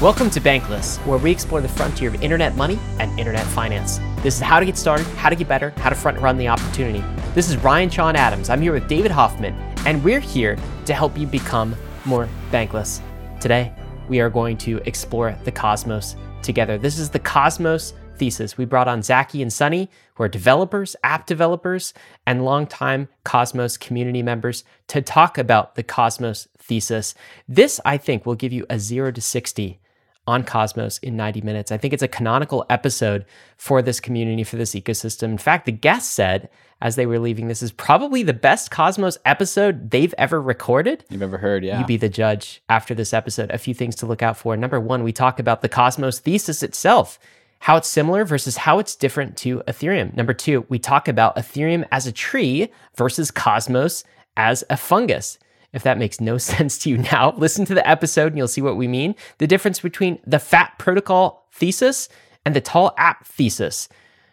Welcome 0.00 0.30
to 0.30 0.40
Bankless, 0.40 1.04
where 1.06 1.18
we 1.18 1.32
explore 1.32 1.60
the 1.60 1.68
frontier 1.68 2.08
of 2.08 2.22
internet 2.22 2.54
money 2.54 2.78
and 3.00 3.18
internet 3.18 3.44
finance. 3.46 3.98
This 4.22 4.36
is 4.36 4.40
how 4.40 4.60
to 4.60 4.64
get 4.64 4.78
started, 4.78 5.04
how 5.16 5.28
to 5.28 5.34
get 5.34 5.48
better, 5.48 5.70
how 5.70 5.88
to 5.88 5.96
front 5.96 6.20
run 6.20 6.38
the 6.38 6.46
opportunity. 6.46 7.02
This 7.34 7.50
is 7.50 7.56
Ryan 7.56 7.90
Sean 7.90 8.14
Adams. 8.14 8.48
I'm 8.48 8.62
here 8.62 8.72
with 8.72 8.86
David 8.86 9.10
Hoffman, 9.10 9.54
and 9.86 10.04
we're 10.04 10.20
here 10.20 10.56
to 10.86 10.94
help 10.94 11.18
you 11.18 11.26
become 11.26 11.74
more 12.04 12.28
bankless. 12.52 13.00
Today, 13.40 13.72
we 14.08 14.20
are 14.20 14.30
going 14.30 14.56
to 14.58 14.80
explore 14.86 15.36
the 15.42 15.50
cosmos 15.50 16.14
together. 16.42 16.78
This 16.78 17.00
is 17.00 17.10
the 17.10 17.18
cosmos 17.18 17.92
thesis. 18.18 18.56
We 18.56 18.66
brought 18.66 18.86
on 18.86 19.02
Zaki 19.02 19.42
and 19.42 19.52
Sunny, 19.52 19.90
who 20.14 20.22
are 20.22 20.28
developers, 20.28 20.94
app 21.02 21.26
developers, 21.26 21.92
and 22.24 22.44
longtime 22.44 23.08
Cosmos 23.24 23.76
community 23.76 24.22
members, 24.22 24.62
to 24.86 25.02
talk 25.02 25.38
about 25.38 25.74
the 25.74 25.82
Cosmos 25.82 26.46
thesis. 26.56 27.16
This, 27.48 27.80
I 27.84 27.96
think, 27.96 28.24
will 28.24 28.36
give 28.36 28.52
you 28.52 28.64
a 28.70 28.78
zero 28.78 29.10
to 29.10 29.20
60 29.20 29.80
on 30.28 30.44
Cosmos 30.44 30.98
in 30.98 31.16
90 31.16 31.40
minutes. 31.40 31.72
I 31.72 31.78
think 31.78 31.94
it's 31.94 32.02
a 32.02 32.08
canonical 32.08 32.66
episode 32.68 33.24
for 33.56 33.80
this 33.80 33.98
community, 33.98 34.44
for 34.44 34.56
this 34.56 34.74
ecosystem. 34.74 35.24
In 35.24 35.38
fact, 35.38 35.64
the 35.64 35.72
guest 35.72 36.12
said 36.12 36.50
as 36.82 36.96
they 36.96 37.06
were 37.06 37.18
leaving, 37.18 37.48
this 37.48 37.62
is 37.62 37.72
probably 37.72 38.22
the 38.22 38.34
best 38.34 38.70
Cosmos 38.70 39.16
episode 39.24 39.90
they've 39.90 40.14
ever 40.18 40.40
recorded. 40.40 41.02
You've 41.08 41.22
ever 41.22 41.38
heard, 41.38 41.64
yeah. 41.64 41.80
You 41.80 41.86
be 41.86 41.96
the 41.96 42.10
judge 42.10 42.62
after 42.68 42.94
this 42.94 43.14
episode. 43.14 43.50
A 43.50 43.58
few 43.58 43.72
things 43.72 43.96
to 43.96 44.06
look 44.06 44.22
out 44.22 44.36
for. 44.36 44.54
Number 44.54 44.78
one, 44.78 45.02
we 45.02 45.12
talk 45.12 45.40
about 45.40 45.62
the 45.62 45.68
Cosmos 45.68 46.20
thesis 46.20 46.62
itself 46.62 47.18
how 47.60 47.76
it's 47.76 47.88
similar 47.88 48.24
versus 48.24 48.56
how 48.56 48.78
it's 48.78 48.94
different 48.94 49.36
to 49.36 49.64
Ethereum. 49.66 50.14
Number 50.16 50.32
two, 50.32 50.64
we 50.68 50.78
talk 50.78 51.08
about 51.08 51.34
Ethereum 51.34 51.84
as 51.90 52.06
a 52.06 52.12
tree 52.12 52.70
versus 52.94 53.32
Cosmos 53.32 54.04
as 54.36 54.62
a 54.70 54.76
fungus. 54.76 55.38
If 55.72 55.82
that 55.82 55.98
makes 55.98 56.20
no 56.20 56.38
sense 56.38 56.78
to 56.78 56.90
you 56.90 56.98
now, 56.98 57.34
listen 57.36 57.64
to 57.66 57.74
the 57.74 57.88
episode 57.88 58.28
and 58.28 58.38
you'll 58.38 58.48
see 58.48 58.62
what 58.62 58.76
we 58.76 58.88
mean. 58.88 59.14
The 59.38 59.46
difference 59.46 59.80
between 59.80 60.18
the 60.26 60.38
fat 60.38 60.78
protocol 60.78 61.46
thesis 61.52 62.08
and 62.44 62.54
the 62.54 62.60
tall 62.60 62.94
app 62.96 63.26
thesis. 63.26 63.88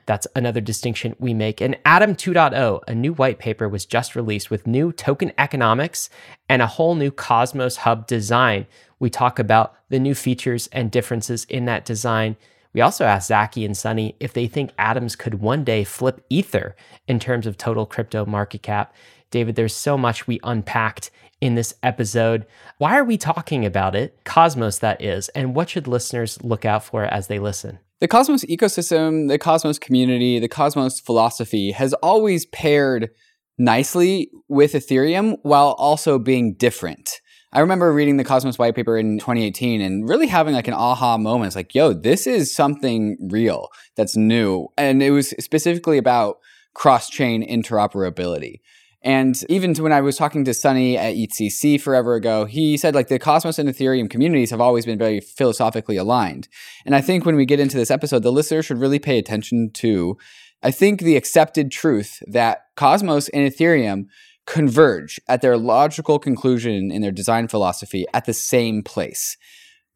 That's 0.05 0.27
another 0.35 0.61
distinction 0.61 1.15
we 1.17 1.33
make. 1.33 1.61
And 1.61 1.77
Atom 1.83 2.15
2.0, 2.15 2.81
a 2.87 2.95
new 2.95 3.13
white 3.13 3.39
paper, 3.39 3.67
was 3.67 3.85
just 3.85 4.15
released 4.15 4.51
with 4.51 4.67
new 4.67 4.91
token 4.91 5.31
economics 5.37 6.09
and 6.47 6.61
a 6.61 6.67
whole 6.67 6.93
new 6.93 7.09
Cosmos 7.09 7.77
Hub 7.77 8.05
design. 8.05 8.67
We 8.99 9.09
talk 9.09 9.39
about 9.39 9.75
the 9.89 9.99
new 9.99 10.13
features 10.13 10.67
and 10.71 10.91
differences 10.91 11.45
in 11.45 11.65
that 11.65 11.85
design. 11.85 12.37
We 12.73 12.81
also 12.81 13.05
asked 13.05 13.29
Zaki 13.29 13.65
and 13.65 13.75
Sunny 13.75 14.15
if 14.19 14.33
they 14.33 14.47
think 14.47 14.71
Atoms 14.77 15.15
could 15.15 15.35
one 15.35 15.63
day 15.63 15.83
flip 15.83 16.23
Ether 16.29 16.75
in 17.07 17.19
terms 17.19 17.47
of 17.47 17.57
total 17.57 17.85
crypto 17.85 18.25
market 18.25 18.61
cap. 18.61 18.93
David, 19.31 19.55
there's 19.55 19.75
so 19.75 19.97
much 19.97 20.27
we 20.27 20.39
unpacked 20.43 21.11
in 21.41 21.55
this 21.55 21.73
episode. 21.83 22.45
Why 22.77 22.97
are 22.97 23.03
we 23.03 23.17
talking 23.17 23.65
about 23.65 23.95
it? 23.95 24.17
Cosmos, 24.23 24.79
that 24.79 25.01
is. 25.01 25.29
And 25.29 25.55
what 25.55 25.69
should 25.69 25.87
listeners 25.87 26.41
look 26.43 26.65
out 26.65 26.83
for 26.83 27.03
as 27.03 27.27
they 27.27 27.39
listen? 27.39 27.79
The 28.01 28.07
Cosmos 28.07 28.43
ecosystem, 28.45 29.29
the 29.29 29.37
Cosmos 29.37 29.79
community, 29.79 30.39
the 30.39 30.47
Cosmos 30.47 30.99
philosophy 30.99 31.71
has 31.71 31.93
always 31.95 32.45
paired 32.47 33.09
nicely 33.57 34.29
with 34.47 34.73
Ethereum 34.73 35.37
while 35.43 35.71
also 35.77 36.19
being 36.19 36.55
different. 36.55 37.21
I 37.53 37.61
remember 37.61 37.93
reading 37.93 38.17
the 38.17 38.25
Cosmos 38.25 38.59
white 38.59 38.75
paper 38.75 38.97
in 38.97 39.17
2018 39.17 39.79
and 39.79 40.09
really 40.09 40.27
having 40.27 40.53
like 40.53 40.67
an 40.67 40.73
aha 40.73 41.17
moment. 41.17 41.47
It's 41.47 41.55
like, 41.55 41.73
yo, 41.73 41.93
this 41.93 42.27
is 42.27 42.53
something 42.53 43.17
real 43.31 43.69
that's 43.95 44.17
new. 44.17 44.67
And 44.77 45.01
it 45.01 45.11
was 45.11 45.29
specifically 45.39 45.97
about 45.97 46.39
cross 46.73 47.09
chain 47.09 47.47
interoperability. 47.47 48.59
And 49.05 49.39
even 49.49 49.75
when 49.75 49.93
I 49.93 50.01
was 50.01 50.17
talking 50.17 50.43
to 50.45 50.53
Sunny 50.53 50.97
at 50.97 51.13
EthCC 51.13 51.79
forever 51.79 52.15
ago, 52.15 52.45
he 52.45 52.75
said 52.75 52.95
like 52.95 53.07
the 53.07 53.19
Cosmos 53.19 53.59
and 53.59 53.69
Ethereum 53.69 54.09
communities 54.09 54.49
have 54.49 54.59
always 54.59 54.83
been 54.87 54.97
very 54.97 55.19
philosophically 55.19 55.95
aligned. 55.95 56.47
And 56.87 56.95
I 56.95 57.01
think 57.01 57.23
when 57.23 57.35
we 57.35 57.45
get 57.45 57.59
into 57.59 57.77
this 57.77 57.91
episode, 57.91 58.23
the 58.23 58.31
listener 58.31 58.63
should 58.63 58.79
really 58.79 58.97
pay 58.97 59.19
attention 59.19 59.69
to, 59.75 60.17
I 60.63 60.71
think, 60.71 61.01
the 61.01 61.17
accepted 61.17 61.71
truth 61.71 62.23
that 62.25 62.63
Cosmos 62.75 63.29
and 63.29 63.47
Ethereum 63.47 64.07
converge 64.47 65.19
at 65.27 65.41
their 65.41 65.55
logical 65.55 66.17
conclusion 66.17 66.91
in 66.91 67.03
their 67.03 67.11
design 67.11 67.47
philosophy 67.47 68.05
at 68.11 68.25
the 68.25 68.33
same 68.33 68.81
place. 68.81 69.37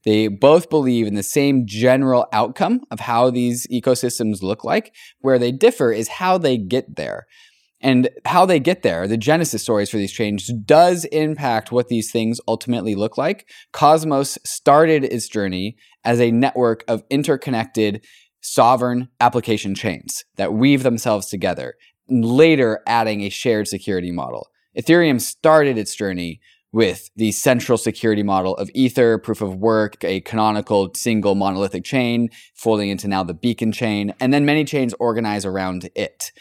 They 0.05 0.27
both 0.27 0.69
believe 0.69 1.07
in 1.07 1.15
the 1.15 1.23
same 1.23 1.65
general 1.65 2.27
outcome 2.31 2.81
of 2.91 3.01
how 3.01 3.31
these 3.31 3.67
ecosystems 3.67 4.41
look 4.41 4.63
like. 4.63 4.93
Where 5.19 5.39
they 5.39 5.51
differ 5.51 5.91
is 5.91 6.07
how 6.07 6.37
they 6.37 6.57
get 6.57 6.95
there. 6.95 7.25
And 7.81 8.09
how 8.25 8.45
they 8.45 8.59
get 8.59 8.81
there, 8.81 9.07
the 9.07 9.17
genesis 9.17 9.61
stories 9.61 9.89
for 9.89 9.97
these 9.97 10.11
changes, 10.11 10.53
does 10.65 11.05
impact 11.05 11.71
what 11.71 11.87
these 11.87 12.11
things 12.11 12.41
ultimately 12.47 12.93
look 12.93 13.17
like. 13.17 13.49
Cosmos 13.71 14.37
started 14.43 15.05
its 15.05 15.29
journey 15.29 15.77
as 16.03 16.19
a 16.19 16.31
network 16.31 16.83
of 16.87 17.03
interconnected 17.09 18.03
sovereign 18.41 19.09
application 19.19 19.75
chains 19.75 20.25
that 20.35 20.53
weave 20.53 20.83
themselves 20.83 21.27
together 21.27 21.75
later 22.09 22.81
adding 22.87 23.21
a 23.21 23.29
shared 23.29 23.67
security 23.67 24.11
model. 24.11 24.47
Ethereum 24.77 25.21
started 25.21 25.77
its 25.77 25.95
journey 25.95 26.39
with 26.71 27.09
the 27.15 27.31
central 27.31 27.77
security 27.77 28.23
model 28.23 28.55
of 28.57 28.69
Ether, 28.73 29.17
proof 29.17 29.41
of 29.41 29.55
work, 29.55 30.03
a 30.03 30.21
canonical 30.21 30.91
single 30.93 31.33
monolithic 31.33 31.83
chain, 31.83 32.29
folding 32.53 32.89
into 32.89 33.07
now 33.07 33.23
the 33.23 33.33
beacon 33.33 33.71
chain, 33.71 34.13
and 34.19 34.33
then 34.33 34.45
many 34.45 34.63
chains 34.63 34.93
organize 34.99 35.45
around 35.45 35.89
it. 35.95 36.31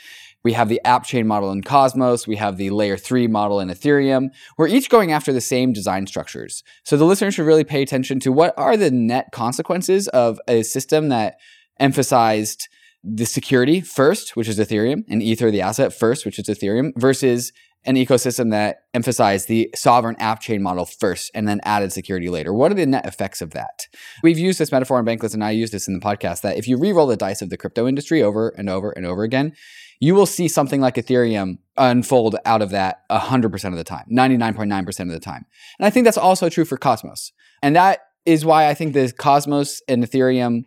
We 0.48 0.54
have 0.54 0.70
the 0.70 0.80
app 0.82 1.04
chain 1.04 1.26
model 1.26 1.52
in 1.52 1.60
Cosmos. 1.60 2.26
We 2.26 2.36
have 2.36 2.56
the 2.56 2.70
layer 2.70 2.96
three 2.96 3.26
model 3.26 3.60
in 3.60 3.68
Ethereum. 3.68 4.30
We're 4.56 4.68
each 4.68 4.88
going 4.88 5.12
after 5.12 5.30
the 5.30 5.42
same 5.42 5.74
design 5.74 6.06
structures. 6.06 6.64
So 6.84 6.96
the 6.96 7.04
listener 7.04 7.30
should 7.30 7.44
really 7.44 7.64
pay 7.64 7.82
attention 7.82 8.18
to 8.20 8.32
what 8.32 8.54
are 8.56 8.74
the 8.74 8.90
net 8.90 9.26
consequences 9.30 10.08
of 10.08 10.40
a 10.48 10.62
system 10.62 11.10
that 11.10 11.34
emphasized 11.78 12.66
the 13.04 13.26
security 13.26 13.82
first, 13.82 14.36
which 14.36 14.48
is 14.48 14.58
Ethereum, 14.58 15.04
and 15.06 15.22
Ether, 15.22 15.50
the 15.50 15.60
asset 15.60 15.92
first, 15.92 16.24
which 16.24 16.38
is 16.38 16.46
Ethereum, 16.48 16.92
versus 16.96 17.52
an 17.84 17.96
ecosystem 17.96 18.50
that 18.50 18.78
emphasized 18.94 19.48
the 19.48 19.70
sovereign 19.74 20.16
app 20.18 20.40
chain 20.40 20.62
model 20.62 20.86
first 20.86 21.30
and 21.34 21.46
then 21.46 21.60
added 21.62 21.92
security 21.92 22.30
later. 22.30 22.54
What 22.54 22.72
are 22.72 22.74
the 22.74 22.86
net 22.86 23.04
effects 23.04 23.42
of 23.42 23.50
that? 23.50 23.86
We've 24.22 24.38
used 24.38 24.58
this 24.58 24.72
metaphor 24.72 24.98
in 24.98 25.04
Bankless, 25.04 25.34
and 25.34 25.44
I 25.44 25.50
use 25.50 25.70
this 25.70 25.88
in 25.88 25.94
the 25.94 26.00
podcast 26.00 26.40
that 26.40 26.56
if 26.56 26.66
you 26.66 26.78
re-roll 26.78 27.06
the 27.06 27.18
dice 27.18 27.42
of 27.42 27.50
the 27.50 27.58
crypto 27.58 27.86
industry 27.86 28.22
over 28.22 28.48
and 28.48 28.70
over 28.70 28.90
and 28.90 29.04
over 29.04 29.22
again, 29.22 29.52
you 30.00 30.14
will 30.14 30.26
see 30.26 30.48
something 30.48 30.80
like 30.80 30.94
Ethereum 30.94 31.58
unfold 31.76 32.36
out 32.44 32.62
of 32.62 32.70
that 32.70 33.02
100% 33.10 33.64
of 33.64 33.76
the 33.76 33.84
time, 33.84 34.04
99.9% 34.10 35.00
of 35.00 35.08
the 35.08 35.20
time. 35.20 35.44
And 35.78 35.86
I 35.86 35.90
think 35.90 36.04
that's 36.04 36.18
also 36.18 36.48
true 36.48 36.64
for 36.64 36.76
Cosmos. 36.76 37.32
And 37.62 37.74
that 37.76 38.00
is 38.24 38.44
why 38.44 38.68
I 38.68 38.74
think 38.74 38.94
the 38.94 39.12
Cosmos 39.12 39.82
and 39.88 40.04
Ethereum 40.04 40.64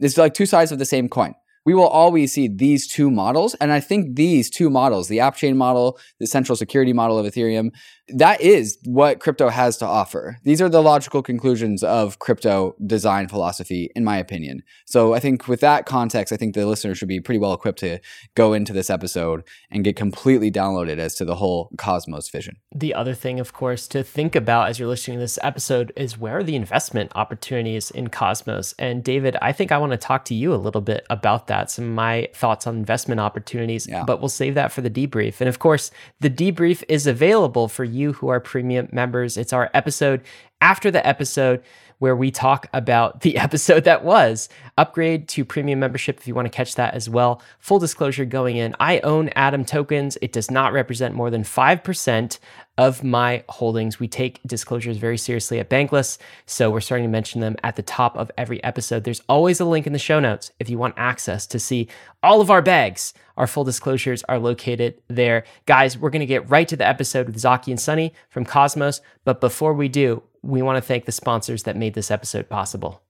is 0.00 0.16
like 0.16 0.34
two 0.34 0.46
sides 0.46 0.70
of 0.72 0.78
the 0.78 0.84
same 0.84 1.08
coin 1.08 1.34
we 1.68 1.74
will 1.74 1.86
always 1.86 2.32
see 2.32 2.48
these 2.48 2.86
two 2.86 3.10
models. 3.10 3.54
And 3.60 3.72
I 3.72 3.80
think 3.80 4.16
these 4.16 4.48
two 4.48 4.70
models, 4.70 5.08
the 5.08 5.20
app 5.20 5.36
chain 5.36 5.54
model, 5.54 5.98
the 6.18 6.26
central 6.26 6.56
security 6.56 6.94
model 6.94 7.18
of 7.18 7.26
Ethereum, 7.26 7.72
that 8.10 8.40
is 8.40 8.78
what 8.84 9.20
crypto 9.20 9.48
has 9.48 9.76
to 9.78 9.86
offer. 9.86 10.38
These 10.44 10.62
are 10.62 10.68
the 10.68 10.82
logical 10.82 11.22
conclusions 11.22 11.82
of 11.82 12.18
crypto 12.18 12.74
design 12.86 13.28
philosophy, 13.28 13.90
in 13.94 14.04
my 14.04 14.16
opinion. 14.16 14.62
So 14.86 15.14
I 15.14 15.20
think 15.20 15.48
with 15.48 15.60
that 15.60 15.86
context, 15.86 16.32
I 16.32 16.36
think 16.36 16.54
the 16.54 16.66
listener 16.66 16.94
should 16.94 17.08
be 17.08 17.20
pretty 17.20 17.38
well 17.38 17.52
equipped 17.52 17.80
to 17.80 17.98
go 18.34 18.52
into 18.52 18.72
this 18.72 18.90
episode 18.90 19.44
and 19.70 19.84
get 19.84 19.96
completely 19.96 20.50
downloaded 20.50 20.98
as 20.98 21.14
to 21.16 21.24
the 21.24 21.36
whole 21.36 21.70
Cosmos 21.76 22.28
vision. 22.30 22.56
The 22.74 22.94
other 22.94 23.14
thing, 23.14 23.40
of 23.40 23.52
course, 23.52 23.86
to 23.88 24.02
think 24.02 24.34
about 24.34 24.68
as 24.68 24.78
you're 24.78 24.88
listening 24.88 25.18
to 25.18 25.22
this 25.22 25.38
episode 25.42 25.92
is 25.96 26.18
where 26.18 26.38
are 26.38 26.44
the 26.44 26.56
investment 26.56 27.12
opportunities 27.14 27.90
in 27.90 28.08
Cosmos? 28.08 28.74
And 28.78 29.04
David, 29.04 29.36
I 29.42 29.52
think 29.52 29.72
I 29.72 29.78
want 29.78 29.92
to 29.92 29.98
talk 29.98 30.24
to 30.26 30.34
you 30.34 30.54
a 30.54 30.56
little 30.56 30.80
bit 30.80 31.06
about 31.10 31.46
that, 31.48 31.70
some 31.70 31.84
of 31.84 31.90
my 31.90 32.28
thoughts 32.34 32.66
on 32.66 32.76
investment 32.76 33.20
opportunities, 33.20 33.86
yeah. 33.86 34.04
but 34.04 34.20
we'll 34.20 34.28
save 34.28 34.54
that 34.54 34.72
for 34.72 34.80
the 34.80 34.90
debrief. 34.90 35.40
And 35.40 35.48
of 35.48 35.58
course, 35.58 35.90
the 36.20 36.30
debrief 36.30 36.82
is 36.88 37.06
available 37.06 37.68
for 37.68 37.84
you 37.84 37.97
you 37.98 38.12
who 38.14 38.28
are 38.28 38.40
premium 38.40 38.88
members. 38.92 39.36
It's 39.36 39.52
our 39.52 39.70
episode 39.74 40.22
after 40.60 40.90
the 40.90 41.06
episode 41.06 41.62
where 41.98 42.16
we 42.16 42.30
talk 42.30 42.68
about 42.72 43.20
the 43.20 43.36
episode 43.46 43.84
that 43.84 44.04
was. 44.04 44.48
Upgrade 44.78 45.28
to 45.28 45.44
premium 45.44 45.80
membership 45.80 46.18
if 46.18 46.28
you 46.28 46.34
want 46.34 46.46
to 46.46 46.56
catch 46.56 46.76
that 46.76 46.94
as 46.94 47.10
well. 47.10 47.42
Full 47.58 47.78
disclosure 47.78 48.24
going 48.24 48.56
in 48.56 48.74
I 48.80 49.00
own 49.00 49.28
Atom 49.30 49.64
tokens. 49.64 50.16
It 50.22 50.32
does 50.32 50.50
not 50.50 50.72
represent 50.72 51.14
more 51.14 51.30
than 51.30 51.42
5% 51.42 52.38
of 52.78 53.04
my 53.04 53.44
holdings. 53.48 54.00
We 54.00 54.08
take 54.08 54.40
disclosures 54.46 54.96
very 54.96 55.18
seriously 55.18 55.58
at 55.58 55.68
Bankless, 55.68 56.16
so 56.46 56.70
we're 56.70 56.80
starting 56.80 57.06
to 57.06 57.10
mention 57.10 57.40
them 57.40 57.56
at 57.62 57.76
the 57.76 57.82
top 57.82 58.16
of 58.16 58.30
every 58.38 58.62
episode. 58.64 59.04
There's 59.04 59.22
always 59.28 59.60
a 59.60 59.64
link 59.64 59.86
in 59.86 59.92
the 59.92 59.98
show 59.98 60.20
notes 60.20 60.52
if 60.58 60.70
you 60.70 60.78
want 60.78 60.94
access 60.96 61.46
to 61.48 61.58
see 61.58 61.88
all 62.22 62.40
of 62.40 62.50
our 62.50 62.62
bags. 62.62 63.12
Our 63.36 63.46
full 63.46 63.64
disclosures 63.64 64.22
are 64.24 64.38
located 64.38 65.02
there. 65.08 65.44
Guys, 65.66 65.98
we're 65.98 66.10
going 66.10 66.20
to 66.20 66.26
get 66.26 66.48
right 66.48 66.68
to 66.68 66.76
the 66.76 66.88
episode 66.88 67.26
with 67.26 67.38
Zaki 67.38 67.72
and 67.72 67.80
Sunny 67.80 68.14
from 68.30 68.44
Cosmos, 68.44 69.00
but 69.24 69.40
before 69.40 69.74
we 69.74 69.88
do, 69.88 70.22
we 70.42 70.62
want 70.62 70.76
to 70.76 70.80
thank 70.80 71.04
the 71.04 71.12
sponsors 71.12 71.64
that 71.64 71.76
made 71.76 71.94
this 71.94 72.10
episode 72.10 72.48
possible. 72.48 73.02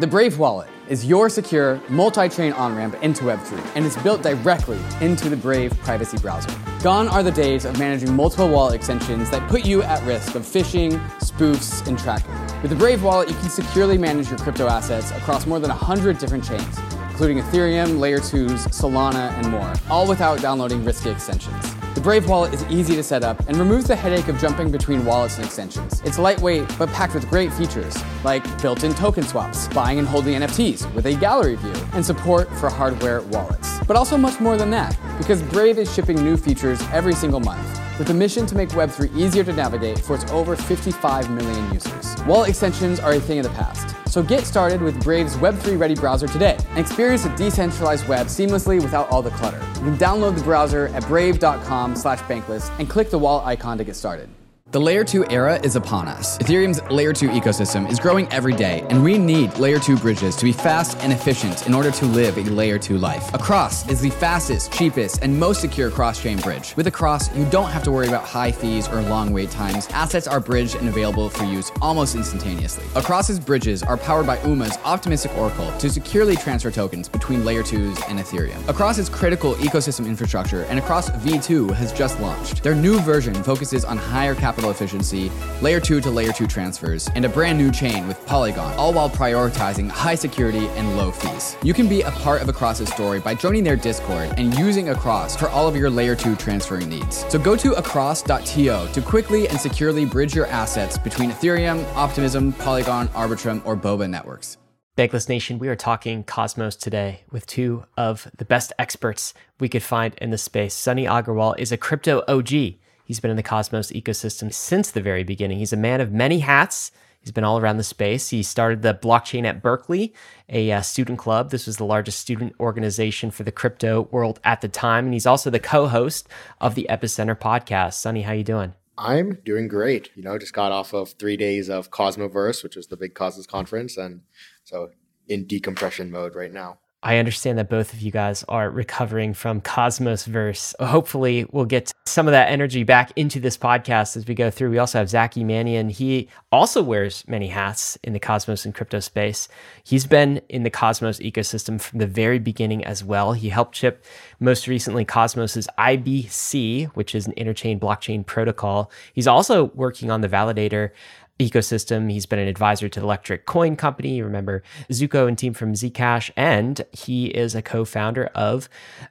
The 0.00 0.06
Brave 0.06 0.38
Wallet 0.38 0.68
is 0.88 1.04
your 1.06 1.28
secure 1.28 1.80
multi-chain 1.88 2.52
on-ramp 2.52 2.94
into 3.02 3.24
Web3 3.24 3.72
and 3.74 3.84
is 3.84 3.96
built 3.96 4.22
directly 4.22 4.78
into 5.00 5.28
the 5.28 5.36
Brave 5.36 5.76
privacy 5.78 6.16
browser. 6.18 6.54
Gone 6.84 7.08
are 7.08 7.24
the 7.24 7.32
days 7.32 7.64
of 7.64 7.76
managing 7.80 8.14
multiple 8.14 8.48
wallet 8.48 8.76
extensions 8.76 9.28
that 9.30 9.48
put 9.50 9.66
you 9.66 9.82
at 9.82 10.00
risk 10.06 10.36
of 10.36 10.42
phishing, 10.42 11.04
spoofs, 11.18 11.84
and 11.88 11.98
tracking. 11.98 12.30
With 12.62 12.70
the 12.70 12.76
Brave 12.76 13.02
Wallet, 13.02 13.28
you 13.28 13.34
can 13.34 13.50
securely 13.50 13.98
manage 13.98 14.28
your 14.28 14.38
crypto 14.38 14.68
assets 14.68 15.10
across 15.10 15.48
more 15.48 15.58
than 15.58 15.70
100 15.70 16.18
different 16.18 16.44
chains, 16.44 16.78
including 17.10 17.38
Ethereum, 17.38 17.98
Layer 17.98 18.20
2s, 18.20 18.68
Solana, 18.68 19.32
and 19.32 19.50
more, 19.50 19.72
all 19.90 20.06
without 20.06 20.40
downloading 20.40 20.84
risky 20.84 21.10
extensions. 21.10 21.77
Brave 22.08 22.26
wallet 22.26 22.54
is 22.54 22.64
easy 22.70 22.96
to 22.96 23.02
set 23.02 23.22
up 23.22 23.38
and 23.50 23.58
removes 23.58 23.88
the 23.88 23.94
headache 23.94 24.28
of 24.28 24.38
jumping 24.38 24.70
between 24.70 25.04
wallets 25.04 25.36
and 25.36 25.44
extensions. 25.44 26.00
It's 26.06 26.18
lightweight 26.18 26.66
but 26.78 26.88
packed 26.88 27.12
with 27.12 27.28
great 27.28 27.52
features 27.52 27.94
like 28.24 28.42
built-in 28.62 28.94
token 28.94 29.24
swaps, 29.24 29.68
buying 29.74 29.98
and 29.98 30.08
holding 30.08 30.32
NFTs 30.40 30.90
with 30.94 31.04
a 31.04 31.12
gallery 31.12 31.56
view, 31.56 31.74
and 31.92 32.02
support 32.02 32.48
for 32.56 32.70
hardware 32.70 33.20
wallets. 33.20 33.78
But 33.80 33.98
also 33.98 34.16
much 34.16 34.40
more 34.40 34.56
than 34.56 34.70
that, 34.70 34.98
because 35.18 35.42
Brave 35.42 35.76
is 35.76 35.92
shipping 35.92 36.16
new 36.24 36.38
features 36.38 36.80
every 36.94 37.14
single 37.14 37.40
month 37.40 37.78
with 37.98 38.10
a 38.10 38.14
mission 38.14 38.46
to 38.46 38.54
make 38.54 38.68
Web3 38.70 39.16
easier 39.16 39.44
to 39.44 39.52
navigate 39.52 39.98
for 39.98 40.14
its 40.14 40.30
over 40.30 40.56
55 40.56 41.30
million 41.30 41.72
users. 41.72 42.16
Wallet 42.24 42.50
extensions 42.50 43.00
are 43.00 43.12
a 43.12 43.20
thing 43.20 43.38
of 43.38 43.44
the 43.44 43.50
past. 43.50 43.94
So 44.10 44.22
get 44.22 44.46
started 44.46 44.80
with 44.80 45.02
Brave's 45.02 45.36
Web3 45.36 45.78
ready 45.78 45.94
browser 45.94 46.28
today 46.28 46.56
and 46.70 46.78
experience 46.78 47.24
a 47.24 47.36
decentralized 47.36 48.08
web 48.08 48.28
seamlessly 48.28 48.80
without 48.80 49.08
all 49.10 49.22
the 49.22 49.30
clutter. 49.30 49.58
You 49.74 49.80
can 49.80 49.98
download 49.98 50.36
the 50.36 50.42
browser 50.42 50.88
at 50.88 51.06
brave.com 51.06 51.96
slash 51.96 52.20
bankless 52.20 52.70
and 52.78 52.88
click 52.88 53.10
the 53.10 53.18
wallet 53.18 53.46
icon 53.46 53.78
to 53.78 53.84
get 53.84 53.96
started. 53.96 54.28
The 54.70 54.78
Layer 54.78 55.02
2 55.02 55.30
era 55.30 55.58
is 55.64 55.76
upon 55.76 56.08
us. 56.08 56.36
Ethereum's 56.36 56.82
Layer 56.90 57.14
2 57.14 57.30
ecosystem 57.30 57.90
is 57.90 57.98
growing 57.98 58.30
every 58.30 58.52
day, 58.52 58.84
and 58.90 59.02
we 59.02 59.16
need 59.16 59.56
Layer 59.56 59.78
2 59.78 59.96
bridges 59.96 60.36
to 60.36 60.44
be 60.44 60.52
fast 60.52 60.98
and 60.98 61.10
efficient 61.10 61.66
in 61.66 61.72
order 61.72 61.90
to 61.90 62.04
live 62.04 62.36
a 62.36 62.42
Layer 62.42 62.78
2 62.78 62.98
life. 62.98 63.32
Across 63.32 63.88
is 63.88 64.02
the 64.02 64.10
fastest, 64.10 64.70
cheapest, 64.70 65.22
and 65.22 65.40
most 65.40 65.62
secure 65.62 65.90
cross-chain 65.90 66.40
bridge. 66.40 66.76
With 66.76 66.86
Across, 66.86 67.34
you 67.34 67.46
don't 67.46 67.70
have 67.70 67.82
to 67.84 67.90
worry 67.90 68.08
about 68.08 68.24
high 68.24 68.52
fees 68.52 68.86
or 68.88 69.00
long 69.00 69.32
wait 69.32 69.50
times. 69.50 69.88
Assets 69.88 70.26
are 70.26 70.38
bridged 70.38 70.74
and 70.74 70.90
available 70.90 71.30
for 71.30 71.44
use 71.44 71.72
almost 71.80 72.14
instantaneously. 72.14 72.84
Across's 72.94 73.40
bridges 73.40 73.82
are 73.82 73.96
powered 73.96 74.26
by 74.26 74.38
UMA's 74.42 74.76
optimistic 74.84 75.34
oracle 75.38 75.72
to 75.78 75.88
securely 75.88 76.36
transfer 76.36 76.70
tokens 76.70 77.08
between 77.08 77.42
Layer 77.42 77.62
2s 77.62 78.02
and 78.10 78.18
Ethereum. 78.18 78.68
Across 78.68 78.98
is 78.98 79.08
critical 79.08 79.54
ecosystem 79.54 80.04
infrastructure, 80.04 80.64
and 80.64 80.78
Across 80.78 81.08
V2 81.24 81.70
has 81.70 81.90
just 81.90 82.20
launched. 82.20 82.62
Their 82.62 82.74
new 82.74 83.00
version 83.00 83.32
focuses 83.32 83.86
on 83.86 83.96
higher 83.96 84.34
capital 84.34 84.57
capital 84.58 84.70
efficiency, 84.72 85.30
layer 85.62 85.78
2 85.78 86.00
to 86.00 86.10
layer 86.10 86.32
2 86.32 86.48
transfers, 86.48 87.08
and 87.14 87.24
a 87.24 87.28
brand 87.28 87.56
new 87.56 87.70
chain 87.70 88.08
with 88.08 88.24
Polygon, 88.26 88.76
all 88.76 88.92
while 88.92 89.08
prioritizing 89.08 89.88
high 89.88 90.16
security 90.16 90.66
and 90.74 90.96
low 90.96 91.12
fees. 91.12 91.56
You 91.62 91.72
can 91.72 91.88
be 91.88 92.02
a 92.02 92.10
part 92.10 92.42
of 92.42 92.48
Across's 92.48 92.88
story 92.88 93.20
by 93.20 93.36
joining 93.36 93.62
their 93.62 93.76
Discord 93.76 94.34
and 94.36 94.58
using 94.58 94.88
Across 94.88 95.36
for 95.36 95.48
all 95.50 95.68
of 95.68 95.76
your 95.76 95.90
layer 95.90 96.16
2 96.16 96.34
transferring 96.34 96.88
needs. 96.88 97.24
So 97.28 97.38
go 97.38 97.54
to 97.54 97.74
across.to 97.74 98.88
to 98.92 99.02
quickly 99.02 99.48
and 99.48 99.60
securely 99.60 100.04
bridge 100.04 100.34
your 100.34 100.46
assets 100.46 100.98
between 100.98 101.30
Ethereum, 101.30 101.84
Optimism, 101.94 102.52
Polygon, 102.54 103.06
Arbitrum, 103.08 103.64
or 103.64 103.76
Boba 103.76 104.10
networks. 104.10 104.56
Bankless 104.96 105.28
Nation, 105.28 105.60
we 105.60 105.68
are 105.68 105.76
talking 105.76 106.24
Cosmos 106.24 106.74
today 106.74 107.20
with 107.30 107.46
two 107.46 107.84
of 107.96 108.28
the 108.36 108.44
best 108.44 108.72
experts 108.76 109.34
we 109.60 109.68
could 109.68 109.84
find 109.84 110.16
in 110.16 110.30
the 110.30 110.38
space. 110.38 110.74
Sunny 110.74 111.04
Aggarwal 111.04 111.56
is 111.56 111.70
a 111.70 111.76
crypto 111.76 112.24
OG. 112.26 112.78
He's 113.08 113.20
been 113.20 113.30
in 113.30 113.38
the 113.38 113.42
Cosmos 113.42 113.90
ecosystem 113.92 114.52
since 114.52 114.90
the 114.90 115.00
very 115.00 115.24
beginning. 115.24 115.58
He's 115.58 115.72
a 115.72 115.78
man 115.78 116.02
of 116.02 116.12
many 116.12 116.40
hats. 116.40 116.92
He's 117.18 117.32
been 117.32 117.42
all 117.42 117.58
around 117.58 117.78
the 117.78 117.82
space. 117.82 118.28
He 118.28 118.42
started 118.42 118.82
the 118.82 118.92
blockchain 118.92 119.46
at 119.46 119.62
Berkeley, 119.62 120.12
a 120.50 120.70
uh, 120.70 120.82
student 120.82 121.18
club. 121.18 121.50
This 121.50 121.66
was 121.66 121.78
the 121.78 121.86
largest 121.86 122.18
student 122.18 122.54
organization 122.60 123.30
for 123.30 123.44
the 123.44 123.50
crypto 123.50 124.02
world 124.10 124.40
at 124.44 124.60
the 124.60 124.68
time, 124.68 125.06
and 125.06 125.14
he's 125.14 125.24
also 125.24 125.48
the 125.48 125.58
co-host 125.58 126.28
of 126.60 126.74
the 126.74 126.86
Epicenter 126.90 127.34
podcast. 127.34 127.94
Sunny, 127.94 128.22
how 128.22 128.32
you 128.32 128.44
doing? 128.44 128.74
I'm 128.98 129.38
doing 129.42 129.68
great. 129.68 130.10
You 130.14 130.22
know, 130.22 130.36
just 130.36 130.52
got 130.52 130.70
off 130.70 130.92
of 130.92 131.12
three 131.12 131.38
days 131.38 131.70
of 131.70 131.90
Cosmoverse, 131.90 132.62
which 132.62 132.76
was 132.76 132.88
the 132.88 132.96
big 132.98 133.14
Cosmos 133.14 133.46
conference, 133.46 133.96
and 133.96 134.20
so 134.64 134.90
in 135.26 135.46
decompression 135.46 136.10
mode 136.10 136.34
right 136.34 136.52
now. 136.52 136.78
I 137.00 137.18
understand 137.18 137.58
that 137.58 137.68
both 137.68 137.92
of 137.92 138.00
you 138.00 138.10
guys 138.10 138.44
are 138.48 138.68
recovering 138.68 139.32
from 139.32 139.60
Cosmos 139.60 140.24
Verse. 140.24 140.74
Hopefully, 140.80 141.46
we'll 141.52 141.64
get 141.64 141.92
some 142.06 142.26
of 142.26 142.32
that 142.32 142.50
energy 142.50 142.82
back 142.82 143.12
into 143.14 143.38
this 143.38 143.56
podcast 143.56 144.16
as 144.16 144.26
we 144.26 144.34
go 144.34 144.50
through. 144.50 144.70
We 144.70 144.78
also 144.78 144.98
have 144.98 145.08
Zaki 145.08 145.44
Manian. 145.44 145.92
He 145.92 146.28
also 146.50 146.82
wears 146.82 147.22
many 147.28 147.48
hats 147.48 147.96
in 148.02 148.14
the 148.14 148.18
Cosmos 148.18 148.64
and 148.64 148.74
crypto 148.74 148.98
space. 148.98 149.46
He's 149.84 150.06
been 150.06 150.40
in 150.48 150.64
the 150.64 150.70
Cosmos 150.70 151.20
ecosystem 151.20 151.80
from 151.80 152.00
the 152.00 152.06
very 152.06 152.40
beginning 152.40 152.84
as 152.84 153.04
well. 153.04 153.32
He 153.32 153.50
helped 153.50 153.76
ship 153.76 154.04
most 154.40 154.66
recently 154.66 155.04
Cosmos's 155.04 155.68
IBC, 155.78 156.88
which 156.88 157.14
is 157.14 157.28
an 157.28 157.34
interchain 157.34 157.78
blockchain 157.78 158.26
protocol. 158.26 158.90
He's 159.12 159.28
also 159.28 159.66
working 159.66 160.10
on 160.10 160.20
the 160.20 160.28
validator 160.28 160.90
ecosystem. 161.38 162.10
He's 162.10 162.26
been 162.26 162.38
an 162.38 162.48
advisor 162.48 162.88
to 162.88 163.00
the 163.00 163.06
Electric 163.06 163.46
Coin 163.46 163.76
Company. 163.76 164.16
You 164.16 164.24
remember 164.24 164.62
Zooko 164.90 165.28
and 165.28 165.38
team 165.38 165.54
from 165.54 165.74
Zcash, 165.74 166.30
and 166.36 166.84
he 166.92 167.26
is 167.26 167.54
a 167.54 167.62
co-founder 167.62 168.26
of 168.34 168.68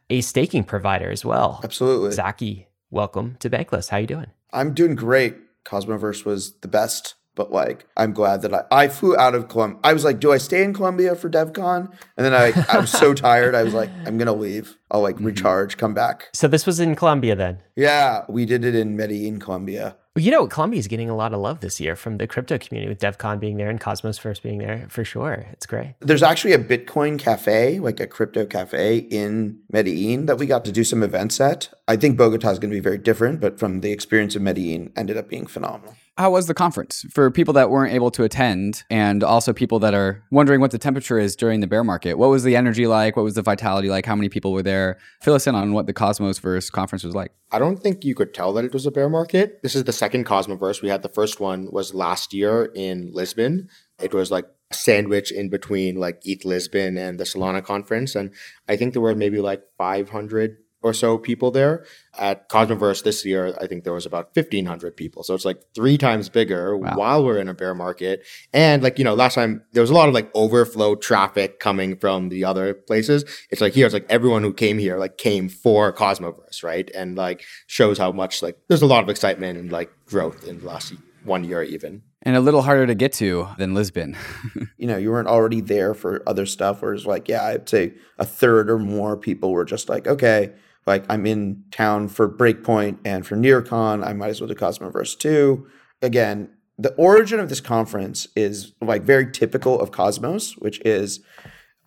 a 0.10 0.22
staking 0.22 0.63
provider 0.63 1.10
as 1.10 1.24
well. 1.24 1.62
Absolutely. 1.63 2.12
Zaki, 2.12 2.67
welcome 2.91 3.38
to 3.39 3.50
Bankless. 3.50 3.89
How 3.89 3.98
are 3.98 4.01
you 4.01 4.07
doing? 4.07 4.27
I'm 4.51 4.74
doing 4.74 4.96
great. 4.96 5.36
Cosmoverse 5.65 6.25
was 6.25 6.57
the 6.60 6.67
best, 6.67 7.15
but 7.38 7.51
like 7.51 7.86
I'm 7.96 8.12
glad 8.12 8.41
that 8.41 8.53
I, 8.53 8.63
I 8.70 8.88
flew 8.89 9.15
out 9.15 9.34
of 9.36 9.48
Colombia. 9.48 9.79
I 9.86 9.94
was 9.94 10.03
like, 10.03 10.20
do 10.20 10.34
I 10.34 10.38
stay 10.38 10.63
in 10.63 10.74
Colombia 10.74 11.15
for 11.15 11.29
DevCon? 11.29 11.89
And 12.17 12.25
then 12.25 12.34
I 12.34 12.51
I 12.70 12.79
was 12.79 12.91
so 12.91 13.13
tired. 13.13 13.56
I 13.56 13.63
was 13.63 13.74
like, 13.74 13.89
I'm 14.06 14.17
gonna 14.17 14.34
leave. 14.34 14.77
I'll 14.91 15.01
like 15.01 15.15
mm-hmm. 15.15 15.25
recharge, 15.25 15.77
come 15.77 15.94
back. 15.94 16.29
So 16.34 16.50
this 16.50 16.65
was 16.65 16.82
in 16.82 16.96
Colombia 16.96 17.36
then? 17.36 17.60
Yeah, 17.77 18.25
we 18.27 18.46
did 18.46 18.65
it 18.65 18.75
in 18.75 18.98
Medellin, 18.98 19.39
Colombia. 19.39 19.96
You 20.15 20.32
know, 20.32 20.48
Colombia 20.48 20.79
is 20.79 20.88
getting 20.88 21.12
a 21.12 21.15
lot 21.15 21.32
of 21.32 21.39
love 21.39 21.60
this 21.60 21.79
year 21.79 21.96
from 21.96 22.17
the 22.17 22.25
crypto 22.25 22.58
community 22.58 22.89
with 22.89 23.00
DevCon 23.00 23.39
being 23.39 23.58
there 23.58 23.70
and 23.70 23.79
Cosmoverse 23.79 24.41
being 24.41 24.58
there 24.58 24.88
for 24.89 25.03
sure. 25.03 25.46
It's 25.51 25.67
great. 25.67 25.94
There's 26.00 26.24
actually 26.24 26.53
a 26.53 26.58
Bitcoin 26.58 27.20
cafe, 27.20 27.77
like 27.77 28.00
a 28.00 28.08
crypto 28.08 28.48
cafe 28.48 28.98
in 28.98 29.60
Medellin 29.72 30.25
that 30.25 30.39
we 30.39 30.48
got 30.48 30.65
to 30.65 30.72
do 30.72 30.84
some 30.84 31.03
events 31.03 31.39
at. 31.39 31.70
I 31.88 31.98
think 31.98 32.17
Bogota 32.17 32.50
is 32.50 32.58
going 32.58 32.72
to 32.72 32.75
be 32.75 32.79
very 32.79 32.98
different, 32.98 33.39
but 33.39 33.60
from 33.60 33.82
the 33.82 33.91
experience 33.91 34.36
of 34.36 34.41
Medellin, 34.41 34.91
ended 34.96 35.17
up 35.17 35.29
being 35.29 35.46
phenomenal. 35.46 35.96
How 36.17 36.31
was 36.31 36.47
the 36.47 36.55
conference 36.55 37.05
for 37.12 37.29
people 37.29 37.53
that 37.53 37.69
weren't 37.69 37.93
able 37.93 38.09
to 38.12 38.24
attend 38.24 38.83
and 38.89 39.24
also 39.24 39.53
people 39.53 39.77
that 39.79 39.93
are 39.93 40.24
wondering 40.31 40.62
what 40.62 40.71
the 40.71 40.79
temperature 40.79 41.19
is 41.19 41.36
during 41.36 41.59
the 41.59 41.67
bear 41.67 41.83
market? 41.83 42.15
What 42.15 42.31
was 42.31 42.43
the 42.43 42.55
energy 42.55 42.88
like? 42.88 43.15
What 43.15 43.21
was 43.21 43.36
the 43.36 43.43
vitality 43.43 43.88
like? 43.88 44.07
How 44.07 44.15
many 44.15 44.27
people 44.27 44.51
were 44.51 44.63
there? 44.63 44.97
Fill 45.21 45.36
us 45.36 45.45
in 45.45 45.53
on 45.53 45.74
what 45.74 45.86
the 45.86 45.93
Cosmosverse 45.93 46.71
conference 46.71 47.03
was 47.03 47.13
like. 47.13 47.33
I 47.51 47.59
don't 47.59 47.77
think 47.77 48.03
you 48.03 48.15
could 48.15 48.33
tell 48.33 48.51
that 48.53 48.65
it 48.65 48.74
was 48.74 48.88
a 48.88 48.91
bear 48.91 49.09
market. 49.09 49.62
This 49.62 49.75
is 49.75 49.83
the 49.83 49.93
second 49.93 50.25
Cosmoverse. 50.25 50.81
We 50.81 50.89
had 50.89 51.03
the 51.03 51.09
first 51.09 51.39
one 51.39 51.69
was 51.71 51.93
last 51.93 52.33
year 52.33 52.71
in 52.74 53.12
Lisbon. 53.13 53.69
It 54.01 54.12
was 54.12 54.31
like 54.31 54.45
sandwich 54.71 55.31
in 55.31 55.50
between 55.50 55.97
like 55.97 56.19
ETH 56.25 56.45
Lisbon 56.45 56.97
and 56.97 57.19
the 57.19 57.25
Solana 57.25 57.63
conference. 57.63 58.15
And 58.15 58.31
I 58.67 58.75
think 58.75 58.93
there 58.93 59.03
were 59.03 59.15
maybe 59.15 59.39
like 59.39 59.62
500 59.77 60.57
or 60.84 60.93
so 60.93 61.17
people 61.17 61.51
there. 61.51 61.86
At 62.17 62.50
Cosmoverse 62.50 63.03
this 63.03 63.25
year, 63.25 63.55
I 63.62 63.67
think 63.67 63.84
there 63.84 63.93
was 63.93 64.05
about 64.05 64.36
1,500 64.36 64.96
people. 64.96 65.24
So 65.24 65.34
it's 65.36 65.46
like 65.46 65.62
three 65.75 65.98
times 65.98 66.29
bigger 66.29 66.75
Wow. 66.77 66.93
while 66.96 67.25
we're 67.25 67.38
in 67.38 67.48
a 67.50 67.53
bear 67.53 67.74
market. 67.75 68.25
And 68.53 68.81
like, 68.84 68.98
you 68.98 69.03
know, 69.05 69.13
last 69.13 69.36
time 69.36 69.63
there 69.74 69.81
was 69.81 69.89
a 69.89 69.93
lot 69.93 70.07
of 70.07 70.13
like 70.13 70.29
overflow 70.36 70.96
traffic 70.96 71.60
coming 71.60 71.96
from 71.98 72.29
the 72.29 72.43
other 72.46 72.74
places. 72.74 73.24
It's 73.51 73.62
like 73.62 73.74
here, 73.74 73.86
it's 73.86 73.93
like 73.93 74.05
everyone 74.10 74.43
who 74.43 74.53
came 74.53 74.77
here 74.77 74.98
like 74.98 75.17
came 75.17 75.50
for 75.50 75.91
Cosmoverse, 75.93 76.63
right? 76.63 76.89
And 76.96 77.15
like 77.17 77.43
shows 77.67 77.98
how 77.98 78.12
much 78.12 78.41
like 78.41 78.57
there's 78.67 78.81
a 78.81 78.88
lot 78.88 79.03
of 79.03 79.10
excitement 79.10 79.57
and 79.57 79.72
like 79.72 79.91
growth 80.05 80.48
in 80.48 80.60
the 80.60 80.65
last 80.65 80.93
one 81.24 81.43
year 81.43 81.62
even. 81.63 82.01
And 82.24 82.36
a 82.36 82.39
little 82.41 82.63
harder 82.63 82.88
to 82.88 82.96
get 82.96 83.13
to 83.13 83.48
than 83.57 83.74
Lisbon. 83.75 84.17
you 84.77 84.88
know, 84.88 84.98
you 84.98 85.12
weren't 85.12 85.27
already 85.27 85.62
there 85.62 85.93
for 85.93 86.24
other 86.27 86.46
stuff. 86.46 86.81
Whereas, 86.81 87.05
like, 87.05 87.29
yeah, 87.29 87.46
I'd 87.46 87.69
say 87.69 87.93
a 88.17 88.25
third 88.25 88.69
or 88.72 88.79
more 88.79 89.15
people 89.15 89.51
were 89.51 89.63
just 89.65 89.88
like, 89.88 90.07
okay, 90.07 90.51
like 90.88 91.06
I'm 91.10 91.25
in 91.25 91.63
town 91.72 92.08
for 92.08 92.29
Breakpoint 92.29 93.00
and 93.06 93.27
for 93.27 93.36
NearCon, 93.36 94.06
I 94.06 94.13
might 94.13 94.29
as 94.29 94.41
well 94.41 94.48
do 94.48 94.56
Cosmoverse 94.56 95.20
too. 95.20 95.67
Again, 96.01 96.50
the 96.79 96.94
origin 96.94 97.39
of 97.39 97.50
this 97.50 97.60
conference 97.60 98.27
is 98.36 98.74
like 98.82 99.03
very 99.03 99.32
typical 99.32 99.79
of 99.79 99.91
Cosmos, 99.91 100.58
which 100.58 100.79
is 100.86 101.20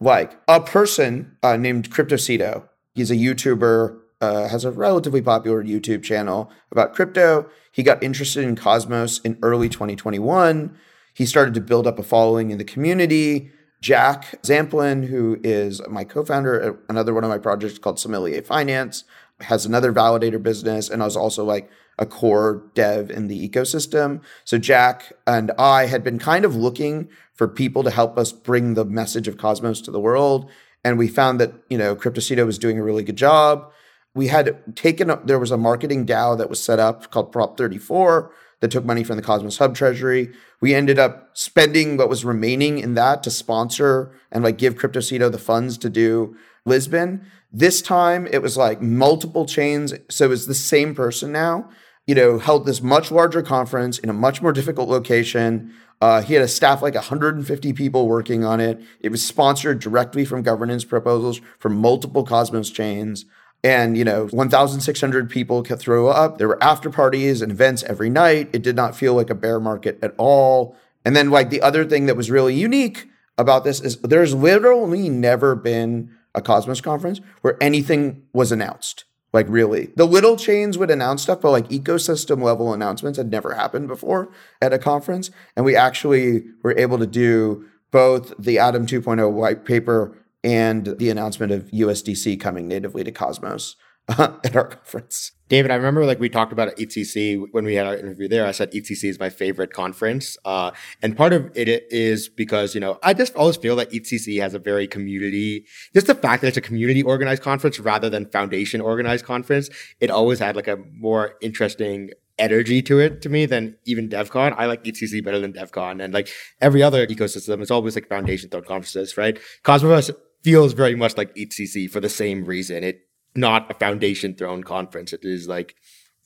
like 0.00 0.38
a 0.46 0.60
person 0.60 1.36
uh, 1.42 1.56
named 1.56 1.90
CryptoCito. 1.90 2.68
He's 2.94 3.10
a 3.10 3.16
YouTuber, 3.16 3.98
uh, 4.20 4.48
has 4.48 4.64
a 4.64 4.70
relatively 4.70 5.22
popular 5.22 5.64
YouTube 5.64 6.02
channel 6.02 6.50
about 6.70 6.94
crypto. 6.94 7.48
He 7.72 7.82
got 7.82 8.02
interested 8.02 8.44
in 8.44 8.56
Cosmos 8.56 9.20
in 9.20 9.38
early 9.42 9.68
2021. 9.68 10.76
He 11.14 11.26
started 11.26 11.54
to 11.54 11.60
build 11.60 11.86
up 11.86 11.98
a 11.98 12.02
following 12.02 12.50
in 12.50 12.58
the 12.58 12.64
community. 12.64 13.50
Jack 13.80 14.42
Zampolin, 14.42 15.06
who 15.06 15.40
is 15.42 15.80
my 15.88 16.04
co-founder 16.04 16.60
at 16.60 16.76
another 16.88 17.14
one 17.14 17.24
of 17.24 17.30
my 17.30 17.38
projects 17.38 17.78
called 17.78 17.98
Sommelier 17.98 18.42
Finance, 18.42 19.04
has 19.40 19.64
another 19.64 19.92
validator 19.92 20.42
business 20.42 20.90
and 20.90 21.02
I 21.02 21.06
was 21.06 21.16
also 21.16 21.44
like 21.44 21.70
a 21.98 22.06
core 22.06 22.62
dev 22.74 23.10
in 23.10 23.28
the 23.28 23.48
ecosystem. 23.48 24.20
So 24.44 24.58
Jack 24.58 25.12
and 25.26 25.50
I 25.58 25.86
had 25.86 26.02
been 26.02 26.18
kind 26.18 26.44
of 26.44 26.56
looking 26.56 27.08
for 27.34 27.48
people 27.48 27.82
to 27.82 27.90
help 27.90 28.18
us 28.18 28.32
bring 28.32 28.74
the 28.74 28.84
message 28.84 29.28
of 29.28 29.38
Cosmos 29.38 29.80
to 29.82 29.90
the 29.90 30.00
world. 30.00 30.50
And 30.84 30.98
we 30.98 31.08
found 31.08 31.40
that, 31.40 31.52
you 31.68 31.78
know, 31.78 31.94
CryptoCito 31.94 32.44
was 32.44 32.58
doing 32.58 32.78
a 32.78 32.82
really 32.82 33.02
good 33.02 33.16
job. 33.16 33.70
We 34.14 34.26
had 34.26 34.76
taken, 34.76 35.12
there 35.24 35.38
was 35.38 35.50
a 35.50 35.58
marketing 35.58 36.06
DAO 36.06 36.36
that 36.36 36.50
was 36.50 36.62
set 36.62 36.78
up 36.78 37.10
called 37.10 37.32
Prop 37.32 37.56
34 37.56 38.32
that 38.60 38.70
took 38.70 38.84
money 38.84 39.02
from 39.02 39.16
the 39.16 39.22
Cosmos 39.22 39.58
Hub 39.58 39.74
Treasury. 39.74 40.32
We 40.60 40.74
ended 40.74 40.98
up 40.98 41.30
spending 41.32 41.96
what 41.96 42.08
was 42.08 42.24
remaining 42.24 42.78
in 42.78 42.94
that 42.94 43.22
to 43.24 43.30
sponsor 43.30 44.12
and 44.30 44.44
like 44.44 44.58
give 44.58 44.76
CryptoCito 44.76 45.32
the 45.32 45.38
funds 45.38 45.78
to 45.78 45.90
do 45.90 46.36
Lisbon. 46.64 47.26
This 47.52 47.82
time 47.82 48.26
it 48.26 48.42
was 48.42 48.56
like 48.56 48.80
multiple 48.80 49.46
chains. 49.46 49.94
So 50.08 50.26
it 50.26 50.28
was 50.28 50.46
the 50.46 50.54
same 50.54 50.94
person 50.94 51.32
now, 51.32 51.68
you 52.06 52.14
know, 52.14 52.38
held 52.38 52.66
this 52.66 52.82
much 52.82 53.10
larger 53.10 53.42
conference 53.42 53.98
in 53.98 54.10
a 54.10 54.14
much 54.14 54.42
more 54.42 54.52
difficult 54.52 54.88
location. 54.88 55.72
Uh, 56.02 56.22
he 56.22 56.34
had 56.34 56.42
a 56.42 56.48
staff 56.48 56.80
like 56.80 56.94
150 56.94 57.72
people 57.72 58.08
working 58.08 58.44
on 58.44 58.60
it. 58.60 58.80
It 59.00 59.10
was 59.10 59.24
sponsored 59.24 59.80
directly 59.80 60.24
from 60.24 60.42
governance 60.42 60.84
proposals 60.84 61.40
from 61.58 61.76
multiple 61.76 62.24
Cosmos 62.24 62.70
chains. 62.70 63.26
And, 63.62 63.96
you 63.96 64.04
know, 64.04 64.26
1,600 64.28 65.28
people 65.28 65.62
could 65.62 65.78
throw 65.78 66.08
up. 66.08 66.38
There 66.38 66.48
were 66.48 66.62
after 66.62 66.88
parties 66.88 67.42
and 67.42 67.52
events 67.52 67.82
every 67.82 68.08
night. 68.08 68.48
It 68.52 68.62
did 68.62 68.74
not 68.74 68.96
feel 68.96 69.14
like 69.14 69.28
a 69.28 69.34
bear 69.34 69.60
market 69.60 69.98
at 70.02 70.14
all. 70.16 70.76
And 71.04 71.14
then, 71.14 71.30
like, 71.30 71.50
the 71.50 71.60
other 71.60 71.84
thing 71.84 72.06
that 72.06 72.16
was 72.16 72.30
really 72.30 72.54
unique 72.54 73.08
about 73.36 73.64
this 73.64 73.80
is 73.80 73.98
there's 73.98 74.34
literally 74.34 75.08
never 75.08 75.54
been 75.54 76.10
a 76.34 76.40
Cosmos 76.40 76.80
conference 76.80 77.20
where 77.42 77.62
anything 77.62 78.22
was 78.32 78.50
announced. 78.50 79.04
Like, 79.32 79.46
really. 79.48 79.90
The 79.94 80.06
little 80.06 80.36
chains 80.36 80.76
would 80.78 80.90
announce 80.90 81.22
stuff, 81.22 81.40
but 81.42 81.50
like 81.50 81.68
ecosystem 81.68 82.42
level 82.42 82.72
announcements 82.72 83.18
had 83.18 83.30
never 83.30 83.54
happened 83.54 83.88
before 83.88 84.32
at 84.60 84.72
a 84.72 84.78
conference. 84.78 85.30
And 85.54 85.64
we 85.64 85.76
actually 85.76 86.44
were 86.62 86.76
able 86.76 86.98
to 86.98 87.06
do 87.06 87.66
both 87.90 88.32
the 88.38 88.58
Atom 88.58 88.86
2.0 88.86 89.30
white 89.32 89.64
paper 89.64 90.16
and 90.42 90.86
the 90.98 91.10
announcement 91.10 91.52
of 91.52 91.70
USDC 91.70 92.40
coming 92.40 92.68
natively 92.68 93.04
to 93.04 93.12
Cosmos 93.12 93.76
at 94.18 94.56
our 94.56 94.64
conference. 94.64 95.32
David, 95.48 95.70
I 95.70 95.74
remember 95.74 96.06
like 96.06 96.20
we 96.20 96.28
talked 96.28 96.52
about 96.52 96.74
EthCC 96.76 97.44
when 97.50 97.64
we 97.64 97.74
had 97.74 97.86
our 97.86 97.96
interview 97.96 98.28
there. 98.28 98.46
I 98.46 98.52
said 98.52 98.70
EthCC 98.70 99.04
is 99.08 99.18
my 99.18 99.30
favorite 99.30 99.72
conference, 99.72 100.36
uh, 100.44 100.70
and 101.02 101.16
part 101.16 101.32
of 101.32 101.50
it 101.56 101.68
is 101.90 102.28
because 102.28 102.74
you 102.74 102.80
know 102.80 102.98
I 103.02 103.14
just 103.14 103.34
always 103.34 103.56
feel 103.56 103.74
that 103.76 103.90
EthCC 103.90 104.40
has 104.40 104.54
a 104.54 104.58
very 104.58 104.86
community. 104.86 105.66
Just 105.92 106.06
the 106.06 106.14
fact 106.14 106.42
that 106.42 106.48
it's 106.48 106.56
a 106.56 106.60
community 106.60 107.02
organized 107.02 107.42
conference 107.42 107.80
rather 107.80 108.08
than 108.08 108.26
foundation 108.26 108.80
organized 108.80 109.24
conference, 109.24 109.70
it 109.98 110.10
always 110.10 110.38
had 110.38 110.54
like 110.54 110.68
a 110.68 110.78
more 110.94 111.34
interesting 111.40 112.10
energy 112.38 112.80
to 112.82 113.00
it 113.00 113.20
to 113.22 113.28
me 113.28 113.44
than 113.46 113.76
even 113.84 114.08
DevCon. 114.08 114.54
I 114.56 114.66
like 114.66 114.84
EthCC 114.84 115.22
better 115.22 115.40
than 115.40 115.52
DevCon, 115.52 116.02
and 116.02 116.14
like 116.14 116.28
every 116.60 116.82
other 116.82 117.06
ecosystem, 117.08 117.60
it's 117.60 117.72
always 117.72 117.96
like 117.96 118.08
foundation 118.08 118.50
thought 118.50 118.66
conferences, 118.66 119.16
right? 119.16 119.36
Cosmos 119.64 120.12
feels 120.42 120.72
very 120.72 120.94
much 120.94 121.16
like 121.16 121.34
EthCC 121.34 121.90
for 121.90 122.00
the 122.00 122.08
same 122.08 122.44
reason. 122.44 122.84
It's 122.84 122.98
not 123.34 123.70
a 123.70 123.74
foundation 123.74 124.34
thrown 124.34 124.62
conference. 124.62 125.12
It 125.12 125.24
is 125.24 125.48
like 125.48 125.76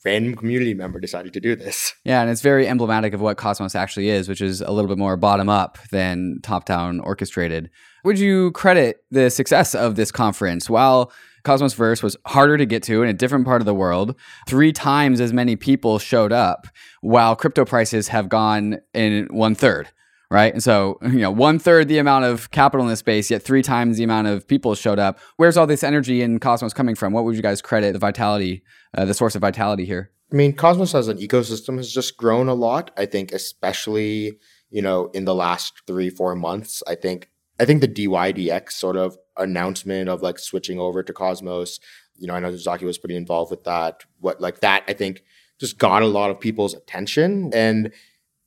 random 0.04 0.34
community 0.34 0.74
member 0.74 1.00
decided 1.00 1.32
to 1.32 1.40
do 1.40 1.56
this. 1.56 1.94
Yeah, 2.04 2.20
and 2.20 2.30
it's 2.30 2.42
very 2.42 2.68
emblematic 2.68 3.14
of 3.14 3.20
what 3.20 3.38
Cosmos 3.38 3.74
actually 3.74 4.10
is, 4.10 4.28
which 4.28 4.42
is 4.42 4.60
a 4.60 4.70
little 4.70 4.88
bit 4.88 4.98
more 4.98 5.16
bottom 5.16 5.48
up 5.48 5.78
than 5.90 6.40
top 6.42 6.66
down 6.66 7.00
orchestrated. 7.00 7.70
Would 8.04 8.18
you 8.18 8.52
credit 8.52 8.98
the 9.10 9.30
success 9.30 9.74
of 9.74 9.96
this 9.96 10.12
conference? 10.12 10.68
While 10.68 11.10
Cosmos 11.42 11.72
Verse 11.74 12.02
was 12.02 12.16
harder 12.26 12.58
to 12.58 12.66
get 12.66 12.82
to 12.84 13.02
in 13.02 13.08
a 13.08 13.14
different 13.14 13.46
part 13.46 13.62
of 13.62 13.66
the 13.66 13.74
world, 13.74 14.14
three 14.46 14.72
times 14.72 15.20
as 15.20 15.32
many 15.32 15.56
people 15.56 15.98
showed 15.98 16.32
up, 16.32 16.66
while 17.00 17.34
crypto 17.34 17.64
prices 17.64 18.08
have 18.08 18.28
gone 18.28 18.78
in 18.92 19.28
one 19.30 19.54
third. 19.54 19.88
Right. 20.30 20.52
And 20.52 20.62
so, 20.62 20.98
you 21.02 21.20
know, 21.20 21.30
one 21.30 21.58
third 21.58 21.88
the 21.88 21.98
amount 21.98 22.24
of 22.24 22.50
capital 22.50 22.84
in 22.84 22.90
the 22.90 22.96
space, 22.96 23.30
yet 23.30 23.42
three 23.42 23.62
times 23.62 23.98
the 23.98 24.04
amount 24.04 24.26
of 24.26 24.46
people 24.48 24.74
showed 24.74 24.98
up. 24.98 25.18
Where's 25.36 25.56
all 25.56 25.66
this 25.66 25.84
energy 25.84 26.22
in 26.22 26.40
Cosmos 26.40 26.72
coming 26.72 26.94
from? 26.94 27.12
What 27.12 27.24
would 27.24 27.36
you 27.36 27.42
guys 27.42 27.62
credit 27.62 27.92
the 27.92 27.98
vitality, 27.98 28.62
uh, 28.96 29.04
the 29.04 29.14
source 29.14 29.34
of 29.34 29.40
vitality 29.40 29.84
here? 29.84 30.10
I 30.32 30.36
mean, 30.36 30.54
Cosmos 30.54 30.94
as 30.94 31.08
an 31.08 31.18
ecosystem 31.18 31.76
has 31.76 31.92
just 31.92 32.16
grown 32.16 32.48
a 32.48 32.54
lot. 32.54 32.90
I 32.96 33.06
think, 33.06 33.32
especially 33.32 34.38
you 34.74 34.82
know, 34.82 35.06
in 35.14 35.24
the 35.24 35.36
last 35.36 35.82
three 35.86 36.10
four 36.10 36.34
months. 36.34 36.82
I 36.88 36.96
think 36.96 37.30
I 37.60 37.64
think 37.64 37.80
the 37.80 37.88
DYDX 37.88 38.72
sort 38.72 38.96
of 38.96 39.16
announcement 39.36 40.08
of 40.08 40.20
like 40.20 40.40
switching 40.40 40.80
over 40.80 41.04
to 41.04 41.12
Cosmos. 41.12 41.78
You 42.16 42.26
know, 42.26 42.34
I 42.34 42.40
know 42.40 42.54
Zaki 42.56 42.84
was 42.84 42.98
pretty 42.98 43.16
involved 43.16 43.52
with 43.52 43.62
that. 43.64 44.02
What 44.18 44.40
like 44.40 44.60
that? 44.60 44.82
I 44.88 44.92
think 44.92 45.22
just 45.60 45.78
got 45.78 46.02
a 46.02 46.08
lot 46.08 46.32
of 46.32 46.40
people's 46.40 46.74
attention 46.74 47.52
and 47.54 47.92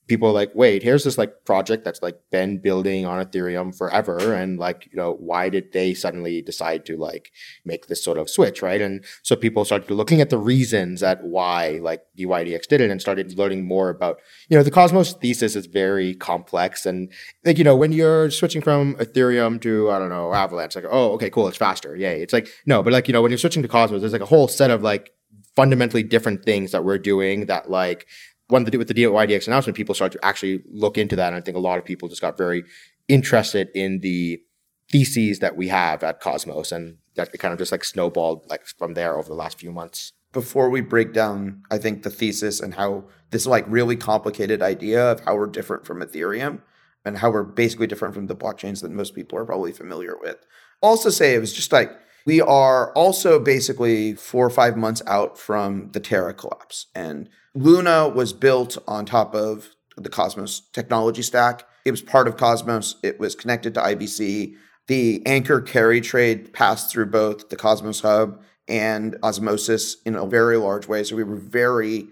people 0.08 0.30
are 0.30 0.34
like, 0.34 0.52
wait, 0.56 0.84
here's 0.84 1.04
this 1.04 1.18
like 1.18 1.46
project 1.46 1.84
that's 1.84 2.02
like 2.02 2.18
been 2.32 2.58
building 2.58 3.06
on 3.06 3.24
Ethereum 3.24 3.78
forever. 3.78 4.34
And 4.34 4.58
like, 4.58 4.88
you 4.92 4.98
know, 4.98 5.14
why 5.20 5.50
did 5.50 5.74
they 5.74 5.94
suddenly 5.94 6.42
decide 6.42 6.86
to 6.86 6.98
like 6.98 7.32
make 7.66 7.88
this 7.88 8.04
sort 8.04 8.18
of 8.18 8.30
switch? 8.30 8.62
Right. 8.62 8.82
And 8.82 9.04
so 9.22 9.36
people 9.36 9.66
started 9.66 9.92
looking 9.92 10.22
at 10.22 10.30
the 10.30 10.38
reasons 10.38 11.04
at 11.04 11.24
why 11.24 11.80
like 11.82 12.04
DYDX 12.18 12.68
did 12.68 12.82
it 12.82 12.90
and 12.90 13.02
started 13.02 13.38
learning 13.38 13.68
more 13.68 13.90
about, 13.90 14.20
you 14.50 14.58
know, 14.58 14.64
the 14.64 14.72
Cosmos 14.72 15.14
thesis 15.14 15.56
is 15.56 15.66
very 15.66 16.16
complex. 16.16 16.86
And 16.86 17.12
like, 17.46 17.58
you 17.58 17.64
know, 17.64 17.76
when 17.76 17.92
you're 17.92 18.32
switching 18.32 18.62
from 18.62 18.96
Ethereum 18.96 19.62
to, 19.62 19.92
I 19.92 20.00
don't 20.00 20.10
know, 20.10 20.34
Avalanche, 20.34 20.76
like, 20.76 20.86
oh, 20.90 21.12
okay, 21.14 21.30
cool, 21.30 21.48
it's 21.48 21.58
faster. 21.58 21.96
Yay. 21.96 22.22
It's 22.22 22.34
like, 22.34 22.48
no, 22.66 22.82
but 22.82 22.94
like, 22.94 23.08
you 23.08 23.14
know, 23.14 23.22
when 23.22 23.32
you're 23.32 23.38
switching 23.38 23.64
to 23.64 23.68
Cosmos, 23.70 24.02
there's 24.02 24.14
like 24.14 24.22
a 24.22 24.26
whole 24.26 24.48
set 24.48 24.72
of 24.72 24.82
like 24.82 25.12
fundamentally 25.56 26.04
different 26.04 26.46
things 26.46 26.72
that 26.72 26.86
we're 26.86 27.00
doing 27.00 27.48
that 27.48 27.70
like 27.70 28.06
to 28.50 28.72
do 28.72 28.78
with 28.78 28.88
the 28.88 28.94
DYDX 28.94 29.48
announcement, 29.48 29.76
people 29.76 29.96
started 29.96 30.18
to 30.20 30.26
actually 30.26 30.64
look 30.70 30.98
into 30.98 31.16
that. 31.16 31.28
And 31.28 31.36
I 31.36 31.42
think 31.42 31.58
a 31.58 31.62
lot 31.62 31.78
of 31.78 31.86
people 31.86 32.08
just 32.08 32.22
got 32.22 32.38
very 32.38 32.64
interested 33.08 33.70
in 33.76 34.00
the 34.00 34.42
theses 34.90 35.40
that 35.40 35.58
we 35.58 35.68
have 35.68 36.04
at 36.04 36.20
Cosmos. 36.20 36.72
And 36.72 36.98
that 37.16 37.38
kind 37.40 37.52
of 37.52 37.60
just 37.60 37.72
like 37.72 37.84
snowballed 37.84 38.46
like 38.50 38.66
from 38.66 38.94
there 38.94 39.18
over 39.18 39.28
the 39.28 39.36
last 39.36 39.60
few 39.60 39.72
months. 39.72 40.14
Before 40.34 40.70
we 40.70 40.82
break 40.82 41.14
down, 41.14 41.64
I 41.72 41.78
think 41.78 42.04
the 42.04 42.10
thesis 42.10 42.60
and 42.60 42.76
how 42.76 43.06
this 43.32 43.46
like 43.46 43.66
really 43.68 43.96
complicated 43.96 44.62
idea 44.62 45.12
of 45.12 45.22
how 45.22 45.36
we're 45.36 45.48
different 45.48 45.86
from 45.86 46.02
Ethereum 46.02 46.62
and 47.04 47.18
how 47.18 47.32
we're 47.32 47.44
basically 47.44 47.88
different 47.88 48.14
from 48.14 48.28
the 48.28 48.36
blockchains 48.36 48.82
that 48.82 48.92
most 48.92 49.16
people 49.16 49.38
are 49.38 49.46
probably 49.46 49.72
familiar 49.72 50.16
with. 50.20 50.38
Also 50.82 51.10
say 51.10 51.34
it 51.34 51.40
was 51.40 51.54
just 51.54 51.72
like 51.72 51.92
we 52.28 52.42
are 52.42 52.92
also 52.92 53.40
basically 53.40 54.14
four 54.14 54.46
or 54.46 54.50
five 54.50 54.76
months 54.76 55.02
out 55.08 55.38
from 55.38 55.90
the 55.94 56.00
Terra 56.02 56.34
collapse. 56.34 56.88
And 56.94 57.30
Luna 57.56 58.10
was 58.10 58.34
built 58.34 58.78
on 58.86 59.06
top 59.06 59.34
of 59.34 59.70
the 59.96 60.10
Cosmos 60.10 60.60
technology 60.74 61.22
stack. 61.22 61.64
It 61.86 61.92
was 61.92 62.02
part 62.02 62.28
of 62.28 62.36
Cosmos. 62.36 62.98
It 63.02 63.18
was 63.18 63.34
connected 63.34 63.74
to 63.76 63.80
IBC. 63.80 64.56
The 64.88 65.26
anchor 65.26 65.62
carry 65.62 66.02
trade 66.02 66.52
passed 66.52 66.92
through 66.92 67.06
both 67.06 67.48
the 67.48 67.56
Cosmos 67.56 68.02
Hub 68.02 68.44
and 68.68 69.16
Osmosis 69.24 69.96
in 70.06 70.16
a 70.16 70.28
very 70.28 70.58
large 70.58 70.86
way. 70.86 71.06
So 71.06 71.16
we 71.16 71.24
were 71.24 71.38
very 71.38 72.10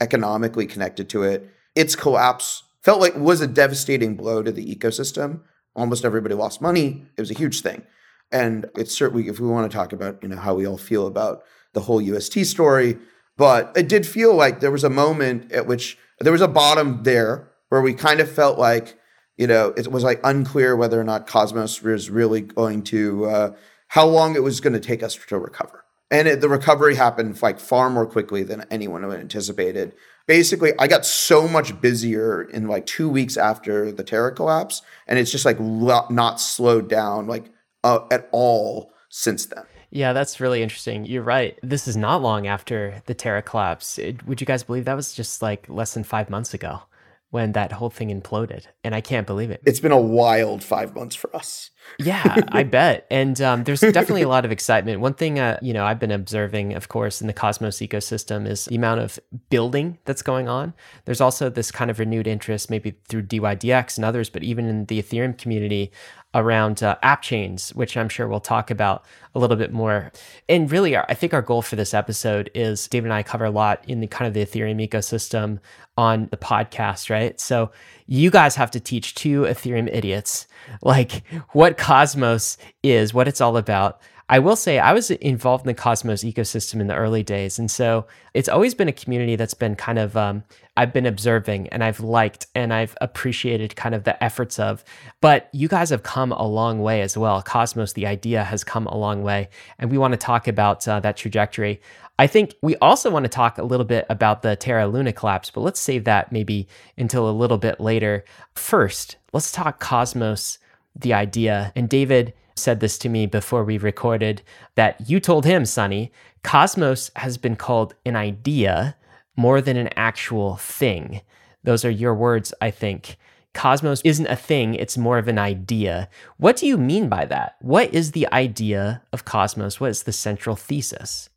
economically 0.00 0.66
connected 0.66 1.10
to 1.10 1.24
it. 1.24 1.46
Its 1.74 1.94
collapse 1.94 2.62
felt 2.82 3.02
like 3.02 3.16
was 3.16 3.42
a 3.42 3.46
devastating 3.46 4.16
blow 4.16 4.42
to 4.42 4.50
the 4.50 4.74
ecosystem. 4.74 5.42
Almost 5.76 6.06
everybody 6.06 6.34
lost 6.34 6.62
money. 6.62 7.04
It 7.18 7.20
was 7.20 7.30
a 7.30 7.38
huge 7.38 7.60
thing. 7.60 7.82
And 8.30 8.66
it's 8.76 8.94
certainly 8.94 9.28
if 9.28 9.40
we 9.40 9.48
want 9.48 9.70
to 9.70 9.76
talk 9.76 9.92
about, 9.92 10.22
you 10.22 10.28
know, 10.28 10.36
how 10.36 10.54
we 10.54 10.66
all 10.66 10.78
feel 10.78 11.06
about 11.06 11.42
the 11.72 11.80
whole 11.80 12.00
UST 12.00 12.44
story, 12.46 12.98
but 13.36 13.72
it 13.76 13.88
did 13.88 14.06
feel 14.06 14.34
like 14.34 14.60
there 14.60 14.70
was 14.70 14.84
a 14.84 14.90
moment 14.90 15.52
at 15.52 15.66
which 15.66 15.96
there 16.20 16.32
was 16.32 16.40
a 16.40 16.48
bottom 16.48 17.02
there 17.04 17.48
where 17.68 17.80
we 17.80 17.94
kind 17.94 18.20
of 18.20 18.30
felt 18.30 18.58
like, 18.58 18.98
you 19.36 19.46
know, 19.46 19.72
it 19.76 19.90
was 19.90 20.02
like 20.02 20.20
unclear 20.24 20.74
whether 20.74 21.00
or 21.00 21.04
not 21.04 21.26
Cosmos 21.26 21.82
was 21.82 22.10
really 22.10 22.40
going 22.40 22.82
to, 22.84 23.26
uh, 23.26 23.52
how 23.88 24.06
long 24.06 24.34
it 24.34 24.42
was 24.42 24.60
going 24.60 24.72
to 24.72 24.80
take 24.80 25.02
us 25.02 25.14
to 25.14 25.38
recover. 25.38 25.84
And 26.10 26.26
it, 26.26 26.40
the 26.40 26.48
recovery 26.48 26.94
happened 26.94 27.40
like 27.42 27.60
far 27.60 27.90
more 27.90 28.06
quickly 28.06 28.42
than 28.42 28.64
anyone 28.70 29.04
anticipated. 29.04 29.94
Basically, 30.26 30.72
I 30.78 30.86
got 30.86 31.04
so 31.04 31.46
much 31.46 31.80
busier 31.80 32.42
in 32.42 32.66
like 32.66 32.86
two 32.86 33.08
weeks 33.08 33.36
after 33.36 33.92
the 33.92 34.04
Terra 34.04 34.32
collapse, 34.34 34.82
and 35.06 35.18
it's 35.18 35.30
just 35.30 35.44
like 35.44 35.60
not 35.60 36.40
slowed 36.40 36.88
down 36.88 37.26
like 37.26 37.50
uh, 37.84 38.00
at 38.10 38.28
all 38.32 38.92
since 39.08 39.46
then. 39.46 39.64
Yeah, 39.90 40.12
that's 40.12 40.40
really 40.40 40.62
interesting. 40.62 41.06
You're 41.06 41.22
right. 41.22 41.58
This 41.62 41.88
is 41.88 41.96
not 41.96 42.20
long 42.20 42.46
after 42.46 43.02
the 43.06 43.14
Terra 43.14 43.42
collapse. 43.42 43.98
It, 43.98 44.26
would 44.26 44.40
you 44.40 44.46
guys 44.46 44.62
believe 44.62 44.84
that 44.84 44.94
was 44.94 45.14
just 45.14 45.40
like 45.40 45.68
less 45.68 45.94
than 45.94 46.04
five 46.04 46.28
months 46.28 46.52
ago 46.52 46.82
when 47.30 47.52
that 47.52 47.72
whole 47.72 47.88
thing 47.88 48.08
imploded? 48.10 48.66
And 48.84 48.94
I 48.94 49.00
can't 49.00 49.26
believe 49.26 49.50
it. 49.50 49.62
It's 49.64 49.80
been 49.80 49.92
a 49.92 50.00
wild 50.00 50.62
five 50.62 50.94
months 50.94 51.16
for 51.16 51.34
us. 51.34 51.70
yeah, 51.98 52.36
I 52.48 52.62
bet. 52.64 53.06
And 53.10 53.40
um, 53.40 53.64
there's 53.64 53.80
definitely 53.80 54.22
a 54.22 54.28
lot 54.28 54.44
of 54.44 54.52
excitement. 54.52 55.00
One 55.00 55.14
thing, 55.14 55.38
uh, 55.38 55.58
you 55.62 55.72
know, 55.72 55.86
I've 55.86 55.98
been 55.98 56.10
observing, 56.10 56.74
of 56.74 56.88
course, 56.90 57.22
in 57.22 57.26
the 57.26 57.32
Cosmos 57.32 57.78
ecosystem 57.78 58.46
is 58.46 58.66
the 58.66 58.76
amount 58.76 59.00
of 59.00 59.18
building 59.48 59.96
that's 60.04 60.20
going 60.20 60.48
on. 60.48 60.74
There's 61.06 61.22
also 61.22 61.48
this 61.48 61.70
kind 61.70 61.90
of 61.90 61.98
renewed 61.98 62.26
interest, 62.26 62.68
maybe 62.68 62.98
through 63.08 63.22
DYDX 63.22 63.96
and 63.96 64.04
others, 64.04 64.28
but 64.28 64.42
even 64.42 64.66
in 64.66 64.84
the 64.84 65.02
Ethereum 65.02 65.38
community, 65.38 65.92
around 66.38 66.82
uh, 66.82 66.96
app 67.02 67.22
chains, 67.22 67.70
which 67.74 67.96
I'm 67.96 68.08
sure 68.08 68.28
we'll 68.28 68.40
talk 68.40 68.70
about 68.70 69.04
a 69.34 69.38
little 69.38 69.56
bit 69.56 69.72
more. 69.72 70.12
And 70.48 70.70
really, 70.70 70.96
I 70.96 71.14
think 71.14 71.34
our 71.34 71.42
goal 71.42 71.62
for 71.62 71.76
this 71.76 71.94
episode 71.94 72.50
is 72.54 72.88
David 72.88 73.06
and 73.06 73.14
I 73.14 73.22
cover 73.22 73.44
a 73.44 73.50
lot 73.50 73.84
in 73.86 74.00
the 74.00 74.06
kind 74.06 74.26
of 74.26 74.34
the 74.34 74.44
Ethereum 74.44 74.86
ecosystem 74.86 75.58
on 75.96 76.28
the 76.30 76.36
podcast, 76.36 77.10
right? 77.10 77.38
So 77.40 77.70
you 78.06 78.30
guys 78.30 78.56
have 78.56 78.70
to 78.72 78.80
teach 78.80 79.14
two 79.14 79.42
Ethereum 79.42 79.92
idiots 79.92 80.46
like 80.82 81.22
what 81.50 81.76
Cosmos 81.76 82.56
is, 82.82 83.12
what 83.12 83.28
it's 83.28 83.40
all 83.40 83.56
about. 83.56 84.00
I 84.30 84.38
will 84.40 84.56
say 84.56 84.78
I 84.78 84.92
was 84.92 85.10
involved 85.10 85.64
in 85.64 85.68
the 85.68 85.74
Cosmos 85.74 86.22
ecosystem 86.22 86.80
in 86.80 86.86
the 86.86 86.94
early 86.94 87.22
days. 87.22 87.58
And 87.58 87.70
so 87.70 88.06
it's 88.34 88.48
always 88.48 88.74
been 88.74 88.88
a 88.88 88.92
community 88.92 89.36
that's 89.36 89.54
been 89.54 89.74
kind 89.74 89.98
of, 89.98 90.16
um, 90.18 90.44
I've 90.76 90.92
been 90.92 91.06
observing 91.06 91.68
and 91.68 91.82
I've 91.82 92.00
liked 92.00 92.46
and 92.54 92.72
I've 92.72 92.96
appreciated 93.00 93.74
kind 93.74 93.94
of 93.94 94.04
the 94.04 94.22
efforts 94.22 94.58
of. 94.58 94.84
But 95.22 95.48
you 95.52 95.66
guys 95.66 95.88
have 95.90 96.02
come 96.02 96.32
a 96.32 96.46
long 96.46 96.80
way 96.80 97.00
as 97.00 97.16
well. 97.16 97.40
Cosmos, 97.40 97.94
the 97.94 98.06
idea 98.06 98.44
has 98.44 98.64
come 98.64 98.86
a 98.86 98.96
long 98.96 99.22
way. 99.22 99.48
And 99.78 99.90
we 99.90 99.96
want 99.96 100.12
to 100.12 100.18
talk 100.18 100.46
about 100.46 100.86
uh, 100.86 101.00
that 101.00 101.16
trajectory. 101.16 101.80
I 102.18 102.26
think 102.26 102.54
we 102.62 102.76
also 102.76 103.10
want 103.10 103.24
to 103.24 103.30
talk 103.30 103.56
a 103.56 103.62
little 103.62 103.86
bit 103.86 104.04
about 104.10 104.42
the 104.42 104.56
Terra 104.56 104.88
Luna 104.88 105.12
collapse, 105.12 105.50
but 105.50 105.60
let's 105.60 105.78
save 105.78 106.04
that 106.04 106.32
maybe 106.32 106.66
until 106.98 107.30
a 107.30 107.32
little 107.32 107.58
bit 107.58 107.80
later. 107.80 108.24
First, 108.54 109.16
let's 109.32 109.52
talk 109.52 109.78
Cosmos, 109.78 110.58
the 110.96 111.14
idea. 111.14 111.72
And 111.76 111.88
David, 111.88 112.34
said 112.58 112.80
this 112.80 112.98
to 112.98 113.08
me 113.08 113.26
before 113.26 113.64
we 113.64 113.78
recorded 113.78 114.42
that 114.74 115.08
you 115.08 115.20
told 115.20 115.44
him, 115.44 115.64
Sunny, 115.64 116.12
Cosmos 116.42 117.10
has 117.16 117.38
been 117.38 117.56
called 117.56 117.94
an 118.04 118.16
idea 118.16 118.96
more 119.36 119.60
than 119.60 119.76
an 119.76 119.90
actual 119.96 120.56
thing. 120.56 121.20
Those 121.62 121.84
are 121.84 121.90
your 121.90 122.14
words, 122.14 122.52
I 122.60 122.70
think. 122.70 123.16
Cosmos 123.54 124.00
isn't 124.04 124.26
a 124.26 124.36
thing, 124.36 124.74
it's 124.74 124.98
more 124.98 125.18
of 125.18 125.26
an 125.26 125.38
idea. 125.38 126.08
What 126.36 126.56
do 126.56 126.66
you 126.66 126.76
mean 126.76 127.08
by 127.08 127.24
that? 127.26 127.56
What 127.60 127.92
is 127.92 128.12
the 128.12 128.30
idea 128.32 129.02
of 129.12 129.24
Cosmos? 129.24 129.80
What 129.80 129.90
is 129.90 130.04
the 130.04 130.12
central 130.12 130.54
thesis? 130.54 131.30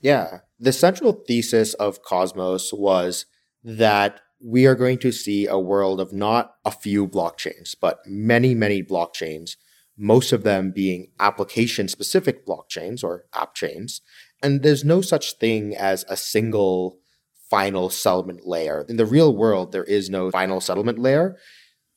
Yeah, 0.00 0.40
the 0.58 0.72
central 0.72 1.12
thesis 1.12 1.74
of 1.74 2.02
Cosmos 2.02 2.72
was 2.72 3.26
that 3.64 4.20
we 4.44 4.66
are 4.66 4.74
going 4.74 4.98
to 4.98 5.12
see 5.12 5.46
a 5.46 5.58
world 5.58 6.00
of 6.00 6.12
not 6.12 6.56
a 6.64 6.70
few 6.70 7.06
blockchains, 7.06 7.76
but 7.80 8.00
many, 8.06 8.54
many 8.54 8.82
blockchains 8.82 9.56
most 9.96 10.32
of 10.32 10.42
them 10.42 10.72
being 10.74 11.08
application 11.20 11.88
specific 11.88 12.46
blockchains 12.46 13.04
or 13.04 13.24
app 13.34 13.54
chains. 13.54 14.00
And 14.42 14.62
there's 14.62 14.84
no 14.84 15.00
such 15.00 15.34
thing 15.34 15.76
as 15.76 16.04
a 16.08 16.16
single 16.16 16.98
final 17.50 17.90
settlement 17.90 18.46
layer. 18.46 18.84
In 18.88 18.96
the 18.96 19.06
real 19.06 19.36
world, 19.36 19.72
there 19.72 19.84
is 19.84 20.08
no 20.08 20.30
final 20.30 20.60
settlement 20.60 20.98
layer. 20.98 21.36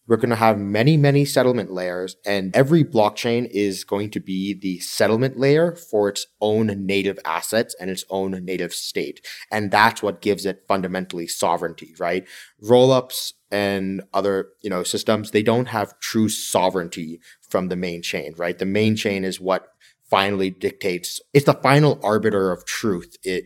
We're 0.07 0.17
going 0.17 0.29
to 0.29 0.35
have 0.35 0.59
many, 0.59 0.97
many 0.97 1.25
settlement 1.25 1.71
layers, 1.71 2.15
and 2.25 2.55
every 2.55 2.83
blockchain 2.83 3.49
is 3.49 3.83
going 3.83 4.11
to 4.11 4.19
be 4.19 4.53
the 4.53 4.79
settlement 4.79 5.39
layer 5.39 5.75
for 5.75 6.09
its 6.09 6.27
own 6.39 6.85
native 6.85 7.17
assets 7.25 7.75
and 7.79 7.89
its 7.89 8.05
own 8.11 8.45
native 8.45 8.71
state. 8.71 9.25
And 9.49 9.71
that's 9.71 10.03
what 10.03 10.21
gives 10.21 10.45
it 10.45 10.65
fundamentally 10.67 11.25
sovereignty, 11.25 11.95
right? 11.97 12.27
Rollups 12.63 13.33
and 13.49 14.03
other, 14.13 14.49
you 14.61 14.69
know, 14.69 14.83
systems, 14.83 15.31
they 15.31 15.41
don't 15.41 15.69
have 15.69 15.99
true 15.99 16.29
sovereignty 16.29 17.19
from 17.49 17.69
the 17.69 17.75
main 17.75 18.01
chain, 18.01 18.33
right? 18.37 18.57
The 18.57 18.65
main 18.65 18.95
chain 18.95 19.23
is 19.23 19.39
what 19.39 19.67
finally 20.09 20.51
dictates 20.51 21.19
it's 21.33 21.45
the 21.45 21.53
final 21.53 21.99
arbiter 22.03 22.51
of 22.51 22.63
truth 22.65 23.17
in, 23.23 23.41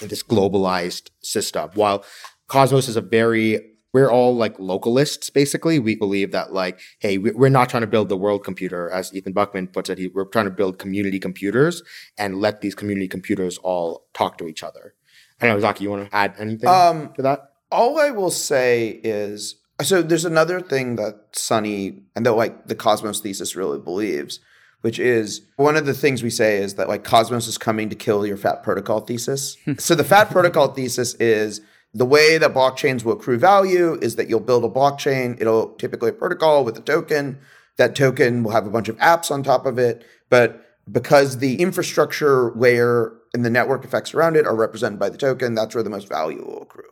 in 0.00 0.08
this 0.08 0.22
globalized 0.22 1.10
system. 1.22 1.70
While 1.74 2.04
cosmos 2.48 2.88
is 2.88 2.96
a 2.96 3.00
very 3.00 3.60
we're 3.92 4.10
all 4.10 4.36
like 4.36 4.58
localists 4.58 5.32
basically. 5.32 5.78
We 5.78 5.96
believe 5.96 6.32
that 6.32 6.52
like 6.52 6.78
hey 6.98 7.16
we're 7.18 7.48
not 7.48 7.70
trying 7.70 7.80
to 7.80 7.86
build 7.86 8.08
the 8.08 8.16
world 8.16 8.44
computer. 8.44 8.90
As 8.90 9.14
Ethan 9.14 9.32
Buchman 9.32 9.72
puts 9.72 9.88
it 9.88 10.14
we're 10.14 10.26
trying 10.26 10.44
to 10.44 10.50
build 10.50 10.78
community 10.78 11.18
computers 11.18 11.82
and 12.18 12.40
let 12.40 12.60
these 12.60 12.74
community 12.74 13.08
computers 13.08 13.58
all 13.58 14.06
talk 14.12 14.36
to 14.38 14.48
each 14.48 14.62
other. 14.62 14.94
I 15.40 15.46
don't 15.46 15.56
know 15.56 15.60
zaki 15.60 15.84
you 15.84 15.90
want 15.90 16.10
to 16.10 16.16
add 16.16 16.34
anything 16.38 16.68
um, 16.68 17.12
to 17.14 17.22
that? 17.22 17.52
all 17.70 17.98
i 17.98 18.10
will 18.10 18.30
say 18.30 19.00
is 19.02 19.56
so 19.82 20.02
there's 20.02 20.24
another 20.24 20.60
thing 20.60 20.96
that 20.96 21.20
sunny 21.32 22.02
and 22.14 22.24
that 22.24 22.32
like 22.32 22.66
the 22.66 22.74
cosmos 22.74 23.20
thesis 23.20 23.56
really 23.56 23.78
believes 23.78 24.40
which 24.82 24.98
is 24.98 25.42
one 25.56 25.76
of 25.76 25.86
the 25.86 25.94
things 25.94 26.22
we 26.22 26.30
say 26.30 26.58
is 26.58 26.74
that 26.74 26.88
like 26.88 27.04
cosmos 27.04 27.46
is 27.46 27.58
coming 27.58 27.88
to 27.88 27.96
kill 27.96 28.26
your 28.26 28.36
fat 28.36 28.62
protocol 28.62 29.00
thesis 29.00 29.56
so 29.78 29.94
the 29.94 30.04
fat 30.04 30.30
protocol 30.30 30.68
thesis 30.68 31.14
is 31.14 31.60
the 31.96 32.04
way 32.04 32.36
that 32.36 32.52
blockchains 32.52 33.04
will 33.04 33.14
accrue 33.14 33.38
value 33.38 33.98
is 34.02 34.16
that 34.16 34.28
you'll 34.28 34.40
build 34.40 34.64
a 34.64 34.68
blockchain. 34.68 35.40
It'll 35.40 35.70
typically 35.76 36.10
a 36.10 36.12
protocol 36.12 36.62
with 36.62 36.76
a 36.76 36.82
token. 36.82 37.38
That 37.78 37.94
token 37.94 38.42
will 38.42 38.52
have 38.52 38.66
a 38.66 38.70
bunch 38.70 38.90
of 38.90 38.98
apps 38.98 39.30
on 39.30 39.42
top 39.42 39.64
of 39.64 39.78
it. 39.78 40.04
But 40.28 40.62
because 40.92 41.38
the 41.38 41.58
infrastructure 41.58 42.52
layer 42.54 43.14
and 43.32 43.46
the 43.46 43.50
network 43.50 43.82
effects 43.82 44.12
around 44.12 44.36
it 44.36 44.46
are 44.46 44.54
represented 44.54 44.98
by 44.98 45.08
the 45.08 45.16
token, 45.16 45.54
that's 45.54 45.74
where 45.74 45.82
the 45.82 45.88
most 45.88 46.06
value 46.06 46.44
will 46.44 46.62
accrue. 46.62 46.84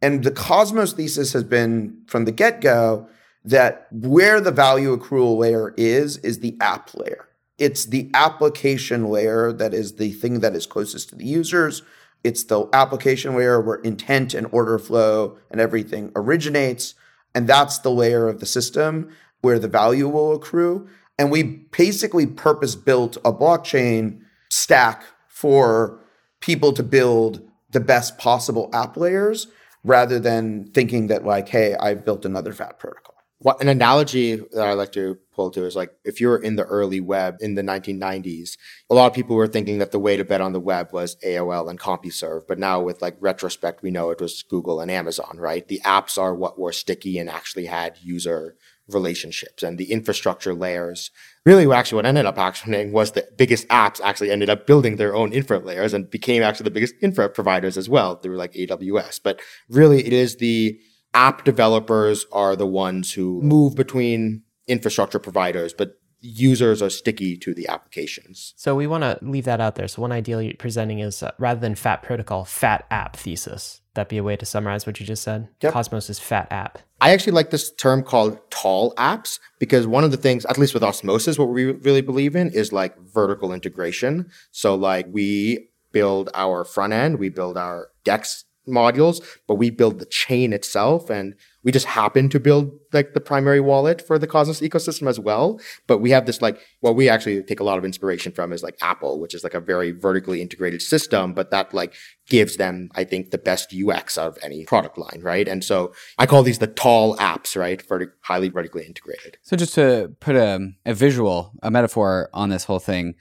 And 0.00 0.22
the 0.22 0.30
Cosmos 0.30 0.92
thesis 0.92 1.32
has 1.32 1.44
been 1.44 2.02
from 2.06 2.24
the 2.24 2.32
get 2.32 2.60
go 2.60 3.08
that 3.44 3.86
where 3.90 4.40
the 4.40 4.50
value 4.50 4.96
accrual 4.96 5.38
layer 5.38 5.74
is, 5.76 6.18
is 6.18 6.40
the 6.40 6.56
app 6.60 6.94
layer. 6.94 7.28
It's 7.58 7.86
the 7.86 8.10
application 8.14 9.06
layer 9.06 9.52
that 9.52 9.74
is 9.74 9.96
the 9.96 10.12
thing 10.12 10.40
that 10.40 10.54
is 10.54 10.66
closest 10.66 11.08
to 11.08 11.16
the 11.16 11.24
users 11.24 11.82
it's 12.24 12.44
the 12.44 12.68
application 12.72 13.36
layer 13.36 13.60
where 13.60 13.76
intent 13.76 14.34
and 14.34 14.48
order 14.50 14.78
flow 14.78 15.38
and 15.50 15.60
everything 15.60 16.12
originates. 16.16 16.94
And 17.34 17.48
that's 17.48 17.78
the 17.78 17.90
layer 17.90 18.28
of 18.28 18.40
the 18.40 18.46
system 18.46 19.10
where 19.40 19.58
the 19.58 19.68
value 19.68 20.08
will 20.08 20.34
accrue. 20.34 20.88
And 21.18 21.30
we 21.30 21.42
basically 21.42 22.26
purpose 22.26 22.74
built 22.74 23.16
a 23.18 23.32
blockchain 23.32 24.20
stack 24.50 25.04
for 25.28 26.00
people 26.40 26.72
to 26.72 26.82
build 26.82 27.48
the 27.70 27.80
best 27.80 28.18
possible 28.18 28.70
app 28.72 28.96
layers 28.96 29.46
rather 29.84 30.18
than 30.18 30.70
thinking 30.72 31.08
that, 31.08 31.24
like, 31.24 31.48
hey, 31.48 31.74
I've 31.74 32.04
built 32.04 32.24
another 32.24 32.52
fat 32.52 32.78
protocol. 32.78 33.14
What 33.40 33.60
an 33.60 33.68
analogy 33.68 34.34
that 34.34 34.66
I 34.66 34.72
like 34.72 34.90
to 34.92 35.16
pull 35.32 35.52
to 35.52 35.64
is 35.64 35.76
like 35.76 35.92
if 36.04 36.20
you 36.20 36.26
were 36.26 36.42
in 36.42 36.56
the 36.56 36.64
early 36.64 37.00
web 37.00 37.36
in 37.38 37.54
the 37.54 37.62
1990s, 37.62 38.58
a 38.90 38.94
lot 38.94 39.06
of 39.06 39.14
people 39.14 39.36
were 39.36 39.46
thinking 39.46 39.78
that 39.78 39.92
the 39.92 40.00
way 40.00 40.16
to 40.16 40.24
bet 40.24 40.40
on 40.40 40.52
the 40.52 40.58
web 40.58 40.92
was 40.92 41.16
AOL 41.24 41.70
and 41.70 41.78
CompuServe, 41.78 42.48
but 42.48 42.58
now 42.58 42.80
with 42.80 43.00
like 43.00 43.16
retrospect, 43.20 43.80
we 43.80 43.92
know 43.92 44.10
it 44.10 44.20
was 44.20 44.42
Google 44.42 44.80
and 44.80 44.90
Amazon, 44.90 45.36
right? 45.38 45.68
The 45.68 45.80
apps 45.84 46.18
are 46.18 46.34
what 46.34 46.58
were 46.58 46.72
sticky 46.72 47.16
and 47.16 47.30
actually 47.30 47.66
had 47.66 47.98
user 48.02 48.56
relationships 48.88 49.62
and 49.62 49.78
the 49.78 49.92
infrastructure 49.92 50.54
layers. 50.54 51.10
Really, 51.44 51.70
actually 51.72 51.96
what 51.96 52.06
ended 52.06 52.26
up 52.26 52.36
happening 52.36 52.92
was 52.92 53.12
the 53.12 53.26
biggest 53.36 53.68
apps 53.68 54.00
actually 54.02 54.30
ended 54.30 54.50
up 54.50 54.66
building 54.66 54.96
their 54.96 55.14
own 55.14 55.32
infra 55.32 55.58
layers 55.58 55.94
and 55.94 56.10
became 56.10 56.42
actually 56.42 56.64
the 56.64 56.70
biggest 56.70 56.94
infra 57.02 57.28
providers 57.28 57.76
as 57.76 57.88
well 57.88 58.16
through 58.16 58.36
like 58.36 58.52
AWS. 58.54 59.20
But 59.22 59.40
really, 59.68 60.06
it 60.06 60.12
is 60.12 60.36
the 60.36 60.78
app 61.14 61.44
developers 61.44 62.26
are 62.32 62.56
the 62.56 62.66
ones 62.66 63.12
who 63.12 63.40
move 63.42 63.74
between 63.74 64.42
infrastructure 64.66 65.18
providers, 65.18 65.72
but 65.72 65.97
users 66.20 66.82
are 66.82 66.90
sticky 66.90 67.36
to 67.36 67.54
the 67.54 67.68
applications. 67.68 68.54
So 68.56 68.74
we 68.74 68.86
want 68.86 69.02
to 69.02 69.18
leave 69.22 69.44
that 69.44 69.60
out 69.60 69.76
there. 69.76 69.88
So 69.88 70.02
one 70.02 70.12
idea 70.12 70.40
you're 70.40 70.54
presenting 70.58 70.98
is 70.98 71.22
uh, 71.22 71.32
rather 71.38 71.60
than 71.60 71.74
fat 71.74 72.02
protocol, 72.02 72.44
fat 72.44 72.86
app 72.90 73.16
thesis. 73.16 73.80
That 73.94 74.08
be 74.08 74.18
a 74.18 74.22
way 74.22 74.36
to 74.36 74.46
summarize 74.46 74.86
what 74.86 75.00
you 75.00 75.06
just 75.06 75.22
said. 75.22 75.48
Yep. 75.60 75.72
Cosmos 75.72 76.08
is 76.08 76.18
fat 76.18 76.48
app. 76.52 76.78
I 77.00 77.10
actually 77.10 77.32
like 77.32 77.50
this 77.50 77.72
term 77.72 78.02
called 78.02 78.38
tall 78.50 78.94
apps 78.94 79.40
because 79.58 79.86
one 79.86 80.04
of 80.04 80.10
the 80.10 80.16
things, 80.16 80.44
at 80.46 80.58
least 80.58 80.74
with 80.74 80.84
osmosis, 80.84 81.38
what 81.38 81.48
we 81.48 81.64
really 81.64 82.00
believe 82.00 82.36
in 82.36 82.50
is 82.50 82.72
like 82.72 82.98
vertical 83.00 83.52
integration. 83.52 84.30
So 84.52 84.74
like 84.74 85.06
we 85.10 85.68
build 85.92 86.30
our 86.34 86.64
front 86.64 86.92
end, 86.92 87.18
we 87.18 87.28
build 87.28 87.56
our 87.56 87.88
DEX 88.04 88.44
modules, 88.68 89.22
but 89.46 89.56
we 89.56 89.70
build 89.70 89.98
the 89.98 90.06
chain 90.06 90.52
itself 90.52 91.10
and 91.10 91.34
we 91.64 91.72
just 91.72 91.86
happen 91.86 92.28
to 92.28 92.38
build 92.38 92.70
like 92.92 93.14
the 93.14 93.20
primary 93.20 93.60
wallet 93.60 94.00
for 94.06 94.18
the 94.18 94.26
Cosmos 94.26 94.60
ecosystem 94.60 95.08
as 95.08 95.18
well. 95.18 95.60
But 95.86 95.98
we 95.98 96.10
have 96.10 96.26
this 96.26 96.40
like 96.40 96.60
what 96.80 96.94
we 96.94 97.08
actually 97.08 97.42
take 97.42 97.60
a 97.60 97.64
lot 97.64 97.78
of 97.78 97.84
inspiration 97.84 98.32
from 98.32 98.52
is 98.52 98.62
like 98.62 98.76
Apple, 98.80 99.20
which 99.20 99.34
is 99.34 99.42
like 99.42 99.54
a 99.54 99.60
very 99.60 99.90
vertically 99.90 100.40
integrated 100.40 100.80
system, 100.82 101.34
but 101.34 101.50
that 101.50 101.74
like 101.74 101.94
gives 102.28 102.56
them, 102.56 102.90
I 102.94 103.04
think, 103.04 103.30
the 103.30 103.38
best 103.38 103.74
UX 103.74 104.16
of 104.16 104.38
any 104.42 104.64
product 104.64 104.98
line, 104.98 105.20
right? 105.22 105.48
And 105.48 105.64
so 105.64 105.92
I 106.18 106.26
call 106.26 106.42
these 106.42 106.58
the 106.58 106.66
tall 106.66 107.16
apps, 107.16 107.56
right? 107.56 107.86
Vertic- 107.86 108.12
highly 108.22 108.48
vertically 108.50 108.84
integrated. 108.86 109.38
So 109.42 109.56
just 109.56 109.74
to 109.74 110.14
put 110.20 110.36
a, 110.36 110.70
a 110.86 110.94
visual, 110.94 111.52
a 111.62 111.70
metaphor 111.70 112.30
on 112.32 112.50
this 112.50 112.64
whole 112.64 112.78
thing, 112.78 113.14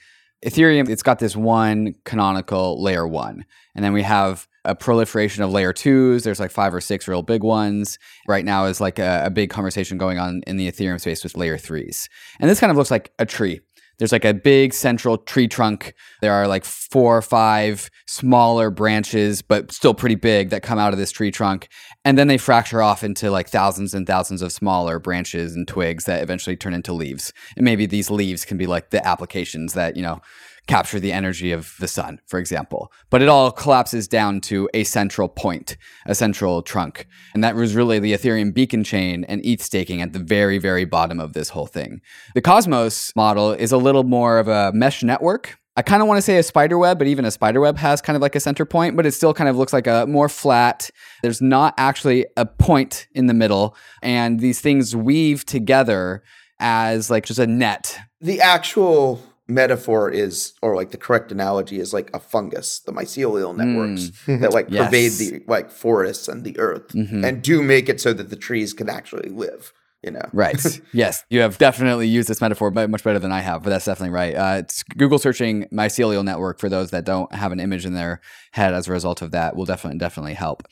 Ethereum, 0.46 0.88
it's 0.88 1.04
got 1.04 1.20
this 1.20 1.36
one 1.36 1.96
canonical 2.04 2.82
layer 2.82 3.08
one. 3.08 3.46
And 3.76 3.84
then 3.84 3.94
we 3.94 4.04
have 4.04 4.48
a 4.68 4.76
proliferation 4.76 5.42
of 5.42 5.52
layer 5.52 5.74
twos. 5.74 6.24
There's 6.24 6.40
like 6.40 6.52
five 6.52 6.74
or 6.74 6.82
six 6.82 7.08
real 7.08 7.24
big 7.24 7.42
ones. 7.42 7.98
Right 8.28 8.46
now 8.46 8.66
is 8.66 8.80
like 8.80 9.00
a, 9.00 9.24
a 9.26 9.30
big 9.30 9.50
conversation 9.50 9.98
going 9.98 10.20
on 10.20 10.42
in 10.46 10.58
the 10.58 10.70
Ethereum 10.70 11.00
space 11.00 11.24
with 11.24 11.38
layer 11.38 11.58
threes. 11.58 12.10
And 12.40 12.50
this 12.50 12.60
kind 12.60 12.70
of 12.70 12.78
looks 12.78 12.92
like 12.92 13.12
a 13.18 13.26
tree. 13.26 13.62
There's 13.98 14.12
like 14.12 14.26
a 14.26 14.34
big 14.34 14.74
central 14.74 15.18
tree 15.18 15.48
trunk. 15.48 15.96
There 16.22 16.34
are 16.34 16.48
like 16.48 16.66
four 16.66 17.18
or 17.18 17.22
five 17.24 17.90
smaller 18.06 18.70
branches, 18.70 19.42
but 19.42 19.72
still 19.72 19.96
pretty 19.96 20.16
big 20.16 20.52
that 20.52 20.62
come 20.62 20.78
out 20.78 20.94
of 20.94 21.00
this 21.00 21.12
tree 21.12 21.32
trunk. 21.32 21.68
And 22.06 22.16
then 22.16 22.28
they 22.28 22.38
fracture 22.38 22.84
off 22.84 23.04
into 23.04 23.32
like 23.32 23.50
thousands 23.50 23.96
and 23.96 24.06
thousands 24.06 24.44
of 24.44 24.52
smaller 24.52 25.00
branches 25.00 25.56
and 25.56 25.68
twigs 25.68 26.06
that 26.06 26.22
eventually 26.22 26.56
turn 26.56 26.76
into 26.76 26.94
leaves. 26.94 27.34
And 27.56 27.66
maybe 27.66 27.88
these 27.88 28.12
leaves 28.12 28.46
can 28.46 28.58
be 28.58 28.68
like 28.68 28.92
the 28.92 29.06
applications 29.06 29.74
that, 29.74 29.96
you 29.96 30.04
know, 30.04 30.22
capture 30.68 31.00
the 31.00 31.12
energy 31.12 31.52
of 31.52 31.74
the 31.80 31.88
sun, 31.88 32.20
for 32.28 32.40
example. 32.40 32.92
But 33.10 33.22
it 33.22 33.30
all 33.30 33.52
collapses 33.52 34.08
down 34.08 34.42
to 34.42 34.70
a 34.74 34.84
central 34.84 35.30
point, 35.30 35.78
a 36.06 36.14
central 36.14 36.62
trunk. 36.62 37.08
And 37.34 37.44
that 37.44 37.56
was 37.56 37.76
really 37.76 38.00
the 38.00 38.14
Ethereum 38.14 38.54
beacon 38.54 38.84
chain 38.84 39.24
and 39.24 39.44
ETH 39.46 39.62
staking 39.62 40.02
at 40.02 40.14
the 40.14 40.20
very, 40.20 40.58
very 40.58 40.86
bottom 40.86 41.20
of 41.20 41.34
this 41.34 41.50
whole 41.50 41.68
thing. 41.68 42.02
The 42.36 42.42
Cosmos 42.42 43.16
model 43.16 43.52
is 43.52 43.72
a 43.72 43.78
little 43.78 44.04
more 44.04 44.40
of 44.40 44.48
a 44.48 44.72
mesh 44.74 45.04
network. 45.04 45.58
I 45.78 45.84
kind 45.84 46.02
of 46.02 46.08
want 46.08 46.18
to 46.18 46.24
say 46.24 46.38
a 46.38 46.44
spider 46.44 46.78
web, 46.78 46.98
but 46.98 47.08
even 47.08 47.24
a 47.24 47.30
spider 47.30 47.62
web 47.62 47.78
has 47.78 48.02
kind 48.02 48.16
of 48.16 48.22
like 48.22 48.36
a 48.36 48.40
center 48.40 48.66
point, 48.66 48.98
but 48.98 49.06
it 49.06 49.12
still 49.12 49.34
kind 49.34 49.48
of 49.48 49.58
looks 49.58 49.74
like 49.74 49.86
a 49.86 50.08
more 50.08 50.28
flat. 50.28 50.90
There's 51.22 51.40
not 51.40 51.76
actually 51.78 52.26
a 52.36 52.48
point 52.48 53.08
in 53.14 53.28
the 53.28 53.36
middle. 53.36 53.76
And 54.02 54.40
these 54.40 54.60
things 54.60 54.96
weave 54.96 55.46
together 55.46 56.24
as 56.60 57.12
like 57.12 57.26
just 57.26 57.40
a 57.40 57.46
net. 57.46 58.00
The 58.22 58.42
actual 58.42 59.22
metaphor 59.48 60.10
is 60.10 60.54
or 60.62 60.76
like 60.76 60.92
the 60.92 60.98
correct 60.98 61.32
analogy 61.32 61.80
is 61.80 61.94
like 61.94 62.10
a 62.14 62.20
fungus 62.20 62.80
the 62.80 62.92
mycelial 62.92 63.56
networks 63.56 64.12
Mm. 64.28 64.42
that 64.42 64.52
like 64.54 64.68
Yes. 64.72 64.86
pervade 64.86 65.12
the 65.14 65.44
like 65.48 65.72
forests 65.72 66.28
and 66.28 66.44
the 66.44 66.58
earth 66.60 66.90
Mhm. 66.90 67.26
and 67.26 67.42
do 67.42 67.62
make 67.64 67.88
it 67.90 68.02
so 68.02 68.14
that 68.14 68.30
the 68.30 68.36
trees 68.36 68.74
can 68.74 68.90
actually 68.90 69.30
live 69.30 69.72
you 70.04 70.12
know 70.12 70.28
Right. 70.34 70.62
yes. 70.94 71.24
You 71.30 71.40
have 71.42 71.58
definitely 71.58 72.08
used 72.08 72.30
this 72.30 72.42
metaphor 72.42 72.72
mu- 72.72 72.88
much 72.88 73.04
better 73.04 73.20
than 73.20 73.32
I 73.32 73.40
have, 73.40 73.64
but 73.64 73.70
that's 73.72 73.86
definitely 73.86 74.14
right. 74.14 74.36
Uh, 74.36 74.58
it's 74.60 74.84
Google 74.84 75.18
searching 75.20 75.66
mycelial 75.74 76.24
network 76.24 76.60
for 76.60 76.70
those 76.70 76.92
that 76.92 77.04
don't 77.06 77.34
have 77.34 77.52
an 77.52 77.60
image 77.60 77.86
in 77.86 77.94
their 77.94 78.22
head 78.52 78.74
as 78.74 78.88
a 78.88 78.92
result 78.92 79.22
of 79.22 79.32
that 79.32 79.56
will 79.56 79.66
definitely, 79.66 79.98
definitely 79.98 80.36
help. 80.36 80.64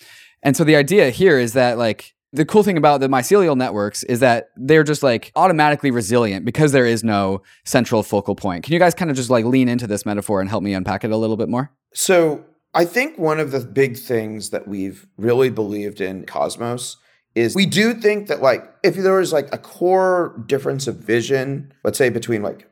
And 0.44 0.56
so 0.56 0.64
the 0.64 0.76
idea 0.76 1.10
here 1.10 1.40
is 1.40 1.54
that 1.54 1.78
like, 1.78 2.14
the 2.34 2.46
cool 2.46 2.64
thing 2.64 2.78
about 2.78 3.00
the 3.00 3.08
mycelial 3.08 3.56
networks 3.56 4.04
is 4.04 4.20
that 4.20 4.50
they're 4.58 4.84
just 4.84 5.04
like 5.04 5.32
automatically 5.36 5.92
resilient 5.92 6.46
because 6.46 6.72
there 6.72 6.86
is 6.86 7.04
no 7.04 7.42
central 7.64 8.04
focal 8.04 8.36
point. 8.36 8.64
Can 8.64 8.74
you 8.74 8.80
guys 8.80 8.94
kind 8.94 9.10
of 9.10 9.16
just 9.16 9.30
like 9.30 9.46
lean 9.46 9.70
into 9.70 9.88
this 9.88 10.06
metaphor 10.06 10.42
and 10.42 10.50
help 10.50 10.64
me 10.64 10.74
unpack 10.74 11.04
it 11.04 11.12
a 11.12 11.18
little 11.18 11.38
bit 11.38 11.48
more? 11.48 11.72
So 11.94 12.44
I 12.74 12.84
think 12.84 13.18
one 13.18 13.40
of 13.40 13.52
the 13.52 13.62
big 13.62 13.98
things 13.98 14.50
that 14.50 14.68
we've 14.68 15.08
really 15.18 15.50
believed 15.50 16.02
in 16.02 16.26
Cosmos 16.26 16.98
is 17.36 17.56
we 17.56 17.66
do 17.66 17.94
think 17.94 18.28
that 18.28 18.42
like 18.42 18.70
if 18.84 18.96
there 18.96 19.14
was 19.14 19.32
like 19.32 19.54
a 19.54 19.58
core 19.58 20.44
difference 20.46 20.88
of 20.88 20.98
vision, 20.98 21.74
let's 21.84 21.98
say 21.98 22.10
between 22.10 22.42
like 22.42 22.70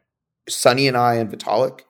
Sunny 0.49 0.87
and 0.87 0.97
I 0.97 1.15
and 1.15 1.31
Vitalik, 1.31 1.81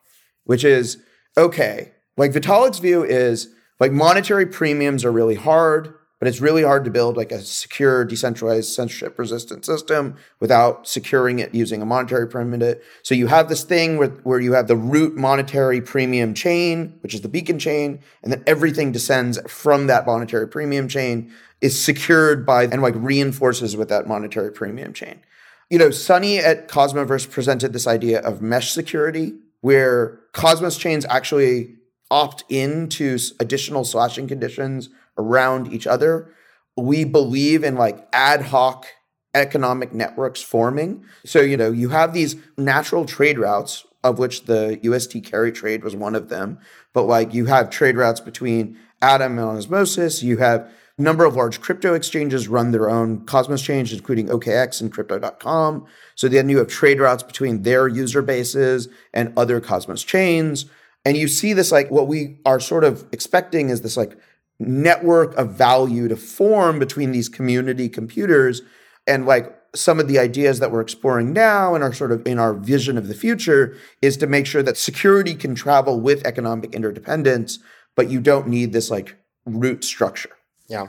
which 0.44 0.64
is 0.64 0.98
okay, 1.36 1.92
like 2.16 2.32
Vitalik's 2.32 2.78
view 2.78 3.02
is 3.04 3.48
like 3.80 3.90
monetary 3.90 4.46
premiums 4.46 5.04
are 5.04 5.12
really 5.12 5.34
hard, 5.34 5.94
but 6.24 6.30
it's 6.30 6.40
really 6.40 6.62
hard 6.62 6.86
to 6.86 6.90
build 6.90 7.18
like 7.18 7.30
a 7.32 7.40
secure, 7.42 8.02
decentralized, 8.02 8.72
censorship 8.72 9.18
resistant 9.18 9.62
system 9.62 10.16
without 10.40 10.88
securing 10.88 11.38
it 11.38 11.54
using 11.54 11.82
a 11.82 11.84
monetary 11.84 12.26
premium. 12.26 12.76
So 13.02 13.14
you 13.14 13.26
have 13.26 13.50
this 13.50 13.62
thing 13.62 13.98
where, 13.98 14.08
where 14.08 14.40
you 14.40 14.54
have 14.54 14.66
the 14.66 14.74
root 14.74 15.16
monetary 15.16 15.82
premium 15.82 16.32
chain, 16.32 16.98
which 17.02 17.12
is 17.12 17.20
the 17.20 17.28
beacon 17.28 17.58
chain, 17.58 18.00
and 18.22 18.32
then 18.32 18.42
everything 18.46 18.90
descends 18.90 19.38
from 19.46 19.86
that 19.88 20.06
monetary 20.06 20.48
premium 20.48 20.88
chain 20.88 21.30
is 21.60 21.78
secured 21.78 22.46
by 22.46 22.68
and 22.68 22.80
like 22.80 22.94
reinforces 22.96 23.76
with 23.76 23.90
that 23.90 24.08
monetary 24.08 24.50
premium 24.50 24.94
chain. 24.94 25.20
You 25.68 25.76
know, 25.76 25.90
Sunny 25.90 26.38
at 26.38 26.68
Cosmoverse 26.68 27.30
presented 27.30 27.74
this 27.74 27.86
idea 27.86 28.20
of 28.20 28.40
mesh 28.40 28.72
security, 28.72 29.34
where 29.60 30.20
Cosmos 30.32 30.78
chains 30.78 31.04
actually 31.04 31.74
opt 32.10 32.44
into 32.48 33.18
additional 33.40 33.84
slashing 33.84 34.26
conditions 34.26 34.88
around 35.18 35.72
each 35.72 35.86
other. 35.86 36.30
We 36.76 37.04
believe 37.04 37.62
in 37.62 37.76
like 37.76 38.06
ad 38.12 38.42
hoc 38.42 38.86
economic 39.34 39.92
networks 39.92 40.42
forming. 40.42 41.04
So, 41.24 41.40
you 41.40 41.56
know, 41.56 41.70
you 41.70 41.90
have 41.90 42.14
these 42.14 42.36
natural 42.56 43.04
trade 43.04 43.38
routes, 43.38 43.84
of 44.02 44.18
which 44.18 44.44
the 44.44 44.78
UST 44.82 45.24
carry 45.24 45.50
trade 45.50 45.82
was 45.82 45.96
one 45.96 46.14
of 46.14 46.28
them. 46.28 46.58
But 46.92 47.04
like 47.04 47.34
you 47.34 47.46
have 47.46 47.70
trade 47.70 47.96
routes 47.96 48.20
between 48.20 48.78
Atom 49.02 49.38
and 49.38 49.58
Osmosis, 49.58 50.22
you 50.22 50.38
have 50.38 50.70
a 50.96 51.02
number 51.02 51.24
of 51.24 51.34
large 51.34 51.60
crypto 51.60 51.94
exchanges 51.94 52.46
run 52.46 52.70
their 52.70 52.88
own 52.88 53.26
Cosmos 53.26 53.62
chains, 53.62 53.92
including 53.92 54.28
OKX 54.28 54.80
and 54.80 54.92
crypto.com. 54.92 55.86
So 56.14 56.28
then 56.28 56.48
you 56.48 56.58
have 56.58 56.68
trade 56.68 57.00
routes 57.00 57.24
between 57.24 57.62
their 57.62 57.88
user 57.88 58.22
bases 58.22 58.88
and 59.12 59.32
other 59.36 59.60
Cosmos 59.60 60.04
chains. 60.04 60.66
And 61.04 61.16
you 61.16 61.26
see 61.26 61.52
this 61.52 61.72
like 61.72 61.90
what 61.90 62.06
we 62.06 62.38
are 62.46 62.60
sort 62.60 62.84
of 62.84 63.06
expecting 63.12 63.70
is 63.70 63.82
this 63.82 63.96
like 63.96 64.16
network 64.58 65.34
of 65.36 65.50
value 65.50 66.08
to 66.08 66.16
form 66.16 66.78
between 66.78 67.12
these 67.12 67.28
community 67.28 67.88
computers 67.88 68.62
and 69.06 69.26
like 69.26 69.58
some 69.74 69.98
of 69.98 70.06
the 70.06 70.18
ideas 70.18 70.60
that 70.60 70.70
we're 70.70 70.80
exploring 70.80 71.32
now 71.32 71.74
and 71.74 71.82
are 71.82 71.92
sort 71.92 72.12
of 72.12 72.24
in 72.26 72.38
our 72.38 72.54
vision 72.54 72.96
of 72.96 73.08
the 73.08 73.14
future 73.14 73.76
is 74.00 74.16
to 74.16 74.26
make 74.26 74.46
sure 74.46 74.62
that 74.62 74.76
security 74.76 75.34
can 75.34 75.54
travel 75.54 76.00
with 76.00 76.24
economic 76.24 76.72
interdependence 76.74 77.58
but 77.96 78.08
you 78.08 78.20
don't 78.20 78.46
need 78.46 78.72
this 78.72 78.90
like 78.90 79.16
root 79.44 79.84
structure 79.84 80.30
Yeah. 80.68 80.86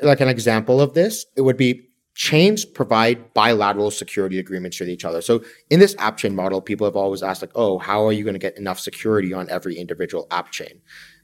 Like 0.00 0.20
an 0.20 0.28
example 0.28 0.80
of 0.80 0.94
this, 0.94 1.26
it 1.36 1.42
would 1.42 1.56
be 1.56 1.82
chains 2.14 2.64
provide 2.64 3.32
bilateral 3.34 3.90
security 3.90 4.38
agreements 4.38 4.78
with 4.80 4.88
each 4.88 5.04
other. 5.04 5.22
So 5.22 5.42
in 5.70 5.80
this 5.80 5.94
app 5.98 6.16
chain 6.16 6.34
model, 6.34 6.60
people 6.60 6.86
have 6.86 6.96
always 6.96 7.22
asked 7.22 7.40
like, 7.40 7.52
oh, 7.54 7.78
how 7.78 8.06
are 8.06 8.12
you 8.12 8.24
going 8.24 8.34
to 8.34 8.40
get 8.40 8.58
enough 8.58 8.80
security 8.80 9.32
on 9.32 9.48
every 9.48 9.76
individual 9.76 10.26
app 10.30 10.50
chain? 10.50 10.80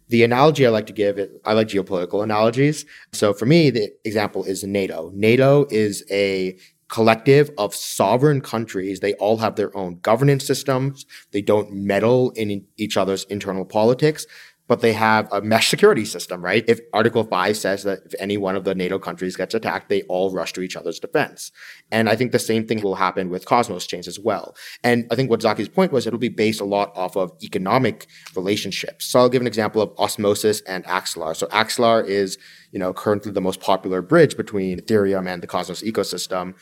The 0.08 0.22
analogy 0.22 0.66
I 0.66 0.70
like 0.70 0.86
to 0.86 0.92
give 0.92 1.18
it, 1.18 1.32
I 1.44 1.52
like 1.54 1.68
geopolitical 1.68 2.22
analogies. 2.22 2.84
So 3.12 3.32
for 3.32 3.46
me, 3.46 3.70
the 3.70 3.90
example 4.04 4.44
is 4.44 4.62
NATO. 4.62 5.10
NATO 5.14 5.66
is 5.70 6.04
a 6.10 6.56
collective 6.88 7.50
of 7.58 7.74
sovereign 7.74 8.40
countries. 8.40 9.00
They 9.00 9.14
all 9.14 9.38
have 9.38 9.56
their 9.56 9.76
own 9.76 9.98
governance 10.00 10.46
systems. 10.46 11.04
They 11.32 11.42
don't 11.42 11.72
meddle 11.72 12.30
in 12.30 12.64
each 12.76 12.96
other's 12.96 13.24
internal 13.24 13.64
politics 13.64 14.26
but 14.68 14.80
they 14.80 14.92
have 14.92 15.32
a 15.32 15.40
mesh 15.40 15.68
security 15.68 16.04
system, 16.04 16.44
right? 16.44 16.64
If 16.66 16.80
Article 16.92 17.24
5 17.24 17.56
says 17.56 17.84
that 17.84 18.00
if 18.06 18.14
any 18.18 18.36
one 18.36 18.56
of 18.56 18.64
the 18.64 18.74
NATO 18.74 18.98
countries 18.98 19.36
gets 19.36 19.54
attacked, 19.54 19.88
they 19.88 20.02
all 20.02 20.32
rush 20.32 20.52
to 20.54 20.60
each 20.60 20.76
other's 20.76 20.98
defense. 20.98 21.52
And 21.92 22.08
I 22.08 22.16
think 22.16 22.32
the 22.32 22.38
same 22.38 22.66
thing 22.66 22.82
will 22.82 22.96
happen 22.96 23.30
with 23.30 23.46
Cosmos 23.46 23.86
chains 23.86 24.08
as 24.08 24.18
well. 24.18 24.56
And 24.82 25.06
I 25.10 25.14
think 25.14 25.30
what 25.30 25.42
Zaki's 25.42 25.68
point 25.68 25.92
was 25.92 26.06
it'll 26.06 26.18
be 26.18 26.28
based 26.28 26.60
a 26.60 26.64
lot 26.64 26.92
off 26.96 27.16
of 27.16 27.32
economic 27.42 28.06
relationships. 28.34 29.06
So 29.06 29.20
I'll 29.20 29.28
give 29.28 29.42
an 29.42 29.46
example 29.46 29.80
of 29.82 29.92
Osmosis 29.98 30.60
and 30.62 30.84
Axelar. 30.84 31.36
So 31.36 31.46
Axelar 31.48 32.04
is, 32.04 32.38
you 32.72 32.78
know, 32.78 32.92
currently 32.92 33.32
the 33.32 33.40
most 33.40 33.60
popular 33.60 34.02
bridge 34.02 34.36
between 34.36 34.80
Ethereum 34.80 35.28
and 35.28 35.42
the 35.42 35.46
Cosmos 35.46 35.82
ecosystem. 35.82 36.54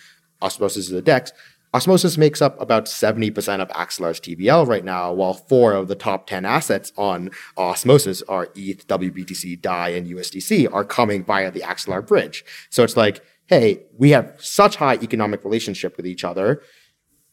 Osmosis 0.43 0.87
is 0.87 0.91
the 0.91 1.01
DEX. 1.01 1.33
Osmosis 1.75 2.17
makes 2.17 2.41
up 2.41 2.59
about 2.61 2.87
70% 2.87 3.61
of 3.61 3.69
Axelar's 3.71 4.21
TVL 4.21 4.65
right 4.67 4.85
now, 4.85 5.13
while 5.13 5.35
four 5.35 5.73
of 5.73 5.89
the 5.89 5.97
top 5.97 6.29
10 6.29 6.45
assets 6.45 6.93
on 6.97 7.31
Osmosis 7.59 8.23
are 8.29 8.49
ETH, 8.55 8.87
WBTC, 8.87 9.61
DAI, 9.61 9.89
and 9.91 10.07
USDC 10.07 10.73
are 10.73 10.85
coming 10.85 11.25
via 11.25 11.51
the 11.51 11.63
Axelar 11.63 12.07
bridge. 12.07 12.45
So 12.71 12.85
it's 12.85 12.97
like, 12.97 13.25
hey, 13.47 13.83
we 13.99 14.11
have 14.11 14.37
such 14.39 14.77
high 14.77 14.95
economic 14.95 15.45
relationship 15.45 15.97
with 15.97 16.07
each 16.07 16.23
other. 16.23 16.63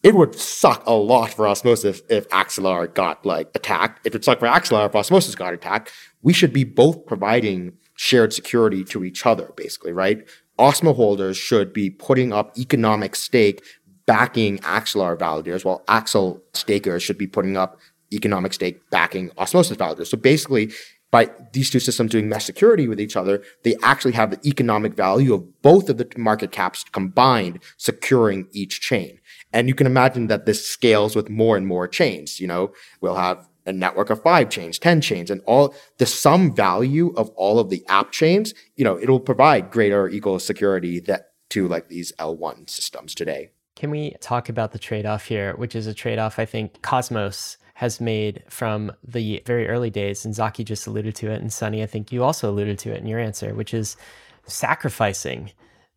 it 0.03 0.15
would 0.15 0.33
suck 0.33 0.83
a 0.87 0.93
lot 0.93 1.31
for 1.31 1.47
Osmosis 1.47 2.01
if 2.09 2.27
Axelar 2.29 2.91
got 2.91 3.23
like 3.23 3.49
attacked. 3.53 4.05
If 4.07 4.15
it 4.15 4.25
sucked 4.25 4.39
for 4.39 4.47
Axelar 4.47 4.87
if 4.87 4.95
Osmosis 4.95 5.35
got 5.35 5.53
attacked, 5.53 5.91
we 6.23 6.33
should 6.33 6.51
be 6.51 6.63
both 6.63 7.05
providing 7.05 7.73
shared 7.95 8.33
security 8.33 8.83
to 8.85 9.03
each 9.03 9.25
other, 9.27 9.51
basically, 9.55 9.91
right? 9.91 10.27
Osmo 10.57 10.95
holders 10.95 11.37
should 11.37 11.73
be 11.73 11.89
putting 11.89 12.31
up 12.33 12.57
economic 12.57 13.15
stake 13.15 13.63
backing 14.11 14.57
Axelar 14.59 15.17
validators, 15.17 15.63
while 15.63 15.85
Axel 15.87 16.43
stakers 16.53 17.01
should 17.01 17.17
be 17.17 17.27
putting 17.27 17.55
up 17.55 17.79
economic 18.11 18.51
stake 18.51 18.81
backing 18.89 19.31
Osmosis 19.37 19.77
validators. 19.77 20.07
So 20.07 20.17
basically, 20.17 20.73
by 21.11 21.29
these 21.53 21.69
two 21.69 21.79
systems 21.79 22.11
doing 22.11 22.27
mesh 22.27 22.43
security 22.43 22.89
with 22.89 22.99
each 22.99 23.15
other, 23.15 23.41
they 23.63 23.77
actually 23.81 24.11
have 24.11 24.31
the 24.31 24.45
economic 24.45 24.95
value 24.95 25.33
of 25.33 25.61
both 25.61 25.89
of 25.89 25.97
the 25.97 26.09
market 26.17 26.51
caps 26.51 26.83
combined 26.91 27.59
securing 27.77 28.49
each 28.51 28.81
chain. 28.81 29.17
And 29.53 29.69
you 29.69 29.75
can 29.75 29.87
imagine 29.87 30.27
that 30.27 30.45
this 30.45 30.67
scales 30.67 31.15
with 31.15 31.29
more 31.29 31.55
and 31.55 31.65
more 31.65 31.87
chains. 31.87 32.41
You 32.41 32.47
know, 32.47 32.73
we'll 32.99 33.15
have 33.15 33.47
a 33.65 33.71
network 33.71 34.09
of 34.09 34.21
five 34.21 34.49
chains, 34.49 34.77
10 34.77 34.99
chains, 34.99 35.31
and 35.31 35.39
all 35.45 35.73
the 35.99 36.05
sum 36.05 36.53
value 36.53 37.13
of 37.15 37.29
all 37.37 37.59
of 37.59 37.69
the 37.69 37.85
app 37.87 38.11
chains, 38.11 38.53
you 38.75 38.83
know, 38.83 38.99
it'll 38.99 39.21
provide 39.21 39.71
greater 39.71 40.09
equal 40.09 40.37
security 40.37 40.99
that 40.99 41.31
to 41.51 41.69
like 41.69 41.87
these 41.87 42.11
L1 42.19 42.69
systems 42.69 43.15
today. 43.15 43.51
Can 43.81 43.89
we 43.89 44.11
talk 44.21 44.47
about 44.47 44.73
the 44.73 44.77
trade 44.77 45.07
off 45.07 45.25
here, 45.25 45.55
which 45.55 45.75
is 45.75 45.87
a 45.87 45.93
trade 45.95 46.19
off 46.19 46.37
I 46.37 46.45
think 46.45 46.83
Cosmos 46.83 47.57
has 47.73 47.99
made 47.99 48.43
from 48.47 48.91
the 49.03 49.41
very 49.47 49.67
early 49.67 49.89
days? 49.89 50.23
And 50.23 50.35
Zaki 50.35 50.63
just 50.63 50.85
alluded 50.85 51.15
to 51.15 51.31
it. 51.31 51.41
And 51.41 51.51
Sunny, 51.51 51.81
I 51.81 51.87
think 51.87 52.11
you 52.11 52.23
also 52.23 52.51
alluded 52.51 52.77
to 52.77 52.91
it 52.91 53.01
in 53.01 53.07
your 53.07 53.17
answer, 53.17 53.55
which 53.55 53.73
is 53.73 53.97
sacrificing 54.45 55.51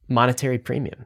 monetary 0.09 0.57
premium. 0.57 1.05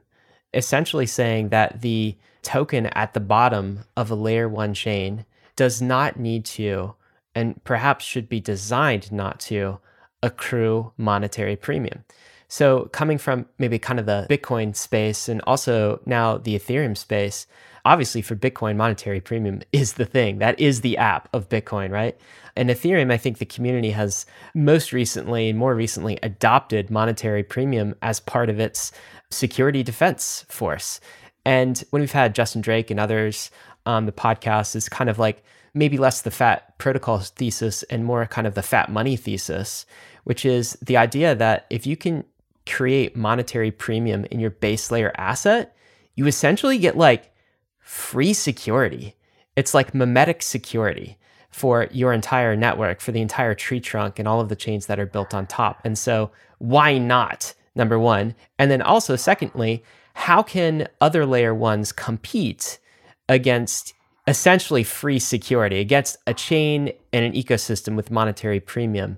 Essentially 0.53 1.05
saying 1.05 1.49
that 1.49 1.81
the 1.81 2.15
token 2.43 2.85
at 2.85 3.13
the 3.13 3.19
bottom 3.19 3.83
of 3.97 4.09
a 4.09 4.15
layer 4.15 4.47
one 4.47 4.73
chain 4.73 5.25
does 5.57 5.81
not 5.81 6.17
need 6.17 6.45
to, 6.45 6.95
and 7.35 7.61
perhaps 7.65 8.05
should 8.05 8.29
be 8.29 8.39
designed 8.39 9.11
not 9.11 9.41
to, 9.41 9.79
accrue 10.23 10.93
monetary 10.95 11.57
premium. 11.57 12.05
So, 12.51 12.85
coming 12.91 13.19
from 13.19 13.45
maybe 13.59 13.77
kind 13.77 13.99
of 13.99 14.07
the 14.07 14.25
Bitcoin 14.27 14.75
space 14.75 15.29
and 15.29 15.39
also 15.45 16.01
now 16.07 16.37
the 16.37 16.55
Ethereum 16.55 16.97
space, 16.97 17.45
obviously 17.85 18.23
for 18.23 18.35
Bitcoin, 18.35 18.75
monetary 18.75 19.21
premium 19.21 19.61
is 19.71 19.93
the 19.93 20.05
thing. 20.05 20.39
That 20.39 20.59
is 20.59 20.81
the 20.81 20.97
app 20.97 21.29
of 21.31 21.47
Bitcoin, 21.47 21.91
right? 21.91 22.17
And 22.55 22.71
Ethereum, 22.71 23.11
I 23.11 23.17
think 23.17 23.37
the 23.37 23.45
community 23.45 23.91
has 23.91 24.25
most 24.55 24.91
recently, 24.91 25.47
and 25.49 25.59
more 25.59 25.75
recently, 25.75 26.17
adopted 26.23 26.89
monetary 26.89 27.43
premium 27.43 27.93
as 28.01 28.19
part 28.19 28.49
of 28.49 28.59
its 28.59 28.91
security 29.29 29.83
defense 29.83 30.43
force. 30.49 30.99
And 31.45 31.83
when 31.91 32.01
we've 32.01 32.11
had 32.11 32.33
Justin 32.35 32.61
Drake 32.61 32.89
and 32.89 32.99
others 32.99 33.51
on 33.85 34.07
the 34.07 34.11
podcast, 34.11 34.75
is 34.75 34.89
kind 34.89 35.09
of 35.09 35.19
like 35.19 35.43
maybe 35.75 35.99
less 35.99 36.23
the 36.23 36.31
fat 36.31 36.77
protocol 36.79 37.19
thesis 37.19 37.83
and 37.83 38.03
more 38.03 38.25
kind 38.25 38.47
of 38.47 38.55
the 38.55 38.63
fat 38.63 38.89
money 38.91 39.15
thesis, 39.15 39.85
which 40.23 40.45
is 40.45 40.77
the 40.81 40.97
idea 40.97 41.35
that 41.35 41.67
if 41.69 41.85
you 41.85 41.95
can 41.95 42.23
create 42.69 43.15
monetary 43.15 43.71
premium 43.71 44.25
in 44.25 44.39
your 44.39 44.51
base 44.51 44.91
layer 44.91 45.11
asset, 45.17 45.75
you 46.15 46.27
essentially 46.27 46.77
get 46.77 46.97
like 46.97 47.31
free 47.79 48.33
security. 48.33 49.15
It's 49.55 49.73
like 49.73 49.93
memetic 49.93 50.41
security 50.41 51.17
for 51.49 51.87
your 51.91 52.13
entire 52.13 52.55
network, 52.55 53.01
for 53.01 53.11
the 53.11 53.21
entire 53.21 53.55
tree 53.55 53.79
trunk 53.79 54.19
and 54.19 54.27
all 54.27 54.39
of 54.39 54.49
the 54.49 54.55
chains 54.55 54.85
that 54.85 54.99
are 54.99 55.05
built 55.05 55.33
on 55.33 55.47
top. 55.47 55.81
And 55.83 55.97
so, 55.97 56.31
why 56.59 56.97
not? 56.97 57.53
Number 57.75 57.97
one. 57.97 58.35
And 58.57 58.69
then 58.69 58.81
also, 58.81 59.15
secondly, 59.15 59.83
how 60.13 60.43
can 60.43 60.87
other 61.01 61.25
layer 61.25 61.55
ones 61.55 61.91
compete 61.91 62.79
against 63.27 63.93
essentially 64.27 64.83
free 64.83 65.19
security, 65.19 65.79
against 65.79 66.17
a 66.27 66.33
chain 66.33 66.91
and 67.13 67.25
an 67.25 67.33
ecosystem 67.33 67.95
with 67.95 68.11
monetary 68.11 68.59
premium? 68.59 69.17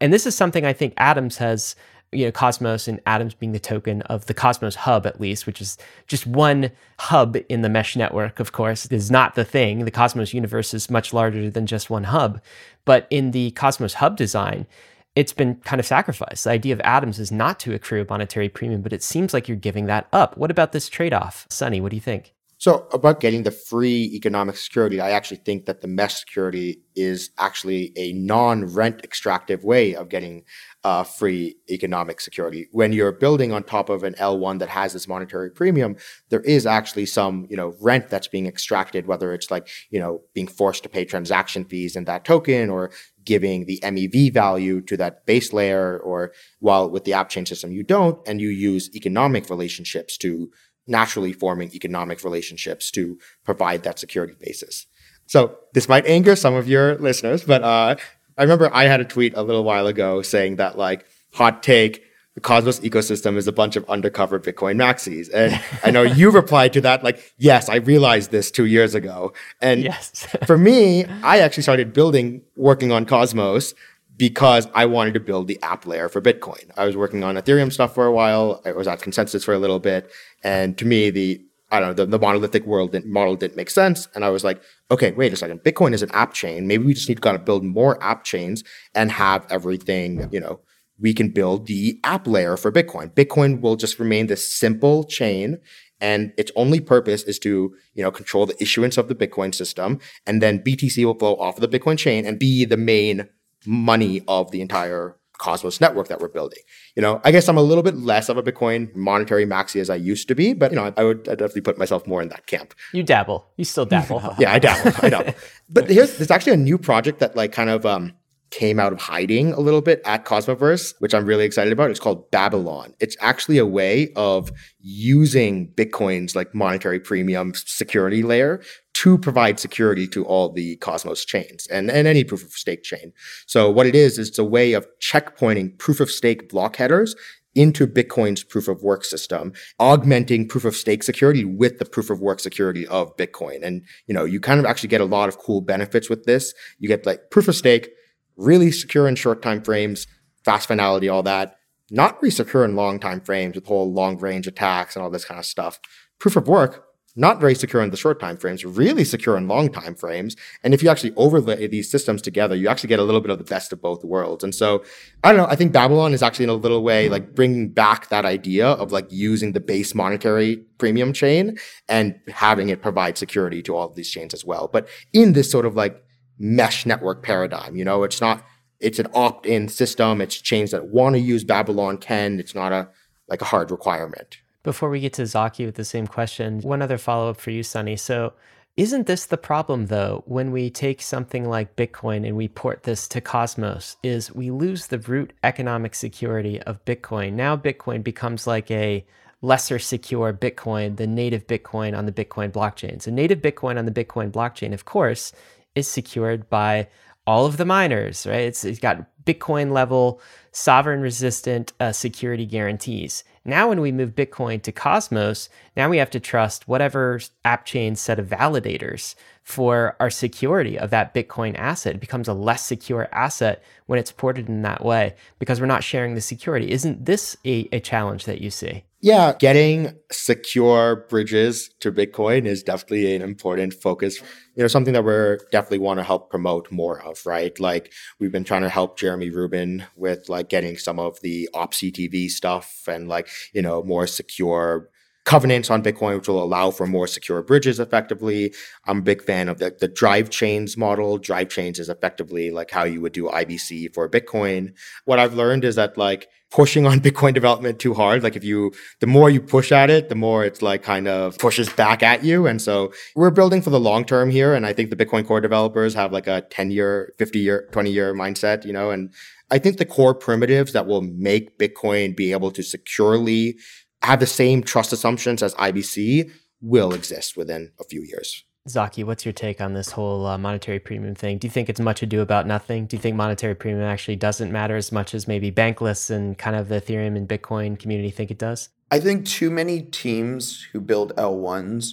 And 0.00 0.12
this 0.12 0.26
is 0.26 0.34
something 0.36 0.64
I 0.64 0.72
think 0.72 0.94
Atoms 0.96 1.38
has 1.38 1.74
you 2.12 2.26
know 2.26 2.32
Cosmos 2.32 2.86
and 2.88 3.00
Atoms 3.06 3.34
being 3.34 3.52
the 3.52 3.58
token 3.58 4.02
of 4.02 4.26
the 4.26 4.34
Cosmos 4.34 4.74
hub 4.74 5.06
at 5.06 5.20
least, 5.20 5.46
which 5.46 5.60
is 5.60 5.78
just 6.06 6.26
one 6.26 6.70
hub 6.98 7.36
in 7.48 7.62
the 7.62 7.68
mesh 7.68 7.96
network. 7.96 8.38
Of 8.38 8.52
course, 8.52 8.86
is 8.86 9.10
not 9.10 9.34
the 9.34 9.44
thing. 9.44 9.84
The 9.84 9.90
Cosmos 9.90 10.34
universe 10.34 10.74
is 10.74 10.90
much 10.90 11.12
larger 11.12 11.50
than 11.50 11.66
just 11.66 11.90
one 11.90 12.04
hub, 12.04 12.40
but 12.84 13.06
in 13.10 13.30
the 13.30 13.50
Cosmos 13.52 13.94
hub 13.94 14.16
design, 14.16 14.66
it's 15.14 15.32
been 15.32 15.56
kind 15.56 15.80
of 15.80 15.86
sacrificed. 15.86 16.44
The 16.44 16.50
idea 16.50 16.72
of 16.72 16.80
atoms 16.80 17.18
is 17.18 17.30
not 17.30 17.60
to 17.60 17.74
accrue 17.74 18.02
a 18.02 18.06
monetary 18.08 18.48
premium, 18.48 18.82
but 18.82 18.92
it 18.92 19.02
seems 19.02 19.34
like 19.34 19.48
you're 19.48 19.56
giving 19.56 19.86
that 19.86 20.08
up. 20.12 20.36
What 20.36 20.50
about 20.50 20.72
this 20.72 20.88
trade-off, 20.88 21.46
Sunny? 21.50 21.80
What 21.80 21.90
do 21.90 21.96
you 21.96 22.00
think? 22.00 22.32
So 22.56 22.86
about 22.92 23.18
getting 23.18 23.42
the 23.42 23.50
free 23.50 24.04
economic 24.14 24.56
security, 24.56 25.00
I 25.00 25.10
actually 25.10 25.38
think 25.38 25.66
that 25.66 25.80
the 25.80 25.88
mesh 25.88 26.20
security 26.20 26.80
is 26.94 27.30
actually 27.36 27.92
a 27.96 28.12
non-rent 28.12 29.02
extractive 29.02 29.64
way 29.64 29.96
of 29.96 30.08
getting 30.08 30.44
uh, 30.84 31.04
free 31.04 31.56
economic 31.70 32.20
security. 32.20 32.68
When 32.72 32.92
you're 32.92 33.12
building 33.12 33.52
on 33.52 33.62
top 33.62 33.88
of 33.88 34.02
an 34.02 34.14
L1 34.14 34.58
that 34.58 34.68
has 34.68 34.92
this 34.92 35.06
monetary 35.06 35.50
premium, 35.50 35.96
there 36.28 36.40
is 36.40 36.66
actually 36.66 37.06
some, 37.06 37.46
you 37.48 37.56
know, 37.56 37.74
rent 37.80 38.08
that's 38.08 38.26
being 38.26 38.46
extracted, 38.46 39.06
whether 39.06 39.32
it's 39.32 39.50
like, 39.50 39.68
you 39.90 40.00
know, 40.00 40.22
being 40.34 40.48
forced 40.48 40.82
to 40.82 40.88
pay 40.88 41.04
transaction 41.04 41.64
fees 41.64 41.94
in 41.94 42.04
that 42.04 42.24
token 42.24 42.68
or 42.68 42.90
giving 43.24 43.66
the 43.66 43.78
MEV 43.84 44.34
value 44.34 44.80
to 44.80 44.96
that 44.96 45.24
base 45.24 45.52
layer, 45.52 45.98
or 46.00 46.32
while 46.58 46.90
with 46.90 47.04
the 47.04 47.12
app 47.12 47.28
chain 47.28 47.46
system 47.46 47.70
you 47.70 47.84
don't, 47.84 48.18
and 48.26 48.40
you 48.40 48.48
use 48.48 48.90
economic 48.96 49.48
relationships 49.48 50.16
to 50.18 50.50
naturally 50.88 51.32
forming 51.32 51.72
economic 51.72 52.24
relationships 52.24 52.90
to 52.90 53.16
provide 53.44 53.84
that 53.84 54.00
security 54.00 54.34
basis. 54.40 54.86
So 55.26 55.56
this 55.72 55.88
might 55.88 56.04
anger 56.06 56.34
some 56.34 56.54
of 56.54 56.68
your 56.68 56.96
listeners, 56.96 57.44
but 57.44 57.62
uh, 57.62 57.96
I 58.36 58.42
remember 58.42 58.70
I 58.72 58.84
had 58.84 59.00
a 59.00 59.04
tweet 59.04 59.34
a 59.36 59.42
little 59.42 59.64
while 59.64 59.86
ago 59.86 60.22
saying 60.22 60.56
that 60.56 60.78
like 60.78 61.06
hot 61.32 61.62
take, 61.62 62.04
the 62.34 62.40
Cosmos 62.40 62.80
ecosystem 62.80 63.36
is 63.36 63.46
a 63.46 63.52
bunch 63.52 63.76
of 63.76 63.88
undercover 63.90 64.40
Bitcoin 64.40 64.76
maxis. 64.76 65.28
And 65.34 65.62
I 65.84 65.90
know 65.90 66.02
you 66.02 66.30
replied 66.32 66.72
to 66.74 66.80
that 66.80 67.04
like, 67.04 67.34
yes, 67.36 67.68
I 67.68 67.76
realized 67.76 68.30
this 68.30 68.50
two 68.50 68.64
years 68.64 68.94
ago. 68.94 69.32
And 69.60 69.82
yes. 69.82 70.26
for 70.46 70.56
me, 70.56 71.04
I 71.22 71.40
actually 71.40 71.64
started 71.64 71.92
building, 71.92 72.42
working 72.56 72.90
on 72.90 73.04
Cosmos 73.04 73.74
because 74.16 74.66
I 74.74 74.86
wanted 74.86 75.14
to 75.14 75.20
build 75.20 75.48
the 75.48 75.60
app 75.62 75.86
layer 75.86 76.08
for 76.08 76.22
Bitcoin. 76.22 76.70
I 76.76 76.86
was 76.86 76.96
working 76.96 77.22
on 77.24 77.36
Ethereum 77.36 77.72
stuff 77.72 77.94
for 77.94 78.06
a 78.06 78.12
while. 78.12 78.62
I 78.64 78.72
was 78.72 78.86
at 78.86 79.00
ConsenSys 79.00 79.44
for 79.44 79.52
a 79.52 79.58
little 79.58 79.80
bit. 79.80 80.10
And 80.42 80.78
to 80.78 80.86
me, 80.86 81.10
the 81.10 81.44
I 81.72 81.80
don't 81.80 81.88
know, 81.88 82.04
the, 82.04 82.06
the 82.06 82.18
monolithic 82.18 82.66
world 82.66 82.92
didn't, 82.92 83.10
model 83.10 83.34
didn't 83.34 83.56
make 83.56 83.70
sense. 83.70 84.06
And 84.14 84.24
I 84.24 84.28
was 84.28 84.44
like, 84.44 84.62
okay, 84.90 85.10
wait 85.12 85.32
a 85.32 85.36
second. 85.36 85.60
Bitcoin 85.60 85.94
is 85.94 86.02
an 86.02 86.10
app 86.12 86.34
chain. 86.34 86.66
Maybe 86.66 86.84
we 86.84 86.94
just 86.94 87.08
need 87.08 87.16
to 87.16 87.20
kind 87.22 87.34
of 87.34 87.44
build 87.44 87.64
more 87.64 88.00
app 88.02 88.24
chains 88.24 88.62
and 88.94 89.10
have 89.10 89.46
everything, 89.50 90.28
you 90.30 90.38
know, 90.38 90.60
we 91.00 91.14
can 91.14 91.30
build 91.30 91.66
the 91.66 91.98
app 92.04 92.26
layer 92.26 92.56
for 92.56 92.70
Bitcoin. 92.70 93.12
Bitcoin 93.12 93.60
will 93.60 93.76
just 93.76 93.98
remain 93.98 94.26
this 94.26 94.48
simple 94.52 95.02
chain 95.02 95.58
and 96.02 96.32
its 96.36 96.50
only 96.56 96.80
purpose 96.80 97.22
is 97.22 97.38
to 97.38 97.74
you 97.94 98.02
know 98.02 98.10
control 98.10 98.44
the 98.44 98.60
issuance 98.60 98.98
of 98.98 99.08
the 99.08 99.14
bitcoin 99.14 99.54
system 99.54 99.98
and 100.26 100.42
then 100.42 100.58
btc 100.58 101.02
will 101.04 101.14
flow 101.14 101.36
off 101.36 101.56
of 101.56 101.70
the 101.70 101.78
bitcoin 101.78 101.96
chain 101.96 102.26
and 102.26 102.38
be 102.38 102.64
the 102.64 102.76
main 102.76 103.28
money 103.64 104.22
of 104.26 104.50
the 104.50 104.60
entire 104.60 105.16
Cosmos 105.42 105.80
network 105.80 106.06
that 106.06 106.20
we're 106.20 106.28
building. 106.28 106.60
You 106.94 107.02
know, 107.02 107.20
I 107.24 107.32
guess 107.32 107.48
I'm 107.48 107.58
a 107.58 107.62
little 107.62 107.82
bit 107.82 107.96
less 107.96 108.28
of 108.28 108.36
a 108.36 108.44
Bitcoin 108.44 108.94
monetary 108.94 109.44
maxi 109.44 109.80
as 109.80 109.90
I 109.90 109.96
used 109.96 110.28
to 110.28 110.36
be, 110.36 110.52
but 110.52 110.70
you 110.70 110.76
know, 110.76 110.94
I 110.96 111.02
would 111.02 111.28
I'd 111.28 111.38
definitely 111.38 111.62
put 111.62 111.78
myself 111.78 112.06
more 112.06 112.22
in 112.22 112.28
that 112.28 112.46
camp. 112.46 112.74
You 112.92 113.02
dabble. 113.02 113.48
You 113.56 113.64
still 113.64 113.84
dabble. 113.84 114.36
yeah, 114.38 114.52
I 114.52 114.60
dabble. 114.60 114.92
I 115.02 115.08
dabble. 115.10 115.34
But 115.68 115.90
here's 115.90 116.16
there's 116.18 116.30
actually 116.30 116.52
a 116.52 116.58
new 116.58 116.78
project 116.78 117.18
that 117.20 117.34
like 117.34 117.50
kind 117.50 117.70
of 117.70 117.84
um 117.84 118.12
came 118.50 118.78
out 118.78 118.92
of 118.92 119.00
hiding 119.00 119.52
a 119.54 119.60
little 119.60 119.80
bit 119.80 120.00
at 120.04 120.24
Cosmoverse, 120.26 120.94
which 120.98 121.14
I'm 121.14 121.24
really 121.24 121.46
excited 121.46 121.72
about. 121.72 121.90
It's 121.90 121.98
called 121.98 122.30
Babylon. 122.30 122.94
It's 123.00 123.16
actually 123.20 123.58
a 123.58 123.66
way 123.66 124.12
of 124.14 124.52
using 124.78 125.72
Bitcoin's 125.72 126.36
like 126.36 126.54
monetary 126.54 127.00
premium 127.00 127.52
security 127.54 128.22
layer 128.22 128.62
to 129.02 129.18
provide 129.18 129.58
security 129.58 130.06
to 130.06 130.24
all 130.26 130.52
the 130.52 130.76
Cosmos 130.76 131.24
chains 131.24 131.66
and, 131.66 131.90
and 131.90 132.06
any 132.06 132.22
proof 132.22 132.44
of 132.44 132.52
stake 132.52 132.84
chain. 132.84 133.12
So 133.46 133.68
what 133.68 133.88
it 133.88 133.96
is, 133.96 134.16
is 134.16 134.28
it's 134.28 134.38
a 134.38 134.44
way 134.44 134.74
of 134.74 134.86
checkpointing 135.00 135.76
proof 135.76 135.98
of 135.98 136.08
stake 136.08 136.48
block 136.48 136.76
headers 136.76 137.16
into 137.56 137.88
Bitcoin's 137.88 138.44
proof 138.44 138.68
of 138.68 138.84
work 138.84 139.04
system, 139.04 139.54
augmenting 139.80 140.46
proof 140.46 140.64
of 140.64 140.76
stake 140.76 141.02
security 141.02 141.44
with 141.44 141.80
the 141.80 141.84
proof 141.84 142.10
of 142.10 142.20
work 142.20 142.38
security 142.38 142.86
of 142.86 143.16
Bitcoin. 143.16 143.64
And, 143.64 143.82
you 144.06 144.14
know, 144.14 144.24
you 144.24 144.38
kind 144.38 144.60
of 144.60 144.66
actually 144.66 144.90
get 144.90 145.00
a 145.00 145.04
lot 145.04 145.28
of 145.28 145.36
cool 145.36 145.62
benefits 145.62 146.08
with 146.08 146.22
this. 146.22 146.54
You 146.78 146.86
get 146.86 147.04
like 147.04 147.28
proof 147.32 147.48
of 147.48 147.56
stake, 147.56 147.90
really 148.36 148.70
secure 148.70 149.08
in 149.08 149.16
short 149.16 149.42
time 149.42 149.64
frames, 149.64 150.06
fast 150.44 150.68
finality, 150.68 151.08
all 151.08 151.24
that. 151.24 151.56
Not 151.90 152.22
really 152.22 152.30
secure 152.30 152.64
in 152.64 152.76
long 152.76 153.00
time 153.00 153.20
frames 153.20 153.56
with 153.56 153.66
whole 153.66 153.92
long 153.92 154.16
range 154.18 154.46
attacks 154.46 154.94
and 154.94 155.02
all 155.02 155.10
this 155.10 155.24
kind 155.24 155.40
of 155.40 155.44
stuff. 155.44 155.80
Proof 156.20 156.36
of 156.36 156.46
work, 156.46 156.86
not 157.14 157.40
very 157.40 157.54
secure 157.54 157.82
in 157.82 157.90
the 157.90 157.96
short 157.96 158.18
time 158.20 158.36
frames, 158.36 158.64
really 158.64 159.04
secure 159.04 159.36
in 159.36 159.46
long 159.48 159.70
time 159.70 159.94
frames. 159.94 160.34
And 160.62 160.72
if 160.72 160.82
you 160.82 160.88
actually 160.88 161.12
overlay 161.16 161.66
these 161.66 161.90
systems 161.90 162.22
together, 162.22 162.56
you 162.56 162.68
actually 162.68 162.88
get 162.88 162.98
a 162.98 163.04
little 163.04 163.20
bit 163.20 163.30
of 163.30 163.38
the 163.38 163.44
best 163.44 163.72
of 163.72 163.82
both 163.82 164.02
worlds. 164.04 164.42
And 164.42 164.54
so 164.54 164.82
I 165.22 165.28
don't 165.32 165.38
know, 165.38 165.46
I 165.46 165.56
think 165.56 165.72
Babylon 165.72 166.14
is 166.14 166.22
actually 166.22 166.44
in 166.44 166.50
a 166.50 166.54
little 166.54 166.82
way 166.82 167.08
like 167.08 167.34
bringing 167.34 167.68
back 167.68 168.08
that 168.08 168.24
idea 168.24 168.66
of 168.66 168.92
like 168.92 169.06
using 169.10 169.52
the 169.52 169.60
base 169.60 169.94
monetary 169.94 170.56
premium 170.78 171.12
chain 171.12 171.58
and 171.88 172.18
having 172.28 172.70
it 172.70 172.82
provide 172.82 173.18
security 173.18 173.62
to 173.62 173.76
all 173.76 173.88
of 173.88 173.94
these 173.94 174.10
chains 174.10 174.32
as 174.32 174.44
well. 174.44 174.68
But 174.72 174.88
in 175.12 175.34
this 175.34 175.50
sort 175.50 175.66
of 175.66 175.76
like 175.76 176.02
mesh 176.38 176.86
network 176.86 177.22
paradigm, 177.22 177.76
you 177.76 177.84
know, 177.84 178.04
it's 178.04 178.20
not, 178.20 178.44
it's 178.80 178.98
an 178.98 179.06
opt-in 179.14 179.68
system. 179.68 180.20
It's 180.20 180.40
chains 180.40 180.72
that 180.72 180.88
want 180.88 181.14
to 181.14 181.20
use 181.20 181.44
Babylon 181.44 181.98
can. 181.98 182.40
It's 182.40 182.54
not 182.54 182.72
a 182.72 182.88
like 183.28 183.40
a 183.40 183.46
hard 183.46 183.70
requirement. 183.70 184.38
Before 184.62 184.90
we 184.90 185.00
get 185.00 185.12
to 185.14 185.26
Zaki 185.26 185.66
with 185.66 185.74
the 185.74 185.84
same 185.84 186.06
question, 186.06 186.60
one 186.60 186.82
other 186.82 186.98
follow 186.98 187.30
up 187.30 187.40
for 187.40 187.50
you, 187.50 187.62
Sunny. 187.62 187.96
So, 187.96 188.32
isn't 188.76 189.06
this 189.06 189.26
the 189.26 189.36
problem 189.36 189.86
though 189.86 190.22
when 190.24 190.50
we 190.50 190.70
take 190.70 191.02
something 191.02 191.46
like 191.46 191.76
Bitcoin 191.76 192.26
and 192.26 192.36
we 192.36 192.48
port 192.48 192.84
this 192.84 193.06
to 193.08 193.20
Cosmos 193.20 193.96
is 194.02 194.34
we 194.34 194.50
lose 194.50 194.86
the 194.86 194.98
root 194.98 195.34
economic 195.42 195.94
security 195.94 196.58
of 196.62 196.82
Bitcoin. 196.86 197.34
Now 197.34 197.54
Bitcoin 197.54 198.02
becomes 198.02 198.46
like 198.46 198.70
a 198.70 199.04
lesser 199.42 199.78
secure 199.78 200.32
Bitcoin 200.32 200.96
than 200.96 201.14
native 201.14 201.46
Bitcoin 201.46 201.96
on 201.96 202.06
the 202.06 202.12
Bitcoin 202.12 202.50
blockchain. 202.50 203.02
So 203.02 203.10
native 203.10 203.42
Bitcoin 203.42 203.78
on 203.78 203.84
the 203.84 203.92
Bitcoin 203.92 204.30
blockchain 204.30 204.72
of 204.72 204.86
course 204.86 205.34
is 205.74 205.86
secured 205.86 206.48
by 206.48 206.88
all 207.26 207.44
of 207.44 207.58
the 207.58 207.66
miners, 207.66 208.26
right? 208.26 208.40
It's, 208.40 208.64
it's 208.64 208.78
got 208.78 209.06
Bitcoin 209.24 209.72
level 209.72 210.20
sovereign 210.52 211.00
resistant 211.00 211.72
uh, 211.80 211.90
security 211.92 212.46
guarantees. 212.46 213.24
Now, 213.44 213.68
when 213.68 213.80
we 213.80 213.90
move 213.90 214.14
Bitcoin 214.14 214.62
to 214.62 214.70
Cosmos, 214.70 215.48
now 215.76 215.88
we 215.88 215.98
have 215.98 216.10
to 216.10 216.20
trust 216.20 216.68
whatever 216.68 217.18
app 217.44 217.64
chain 217.64 217.96
set 217.96 218.20
of 218.20 218.28
validators 218.28 219.16
for 219.42 219.96
our 219.98 220.10
security 220.10 220.78
of 220.78 220.90
that 220.90 221.12
Bitcoin 221.12 221.58
asset. 221.58 221.96
It 221.96 222.00
becomes 222.00 222.28
a 222.28 222.34
less 222.34 222.64
secure 222.64 223.08
asset 223.10 223.64
when 223.86 223.98
it's 223.98 224.12
ported 224.12 224.48
in 224.48 224.62
that 224.62 224.84
way 224.84 225.16
because 225.40 225.60
we're 225.60 225.66
not 225.66 225.82
sharing 225.82 226.14
the 226.14 226.20
security. 226.20 226.70
Isn't 226.70 227.04
this 227.04 227.36
a, 227.44 227.68
a 227.72 227.80
challenge 227.80 228.26
that 228.26 228.40
you 228.40 228.50
see? 228.50 228.84
Yeah, 229.04 229.32
getting 229.36 229.96
secure 230.12 231.06
bridges 231.08 231.70
to 231.80 231.90
Bitcoin 231.90 232.46
is 232.46 232.62
definitely 232.62 233.16
an 233.16 233.22
important 233.22 233.74
focus. 233.74 234.20
You 234.54 234.62
know, 234.62 234.68
something 234.68 234.94
that 234.94 235.02
we're 235.02 235.38
definitely 235.50 235.78
want 235.78 235.98
to 235.98 236.04
help 236.04 236.30
promote 236.30 236.70
more 236.70 237.02
of, 237.02 237.26
right? 237.26 237.58
Like 237.58 237.92
we've 238.20 238.30
been 238.30 238.44
trying 238.44 238.62
to 238.62 238.68
help 238.68 238.96
Jeremy 238.96 239.30
Rubin 239.30 239.84
with 239.96 240.28
like 240.28 240.48
getting 240.48 240.78
some 240.78 241.00
of 241.00 241.20
the 241.20 241.48
OP_CTV 241.52 242.28
stuff 242.30 242.84
and 242.86 243.08
like, 243.08 243.28
you 243.52 243.60
know, 243.60 243.82
more 243.82 244.06
secure 244.06 244.88
covenants 245.24 245.70
on 245.70 245.82
Bitcoin, 245.82 246.16
which 246.16 246.28
will 246.28 246.42
allow 246.42 246.70
for 246.70 246.86
more 246.86 247.06
secure 247.06 247.42
bridges 247.42 247.78
effectively. 247.78 248.52
I'm 248.86 248.98
a 248.98 249.02
big 249.02 249.22
fan 249.22 249.48
of 249.48 249.58
the, 249.58 249.74
the 249.78 249.88
drive 249.88 250.30
chains 250.30 250.76
model. 250.76 251.18
Drive 251.18 251.48
chains 251.48 251.78
is 251.78 251.88
effectively 251.88 252.50
like 252.50 252.70
how 252.70 252.84
you 252.84 253.00
would 253.00 253.12
do 253.12 253.28
IBC 253.28 253.94
for 253.94 254.08
Bitcoin. 254.08 254.74
What 255.04 255.18
I've 255.18 255.34
learned 255.34 255.64
is 255.64 255.76
that 255.76 255.96
like 255.96 256.28
pushing 256.50 256.86
on 256.86 257.00
Bitcoin 257.02 257.34
development 257.34 257.78
too 257.78 257.94
hard, 257.94 258.22
like 258.22 258.36
if 258.36 258.44
you, 258.44 258.72
the 259.00 259.06
more 259.06 259.30
you 259.30 259.40
push 259.40 259.70
at 259.70 259.90
it, 259.90 260.08
the 260.08 260.14
more 260.14 260.44
it's 260.44 260.60
like 260.60 260.82
kind 260.82 261.06
of 261.06 261.38
pushes 261.38 261.68
back 261.72 262.02
at 262.02 262.24
you. 262.24 262.46
And 262.46 262.60
so 262.60 262.92
we're 263.14 263.30
building 263.30 263.62
for 263.62 263.70
the 263.70 263.80
long 263.80 264.04
term 264.04 264.30
here. 264.30 264.54
And 264.54 264.66
I 264.66 264.72
think 264.72 264.90
the 264.90 264.96
Bitcoin 264.96 265.26
core 265.26 265.40
developers 265.40 265.94
have 265.94 266.12
like 266.12 266.26
a 266.26 266.42
10 266.50 266.70
year, 266.72 267.14
50 267.18 267.38
year, 267.38 267.68
20 267.72 267.90
year 267.90 268.12
mindset, 268.12 268.64
you 268.64 268.72
know, 268.72 268.90
and 268.90 269.12
I 269.52 269.58
think 269.58 269.76
the 269.76 269.84
core 269.84 270.14
primitives 270.14 270.72
that 270.72 270.86
will 270.86 271.02
make 271.02 271.58
Bitcoin 271.58 272.16
be 272.16 272.32
able 272.32 272.50
to 272.52 272.62
securely 272.62 273.58
have 274.02 274.20
the 274.20 274.26
same 274.26 274.62
trust 274.62 274.92
assumptions 274.92 275.42
as 275.42 275.54
IBC 275.54 276.30
will 276.60 276.92
exist 276.94 277.36
within 277.36 277.72
a 277.80 277.84
few 277.84 278.02
years. 278.02 278.44
Zaki, 278.68 279.02
what's 279.02 279.24
your 279.24 279.32
take 279.32 279.60
on 279.60 279.74
this 279.74 279.90
whole 279.90 280.24
uh, 280.24 280.38
monetary 280.38 280.78
premium 280.78 281.16
thing? 281.16 281.38
Do 281.38 281.48
you 281.48 281.50
think 281.50 281.68
it's 281.68 281.80
much 281.80 282.00
ado 282.02 282.20
about 282.20 282.46
nothing? 282.46 282.86
Do 282.86 282.96
you 282.96 283.00
think 283.00 283.16
monetary 283.16 283.56
premium 283.56 283.84
actually 283.84 284.14
doesn't 284.14 284.52
matter 284.52 284.76
as 284.76 284.92
much 284.92 285.14
as 285.14 285.26
maybe 285.26 285.50
Bankless 285.50 286.10
and 286.10 286.38
kind 286.38 286.54
of 286.54 286.68
the 286.68 286.80
Ethereum 286.80 287.16
and 287.16 287.28
Bitcoin 287.28 287.76
community 287.76 288.10
think 288.10 288.30
it 288.30 288.38
does? 288.38 288.68
I 288.92 289.00
think 289.00 289.26
too 289.26 289.50
many 289.50 289.82
teams 289.82 290.62
who 290.72 290.80
build 290.80 291.12
L1s. 291.16 291.92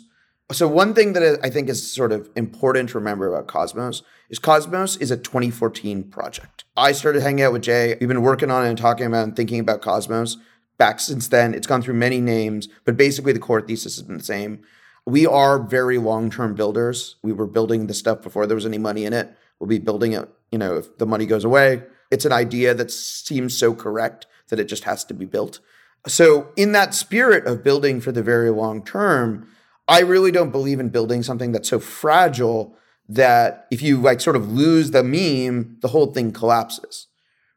So, 0.52 0.67
one 0.67 0.93
thing 0.93 1.13
that 1.13 1.39
I 1.43 1.50
think 1.50 1.69
is 1.69 1.91
sort 1.91 2.12
of 2.12 2.30
important 2.36 2.89
to 2.89 2.98
remember 3.00 3.34
about 3.34 3.48
Cosmos 3.48 4.04
is 4.30 4.38
Cosmos 4.38 4.98
is 4.98 5.10
a 5.10 5.17
2014 5.17 6.04
project. 6.04 6.65
I 6.76 6.91
started 6.91 7.22
hanging 7.22 7.43
out 7.43 7.54
with 7.54 7.63
Jae. 7.63 8.00
We've 8.00 8.10
been 8.10 8.22
working 8.22 8.52
on 8.52 8.65
it 8.65 8.69
and 8.69 8.78
talking 8.78 9.06
about 9.08 9.24
and 9.24 9.36
thinking 9.36 9.60
about 9.60 9.82
Cosmos 9.82 10.38
back 10.80 11.00
since 11.00 11.28
then. 11.28 11.54
It's 11.54 11.68
gone 11.68 11.84
through 11.84 11.94
many 11.94 12.20
names, 12.20 12.68
but 12.86 12.98
basically 12.98 13.34
the 13.34 13.39
core 13.39 13.62
thesis 13.62 13.98
has 13.98 14.04
been 14.04 14.18
the 14.18 14.24
same. 14.24 14.62
We 15.06 15.28
are 15.28 15.60
very 15.60 16.00
long 16.00 16.32
term 16.32 16.56
builders. 16.56 17.18
We 17.22 17.34
were 17.34 17.46
building 17.46 17.86
the 17.86 17.94
stuff 17.94 18.24
before 18.24 18.48
there 18.48 18.56
was 18.56 18.65
any 18.65 18.80
money 18.80 19.06
in 19.06 19.13
it. 19.13 19.32
We'll 19.60 19.68
be 19.68 19.78
building 19.78 20.13
it, 20.13 20.28
you 20.52 20.58
know, 20.58 20.78
if 20.78 20.98
the 20.98 21.06
money 21.06 21.28
goes 21.28 21.46
away. 21.46 21.84
It's 22.10 22.26
an 22.26 22.32
idea 22.32 22.74
that 22.74 22.89
seems 22.89 23.56
so 23.56 23.76
correct 23.76 24.26
that 24.48 24.60
it 24.60 24.65
just 24.65 24.86
has 24.86 25.04
to 25.06 25.13
be 25.13 25.26
built. 25.26 25.60
So, 26.08 26.50
in 26.56 26.72
that 26.72 26.94
spirit 26.96 27.46
of 27.46 27.63
building 27.63 28.00
for 28.00 28.12
the 28.12 28.24
very 28.24 28.50
long 28.50 28.84
term, 28.84 29.48
I 29.88 30.00
really 30.00 30.32
don't 30.32 30.52
believe 30.52 30.80
in 30.80 30.89
building 30.89 31.24
something 31.24 31.52
that's 31.52 31.70
so 31.70 31.80
fragile 31.80 32.76
that 33.10 33.68
if 33.70 33.82
you 33.82 33.98
like 33.98 34.22
sort 34.22 34.36
of 34.36 34.52
lose 34.52 34.92
the 34.92 35.04
meme, 35.04 35.78
the 35.82 35.89
whole 35.89 36.13
thing 36.13 36.32
collapses. 36.32 37.08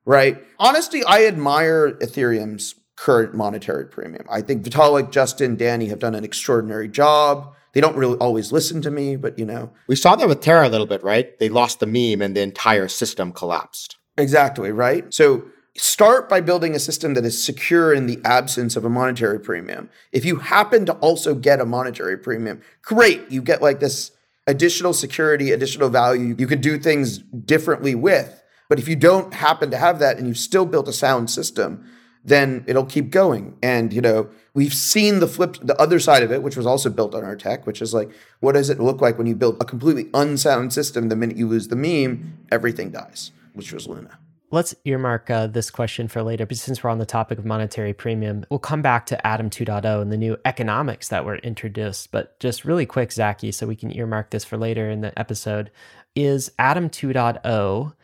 Right? 0.05 0.43
Honestly, 0.59 1.05
I 1.05 1.27
admire 1.27 1.93
Ethereum's 1.93 2.75
current 2.97 3.35
monetary 3.35 3.87
premium. 3.87 4.25
I 4.31 4.43
think 4.43 4.65
Vitalik, 4.65 5.11
Justin, 5.11 5.57
Danny 5.57 5.87
have 5.89 5.99
done 5.99 6.15
an 6.15 6.25
extraordinary 6.25 6.89
job. 6.89 7.55
They 7.73 7.81
don't 7.81 7.97
really 7.97 8.19
always 8.19 8.53
listen 8.53 8.83
to 8.83 8.91
me, 8.91 9.17
but 9.17 9.39
you 9.39 9.47
know. 9.47 9.71
We 9.87 9.97
saw 9.97 10.15
that 10.17 10.29
with 10.29 10.41
Terra 10.41 10.69
a 10.69 10.71
little 10.71 10.87
bit, 10.87 11.03
right? 11.03 11.39
They 11.39 11.49
lost 11.49 11.81
the 11.81 11.87
meme 11.87 12.21
and 12.21 12.37
the 12.37 12.43
entire 12.43 12.89
system 12.89 13.33
collapsed. 13.33 13.97
Exactly, 14.19 14.73
right? 14.73 15.13
So 15.13 15.45
start 15.77 16.29
by 16.29 16.43
building 16.43 16.75
a 16.75 16.79
system 16.79 17.15
that 17.15 17.25
is 17.25 17.43
secure 17.43 17.95
in 17.95 18.07
the 18.07 18.21
absence 18.25 18.77
of 18.77 18.85
a 18.85 18.91
monetary 18.91 19.41
premium. 19.41 19.89
If 20.13 20.25
you 20.25 20.37
happen 20.37 20.85
to 20.87 20.93
also 20.95 21.35
get 21.35 21.61
a 21.61 21.65
monetary 21.65 22.19
premium, 22.19 22.61
great. 22.83 23.31
You 23.31 23.41
get 23.41 23.63
like 23.63 23.81
this 23.81 24.11
additional 24.47 24.93
security, 24.93 25.51
additional 25.53 25.89
value 25.89 26.35
you 26.39 26.47
could 26.47 26.61
do 26.61 26.79
things 26.79 27.19
differently 27.19 27.95
with. 27.95 28.43
But 28.69 28.79
if 28.79 28.89
you 28.89 28.97
don't 28.97 29.35
happen 29.35 29.71
to 29.71 29.77
have 29.77 29.99
that 29.99 30.19
and 30.19 30.27
you've 30.27 30.39
still 30.39 30.67
built 30.67 30.89
a 30.89 30.93
sound 30.93 31.31
system, 31.31 31.85
then 32.25 32.65
it'll 32.67 32.87
keep 32.87 33.11
going. 33.11 33.57
And, 33.63 33.93
you 33.93 34.01
know, 34.01 34.29
we've 34.55 34.75
seen 34.75 35.19
the 35.19 35.27
flip, 35.27 35.57
the 35.63 35.81
other 35.81 35.99
side 35.99 36.23
of 36.23 36.31
it, 36.31 36.43
which 36.43 36.57
was 36.57 36.67
also 36.67 36.91
built 36.91 37.15
on 37.15 37.25
our 37.25 37.37
tech, 37.37 37.67
which 37.67 37.83
is 37.83 37.93
like, 37.93 38.11
what 38.41 38.53
does 38.53 38.71
it 38.71 38.81
look 38.81 39.01
like 39.01 39.19
when 39.19 39.27
you 39.27 39.35
build 39.35 39.57
a 39.61 39.65
completely 39.65 40.09
unsound 40.15 40.73
system? 40.73 41.09
The 41.09 41.17
minute 41.17 41.37
you 41.37 41.49
lose 41.49 41.69
the 41.69 41.77
meme, 41.77 42.39
everything 42.51 42.91
dies, 42.91 43.33
which 43.55 43.73
was 43.73 43.89
Luna. 43.89 44.19
Let's 44.53 44.75
earmark 44.85 45.31
uh, 45.31 45.47
this 45.47 45.71
question 45.71 46.09
for 46.09 46.23
later, 46.23 46.45
but 46.45 46.59
since 46.59 46.85
we're 46.85 46.91
on 46.91 46.99
the 46.99 47.07
topic 47.07 47.39
of 47.39 47.47
monetary 47.47 47.95
premium, 47.95 48.45
we'll 48.51 48.59
come 48.59 48.83
back 48.83 49.07
to 49.07 49.27
Atom 49.27 49.49
2.0 49.49 50.03
and 50.03 50.13
the 50.13 50.19
new 50.19 50.37
economics 50.45 51.09
that 51.09 51.25
were 51.25 51.37
introduced. 51.37 52.13
But 52.13 52.39
just 52.39 52.67
really 52.67 52.85
quick, 52.85 53.13
Zaki, 53.13 53.51
so 53.51 53.67
we 53.67 53.77
can 53.77 53.97
earmark 53.97 54.29
this 54.29 54.45
for 54.45 54.59
later 54.59 54.91
in 54.91 55.01
the 55.01 55.19
episode, 55.19 55.71
is 56.15 56.53
Atom 56.59 56.91
2.0 56.91 57.95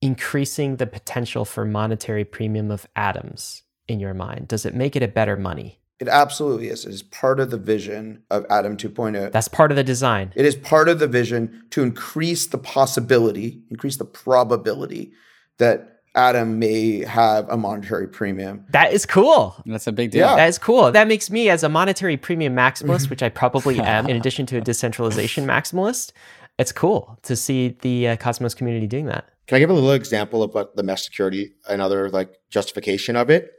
increasing 0.00 0.76
the 0.76 0.86
potential 0.86 1.44
for 1.44 1.64
monetary 1.64 2.24
premium 2.24 2.70
of 2.70 2.86
atoms 2.94 3.62
in 3.86 4.00
your 4.00 4.14
mind? 4.14 4.48
Does 4.48 4.64
it 4.64 4.74
make 4.74 4.96
it 4.96 5.02
a 5.02 5.08
better 5.08 5.36
money? 5.36 5.80
It 6.00 6.06
absolutely 6.06 6.68
is. 6.68 6.84
It 6.84 6.92
is 6.92 7.02
part 7.02 7.40
of 7.40 7.50
the 7.50 7.58
vision 7.58 8.22
of 8.30 8.46
Atom 8.50 8.76
2.0. 8.76 9.32
That's 9.32 9.48
part 9.48 9.72
of 9.72 9.76
the 9.76 9.82
design. 9.82 10.32
It 10.36 10.46
is 10.46 10.54
part 10.54 10.88
of 10.88 11.00
the 11.00 11.08
vision 11.08 11.64
to 11.70 11.82
increase 11.82 12.46
the 12.46 12.58
possibility, 12.58 13.62
increase 13.68 13.96
the 13.96 14.04
probability 14.04 15.12
that 15.58 15.98
Atom 16.14 16.58
may 16.58 17.04
have 17.04 17.48
a 17.48 17.56
monetary 17.56 18.06
premium. 18.06 18.64
That 18.70 18.92
is 18.92 19.06
cool. 19.06 19.60
That's 19.66 19.88
a 19.88 19.92
big 19.92 20.12
deal. 20.12 20.26
Yeah. 20.26 20.36
That 20.36 20.48
is 20.48 20.58
cool. 20.58 20.92
That 20.92 21.08
makes 21.08 21.30
me, 21.30 21.50
as 21.50 21.64
a 21.64 21.68
monetary 21.68 22.16
premium 22.16 22.54
maximalist, 22.54 23.10
which 23.10 23.22
I 23.22 23.28
probably 23.28 23.80
am, 23.80 24.06
in 24.08 24.16
addition 24.16 24.46
to 24.46 24.58
a 24.58 24.60
decentralization 24.60 25.46
maximalist, 25.48 26.12
it's 26.58 26.72
cool 26.72 27.18
to 27.22 27.36
see 27.36 27.76
the 27.82 28.08
uh, 28.08 28.16
Cosmos 28.16 28.54
community 28.54 28.86
doing 28.86 29.06
that. 29.06 29.28
Can 29.46 29.56
I 29.56 29.58
give 29.60 29.70
a 29.70 29.74
little 29.74 29.92
example 29.92 30.42
of 30.42 30.54
what 30.54 30.76
the 30.76 30.82
mesh 30.82 31.04
security, 31.04 31.52
another 31.68 32.10
like 32.10 32.34
justification 32.50 33.16
of 33.16 33.30
it? 33.30 33.52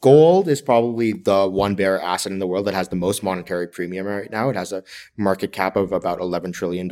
Gold 0.00 0.48
is 0.48 0.60
probably 0.60 1.12
the 1.12 1.48
one 1.48 1.74
bear 1.74 2.00
asset 2.00 2.32
in 2.32 2.38
the 2.38 2.46
world 2.46 2.66
that 2.66 2.74
has 2.74 2.88
the 2.88 2.96
most 2.96 3.22
monetary 3.22 3.68
premium 3.68 4.06
right 4.06 4.30
now. 4.30 4.48
It 4.48 4.56
has 4.56 4.72
a 4.72 4.82
market 5.16 5.52
cap 5.52 5.76
of 5.76 5.92
about 5.92 6.18
$11 6.18 6.52
trillion. 6.52 6.88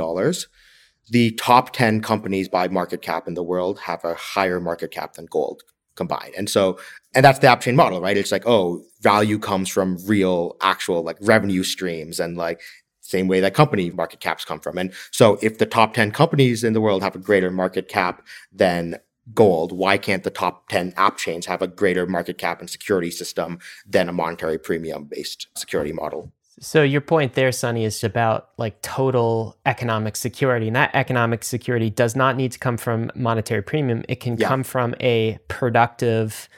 The 1.10 1.30
top 1.32 1.72
10 1.72 2.02
companies 2.02 2.48
by 2.48 2.68
market 2.68 3.02
cap 3.02 3.26
in 3.26 3.34
the 3.34 3.42
world 3.42 3.80
have 3.80 4.04
a 4.04 4.14
higher 4.14 4.60
market 4.60 4.90
cap 4.90 5.14
than 5.14 5.26
gold 5.26 5.62
combined. 5.96 6.34
And 6.36 6.48
so, 6.48 6.78
and 7.14 7.24
that's 7.24 7.38
the 7.40 7.48
app 7.48 7.60
chain 7.60 7.76
model, 7.76 8.00
right? 8.00 8.16
It's 8.16 8.32
like, 8.32 8.46
oh, 8.46 8.84
value 9.00 9.38
comes 9.38 9.68
from 9.68 9.98
real, 10.06 10.56
actual 10.60 11.02
like 11.02 11.16
revenue 11.20 11.62
streams 11.62 12.20
and 12.20 12.36
like 12.36 12.60
same 13.08 13.26
way 13.28 13.40
that 13.40 13.54
company 13.54 13.90
market 13.90 14.20
caps 14.20 14.44
come 14.44 14.60
from. 14.60 14.78
And 14.78 14.92
so 15.10 15.38
if 15.42 15.58
the 15.58 15.66
top 15.66 15.94
10 15.94 16.10
companies 16.12 16.62
in 16.62 16.72
the 16.74 16.80
world 16.80 17.02
have 17.02 17.14
a 17.16 17.18
greater 17.18 17.50
market 17.50 17.88
cap 17.88 18.26
than 18.52 18.96
gold, 19.34 19.72
why 19.72 19.98
can't 19.98 20.24
the 20.24 20.30
top 20.30 20.68
10 20.68 20.94
app 20.96 21.16
chains 21.16 21.46
have 21.46 21.62
a 21.62 21.66
greater 21.66 22.06
market 22.06 22.38
cap 22.38 22.60
and 22.60 22.68
security 22.70 23.10
system 23.10 23.58
than 23.86 24.08
a 24.08 24.12
monetary 24.12 24.58
premium 24.58 25.04
based 25.04 25.48
security 25.56 25.92
model? 25.92 26.32
So 26.60 26.82
your 26.82 27.00
point 27.00 27.34
there, 27.34 27.52
Sunny, 27.52 27.84
is 27.84 28.02
about 28.02 28.48
like 28.58 28.82
total 28.82 29.56
economic 29.64 30.16
security. 30.16 30.66
And 30.66 30.74
that 30.76 30.90
economic 30.92 31.44
security 31.44 31.88
does 31.88 32.16
not 32.16 32.36
need 32.36 32.52
to 32.52 32.58
come 32.58 32.76
from 32.76 33.10
monetary 33.14 33.62
premium. 33.62 34.04
It 34.08 34.16
can 34.20 34.36
Yeah. 34.36 34.48
come 34.48 34.64
from 34.64 34.94
a 35.00 35.38
productive 35.48 36.48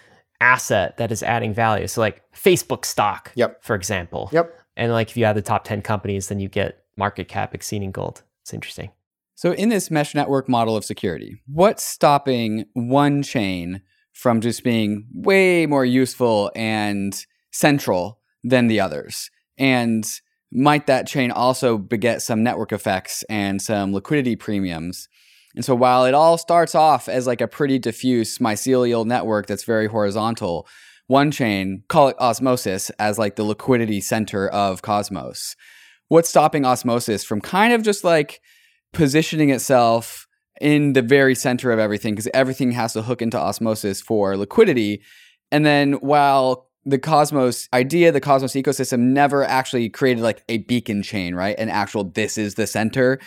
asset 0.41 0.97
that 0.97 1.13
is 1.13 1.23
adding 1.23 1.53
value. 1.53 1.87
So 1.87 2.01
like 2.01 2.23
Facebook 2.35 2.85
stock, 2.87 3.31
Yep. 3.35 3.63
for 3.63 3.77
example. 3.77 4.31
Yep. 4.33 4.60
And 4.81 4.93
like 4.93 5.11
if 5.11 5.17
you 5.19 5.27
have 5.27 5.37
the 5.37 5.43
top 5.43 5.65
10 5.65 5.83
companies, 5.83 6.29
then 6.29 6.41
you 6.41 6.49
get 6.49 6.85
market 6.97 7.29
cap 7.29 7.55
exceeding 7.55 7.93
gold. 7.93 8.23
It's 8.41 8.55
interesting. 8.55 8.91
So, 9.35 9.53
in 9.53 9.69
this 9.69 9.91
mesh 9.91 10.15
network 10.15 10.49
model 10.49 10.75
of 10.75 10.87
security, 10.87 11.41
what's 11.47 11.85
stopping 11.85 12.65
one 12.73 13.23
chain 13.23 13.83
from 14.15 14.41
just 14.41 14.65
being 14.65 15.07
way 15.13 15.67
more 15.67 15.85
useful 15.85 16.51
and 16.57 17.15
central 17.53 18.21
than 18.43 18.69
the 18.69 18.81
others? 18.81 19.31
And 19.59 20.11
might 20.51 20.87
that 20.87 21.07
chain 21.07 21.31
also 21.31 21.77
beget 21.77 22.23
some 22.23 22.43
network 22.43 22.73
effects 22.73 23.23
and 23.29 23.61
some 23.61 23.93
liquidity 23.93 24.35
premiums? 24.35 25.09
And 25.55 25.63
so, 25.63 25.75
while 25.75 26.07
it 26.07 26.15
all 26.15 26.39
starts 26.39 26.75
off 26.75 27.07
as 27.07 27.27
like 27.27 27.43
a 27.43 27.49
pretty 27.49 27.79
diffuse 27.79 28.39
mycelial 28.39 29.05
network 29.05 29.47
that's 29.47 29.65
very 29.65 29.89
horizontal, 29.89 30.67
one 31.11 31.33
chain, 31.33 31.83
call 31.89 32.09
it 32.09 32.17
osmosis, 32.21 32.89
as 32.91 33.19
like 33.19 33.35
the 33.35 33.43
liquidity 33.43 34.01
center 34.01 34.49
of 34.49 34.81
Cosmos. 34.81 35.57
What's 36.07 36.29
stopping 36.29 36.65
osmosis 36.65 37.25
from 37.25 37.41
kind 37.41 37.73
of 37.73 37.83
just 37.83 38.05
like 38.05 38.41
positioning 38.93 39.51
itself 39.51 40.29
in 40.61 40.93
the 40.93 41.03
very 41.03 41.35
center 41.35 41.73
of 41.73 41.81
everything 41.81 42.15
because 42.15 42.29
everything 42.33 42.71
has 42.73 42.93
to 42.93 43.03
hook 43.03 43.23
into 43.23 43.39
osmosis 43.39 44.01
for 44.01 44.37
liquidity. 44.37 45.03
And 45.51 45.67
then 45.67 45.95
while 45.95 46.69
the 46.85 46.99
Cosmos 46.99 47.69
idea, 47.73 48.13
the 48.13 48.21
Cosmos 48.21 48.53
ecosystem 48.53 49.01
never 49.01 49.43
actually 49.43 49.89
created 49.89 50.23
like 50.23 50.45
a 50.49 50.59
beacon 50.59 51.03
chain, 51.03 51.35
right? 51.35 51.59
An 51.59 51.71
actual 51.71 52.05
this 52.05 52.39
is 52.39 52.55
the 52.55 52.69
center. 52.69 53.19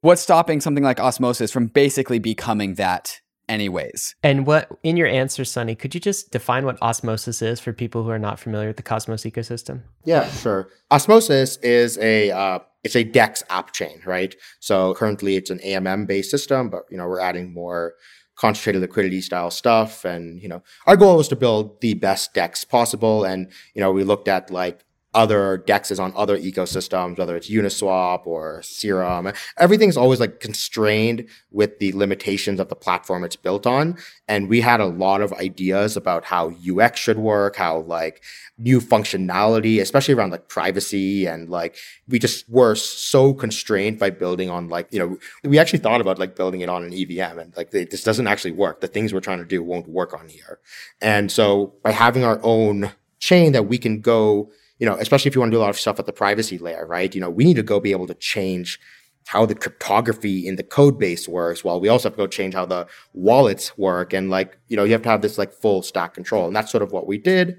What's 0.00 0.22
stopping 0.22 0.60
something 0.60 0.84
like 0.84 0.98
osmosis 0.98 1.52
from 1.52 1.68
basically 1.68 2.18
becoming 2.18 2.74
that 2.74 3.20
anyways? 3.48 4.14
And 4.22 4.46
what 4.46 4.68
in 4.82 4.96
your 4.96 5.06
answer, 5.06 5.44
Sunny, 5.44 5.74
could 5.74 5.94
you 5.94 6.00
just 6.00 6.30
define 6.30 6.64
what 6.64 6.80
osmosis 6.82 7.42
is 7.42 7.60
for 7.60 7.72
people 7.72 8.04
who 8.04 8.10
are 8.10 8.18
not 8.18 8.38
familiar 8.38 8.68
with 8.68 8.76
the 8.76 8.82
Cosmos 8.82 9.24
ecosystem? 9.24 9.82
Yeah, 10.04 10.28
sure. 10.30 10.68
Osmosis 10.90 11.56
is 11.58 11.98
a 11.98 12.30
uh, 12.30 12.60
it's 12.84 12.96
a 12.96 13.04
DEX 13.04 13.42
app 13.50 13.72
chain, 13.72 14.00
right? 14.04 14.34
So 14.60 14.94
currently 14.94 15.36
it's 15.36 15.50
an 15.50 15.58
AMM 15.58 16.06
based 16.06 16.30
system, 16.30 16.70
but 16.70 16.82
you 16.90 16.96
know 16.96 17.06
we're 17.06 17.20
adding 17.20 17.52
more 17.52 17.94
concentrated 18.36 18.80
liquidity 18.80 19.20
style 19.20 19.50
stuff, 19.50 20.04
and 20.04 20.40
you 20.40 20.48
know 20.48 20.62
our 20.86 20.96
goal 20.96 21.16
was 21.16 21.28
to 21.28 21.36
build 21.36 21.80
the 21.80 21.94
best 21.94 22.34
DEX 22.34 22.64
possible, 22.64 23.24
and 23.24 23.50
you 23.74 23.80
know 23.80 23.92
we 23.92 24.04
looked 24.04 24.28
at 24.28 24.50
like 24.50 24.84
other 25.18 25.64
dexes 25.66 25.98
on 25.98 26.12
other 26.14 26.38
ecosystems, 26.38 27.18
whether 27.18 27.34
it's 27.34 27.50
Uniswap 27.50 28.24
or 28.24 28.62
Serum. 28.62 29.32
Everything's 29.58 29.96
always 29.96 30.20
like 30.20 30.38
constrained 30.38 31.26
with 31.50 31.80
the 31.80 31.90
limitations 31.92 32.60
of 32.60 32.68
the 32.68 32.76
platform 32.76 33.24
it's 33.24 33.34
built 33.34 33.66
on. 33.66 33.98
And 34.28 34.48
we 34.48 34.60
had 34.60 34.78
a 34.78 34.86
lot 34.86 35.20
of 35.20 35.32
ideas 35.32 35.96
about 35.96 36.26
how 36.26 36.52
UX 36.64 37.00
should 37.00 37.18
work, 37.18 37.56
how 37.56 37.80
like 37.80 38.22
new 38.58 38.80
functionality, 38.80 39.80
especially 39.80 40.14
around 40.14 40.30
like 40.30 40.46
privacy 40.46 41.26
and 41.26 41.50
like 41.50 41.76
we 42.06 42.20
just 42.20 42.48
were 42.48 42.76
so 42.76 43.34
constrained 43.34 43.98
by 43.98 44.10
building 44.10 44.48
on 44.48 44.68
like, 44.68 44.86
you 44.92 45.00
know, 45.00 45.18
we 45.42 45.58
actually 45.58 45.80
thought 45.80 46.00
about 46.00 46.20
like 46.20 46.36
building 46.36 46.60
it 46.60 46.68
on 46.68 46.84
an 46.84 46.94
EVM 46.94 47.40
and 47.40 47.56
like 47.56 47.72
this 47.72 48.04
doesn't 48.04 48.28
actually 48.28 48.52
work. 48.52 48.80
The 48.80 48.86
things 48.86 49.12
we're 49.12 49.18
trying 49.18 49.38
to 49.38 49.44
do 49.44 49.64
won't 49.64 49.88
work 49.88 50.14
on 50.14 50.28
here. 50.28 50.60
And 51.00 51.32
so 51.32 51.74
by 51.82 51.90
having 51.90 52.22
our 52.22 52.38
own 52.44 52.92
chain 53.18 53.50
that 53.50 53.66
we 53.66 53.78
can 53.78 54.00
go 54.00 54.52
you 54.78 54.86
know, 54.86 54.94
especially 54.94 55.28
if 55.28 55.34
you 55.34 55.40
want 55.40 55.50
to 55.50 55.56
do 55.56 55.60
a 55.60 55.62
lot 55.62 55.70
of 55.70 55.78
stuff 55.78 55.98
at 55.98 56.06
the 56.06 56.12
privacy 56.12 56.58
layer, 56.58 56.86
right? 56.86 57.14
You 57.14 57.20
know, 57.20 57.30
we 57.30 57.44
need 57.44 57.56
to 57.56 57.62
go 57.62 57.80
be 57.80 57.90
able 57.92 58.06
to 58.06 58.14
change 58.14 58.78
how 59.26 59.44
the 59.44 59.54
cryptography 59.54 60.46
in 60.46 60.56
the 60.56 60.62
code 60.62 60.98
base 60.98 61.28
works 61.28 61.62
while 61.62 61.80
we 61.80 61.88
also 61.88 62.08
have 62.08 62.14
to 62.14 62.22
go 62.22 62.26
change 62.26 62.54
how 62.54 62.64
the 62.64 62.86
wallets 63.12 63.76
work. 63.76 64.14
And 64.14 64.30
like, 64.30 64.58
you 64.68 64.76
know, 64.76 64.84
you 64.84 64.92
have 64.92 65.02
to 65.02 65.08
have 65.10 65.20
this 65.20 65.36
like 65.36 65.52
full 65.52 65.82
stack 65.82 66.14
control. 66.14 66.46
And 66.46 66.56
that's 66.56 66.70
sort 66.70 66.82
of 66.82 66.92
what 66.92 67.06
we 67.06 67.18
did. 67.18 67.58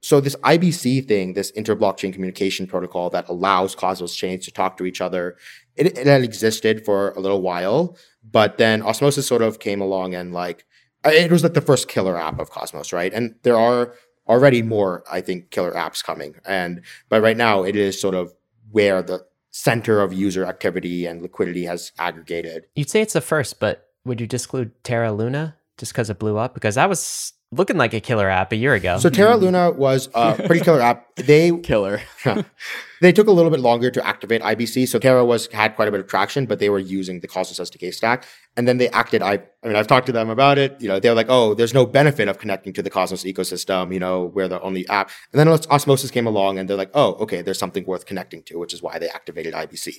So 0.00 0.20
this 0.20 0.36
IBC 0.36 1.08
thing, 1.08 1.32
this 1.32 1.50
inter-blockchain 1.50 2.12
communication 2.12 2.68
protocol 2.68 3.10
that 3.10 3.28
allows 3.28 3.74
Cosmos 3.74 4.14
chains 4.14 4.44
to 4.44 4.52
talk 4.52 4.76
to 4.76 4.86
each 4.86 5.00
other, 5.00 5.36
it, 5.74 5.98
it 5.98 6.06
had 6.06 6.22
existed 6.22 6.84
for 6.84 7.10
a 7.10 7.20
little 7.20 7.42
while, 7.42 7.96
but 8.22 8.58
then 8.58 8.80
Osmosis 8.82 9.26
sort 9.26 9.42
of 9.42 9.58
came 9.58 9.80
along 9.80 10.14
and 10.14 10.32
like, 10.32 10.64
it 11.04 11.32
was 11.32 11.42
like 11.42 11.54
the 11.54 11.60
first 11.60 11.88
killer 11.88 12.16
app 12.16 12.38
of 12.38 12.50
Cosmos, 12.50 12.92
right? 12.92 13.12
And 13.12 13.34
there 13.42 13.58
are 13.58 13.94
already 14.28 14.62
more, 14.62 15.04
I 15.10 15.20
think, 15.20 15.50
killer 15.50 15.72
apps 15.72 16.02
coming. 16.02 16.34
And 16.44 16.82
but 17.08 17.22
right 17.22 17.36
now 17.36 17.62
it 17.62 17.76
is 17.76 18.00
sort 18.00 18.14
of 18.14 18.34
where 18.70 19.02
the 19.02 19.26
center 19.50 20.00
of 20.00 20.12
user 20.12 20.44
activity 20.44 21.06
and 21.06 21.22
liquidity 21.22 21.64
has 21.64 21.92
aggregated. 21.98 22.66
You'd 22.74 22.90
say 22.90 23.00
it's 23.00 23.14
the 23.14 23.20
first, 23.20 23.58
but 23.58 23.88
would 24.04 24.20
you 24.20 24.26
disclude 24.26 24.72
Terra 24.84 25.12
Luna 25.12 25.56
just 25.78 25.92
because 25.92 26.10
it 26.10 26.18
blew 26.18 26.36
up? 26.36 26.54
Because 26.54 26.76
that 26.76 26.88
was 26.88 27.32
looking 27.50 27.76
like 27.76 27.94
a 27.94 28.00
killer 28.00 28.28
app 28.28 28.52
a 28.52 28.56
year 28.56 28.74
ago. 28.74 28.98
So 28.98 29.10
Terra 29.10 29.36
hmm. 29.36 29.44
Luna 29.44 29.70
was 29.70 30.08
a 30.14 30.34
pretty 30.34 30.60
killer 30.60 30.80
app. 30.80 31.14
They 31.16 31.56
Killer. 31.62 32.00
they 33.00 33.12
took 33.12 33.26
a 33.26 33.32
little 33.32 33.50
bit 33.50 33.60
longer 33.60 33.90
to 33.90 34.06
activate 34.06 34.42
IBC. 34.42 34.88
So 34.88 34.98
Terra 34.98 35.24
was 35.24 35.46
had 35.48 35.76
quite 35.76 35.88
a 35.88 35.90
bit 35.90 36.00
of 36.00 36.06
traction, 36.06 36.46
but 36.46 36.58
they 36.58 36.70
were 36.70 36.78
using 36.78 37.20
the 37.20 37.28
Cosmos 37.28 37.58
SDK 37.58 37.92
stack. 37.94 38.24
And 38.56 38.66
then 38.66 38.78
they 38.78 38.88
acted. 38.88 39.22
I, 39.22 39.34
I 39.62 39.66
mean, 39.66 39.76
I've 39.76 39.86
talked 39.86 40.06
to 40.06 40.12
them 40.12 40.30
about 40.30 40.58
it. 40.58 40.80
You 40.80 40.88
know, 40.88 40.98
they're 40.98 41.14
like, 41.14 41.28
oh, 41.28 41.54
there's 41.54 41.74
no 41.74 41.86
benefit 41.86 42.28
of 42.28 42.38
connecting 42.38 42.72
to 42.72 42.82
the 42.82 42.90
Cosmos 42.90 43.24
ecosystem. 43.24 43.92
You 43.92 44.00
know, 44.00 44.24
we're 44.24 44.48
the 44.48 44.60
only 44.60 44.88
app. 44.88 45.10
And 45.32 45.38
then 45.38 45.48
Osmosis 45.48 46.10
came 46.10 46.26
along, 46.26 46.58
and 46.58 46.68
they're 46.68 46.76
like, 46.76 46.90
oh, 46.94 47.14
okay, 47.14 47.42
there's 47.42 47.58
something 47.58 47.84
worth 47.84 48.06
connecting 48.06 48.42
to, 48.44 48.58
which 48.58 48.74
is 48.74 48.82
why 48.82 48.98
they 48.98 49.08
activated 49.08 49.54
IBC. 49.54 49.94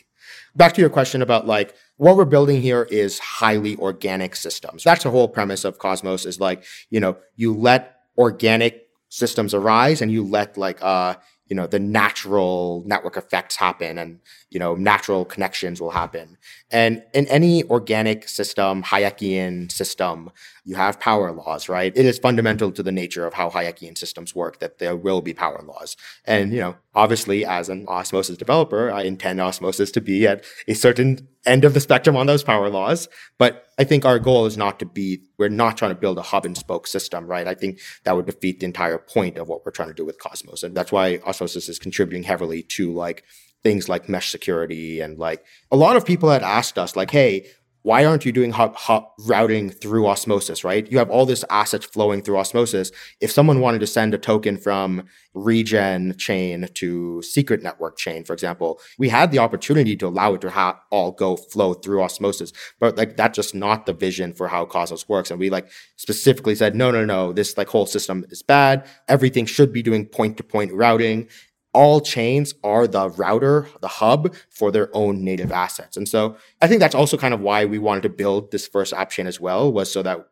Back 0.55 0.73
to 0.73 0.81
your 0.81 0.89
question 0.89 1.21
about 1.21 1.47
like 1.47 1.75
what 1.97 2.17
we're 2.17 2.25
building 2.25 2.61
here 2.61 2.83
is 2.83 3.19
highly 3.19 3.75
organic 3.77 4.35
systems. 4.35 4.83
That's 4.83 5.03
the 5.03 5.11
whole 5.11 5.27
premise 5.27 5.63
of 5.63 5.79
Cosmos. 5.79 6.25
Is 6.25 6.39
like, 6.39 6.63
you 6.89 6.99
know, 6.99 7.17
you 7.35 7.53
let 7.53 7.95
organic 8.17 8.87
systems 9.09 9.53
arise, 9.53 10.01
and 10.01 10.11
you 10.11 10.23
let 10.23 10.57
like 10.57 10.81
uh 10.81 11.15
you 11.49 11.55
know 11.55 11.67
the 11.67 11.79
natural 11.79 12.83
network 12.85 13.17
effects 13.17 13.55
happen 13.55 13.97
and 13.97 14.19
you 14.49 14.59
know 14.59 14.75
natural 14.75 15.25
connections 15.25 15.79
will 15.79 15.91
happen. 15.91 16.37
And 16.71 17.03
in 17.13 17.27
any 17.27 17.63
organic 17.65 18.27
system 18.27 18.83
hayekian 18.83 19.71
system 19.71 20.31
you 20.65 20.75
have 20.75 20.99
power 20.99 21.31
laws 21.31 21.69
right? 21.69 21.93
It 21.95 22.05
is 22.05 22.19
fundamental 22.19 22.71
to 22.71 22.83
the 22.83 22.91
nature 22.91 23.25
of 23.25 23.33
how 23.33 23.49
hayekian 23.49 23.97
systems 23.97 24.35
work 24.35 24.59
that 24.59 24.79
there 24.79 24.95
will 24.95 25.21
be 25.21 25.33
power 25.33 25.61
laws. 25.63 25.95
And 26.25 26.51
you 26.51 26.59
know 26.59 26.75
obviously 26.95 27.45
as 27.45 27.69
an 27.69 27.85
osmosis 27.87 28.35
developer 28.35 28.91
i 28.91 29.03
intend 29.03 29.39
osmosis 29.39 29.91
to 29.91 30.01
be 30.01 30.27
at 30.27 30.43
a 30.67 30.73
certain 30.73 31.27
end 31.45 31.63
of 31.63 31.73
the 31.73 31.79
spectrum 31.79 32.17
on 32.17 32.27
those 32.27 32.43
power 32.43 32.69
laws. 32.69 33.07
But 33.37 33.65
i 33.77 33.83
think 33.83 34.05
our 34.05 34.19
goal 34.19 34.45
is 34.45 34.57
not 34.57 34.79
to 34.79 34.85
be 34.85 35.21
we're 35.37 35.49
not 35.49 35.77
trying 35.77 35.91
to 35.91 35.99
build 35.99 36.17
a 36.17 36.23
hub 36.23 36.45
and 36.45 36.57
spoke 36.57 36.87
system 36.87 37.27
right? 37.27 37.47
I 37.47 37.53
think 37.53 37.79
that 38.03 38.15
would 38.15 38.25
defeat 38.25 38.59
the 38.59 38.65
entire 38.65 38.97
point 38.97 39.37
of 39.37 39.47
what 39.47 39.65
we're 39.65 39.71
trying 39.71 39.89
to 39.89 39.93
do 39.93 40.05
with 40.05 40.19
cosmos. 40.19 40.63
And 40.63 40.75
that's 40.75 40.91
why 40.91 41.19
osmosis 41.25 41.69
is 41.69 41.79
contributing 41.79 42.23
heavily 42.23 42.63
to 42.63 42.91
like 42.91 43.23
things 43.63 43.89
like 43.89 44.09
mesh 44.09 44.31
security 44.31 45.01
and 45.01 45.17
like 45.17 45.43
a 45.71 45.77
lot 45.77 45.95
of 45.95 46.05
people 46.05 46.29
had 46.29 46.43
asked 46.43 46.77
us 46.77 46.95
like 46.95 47.11
hey 47.11 47.45
why 47.83 48.03
aren't 48.03 48.25
you 48.25 48.31
doing 48.31 48.51
hub 48.51 49.05
routing 49.25 49.69
through 49.69 50.05
osmosis 50.05 50.63
right? 50.63 50.91
You 50.91 50.97
have 50.97 51.09
all 51.09 51.25
this 51.25 51.45
assets 51.49 51.85
flowing 51.85 52.21
through 52.21 52.37
osmosis. 52.37 52.91
If 53.21 53.31
someone 53.31 53.61
wanted 53.61 53.79
to 53.79 53.87
send 53.87 54.13
a 54.13 54.17
token 54.17 54.57
from 54.57 55.07
regen 55.33 56.17
chain 56.17 56.67
to 56.73 57.21
secret 57.21 57.63
network 57.63 57.97
chain 57.97 58.25
for 58.25 58.33
example 58.33 58.81
we 58.97 59.07
had 59.07 59.31
the 59.31 59.39
opportunity 59.39 59.95
to 59.95 60.07
allow 60.07 60.33
it 60.33 60.41
to 60.41 60.49
ha- 60.49 60.79
all 60.89 61.11
go 61.11 61.37
flow 61.37 61.73
through 61.73 62.03
osmosis. 62.03 62.51
But 62.79 62.97
like 62.97 63.15
that's 63.15 63.35
just 63.35 63.55
not 63.55 63.85
the 63.85 63.93
vision 63.93 64.33
for 64.33 64.47
how 64.49 64.65
cosmos 64.65 65.07
works. 65.07 65.31
And 65.31 65.39
we 65.39 65.49
like 65.49 65.69
specifically 65.95 66.55
said 66.55 66.75
no 66.75 66.91
no 66.91 67.05
no. 67.05 67.31
This 67.31 67.57
like 67.57 67.69
whole 67.69 67.85
system 67.85 68.25
is 68.29 68.43
bad. 68.43 68.85
Everything 69.07 69.45
should 69.45 69.71
be 69.71 69.81
doing 69.81 70.05
point 70.05 70.35
to 70.37 70.43
point 70.43 70.73
routing 70.73 71.29
all 71.73 72.01
chains 72.01 72.53
are 72.63 72.87
the 72.87 73.09
router, 73.09 73.67
the 73.81 73.87
hub 73.87 74.33
for 74.49 74.71
their 74.71 74.89
own 74.95 75.23
native 75.23 75.51
assets. 75.51 75.97
And 75.97 76.09
so 76.09 76.35
I 76.61 76.67
think 76.67 76.79
that's 76.79 76.95
also 76.95 77.17
kind 77.17 77.33
of 77.33 77.41
why 77.41 77.65
we 77.65 77.77
wanted 77.77 78.03
to 78.03 78.09
build 78.09 78.51
this 78.51 78.67
first 78.67 78.93
app 78.93 79.11
chain 79.11 79.27
as 79.27 79.39
well, 79.39 79.71
was 79.71 79.91
so 79.91 80.01
that 80.03 80.27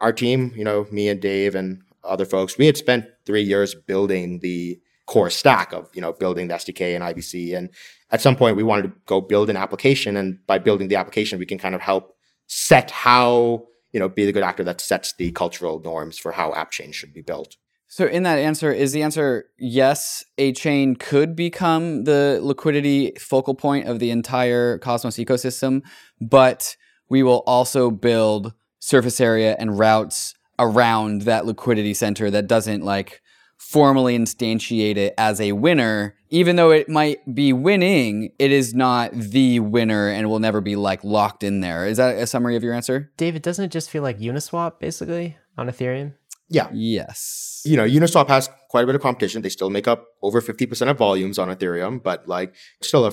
our 0.00 0.12
team, 0.12 0.52
you 0.54 0.64
know, 0.64 0.86
me 0.90 1.08
and 1.08 1.20
Dave 1.20 1.54
and 1.54 1.82
other 2.04 2.24
folks, 2.24 2.58
we 2.58 2.66
had 2.66 2.76
spent 2.76 3.06
three 3.24 3.42
years 3.42 3.74
building 3.74 4.40
the 4.40 4.80
core 5.06 5.30
stack 5.30 5.72
of, 5.72 5.88
you 5.94 6.02
know, 6.02 6.12
building 6.12 6.48
the 6.48 6.54
SDK 6.54 6.94
and 6.94 7.02
IBC. 7.02 7.56
And 7.56 7.70
at 8.10 8.20
some 8.20 8.36
point 8.36 8.56
we 8.56 8.62
wanted 8.62 8.82
to 8.82 8.92
go 9.06 9.20
build 9.20 9.48
an 9.50 9.56
application. 9.56 10.16
And 10.16 10.38
by 10.46 10.58
building 10.58 10.88
the 10.88 10.96
application, 10.96 11.38
we 11.38 11.46
can 11.46 11.58
kind 11.58 11.74
of 11.74 11.80
help 11.80 12.14
set 12.46 12.90
how, 12.90 13.66
you 13.92 13.98
know, 13.98 14.08
be 14.08 14.26
the 14.26 14.32
good 14.32 14.42
actor 14.42 14.64
that 14.64 14.82
sets 14.82 15.14
the 15.14 15.32
cultural 15.32 15.80
norms 15.80 16.18
for 16.18 16.32
how 16.32 16.52
app 16.54 16.70
chains 16.70 16.94
should 16.94 17.14
be 17.14 17.22
built. 17.22 17.56
So, 17.88 18.06
in 18.06 18.22
that 18.24 18.38
answer, 18.38 18.70
is 18.70 18.92
the 18.92 19.02
answer 19.02 19.46
yes, 19.58 20.24
a 20.36 20.52
chain 20.52 20.94
could 20.94 21.34
become 21.34 22.04
the 22.04 22.38
liquidity 22.42 23.12
focal 23.18 23.54
point 23.54 23.88
of 23.88 23.98
the 23.98 24.10
entire 24.10 24.78
Cosmos 24.78 25.16
ecosystem, 25.16 25.82
but 26.20 26.76
we 27.08 27.22
will 27.22 27.42
also 27.46 27.90
build 27.90 28.52
surface 28.78 29.20
area 29.20 29.56
and 29.58 29.78
routes 29.78 30.34
around 30.58 31.22
that 31.22 31.46
liquidity 31.46 31.94
center 31.94 32.30
that 32.30 32.46
doesn't 32.46 32.84
like 32.84 33.22
formally 33.56 34.16
instantiate 34.16 34.96
it 34.96 35.14
as 35.16 35.40
a 35.40 35.52
winner 35.52 36.14
even 36.30 36.56
though 36.56 36.70
it 36.70 36.88
might 36.88 37.34
be 37.34 37.52
winning, 37.52 38.32
it 38.38 38.52
is 38.52 38.74
not 38.74 39.12
the 39.12 39.60
winner 39.60 40.08
and 40.08 40.28
will 40.28 40.38
never 40.38 40.60
be 40.60 40.76
like 40.76 41.02
locked 41.02 41.42
in 41.42 41.60
there. 41.60 41.86
Is 41.86 41.96
that 41.96 42.16
a 42.18 42.26
summary 42.26 42.56
of 42.56 42.62
your 42.62 42.74
answer? 42.74 43.10
David, 43.16 43.42
doesn't 43.42 43.64
it 43.64 43.70
just 43.70 43.90
feel 43.90 44.02
like 44.02 44.18
Uniswap 44.18 44.78
basically 44.78 45.38
on 45.56 45.68
Ethereum? 45.68 46.14
Yeah. 46.48 46.68
Yes. 46.72 47.62
You 47.64 47.76
know, 47.76 47.84
Uniswap 47.84 48.28
has 48.28 48.48
quite 48.70 48.84
a 48.84 48.86
bit 48.86 48.94
of 48.94 49.02
competition. 49.02 49.42
They 49.42 49.48
still 49.48 49.70
make 49.70 49.86
up 49.86 50.06
over 50.22 50.40
50% 50.40 50.90
of 50.90 50.96
volumes 50.96 51.38
on 51.38 51.48
Ethereum, 51.48 52.02
but 52.02 52.26
like 52.26 52.54
still 52.80 53.04
a 53.04 53.12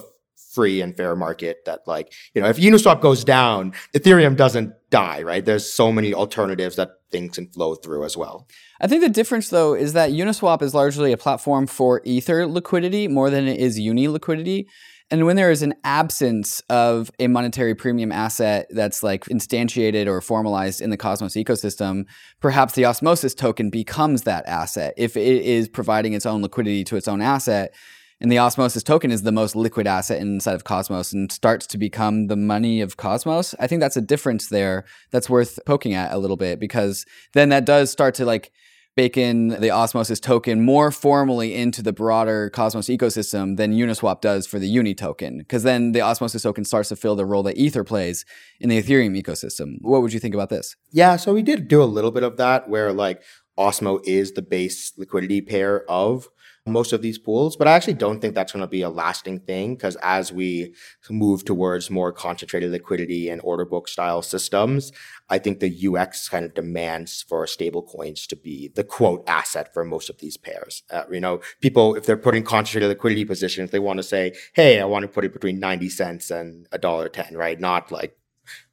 free 0.56 0.80
and 0.80 0.96
fair 0.96 1.16
market 1.16 1.66
that 1.66 1.82
like, 1.86 2.14
you 2.34 2.42
know, 2.42 2.48
if 2.48 2.58
Uniswap 2.58 3.02
goes 3.02 3.26
down, 3.26 3.74
Ethereum 3.94 4.38
doesn't 4.38 4.74
die, 4.90 5.22
right? 5.22 5.44
There's 5.44 5.70
so 5.70 5.92
many 5.92 6.14
alternatives 6.14 6.78
that 6.78 6.92
things 7.12 7.36
can 7.36 7.48
flow 7.48 7.76
through 7.76 8.06
as 8.06 8.16
well. 8.16 8.48
I 8.80 8.88
think 8.88 9.02
the 9.02 9.10
difference 9.10 9.50
though 9.50 9.74
is 9.74 9.94
that 9.94 10.12
Uniswap 10.12 10.62
is 10.62 10.74
largely 10.74 11.12
a 11.12 11.18
platform 11.18 11.68
for 11.68 12.02
Ether 12.06 12.48
liquidity 12.48 13.08
more 13.10 13.30
than 13.30 13.48
it 13.48 13.60
is 13.60 13.78
Uni 13.78 14.08
liquidity. 14.08 14.70
And 15.12 15.26
when 15.26 15.36
there 15.36 15.52
is 15.52 15.62
an 15.62 15.76
absence 15.84 16.62
of 16.70 17.12
a 17.20 17.28
monetary 17.28 17.76
premium 17.76 18.12
asset 18.12 18.66
that's 18.72 19.04
like 19.04 19.26
instantiated 19.26 20.08
or 20.08 20.20
formalized 20.20 20.82
in 20.82 20.90
the 20.90 20.98
Cosmos 20.98 21.36
ecosystem, 21.36 22.06
perhaps 22.40 22.74
the 22.74 22.86
Osmosis 22.86 23.36
token 23.36 23.70
becomes 23.70 24.24
that 24.24 24.48
asset. 24.48 24.96
If 24.98 25.16
it 25.16 25.44
is 25.44 25.70
providing 25.70 26.14
its 26.14 26.26
own 26.26 26.42
liquidity 26.42 26.84
to 26.86 26.96
its 26.96 27.08
own 27.08 27.22
asset, 27.22 27.76
and 28.22 28.32
the 28.32 28.40
Osmosis 28.40 28.82
token 28.82 29.12
is 29.12 29.24
the 29.24 29.32
most 29.32 29.56
liquid 29.56 29.86
asset 29.88 30.22
inside 30.22 30.56
of 30.56 30.64
Cosmos 30.64 31.12
and 31.12 31.32
starts 31.32 31.68
to 31.68 31.78
become 31.78 32.28
the 32.28 32.38
money 32.38 32.82
of 32.82 32.98
Cosmos, 32.98 33.54
I 33.60 33.68
think 33.68 33.82
that's 33.82 33.98
a 33.98 34.02
difference 34.02 34.48
there 34.48 34.86
that's 35.12 35.30
worth 35.30 35.60
poking 35.66 35.94
at 35.94 36.14
a 36.14 36.18
little 36.18 36.38
bit 36.38 36.60
because 36.60 37.06
then 37.34 37.50
that 37.50 37.66
does 37.66 37.92
start 37.92 38.16
to 38.16 38.26
like 38.26 38.52
bake 38.96 39.18
in 39.18 39.50
the 39.50 39.72
Osmosis 39.72 40.20
token 40.20 40.64
more 40.64 40.90
formally 40.90 41.54
into 41.54 41.82
the 41.82 41.92
broader 41.92 42.50
Cosmos 42.50 42.88
ecosystem 42.88 43.58
than 43.58 43.74
Uniswap 43.74 44.22
does 44.22 44.48
for 44.48 44.58
the 44.58 44.68
Uni 44.68 44.96
token. 44.96 45.40
Because 45.40 45.64
then 45.64 45.92
the 45.92 46.02
Osmosis 46.02 46.44
token 46.44 46.64
starts 46.64 46.90
to 46.90 46.96
fill 46.96 47.16
the 47.16 47.26
role 47.26 47.44
that 47.44 47.58
Ether 47.58 47.84
plays 47.84 48.26
in 48.60 48.70
the 48.70 48.82
Ethereum 48.82 49.22
ecosystem. 49.22 49.76
What 49.82 50.02
would 50.02 50.14
you 50.14 50.20
think 50.20 50.34
about 50.34 50.50
this? 50.50 50.76
Yeah, 50.92 51.18
so 51.18 51.34
we 51.34 51.42
did 51.42 51.68
do 51.68 51.84
a 51.84 51.86
little 51.86 52.12
bit 52.12 52.24
of 52.24 52.38
that 52.38 52.70
where 52.70 52.94
like 52.94 53.22
Osmo 53.58 54.00
is 54.06 54.34
the 54.34 54.42
base 54.42 54.94
liquidity 54.98 55.42
pair 55.42 55.90
of 55.90 56.30
most 56.68 56.94
of 56.94 57.02
these 57.04 57.20
pools, 57.20 57.56
but 57.56 57.68
I 57.68 57.74
actually 57.74 57.94
don't 57.94 58.20
think 58.20 58.34
that's 58.34 58.52
going 58.52 58.62
to 58.62 58.68
be 58.68 58.82
a 58.82 58.90
lasting 58.90 59.42
thing 59.42 59.76
because 59.76 59.96
as 59.98 60.34
we 60.34 60.74
move 61.12 61.46
towards 61.46 61.92
more 61.92 62.12
concentrated 62.12 62.72
liquidity 62.72 63.30
and 63.30 63.40
order 63.44 63.66
book 63.66 63.88
style 63.88 64.24
systems, 64.24 64.92
I 65.30 65.38
think 65.38 65.60
the 65.60 65.88
UX 65.88 66.28
kind 66.28 66.44
of 66.44 66.56
demands 66.56 67.22
for 67.22 67.46
stable 67.46 67.84
coins 67.84 68.26
to 68.28 68.36
be 68.36 68.72
the 68.74 68.84
quote 68.84 69.24
asset 69.28 69.74
for 69.76 69.86
most 69.86 70.10
of 70.10 70.18
these 70.18 70.38
pairs. 70.38 70.82
Uh, 70.90 71.04
you 71.12 71.20
know, 71.20 71.40
people, 71.62 71.94
if 71.94 72.08
they're 72.08 72.18
putting 72.18 72.44
concentrated 72.44 72.90
liquidity 72.90 73.26
positions, 73.26 73.70
they 73.70 73.80
want 73.80 73.98
to 73.98 74.04
say, 74.04 74.34
hey, 74.54 74.82
I 74.82 74.86
want 74.86 75.04
to 75.04 75.08
put 75.08 75.24
it 75.24 75.34
between 75.34 75.60
90 75.60 75.90
cents 75.90 76.32
and 76.32 76.68
a 76.72 76.80
dollar 76.80 77.10
10, 77.10 77.38
right? 77.38 77.60
Not 77.60 77.92
like 77.92 78.18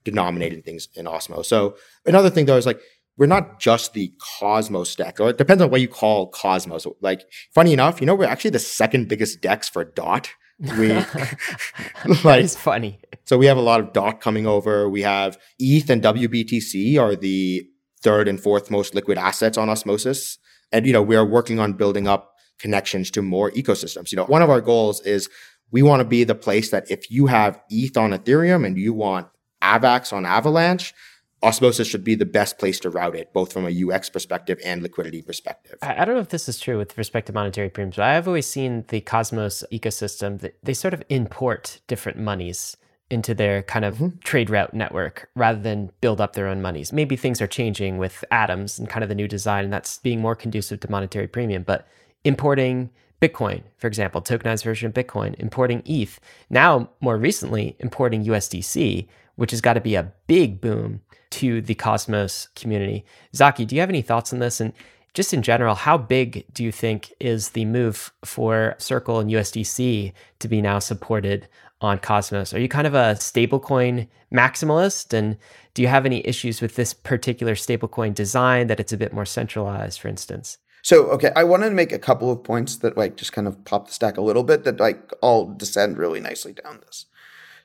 denominating 0.05 0.63
things 0.63 0.89
in 0.95 1.05
Osmo. 1.05 1.45
So 1.45 1.77
another 2.07 2.31
thing 2.31 2.47
though 2.47 2.57
is 2.57 2.67
like, 2.67 2.81
we're 3.17 3.27
not 3.27 3.61
just 3.61 3.93
the 3.93 4.13
Cosmos 4.39 4.95
DEX, 4.97 5.21
or 5.21 5.31
it 5.31 5.39
depends 5.39 5.63
on 5.63 5.71
what 5.71 5.81
you 5.81 5.89
call 5.89 6.29
Cosmos. 6.29 6.87
Like, 7.01 7.27
funny 7.55 7.73
enough, 7.73 8.01
you 8.01 8.07
know, 8.07 8.15
we're 8.15 8.25
actually 8.27 8.51
the 8.51 8.59
second 8.59 9.09
biggest 9.09 9.41
DEX 9.41 9.69
for 9.69 9.85
DOT. 9.85 10.31
We 10.79 10.93
like 12.25 12.45
it's 12.45 12.57
funny. 12.57 13.01
So 13.25 13.37
we 13.37 13.47
have 13.47 13.57
a 13.57 13.63
lot 13.63 13.81
of 13.81 13.93
DOT 13.93 14.21
coming 14.21 14.47
over. 14.47 14.89
We 14.89 15.03
have 15.03 15.39
ETH 15.59 15.91
and 15.91 16.03
WBTC 16.03 16.99
are 17.01 17.17
the 17.17 17.67
third 18.03 18.29
and 18.29 18.41
fourth 18.41 18.71
most 18.71 18.95
liquid 18.95 19.19
assets 19.19 19.59
on 19.59 19.69
Osmosis, 19.69 20.39
and 20.71 20.87
you 20.87 20.93
know 20.93 21.03
we 21.03 21.17
are 21.17 21.27
working 21.27 21.59
on 21.59 21.75
building 21.75 22.09
up 22.09 22.35
connections 22.59 23.11
to 23.11 23.23
more 23.23 23.51
ecosystems. 23.51 24.13
You 24.13 24.17
know, 24.17 24.25
one 24.25 24.43
of 24.43 24.51
our 24.51 24.61
goals 24.61 25.01
is 25.01 25.29
we 25.71 25.83
want 25.83 26.01
to 26.01 26.05
be 26.05 26.25
the 26.25 26.35
place 26.35 26.71
that 26.71 26.91
if 26.91 27.11
you 27.11 27.27
have 27.27 27.61
ETH 27.71 27.97
on 27.97 28.13
Ethereum 28.13 28.65
and 28.65 28.79
you 28.79 28.93
want 28.93 29.27
AVAX 29.63 30.13
on 30.13 30.27
Avalanche, 30.27 30.95
Osmosis 31.43 31.89
should 31.89 32.05
be 32.05 32.15
the 32.15 32.25
best 32.25 32.59
place 32.59 32.79
to 32.81 32.91
route 32.91 33.17
it, 33.17 33.33
both 33.33 33.53
from 33.53 33.67
a 33.67 33.85
UX 33.85 34.09
perspective 34.09 34.61
and 34.65 34.83
liquidity 34.83 35.23
perspective. 35.23 35.77
I 35.83 36.05
don't 36.05 36.15
know 36.15 36.21
if 36.21 36.29
this 36.29 36.49
is 36.49 36.61
true 36.61 36.79
with 36.79 36.97
respect 36.97 37.27
to 37.27 37.33
monetary 37.33 37.69
premiums, 37.69 37.97
but 37.97 38.05
I've 38.05 38.29
always 38.29 38.47
seen 38.47 38.85
the 38.89 39.01
Cosmos 39.01 39.65
ecosystem 39.73 40.41
that 40.41 40.57
they 40.63 40.75
sort 40.75 40.95
of 40.95 41.03
import 41.09 41.81
different 41.89 42.19
monies 42.19 42.77
into 43.11 43.35
their 43.35 43.63
kind 43.63 43.85
of 43.85 43.97
mm-hmm. 43.97 44.19
trade 44.21 44.49
route 44.49 44.73
network 44.73 45.29
rather 45.35 45.61
than 45.61 45.91
build 46.01 46.21
up 46.21 46.33
their 46.33 46.47
own 46.47 46.63
monies. 46.63 46.93
Maybe 46.93 47.17
things 47.17 47.43
are 47.43 47.47
changing 47.47 47.99
with 47.99 48.25
atoms 48.31 48.79
and 48.79 48.89
kind 48.89 49.03
of 49.03 49.09
the 49.09 49.15
new 49.15 49.29
design, 49.29 49.65
and 49.65 49.73
that's 49.73 49.99
being 49.99 50.21
more 50.21 50.35
conducive 50.35 50.81
to 50.81 50.91
monetary 50.91 51.27
premium. 51.27 51.63
But 51.63 51.87
importing 52.25 52.91
Bitcoin, 53.21 53.63
for 53.77 53.87
example, 53.87 54.23
tokenized 54.23 54.65
version 54.65 54.87
of 54.87 54.95
Bitcoin, 54.95 55.35
importing 55.39 55.83
ETH, 55.85 56.19
now 56.51 56.89
more 57.01 57.19
recently 57.19 57.77
importing 57.81 58.25
USDC, 58.25 59.07
which 59.37 59.51
has 59.51 59.61
got 59.61 59.75
to 59.75 59.81
be 59.81 59.95
a 59.95 60.13
big 60.27 60.61
boom 60.61 61.01
to 61.31 61.61
the 61.61 61.75
Cosmos 61.75 62.49
community. 62.55 63.05
Zaki, 63.35 63.65
do 63.65 63.75
you 63.75 63.81
have 63.81 63.89
any 63.89 64.03
thoughts 64.03 64.33
on 64.33 64.39
this? 64.39 64.61
And 64.61 64.73
just 65.15 65.35
in 65.35 65.43
general, 65.43 65.75
how 65.75 65.99
big 65.99 66.47
do 66.53 66.65
you 66.65 66.73
think 66.73 67.13
is 67.21 67.51
the 67.51 67.65
move 67.65 68.13
for 68.25 68.75
Circle 68.79 69.19
and 69.19 69.31
USDC 69.31 70.13
to 70.39 70.49
be 70.49 70.63
now 70.63 70.79
supported 70.79 71.49
on 71.81 71.99
Cosmos? 71.99 72.55
Are 72.55 72.61
you 72.61 72.69
kind 72.69 72.87
of 72.87 72.95
a 72.95 73.15
stablecoin 73.17 74.09
maximalist? 74.33 75.13
And 75.13 75.37
do 75.75 75.83
you 75.83 75.89
have 75.89 76.07
any 76.07 76.27
issues 76.27 76.61
with 76.61 76.77
this 76.77 76.95
particular 76.95 77.55
stablecoin 77.55 78.15
design 78.15 78.69
that 78.69 78.81
it's 78.81 78.93
a 78.93 78.97
bit 78.97 79.13
more 79.13 79.27
centralized, 79.27 80.01
for 80.01 80.09
instance? 80.09 80.59
So, 80.83 81.07
okay, 81.11 81.31
I 81.37 81.45
want 81.45 81.63
to 81.63 81.71
make 81.71 81.93
a 81.93 81.99
couple 81.99 82.31
of 82.31 82.43
points 82.43 82.77
that 82.77 82.97
like 82.97 83.17
just 83.17 83.33
kind 83.33 83.47
of 83.47 83.65
pop 83.65 83.87
the 83.87 83.93
stack 83.93 84.17
a 84.17 84.23
little 84.23 84.43
bit 84.43 84.65
that 84.65 84.81
like 84.81 85.13
all 85.21 85.53
descend 85.53 85.97
really 85.97 86.21
nicely 86.21 86.55
down 86.55 86.81
this. 86.87 87.07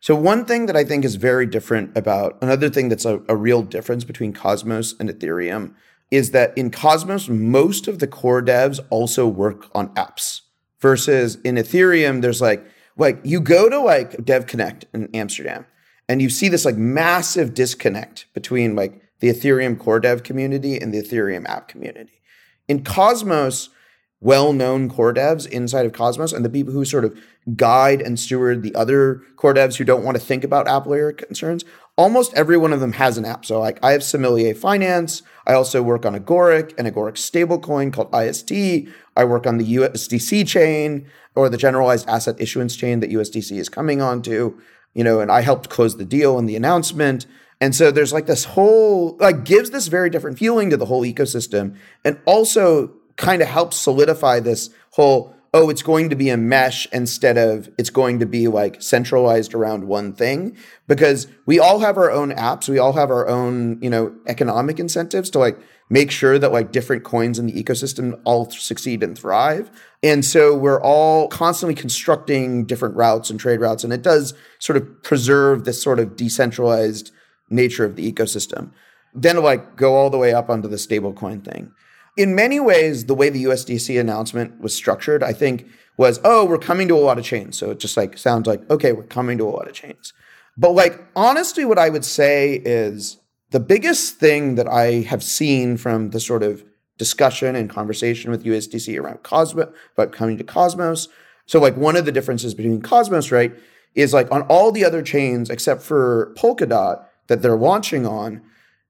So, 0.07 0.15
one 0.15 0.45
thing 0.45 0.67
that 0.67 0.77
I 0.77 0.85
think 0.85 1.03
is 1.03 1.15
very 1.15 1.45
different 1.45 1.97
about 1.97 2.37
another 2.41 2.69
thing 2.69 2.87
that's 2.87 3.03
a, 3.03 3.19
a, 3.27 3.35
real 3.35 3.61
difference 3.61 4.05
between 4.05 4.31
Cosmos 4.31 4.95
and 5.01 5.09
Ethereum 5.09 5.73
is 6.11 6.31
that 6.31 6.57
in 6.57 6.71
Cosmos, 6.71 7.27
most 7.27 7.89
of 7.89 7.99
the 7.99 8.07
core 8.07 8.41
devs 8.41 8.79
also 8.89 9.27
work 9.27 9.69
on 9.75 9.93
apps 9.95 10.43
versus 10.79 11.35
in 11.43 11.55
Ethereum, 11.55 12.21
there's 12.21 12.39
like, 12.39 12.65
like 12.95 13.19
you 13.25 13.41
go 13.41 13.67
to 13.67 13.81
like 13.81 14.11
Devconnect 14.11 14.85
in 14.93 15.09
Amsterdam 15.13 15.65
and 16.07 16.21
you 16.21 16.29
see 16.29 16.47
this 16.47 16.63
like 16.63 16.77
massive 16.77 17.53
disconnect 17.53 18.27
between 18.33 18.77
like 18.77 19.01
the 19.19 19.27
Ethereum 19.27 19.77
core 19.77 19.99
dev 19.99 20.23
community 20.23 20.79
and 20.79 20.93
the 20.93 21.01
Ethereum 21.01 21.45
app 21.49 21.67
community. 21.67 22.21
In 22.69 22.85
Cosmos, 22.85 23.71
well-known 24.19 24.89
core 24.89 25.13
devs 25.13 25.47
inside 25.47 25.85
of 25.85 25.93
Cosmos 25.93 26.33
and 26.33 26.43
the 26.43 26.49
people 26.49 26.73
who 26.73 26.83
sort 26.83 27.05
of 27.05 27.17
guide 27.55 28.01
and 28.01 28.19
steward 28.19 28.63
the 28.63 28.73
other 28.73 29.21
core 29.35 29.53
devs 29.53 29.75
who 29.75 29.83
don't 29.83 30.03
want 30.03 30.17
to 30.17 30.23
think 30.23 30.43
about 30.43 30.67
app 30.67 30.87
layer 30.87 31.11
concerns. 31.11 31.63
Almost 31.95 32.33
every 32.33 32.57
one 32.57 32.73
of 32.73 32.79
them 32.79 32.93
has 32.93 33.17
an 33.17 33.25
app. 33.25 33.45
So 33.45 33.59
like 33.59 33.79
I 33.83 33.91
have 33.91 34.03
Sommelier 34.03 34.55
Finance. 34.55 35.21
I 35.45 35.53
also 35.53 35.81
work 35.81 36.05
on 36.05 36.15
Agoric, 36.15 36.73
and 36.77 36.87
Agoric 36.87 37.13
stablecoin 37.13 37.93
called 37.93 38.13
IST. 38.13 38.91
I 39.15 39.23
work 39.23 39.45
on 39.45 39.57
the 39.57 39.75
USDC 39.75 40.47
chain 40.47 41.07
or 41.35 41.49
the 41.49 41.57
generalized 41.57 42.07
asset 42.07 42.39
issuance 42.39 42.75
chain 42.75 42.99
that 42.99 43.11
USDC 43.11 43.57
is 43.57 43.69
coming 43.69 44.01
onto. 44.01 44.59
You 44.93 45.03
know, 45.03 45.19
and 45.19 45.31
I 45.31 45.41
helped 45.41 45.69
close 45.69 45.97
the 45.97 46.05
deal 46.05 46.39
and 46.39 46.49
the 46.49 46.55
announcement. 46.55 47.27
And 47.59 47.75
so 47.75 47.91
there's 47.91 48.13
like 48.13 48.25
this 48.25 48.45
whole 48.45 49.17
like 49.19 49.43
gives 49.43 49.71
this 49.71 49.87
very 49.87 50.09
different 50.09 50.37
feeling 50.37 50.69
to 50.69 50.77
the 50.77 50.85
whole 50.85 51.03
ecosystem 51.03 51.75
and 52.03 52.19
also 52.25 52.93
kind 53.17 53.41
of 53.41 53.47
helps 53.47 53.77
solidify 53.77 54.39
this 54.39 54.69
whole 54.91 55.35
oh 55.53 55.69
it's 55.69 55.81
going 55.81 56.09
to 56.09 56.15
be 56.15 56.29
a 56.29 56.37
mesh 56.37 56.87
instead 56.91 57.37
of 57.37 57.69
it's 57.77 57.89
going 57.89 58.19
to 58.19 58.25
be 58.25 58.47
like 58.47 58.81
centralized 58.81 59.53
around 59.53 59.85
one 59.85 60.13
thing. 60.13 60.55
Because 60.87 61.27
we 61.45 61.59
all 61.59 61.79
have 61.79 61.97
our 61.97 62.11
own 62.11 62.31
apps. 62.31 62.69
We 62.69 62.79
all 62.79 62.93
have 62.93 63.09
our 63.09 63.27
own 63.27 63.81
you 63.81 63.89
know 63.89 64.15
economic 64.27 64.79
incentives 64.79 65.29
to 65.31 65.39
like 65.39 65.59
make 65.89 66.11
sure 66.11 66.37
that 66.37 66.51
like 66.51 66.71
different 66.71 67.03
coins 67.03 67.39
in 67.39 67.47
the 67.47 67.63
ecosystem 67.63 68.19
all 68.23 68.49
succeed 68.49 69.01
and 69.03 69.17
thrive. 69.17 69.71
And 70.03 70.23
so 70.23 70.55
we're 70.55 70.81
all 70.81 71.27
constantly 71.29 71.75
constructing 71.75 72.65
different 72.65 72.95
routes 72.95 73.29
and 73.29 73.39
trade 73.39 73.61
routes 73.61 73.83
and 73.83 73.93
it 73.93 74.01
does 74.01 74.33
sort 74.59 74.77
of 74.77 75.01
preserve 75.01 75.63
this 75.63 75.81
sort 75.81 75.99
of 75.99 76.15
decentralized 76.15 77.11
nature 77.49 77.85
of 77.85 77.95
the 77.95 78.11
ecosystem. 78.11 78.71
Then 79.13 79.41
like 79.41 79.75
go 79.75 79.95
all 79.95 80.09
the 80.09 80.17
way 80.17 80.33
up 80.33 80.49
onto 80.49 80.67
the 80.67 80.75
stablecoin 80.75 81.43
thing 81.43 81.71
in 82.17 82.35
many 82.35 82.59
ways, 82.59 83.05
the 83.05 83.15
way 83.15 83.29
the 83.29 83.45
USDC 83.45 83.99
announcement 83.99 84.59
was 84.59 84.75
structured, 84.75 85.23
I 85.23 85.33
think, 85.33 85.67
was, 85.97 86.19
oh, 86.23 86.45
we're 86.45 86.57
coming 86.57 86.87
to 86.87 86.95
a 86.95 86.99
lot 86.99 87.17
of 87.17 87.23
chains. 87.23 87.57
So 87.57 87.71
it 87.71 87.79
just 87.79 87.95
like 87.95 88.17
sounds 88.17 88.47
like, 88.47 88.67
okay, 88.69 88.91
we're 88.91 89.03
coming 89.03 89.37
to 89.37 89.47
a 89.47 89.49
lot 89.49 89.67
of 89.67 89.73
chains. 89.73 90.13
But 90.57 90.71
like 90.71 91.05
honestly, 91.15 91.63
what 91.65 91.79
I 91.79 91.89
would 91.89 92.05
say 92.05 92.55
is 92.65 93.17
the 93.51 93.59
biggest 93.59 94.15
thing 94.15 94.55
that 94.55 94.67
I 94.67 95.01
have 95.01 95.23
seen 95.23 95.77
from 95.77 96.09
the 96.09 96.19
sort 96.19 96.43
of 96.43 96.65
discussion 96.97 97.55
and 97.55 97.69
conversation 97.69 98.31
with 98.31 98.43
USDC 98.43 98.99
around 98.99 99.23
Cosmos, 99.23 99.69
about 99.93 100.11
coming 100.11 100.37
to 100.37 100.43
Cosmos. 100.43 101.07
So 101.45 101.59
like 101.59 101.77
one 101.77 101.95
of 101.95 102.05
the 102.05 102.11
differences 102.11 102.53
between 102.53 102.81
Cosmos, 102.81 103.31
right, 103.31 103.53
is 103.93 104.13
like 104.13 104.31
on 104.31 104.41
all 104.43 104.71
the 104.71 104.83
other 104.83 105.01
chains 105.01 105.49
except 105.49 105.81
for 105.83 106.33
Polkadot 106.37 107.05
that 107.27 107.41
they're 107.41 107.55
launching 107.55 108.05
on, 108.05 108.41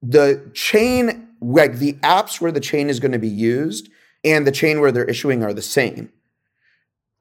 the 0.02 0.50
chain 0.54 1.27
like 1.40 1.78
the 1.78 1.94
apps 1.94 2.40
where 2.40 2.52
the 2.52 2.60
chain 2.60 2.88
is 2.88 3.00
going 3.00 3.12
to 3.12 3.18
be 3.18 3.28
used 3.28 3.88
and 4.24 4.46
the 4.46 4.52
chain 4.52 4.80
where 4.80 4.92
they're 4.92 5.04
issuing 5.04 5.42
are 5.42 5.54
the 5.54 5.62
same. 5.62 6.12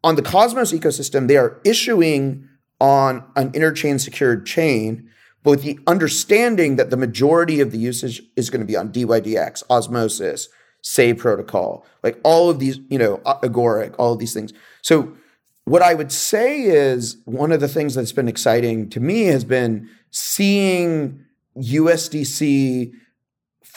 on 0.03 0.15
the 0.15 0.22
Cosmos 0.22 0.72
ecosystem, 0.72 1.28
they 1.28 1.38
are 1.38 1.59
issuing 1.65 2.47
on 2.80 3.24
an 3.36 3.51
interchain 3.51 3.99
secured 3.99 4.45
chain, 4.45 5.09
but 5.43 5.51
with 5.51 5.63
the 5.63 5.80
understanding 5.88 6.76
that 6.76 6.91
the 6.91 6.97
majority 6.97 7.59
of 7.59 7.72
the 7.72 7.78
usage 7.78 8.22
is 8.36 8.49
going 8.49 8.61
to 8.61 8.68
be 8.68 8.76
on 8.76 8.91
DYDX, 8.91 9.63
Osmosis, 9.70 10.49
Sei 10.82 11.13
protocol, 11.13 11.86
like 12.03 12.20
all 12.24 12.49
of 12.49 12.59
these, 12.59 12.80
you 12.89 12.97
know, 12.97 13.18
Agoric, 13.26 13.95
all 13.97 14.13
of 14.13 14.20
these 14.20 14.34
things. 14.34 14.53
So 14.82 15.13
what 15.65 15.82
I 15.82 15.93
would 15.95 16.11
say 16.11 16.61
is 16.61 17.18
one 17.26 17.51
of 17.51 17.59
the 17.59 17.68
things 17.68 17.95
that's 17.95 18.13
been 18.13 18.30
exciting 18.30 18.89
to 18.91 18.99
me 18.99 19.24
has 19.24 19.43
been 19.43 19.89
seeing 20.11 21.26
USDC 21.57 22.93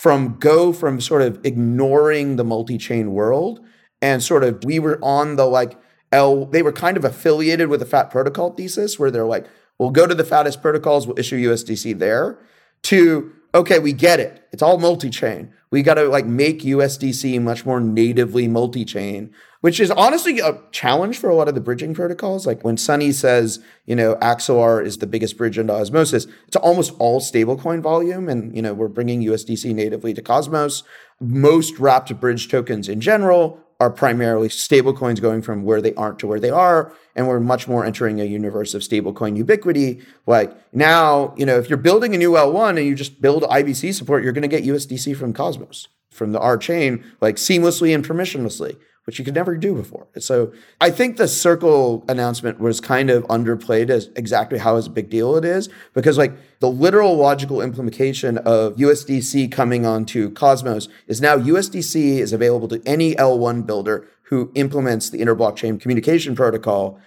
from 0.00 0.38
go 0.38 0.72
from 0.72 0.98
sort 0.98 1.20
of 1.20 1.38
ignoring 1.44 2.36
the 2.36 2.44
multi-chain 2.44 3.12
world 3.12 3.60
and 4.00 4.22
sort 4.22 4.42
of 4.42 4.64
we 4.64 4.78
were 4.78 4.98
on 5.02 5.36
the 5.36 5.44
like 5.44 5.78
L 6.10 6.46
they 6.46 6.62
were 6.62 6.72
kind 6.72 6.96
of 6.96 7.04
affiliated 7.04 7.68
with 7.68 7.80
the 7.80 7.86
fat 7.86 8.10
protocol 8.10 8.54
thesis 8.54 8.98
where 8.98 9.10
they're 9.10 9.26
like 9.26 9.46
we'll 9.78 9.90
go 9.90 10.06
to 10.06 10.14
the 10.14 10.24
fattest 10.24 10.62
protocols 10.62 11.06
we'll 11.06 11.18
issue 11.18 11.38
USDC 11.38 11.98
there 11.98 12.38
to 12.84 13.30
okay 13.54 13.78
we 13.78 13.92
get 13.92 14.20
it. 14.20 14.48
It's 14.52 14.62
all 14.62 14.78
multi-chain. 14.78 15.52
We 15.70 15.82
got 15.82 15.94
to 15.94 16.04
like 16.04 16.24
make 16.24 16.60
USDC 16.60 17.38
much 17.42 17.66
more 17.66 17.78
natively 17.78 18.48
multi-chain 18.48 19.34
which 19.60 19.78
is 19.78 19.90
honestly 19.90 20.40
a 20.40 20.58
challenge 20.72 21.18
for 21.18 21.28
a 21.28 21.34
lot 21.34 21.48
of 21.48 21.54
the 21.54 21.60
bridging 21.60 21.94
protocols. 21.94 22.46
Like 22.46 22.64
when 22.64 22.76
Sunny 22.76 23.12
says, 23.12 23.62
you 23.86 23.94
know, 23.94 24.16
Axelar 24.16 24.84
is 24.84 24.98
the 24.98 25.06
biggest 25.06 25.36
bridge 25.36 25.58
into 25.58 25.72
Osmosis, 25.72 26.26
it's 26.46 26.56
almost 26.56 26.94
all 26.98 27.20
stablecoin 27.20 27.80
volume. 27.80 28.28
And, 28.28 28.54
you 28.54 28.62
know, 28.62 28.74
we're 28.74 28.88
bringing 28.88 29.22
USDC 29.22 29.74
natively 29.74 30.14
to 30.14 30.22
Cosmos. 30.22 30.82
Most 31.20 31.78
wrapped 31.78 32.18
bridge 32.18 32.48
tokens 32.48 32.88
in 32.88 33.00
general 33.00 33.60
are 33.78 33.90
primarily 33.90 34.48
stablecoins 34.48 35.22
going 35.22 35.40
from 35.40 35.64
where 35.64 35.80
they 35.80 35.94
aren't 35.94 36.18
to 36.18 36.26
where 36.26 36.40
they 36.40 36.50
are. 36.50 36.92
And 37.16 37.26
we're 37.26 37.40
much 37.40 37.66
more 37.66 37.84
entering 37.84 38.20
a 38.20 38.24
universe 38.24 38.74
of 38.74 38.82
stablecoin 38.82 39.36
ubiquity. 39.36 40.02
Like 40.26 40.54
now, 40.74 41.34
you 41.36 41.46
know, 41.46 41.58
if 41.58 41.68
you're 41.68 41.78
building 41.78 42.14
a 42.14 42.18
new 42.18 42.32
L1 42.32 42.70
and 42.70 42.86
you 42.86 42.94
just 42.94 43.20
build 43.20 43.42
IBC 43.42 43.94
support, 43.94 44.22
you're 44.22 44.32
going 44.34 44.42
to 44.42 44.48
get 44.48 44.64
USDC 44.64 45.16
from 45.16 45.32
Cosmos, 45.32 45.88
from 46.10 46.32
the 46.32 46.40
R 46.40 46.56
chain, 46.58 47.04
like 47.20 47.36
seamlessly 47.36 47.94
and 47.94 48.06
permissionlessly 48.06 48.76
which 49.10 49.18
you 49.18 49.24
could 49.24 49.34
never 49.34 49.56
do 49.56 49.74
before. 49.74 50.06
So 50.20 50.52
I 50.80 50.90
think 50.90 51.16
the 51.16 51.26
circle 51.26 52.04
announcement 52.08 52.60
was 52.60 52.80
kind 52.80 53.10
of 53.10 53.24
underplayed 53.24 53.90
as 53.90 54.08
exactly 54.14 54.58
how 54.58 54.76
as 54.76 54.88
big 54.88 55.10
deal 55.10 55.36
it 55.36 55.44
is, 55.44 55.68
because 55.94 56.16
like 56.16 56.32
the 56.60 56.70
literal 56.70 57.16
logical 57.16 57.60
implication 57.60 58.38
of 58.38 58.76
USDC 58.76 59.50
coming 59.50 59.84
onto 59.84 60.30
Cosmos 60.30 60.86
is 61.08 61.20
now 61.20 61.36
USDC 61.36 62.20
is 62.20 62.32
available 62.32 62.68
to 62.68 62.80
any 62.86 63.16
L1 63.16 63.66
builder 63.66 64.06
who 64.26 64.52
implements 64.54 65.10
the 65.10 65.18
interblockchain 65.18 65.80
communication 65.80 66.36
protocol, 66.36 67.00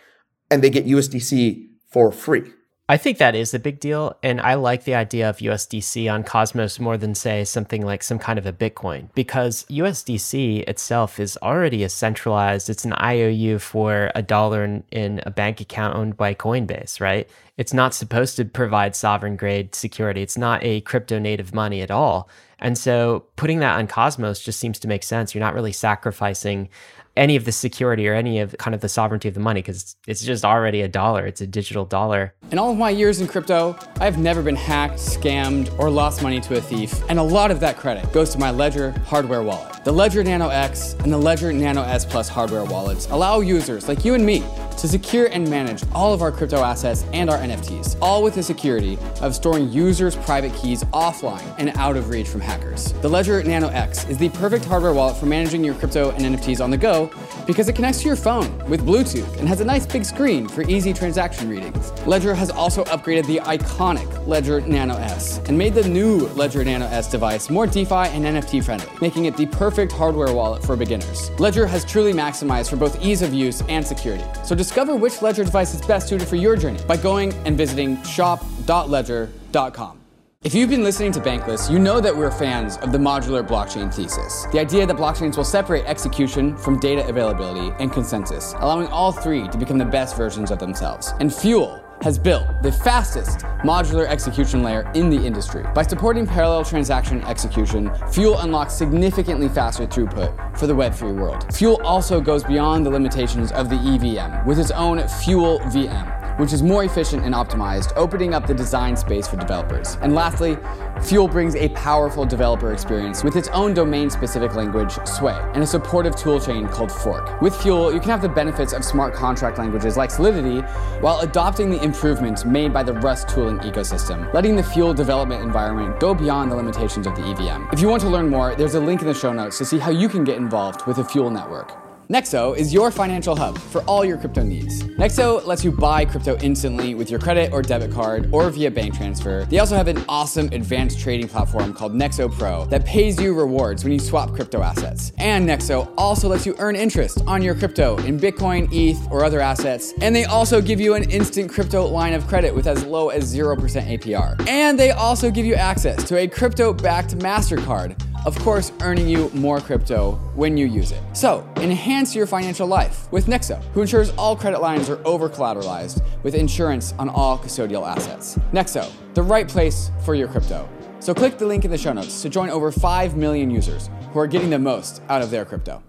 and 0.51 0.61
they 0.61 0.69
get 0.69 0.85
USDC 0.85 1.69
for 1.89 2.11
free. 2.11 2.51
I 2.93 2.97
think 2.97 3.17
that 3.17 3.33
is 3.33 3.55
a 3.55 3.59
big 3.59 3.79
deal. 3.79 4.15
And 4.21 4.39
I 4.39 4.53
like 4.53 4.83
the 4.83 4.93
idea 4.93 5.27
of 5.27 5.37
USDC 5.39 6.13
on 6.13 6.23
Cosmos 6.23 6.79
more 6.79 6.95
than, 6.95 7.15
say, 7.15 7.43
something 7.43 7.83
like 7.83 8.03
some 8.03 8.19
kind 8.19 8.37
of 8.37 8.45
a 8.45 8.53
Bitcoin, 8.53 9.11
because 9.15 9.65
USDC 9.67 10.69
itself 10.69 11.19
is 11.19 11.35
already 11.41 11.83
a 11.83 11.89
centralized, 11.89 12.69
it's 12.69 12.85
an 12.85 12.93
IOU 12.93 13.57
for 13.57 14.11
a 14.13 14.21
dollar 14.21 14.63
in, 14.63 14.83
in 14.91 15.23
a 15.25 15.31
bank 15.31 15.59
account 15.59 15.95
owned 15.95 16.17
by 16.17 16.35
Coinbase, 16.35 17.01
right? 17.01 17.27
It's 17.57 17.73
not 17.73 17.95
supposed 17.95 18.35
to 18.35 18.45
provide 18.45 18.95
sovereign 18.95 19.37
grade 19.37 19.73
security. 19.73 20.21
It's 20.21 20.37
not 20.37 20.63
a 20.63 20.81
crypto 20.81 21.17
native 21.17 21.51
money 21.51 21.81
at 21.81 21.89
all. 21.89 22.29
And 22.59 22.77
so 22.77 23.25
putting 23.37 23.57
that 23.61 23.79
on 23.79 23.87
Cosmos 23.87 24.39
just 24.39 24.59
seems 24.59 24.77
to 24.79 24.87
make 24.87 25.01
sense. 25.01 25.33
You're 25.33 25.43
not 25.43 25.55
really 25.55 25.71
sacrificing 25.71 26.69
any 27.15 27.35
of 27.35 27.45
the 27.45 27.51
security 27.51 28.07
or 28.07 28.13
any 28.13 28.39
of 28.39 28.55
kind 28.57 28.73
of 28.73 28.81
the 28.81 28.89
sovereignty 28.89 29.27
of 29.27 29.33
the 29.33 29.39
money 29.39 29.61
because 29.61 29.95
it's 30.07 30.23
just 30.23 30.43
already 30.43 30.81
a 30.81 30.87
dollar. 30.87 31.25
It's 31.25 31.41
a 31.41 31.47
digital 31.47 31.85
dollar. 31.85 32.33
In 32.51 32.57
all 32.57 32.71
of 32.71 32.77
my 32.77 32.89
years 32.89 33.21
in 33.21 33.27
crypto, 33.27 33.77
I've 33.99 34.17
never 34.17 34.41
been 34.41 34.55
hacked, 34.55 34.95
scammed, 34.95 35.77
or 35.79 35.89
lost 35.89 36.21
money 36.23 36.41
to 36.41 36.57
a 36.57 36.61
thief. 36.61 37.01
And 37.09 37.19
a 37.19 37.23
lot 37.23 37.51
of 37.51 37.59
that 37.59 37.77
credit 37.77 38.11
goes 38.11 38.31
to 38.31 38.39
my 38.39 38.51
Ledger 38.51 38.91
hardware 39.05 39.43
wallet. 39.43 39.72
The 39.83 39.91
Ledger 39.91 40.23
Nano 40.23 40.47
X 40.47 40.93
and 41.03 41.11
the 41.11 41.17
Ledger 41.17 41.51
Nano 41.51 41.81
S 41.83 42.05
Plus 42.05 42.29
hardware 42.29 42.63
wallets 42.63 43.05
allow 43.07 43.41
users 43.41 43.89
like 43.89 44.05
you 44.05 44.13
and 44.13 44.25
me 44.25 44.41
to 44.77 44.87
secure 44.87 45.25
and 45.27 45.49
manage 45.49 45.83
all 45.93 46.13
of 46.13 46.21
our 46.21 46.31
crypto 46.31 46.63
assets 46.63 47.03
and 47.11 47.29
our 47.29 47.37
NFTs, 47.37 47.97
all 48.01 48.23
with 48.23 48.35
the 48.35 48.43
security 48.43 48.97
of 49.21 49.35
storing 49.35 49.69
users' 49.69 50.15
private 50.15 50.53
keys 50.55 50.85
offline 50.85 51.43
and 51.57 51.69
out 51.75 51.97
of 51.97 52.09
reach 52.09 52.29
from 52.29 52.39
hackers. 52.39 52.93
The 53.01 53.09
Ledger 53.09 53.43
Nano 53.43 53.67
X 53.67 54.07
is 54.07 54.17
the 54.17 54.29
perfect 54.29 54.63
hardware 54.63 54.93
wallet 54.93 55.17
for 55.17 55.25
managing 55.25 55.65
your 55.65 55.75
crypto 55.75 56.11
and 56.11 56.23
NFTs 56.23 56.63
on 56.63 56.71
the 56.71 56.77
go 56.77 57.11
because 57.45 57.67
it 57.67 57.75
connects 57.75 57.99
to 58.01 58.07
your 58.07 58.15
phone 58.15 58.57
with 58.69 58.85
Bluetooth 58.85 59.37
and 59.37 59.49
has 59.49 59.59
a 59.59 59.65
nice 59.65 59.85
big 59.85 60.05
screen 60.05 60.47
for 60.47 60.61
easy 60.63 60.93
transaction 60.93 61.49
readings. 61.49 61.91
Ledger 62.07 62.33
has 62.33 62.49
also 62.49 62.85
upgraded 62.85 63.27
the 63.27 63.39
iconic 63.39 64.27
Ledger 64.27 64.61
Nano 64.61 64.95
S 64.95 65.39
and 65.49 65.57
made 65.57 65.73
the 65.73 65.87
new 65.87 66.27
Ledger 66.35 66.63
Nano 66.63 66.85
S 66.85 67.11
device 67.11 67.49
more 67.49 67.67
DeFi 67.67 67.93
and 67.93 68.23
NFT 68.23 68.63
friendly, 68.63 68.87
making 69.01 69.25
it 69.25 69.35
the 69.35 69.45
perfect 69.47 69.72
hardware 69.91 70.33
wallet 70.33 70.63
for 70.63 70.75
beginners. 70.75 71.31
Ledger 71.39 71.65
has 71.67 71.83
truly 71.83 72.13
maximized 72.13 72.69
for 72.69 72.75
both 72.75 73.01
ease 73.01 73.21
of 73.21 73.33
use 73.33 73.61
and 73.69 73.85
security. 73.85 74.23
So 74.43 74.55
discover 74.55 74.95
which 74.95 75.21
Ledger 75.21 75.43
device 75.43 75.73
is 75.73 75.81
best 75.81 76.07
suited 76.07 76.27
for 76.27 76.35
your 76.35 76.55
journey 76.55 76.79
by 76.87 76.97
going 76.97 77.33
and 77.45 77.57
visiting 77.57 78.01
shop.ledger.com. 78.03 79.99
If 80.43 80.53
you've 80.53 80.69
been 80.69 80.83
listening 80.83 81.13
to 81.13 81.21
Bankless, 81.21 81.71
you 81.71 81.79
know 81.79 82.01
that 82.01 82.13
we're 82.13 82.29
fans 82.29 82.75
of 82.77 82.91
the 82.91 82.97
modular 82.97 83.47
blockchain 83.47 83.93
thesis. 83.93 84.45
The 84.51 84.59
idea 84.59 84.85
that 84.85 84.97
blockchains 84.97 85.37
will 85.37 85.45
separate 85.45 85.85
execution 85.85 86.57
from 86.57 86.81
data 86.81 87.07
availability 87.07 87.73
and 87.79 87.93
consensus, 87.93 88.53
allowing 88.59 88.87
all 88.87 89.13
three 89.13 89.47
to 89.47 89.57
become 89.57 89.77
the 89.77 89.85
best 89.85 90.17
versions 90.17 90.51
of 90.51 90.59
themselves. 90.59 91.13
And 91.21 91.33
Fuel 91.33 91.82
has 92.03 92.19
built 92.19 92.45
the 92.61 92.69
fastest 92.69 93.39
modular 93.63 94.05
execution 94.05 94.61
layer 94.61 94.91
in 94.93 95.09
the 95.09 95.15
industry. 95.15 95.63
By 95.73 95.83
supporting 95.83 96.27
parallel 96.27 96.65
transaction 96.65 97.21
execution, 97.21 97.89
Fuel 98.11 98.39
unlocks 98.39 98.73
significantly 98.73 99.47
faster 99.47 99.87
throughput 99.87 100.59
for 100.59 100.67
the 100.67 100.75
Web3 100.75 101.17
world. 101.17 101.55
Fuel 101.55 101.79
also 101.81 102.19
goes 102.19 102.43
beyond 102.43 102.85
the 102.85 102.89
limitations 102.89 103.53
of 103.53 103.69
the 103.69 103.77
EVM 103.77 104.45
with 104.45 104.59
its 104.59 104.71
own 104.71 105.07
Fuel 105.23 105.59
VM 105.59 106.19
which 106.37 106.51
is 106.51 106.63
more 106.63 106.83
efficient 106.83 107.23
and 107.23 107.35
optimized, 107.35 107.93
opening 107.95 108.33
up 108.33 108.47
the 108.47 108.53
design 108.53 108.97
space 108.97 109.27
for 109.27 109.37
developers. 109.37 109.97
And 110.01 110.15
lastly, 110.15 110.57
Fuel 111.03 111.27
brings 111.27 111.53
a 111.55 111.67
powerful 111.69 112.25
developer 112.25 112.71
experience 112.71 113.25
with 113.25 113.35
its 113.35 113.49
own 113.49 113.73
domain-specific 113.73 114.55
language, 114.55 114.97
Sway, 115.05 115.37
and 115.53 115.61
a 115.61 115.67
supportive 115.67 116.15
toolchain 116.15 116.71
called 116.71 116.89
Forc. 116.89 117.41
With 117.41 117.53
Fuel, 117.61 117.93
you 117.93 117.99
can 117.99 118.09
have 118.09 118.21
the 118.21 118.29
benefits 118.29 118.71
of 118.71 118.85
smart 118.85 119.13
contract 119.13 119.57
languages 119.57 119.97
like 119.97 120.11
Solidity 120.11 120.61
while 121.01 121.19
adopting 121.19 121.69
the 121.69 121.83
improvements 121.83 122.45
made 122.45 122.71
by 122.71 122.83
the 122.83 122.93
Rust 122.93 123.27
tooling 123.27 123.59
ecosystem, 123.59 124.33
letting 124.33 124.55
the 124.55 124.63
Fuel 124.63 124.93
development 124.93 125.43
environment 125.43 125.99
go 125.99 126.13
beyond 126.13 126.49
the 126.49 126.55
limitations 126.55 127.05
of 127.05 127.15
the 127.15 127.27
EVM. 127.31 127.65
If 127.73 127.81
you 127.81 127.89
want 127.89 128.01
to 128.03 128.09
learn 128.09 128.29
more, 128.29 128.55
there's 128.55 128.75
a 128.75 128.79
link 128.79 129.01
in 129.01 129.07
the 129.07 129.13
show 129.13 129.33
notes 129.33 129.57
to 129.57 129.65
see 129.65 129.79
how 129.79 129.91
you 129.91 130.07
can 130.07 130.23
get 130.23 130.37
involved 130.37 130.87
with 130.87 130.95
the 130.95 131.03
Fuel 131.03 131.29
network. 131.29 131.82
Nexo 132.09 132.55
is 132.57 132.73
your 132.73 132.91
financial 132.91 133.33
hub 133.33 133.57
for 133.57 133.81
all 133.83 134.03
your 134.03 134.17
crypto 134.17 134.43
needs. 134.43 134.83
Nexo 134.83 135.45
lets 135.45 135.63
you 135.63 135.71
buy 135.71 136.03
crypto 136.03 136.37
instantly 136.39 136.95
with 136.95 137.09
your 137.09 137.17
credit 137.17 137.53
or 137.53 137.61
debit 137.61 137.91
card 137.91 138.29
or 138.33 138.49
via 138.49 138.69
bank 138.69 138.93
transfer. 138.93 139.45
They 139.49 139.59
also 139.59 139.77
have 139.77 139.87
an 139.87 140.03
awesome 140.09 140.49
advanced 140.51 140.99
trading 140.99 141.29
platform 141.29 141.73
called 141.73 141.93
Nexo 141.93 142.29
Pro 142.29 142.65
that 142.65 142.85
pays 142.85 143.21
you 143.21 143.33
rewards 143.33 143.85
when 143.85 143.93
you 143.93 143.99
swap 143.99 144.33
crypto 144.33 144.61
assets. 144.61 145.13
And 145.17 145.47
Nexo 145.47 145.93
also 145.97 146.27
lets 146.27 146.45
you 146.45 146.55
earn 146.59 146.75
interest 146.75 147.21
on 147.25 147.41
your 147.41 147.55
crypto 147.55 147.95
in 147.99 148.19
Bitcoin, 148.19 148.67
ETH, 148.73 149.09
or 149.09 149.23
other 149.23 149.39
assets. 149.39 149.93
And 150.01 150.13
they 150.13 150.25
also 150.25 150.61
give 150.61 150.81
you 150.81 150.95
an 150.95 151.09
instant 151.09 151.49
crypto 151.49 151.85
line 151.87 152.13
of 152.13 152.27
credit 152.27 152.53
with 152.53 152.67
as 152.67 152.83
low 152.83 153.09
as 153.09 153.33
0% 153.33 153.55
APR. 153.57 154.45
And 154.49 154.77
they 154.77 154.91
also 154.91 155.31
give 155.31 155.45
you 155.45 155.55
access 155.55 156.03
to 156.09 156.17
a 156.17 156.27
crypto 156.27 156.73
backed 156.73 157.17
MasterCard 157.19 157.97
of 158.25 158.37
course, 158.39 158.71
earning 158.81 159.07
you 159.07 159.29
more 159.33 159.59
crypto 159.59 160.13
when 160.35 160.57
you 160.57 160.65
use 160.65 160.91
it. 160.91 161.01
So, 161.13 161.47
enhance 161.57 162.15
your 162.15 162.25
financial 162.25 162.67
life 162.67 163.11
with 163.11 163.27
Nexo, 163.27 163.61
who 163.73 163.81
ensures 163.81 164.11
all 164.11 164.35
credit 164.35 164.61
lines 164.61 164.89
are 164.89 165.05
over 165.05 165.29
collateralized 165.29 166.01
with 166.23 166.35
insurance 166.35 166.93
on 166.99 167.09
all 167.09 167.37
custodial 167.37 167.87
assets. 167.87 168.37
Nexo, 168.51 168.91
the 169.13 169.23
right 169.23 169.47
place 169.47 169.91
for 170.03 170.15
your 170.15 170.27
crypto. 170.27 170.67
So, 170.99 171.13
click 171.13 171.37
the 171.37 171.45
link 171.45 171.65
in 171.65 171.71
the 171.71 171.77
show 171.77 171.93
notes 171.93 172.21
to 172.21 172.29
join 172.29 172.49
over 172.49 172.71
5 172.71 173.17
million 173.17 173.51
users 173.51 173.89
who 174.11 174.19
are 174.19 174.27
getting 174.27 174.49
the 174.49 174.59
most 174.59 175.01
out 175.09 175.21
of 175.21 175.31
their 175.31 175.45
crypto. 175.45 175.83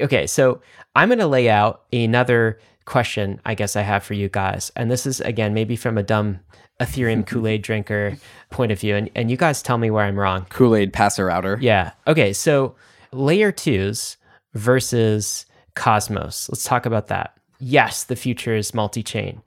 Okay, 0.00 0.26
so 0.26 0.60
I'm 0.94 1.08
going 1.08 1.20
to 1.20 1.26
lay 1.26 1.48
out 1.48 1.84
another 1.92 2.58
question 2.84 3.40
I 3.44 3.54
guess 3.54 3.76
I 3.76 3.82
have 3.82 4.02
for 4.02 4.14
you 4.14 4.28
guys. 4.28 4.72
And 4.76 4.90
this 4.90 5.06
is, 5.06 5.20
again, 5.20 5.54
maybe 5.54 5.76
from 5.76 5.96
a 5.96 6.02
dumb 6.02 6.40
Ethereum 6.82 7.26
Kool 7.26 7.46
Aid 7.46 7.62
drinker 7.62 8.16
point 8.50 8.72
of 8.72 8.80
view. 8.80 8.96
And, 8.96 9.10
and 9.14 9.30
you 9.30 9.36
guys 9.36 9.62
tell 9.62 9.78
me 9.78 9.90
where 9.90 10.04
I'm 10.04 10.18
wrong. 10.18 10.46
Kool 10.50 10.76
Aid 10.76 10.92
passer 10.92 11.26
router. 11.26 11.58
Yeah. 11.60 11.92
Okay. 12.06 12.32
So 12.32 12.74
layer 13.12 13.52
twos 13.52 14.16
versus 14.54 15.46
Cosmos. 15.74 16.48
Let's 16.50 16.64
talk 16.64 16.86
about 16.86 17.08
that. 17.08 17.36
Yes, 17.58 18.04
the 18.04 18.16
future 18.16 18.56
is 18.56 18.74
multi 18.74 19.02
chain. 19.02 19.42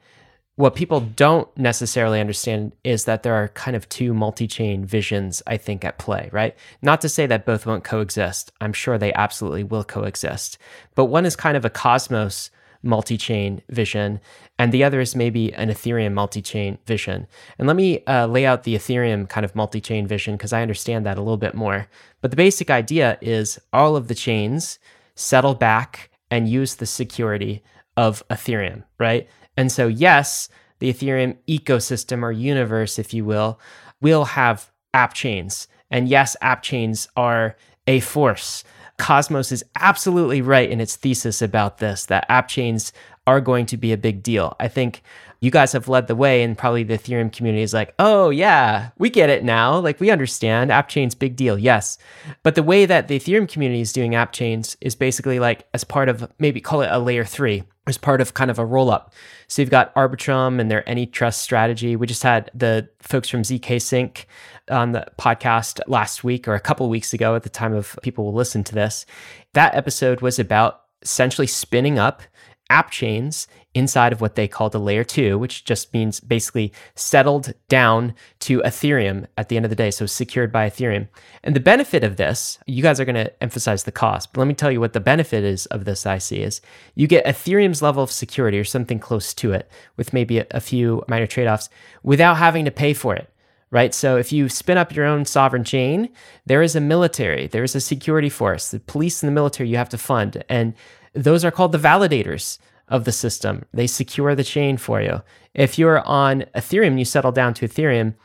What 0.58 0.76
people 0.76 1.02
don't 1.02 1.50
necessarily 1.58 2.22
understand 2.22 2.72
is 2.86 3.04
that 3.04 3.24
there 3.24 3.34
are 3.34 3.50
kind 3.50 3.76
of 3.76 3.90
two 3.90 4.14
multi 4.14 4.48
chain 4.48 4.86
visions, 4.86 5.44
I 5.46 5.58
think, 5.58 5.84
at 5.84 5.98
play, 5.98 6.30
right? 6.32 6.56
Not 6.82 7.02
to 7.02 7.10
say 7.10 7.26
that 7.26 7.46
both 7.46 7.66
won't 7.66 7.84
coexist. 7.84 8.54
I'm 8.62 8.72
sure 8.72 8.98
they 8.98 9.14
absolutely 9.14 9.66
will 9.66 9.84
coexist. 9.84 10.58
But 10.96 11.06
one 11.06 11.26
is 11.26 11.36
kind 11.36 11.58
of 11.58 11.66
a 11.66 11.70
Cosmos 11.70 12.52
multi 12.82 13.18
chain 13.18 13.64
vision, 13.70 14.22
and 14.58 14.72
the 14.72 14.84
other 14.84 15.02
is 15.02 15.16
maybe 15.16 15.54
an 15.54 15.70
Ethereum 15.70 16.14
multi 16.14 16.42
chain 16.42 16.78
vision. 16.86 17.28
And 17.58 17.68
let 17.68 17.76
me 17.76 18.04
uh, 18.06 18.28
lay 18.28 18.46
out 18.46 18.64
the 18.64 18.76
Ethereum 18.76 19.28
kind 19.28 19.44
of 19.44 19.56
multi 19.56 19.82
chain 19.82 20.08
vision 20.08 20.36
because 20.36 20.54
I 20.54 20.62
understand 20.62 21.06
that 21.06 21.18
a 21.18 21.22
little 21.22 21.38
bit 21.38 21.56
more. 21.56 21.88
But 22.22 22.32
the 22.32 22.38
basic 22.38 22.70
idea 22.70 23.18
is 23.22 23.60
all 23.74 23.96
of 23.96 24.08
the 24.08 24.16
chains 24.16 24.80
settle 25.16 25.56
back 25.56 26.10
and 26.32 26.50
use 26.50 26.76
the 26.76 26.86
security 26.86 27.64
of 27.98 28.24
Ethereum, 28.30 28.84
right? 28.98 29.28
And 29.58 29.72
so, 29.72 29.88
yes, 29.88 30.50
the 30.80 30.92
Ethereum 30.92 31.38
ecosystem 31.48 32.24
or 32.24 32.32
universe, 32.32 33.00
if 33.00 33.14
you 33.14 33.26
will, 33.26 33.60
will 34.02 34.26
have 34.26 34.72
app 34.94 35.14
chains. 35.14 35.68
And 35.92 36.08
yes, 36.08 36.36
app 36.42 36.62
chains 36.62 37.08
are 37.16 37.56
a 37.88 38.00
force. 38.00 38.64
Cosmos 38.98 39.52
is 39.52 39.64
absolutely 39.80 40.42
right 40.42 40.70
in 40.70 40.80
its 40.80 40.96
thesis 40.96 41.42
about 41.42 41.80
this 41.80 42.06
that 42.06 42.26
app 42.30 42.48
chains 42.48 42.94
are 43.28 43.42
going 43.42 43.66
to 43.68 43.78
be 43.78 43.92
a 43.92 43.98
big 43.98 44.24
deal. 44.24 44.56
I 44.60 44.68
think 44.68 45.02
you 45.42 45.52
guys 45.52 45.74
have 45.74 45.88
led 45.88 46.08
the 46.08 46.16
way, 46.16 46.44
and 46.44 46.58
probably 46.58 46.84
the 46.84 46.98
Ethereum 46.98 47.32
community 47.32 47.64
is 47.64 47.74
like, 47.74 47.94
oh, 48.00 48.30
yeah, 48.30 48.90
we 48.98 49.10
get 49.10 49.30
it 49.30 49.44
now. 49.44 49.78
Like, 49.78 50.00
we 50.00 50.10
understand 50.10 50.72
app 50.72 50.90
chains, 50.90 51.14
big 51.14 51.36
deal, 51.36 51.58
yes. 51.58 51.98
But 52.44 52.56
the 52.56 52.64
way 52.64 52.86
that 52.86 53.08
the 53.08 53.20
Ethereum 53.20 53.48
community 53.48 53.82
is 53.82 53.94
doing 53.94 54.16
app 54.16 54.32
chains 54.32 54.78
is 54.82 54.96
basically 54.96 55.40
like 55.40 55.68
as 55.74 55.84
part 55.84 56.10
of 56.10 56.32
maybe 56.40 56.62
call 56.62 56.82
it 56.82 56.90
a 56.92 57.00
layer 57.00 57.26
three, 57.26 57.64
as 57.88 57.98
part 57.98 58.22
of 58.22 58.34
kind 58.34 58.50
of 58.50 58.60
a 58.60 58.66
roll 58.66 58.90
up. 58.90 59.14
So 59.48 59.62
you've 59.62 59.70
got 59.70 59.94
Arbitrum 59.96 60.60
and 60.60 60.72
their 60.72 60.84
AnyTrust 60.84 61.36
strategy. 61.36 61.96
We 61.96 62.08
just 62.08 62.24
had 62.24 62.50
the 62.54 62.90
folks 63.00 63.30
from 63.30 63.44
ZK 63.44 63.82
Sync 63.82 64.28
on 64.72 64.94
the 64.94 65.06
podcast 65.20 65.80
last 65.88 66.24
week 66.24 66.48
or 66.48 66.56
a 66.56 66.60
couple 66.60 66.90
weeks 66.90 67.14
ago 67.14 67.36
at 67.36 67.44
the 67.44 67.50
time 67.50 67.74
of 67.74 67.98
people 68.02 68.26
will 68.26 68.34
listen 68.34 68.64
to 68.64 68.74
this. 68.74 69.06
That 69.54 69.76
episode 69.76 70.22
was 70.22 70.40
about 70.40 70.82
essentially 71.04 71.46
spinning 71.46 72.00
up 72.00 72.24
app 72.70 72.90
chains 72.92 73.48
inside 73.74 74.14
of 74.14 74.22
what 74.22 74.36
they 74.36 74.48
call 74.48 74.70
the 74.70 74.80
layer 74.80 75.04
two, 75.04 75.38
which 75.38 75.66
just 75.66 75.94
means 75.94 76.20
basically 76.20 76.72
settled 76.96 77.54
down 77.68 78.14
to 78.40 78.62
Ethereum 78.62 79.28
at 79.38 79.50
the 79.50 79.58
end 79.58 79.66
of 79.66 79.70
the 79.70 79.76
day. 79.76 79.92
So 79.92 80.06
secured 80.06 80.52
by 80.52 80.70
Ethereum. 80.70 81.08
And 81.44 81.56
the 81.56 81.60
benefit 81.60 82.04
of 82.04 82.16
this, 82.16 82.58
you 82.66 82.82
guys 82.82 83.00
are 83.00 83.06
going 83.06 83.16
to 83.16 83.44
emphasize 83.44 83.84
the 83.84 83.92
cost, 83.92 84.34
but 84.34 84.40
let 84.40 84.48
me 84.48 84.54
tell 84.54 84.72
you 84.72 84.80
what 84.80 84.94
the 84.94 85.00
benefit 85.00 85.44
is 85.44 85.66
of 85.68 85.86
this 85.86 86.06
I 86.06 86.18
see 86.18 86.42
is 86.42 86.62
you 86.96 87.08
get 87.08 87.26
Ethereum's 87.26 87.82
level 87.82 88.04
of 88.04 88.12
security 88.12 88.58
or 88.58 88.64
something 88.64 89.00
close 89.00 89.34
to 89.36 89.52
it 89.52 89.70
with 89.98 90.14
maybe 90.14 90.40
a, 90.40 90.48
a 90.52 90.60
few 90.60 91.04
minor 91.08 91.28
trade 91.28 91.48
offs 91.48 91.70
without 92.04 92.38
having 92.38 92.66
to 92.66 92.72
pay 92.72 92.94
for 92.94 93.16
it 93.16 93.30
right? 93.72 93.94
So 93.94 94.16
if 94.16 94.32
you 94.32 94.48
spin 94.48 94.78
up 94.78 94.96
your 94.96 95.06
own 95.06 95.26
sovereign 95.26 95.66
chain, 95.66 96.08
there 96.46 96.62
is 96.62 96.78
a 96.78 96.80
military, 96.80 97.48
there 97.48 97.64
is 97.64 97.76
a 97.76 97.82
security 97.82 98.30
force, 98.30 98.72
the 98.72 98.80
police 98.80 99.22
and 99.22 99.28
the 99.28 99.34
military 99.34 99.68
you 99.68 99.76
have 99.76 99.90
to 99.90 99.98
fund. 99.98 100.44
And 100.48 100.76
those 101.16 101.46
are 101.46 101.52
called 101.52 101.72
the 101.72 101.78
validators 101.78 102.60
of 102.88 103.06
the 103.06 103.12
system. 103.12 103.66
They 103.74 103.88
secure 103.88 104.36
the 104.36 104.44
chain 104.44 104.78
for 104.78 105.02
you. 105.02 105.22
If 105.54 105.80
you're 105.80 106.06
on 106.06 106.46
Ethereum, 106.56 106.88
and 106.88 107.00
you 107.00 107.06
settle 107.06 107.32
down 107.32 107.54
to 107.56 107.68
Ethereum, 107.68 108.16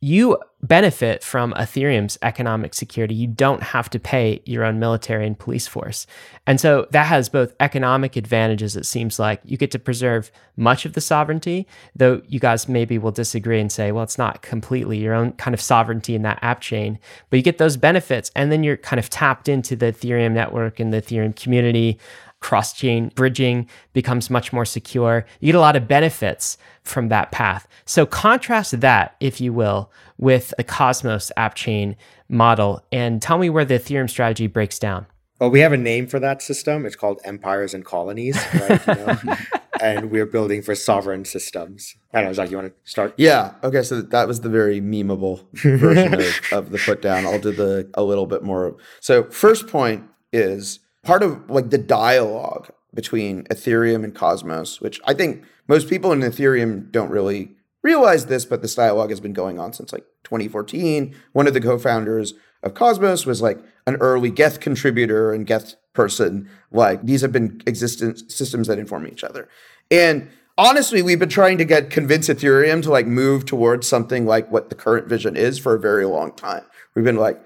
you 0.00 0.38
benefit 0.62 1.24
from 1.24 1.52
Ethereum's 1.54 2.18
economic 2.22 2.72
security. 2.72 3.16
You 3.16 3.26
don't 3.26 3.62
have 3.62 3.90
to 3.90 3.98
pay 3.98 4.40
your 4.44 4.64
own 4.64 4.78
military 4.78 5.26
and 5.26 5.36
police 5.36 5.66
force. 5.66 6.06
And 6.46 6.60
so 6.60 6.86
that 6.92 7.06
has 7.06 7.28
both 7.28 7.52
economic 7.58 8.14
advantages, 8.14 8.76
it 8.76 8.86
seems 8.86 9.18
like. 9.18 9.40
You 9.44 9.56
get 9.56 9.72
to 9.72 9.78
preserve 9.78 10.30
much 10.56 10.84
of 10.84 10.92
the 10.92 11.00
sovereignty, 11.00 11.66
though 11.96 12.22
you 12.28 12.38
guys 12.38 12.68
maybe 12.68 12.96
will 12.96 13.10
disagree 13.10 13.60
and 13.60 13.72
say, 13.72 13.90
well, 13.90 14.04
it's 14.04 14.18
not 14.18 14.42
completely 14.42 14.98
your 14.98 15.14
own 15.14 15.32
kind 15.32 15.54
of 15.54 15.60
sovereignty 15.60 16.14
in 16.14 16.22
that 16.22 16.38
app 16.42 16.60
chain, 16.60 17.00
but 17.28 17.36
you 17.36 17.42
get 17.42 17.58
those 17.58 17.76
benefits. 17.76 18.30
And 18.36 18.52
then 18.52 18.62
you're 18.62 18.76
kind 18.76 19.00
of 19.00 19.10
tapped 19.10 19.48
into 19.48 19.74
the 19.74 19.86
Ethereum 19.86 20.32
network 20.32 20.78
and 20.78 20.92
the 20.92 21.02
Ethereum 21.02 21.34
community 21.34 21.98
cross 22.40 22.72
chain 22.72 23.10
bridging 23.14 23.68
becomes 23.92 24.30
much 24.30 24.52
more 24.52 24.64
secure. 24.64 25.26
You 25.40 25.46
get 25.52 25.58
a 25.58 25.60
lot 25.60 25.76
of 25.76 25.88
benefits 25.88 26.58
from 26.82 27.08
that 27.08 27.32
path. 27.32 27.66
So 27.84 28.06
contrast 28.06 28.80
that, 28.80 29.16
if 29.20 29.40
you 29.40 29.52
will, 29.52 29.90
with 30.18 30.54
the 30.56 30.64
Cosmos 30.64 31.32
app 31.36 31.54
chain 31.54 31.96
model 32.28 32.84
and 32.92 33.20
tell 33.20 33.38
me 33.38 33.50
where 33.50 33.64
the 33.64 33.78
Ethereum 33.78 34.08
strategy 34.08 34.46
breaks 34.46 34.78
down. 34.78 35.06
Well, 35.40 35.50
we 35.50 35.60
have 35.60 35.72
a 35.72 35.76
name 35.76 36.08
for 36.08 36.18
that 36.18 36.42
system. 36.42 36.84
It's 36.84 36.96
called 36.96 37.20
Empires 37.24 37.72
and 37.72 37.84
Colonies, 37.84 38.36
right? 38.54 38.86
You 38.86 38.94
know? 38.94 39.36
and 39.80 40.10
we're 40.10 40.26
building 40.26 40.62
for 40.62 40.74
sovereign 40.74 41.24
systems. 41.24 41.94
I 42.12 42.18
don't 42.18 42.30
know, 42.30 42.32
Zach, 42.32 42.50
you 42.50 42.56
want 42.56 42.74
to 42.74 42.90
start? 42.90 43.14
Yeah. 43.16 43.54
Okay. 43.62 43.82
So 43.82 44.02
that 44.02 44.26
was 44.26 44.40
the 44.40 44.48
very 44.48 44.80
memeable 44.80 45.46
version 45.52 46.14
of, 46.14 46.40
of 46.52 46.70
the 46.70 46.78
put 46.78 47.02
down. 47.02 47.24
I'll 47.24 47.38
do 47.38 47.52
the 47.52 47.88
a 47.94 48.02
little 48.02 48.26
bit 48.26 48.42
more. 48.42 48.76
So 49.00 49.24
first 49.24 49.68
point 49.68 50.04
is 50.32 50.80
part 51.02 51.22
of 51.22 51.48
like 51.50 51.70
the 51.70 51.78
dialogue 51.78 52.70
between 52.94 53.44
Ethereum 53.44 54.04
and 54.04 54.14
Cosmos, 54.14 54.80
which 54.80 55.00
I 55.04 55.14
think 55.14 55.44
most 55.66 55.88
people 55.88 56.12
in 56.12 56.20
Ethereum 56.20 56.90
don't 56.90 57.10
really 57.10 57.56
realize 57.82 58.26
this, 58.26 58.44
but 58.44 58.62
this 58.62 58.74
dialogue 58.74 59.10
has 59.10 59.20
been 59.20 59.32
going 59.32 59.58
on 59.58 59.72
since 59.72 59.92
like 59.92 60.04
2014. 60.24 61.14
One 61.32 61.46
of 61.46 61.54
the 61.54 61.60
co-founders 61.60 62.34
of 62.62 62.74
Cosmos 62.74 63.24
was 63.24 63.40
like 63.40 63.58
an 63.86 63.96
early 63.96 64.30
Geth 64.30 64.60
contributor 64.60 65.32
and 65.32 65.46
Geth 65.46 65.74
person. 65.92 66.48
Like 66.70 67.02
these 67.04 67.20
have 67.22 67.32
been 67.32 67.62
existent 67.66 68.30
systems 68.30 68.66
that 68.68 68.78
inform 68.78 69.06
each 69.06 69.22
other. 69.22 69.48
And 69.90 70.28
honestly, 70.56 71.02
we've 71.02 71.18
been 71.18 71.28
trying 71.28 71.58
to 71.58 71.64
get 71.64 71.90
convince 71.90 72.28
Ethereum 72.28 72.82
to 72.82 72.90
like 72.90 73.06
move 73.06 73.46
towards 73.46 73.86
something 73.86 74.26
like 74.26 74.50
what 74.50 74.70
the 74.70 74.74
current 74.74 75.06
vision 75.06 75.36
is 75.36 75.58
for 75.58 75.74
a 75.74 75.80
very 75.80 76.04
long 76.04 76.32
time. 76.32 76.64
We've 76.94 77.04
been 77.04 77.16
like, 77.16 77.40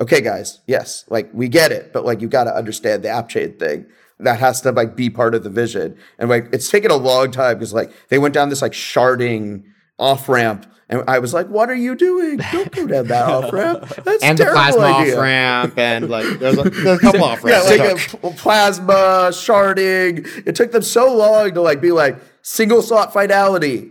okay, 0.00 0.20
guys, 0.20 0.60
yes, 0.66 1.04
like 1.08 1.30
we 1.32 1.48
get 1.48 1.72
it, 1.72 1.92
but 1.92 2.04
like 2.04 2.20
you 2.20 2.28
got 2.28 2.44
to 2.44 2.54
understand 2.54 3.02
the 3.02 3.08
app 3.08 3.28
chain 3.28 3.56
thing. 3.58 3.86
That 4.18 4.40
has 4.40 4.62
to 4.62 4.72
like 4.72 4.96
be 4.96 5.10
part 5.10 5.34
of 5.34 5.44
the 5.44 5.50
vision. 5.50 5.96
And 6.18 6.30
like 6.30 6.48
it's 6.52 6.70
taken 6.70 6.90
a 6.90 6.96
long 6.96 7.30
time 7.30 7.58
because 7.58 7.74
like 7.74 7.92
they 8.08 8.18
went 8.18 8.32
down 8.32 8.48
this 8.48 8.62
like 8.62 8.72
sharding 8.72 9.64
off 9.98 10.28
ramp. 10.28 10.66
And 10.88 11.02
I 11.08 11.18
was 11.18 11.34
like, 11.34 11.48
"What 11.48 11.68
are 11.68 11.74
you 11.74 11.96
doing? 11.96 12.36
Don't 12.52 12.70
go 12.70 12.86
down 12.86 13.08
that 13.08 13.28
off 13.28 13.52
ramp. 13.52 13.88
That's 14.04 14.22
and 14.22 14.38
the 14.38 14.44
plasma 14.46 14.82
off 14.82 15.16
ramp, 15.16 15.76
and 15.76 16.08
like 16.08 16.38
there's 16.38 16.56
a, 16.58 16.62
there's 16.62 16.98
a 16.98 17.02
couple 17.02 17.24
off 17.24 17.42
ramps. 17.42 17.68
Yeah, 17.76 17.84
like 17.84 18.14
a 18.22 18.30
plasma 18.36 19.30
sharding. 19.32 20.46
It 20.46 20.54
took 20.54 20.70
them 20.70 20.82
so 20.82 21.12
long 21.12 21.52
to 21.54 21.60
like 21.60 21.80
be 21.80 21.90
like 21.90 22.18
single 22.42 22.82
slot 22.82 23.12
finality, 23.12 23.90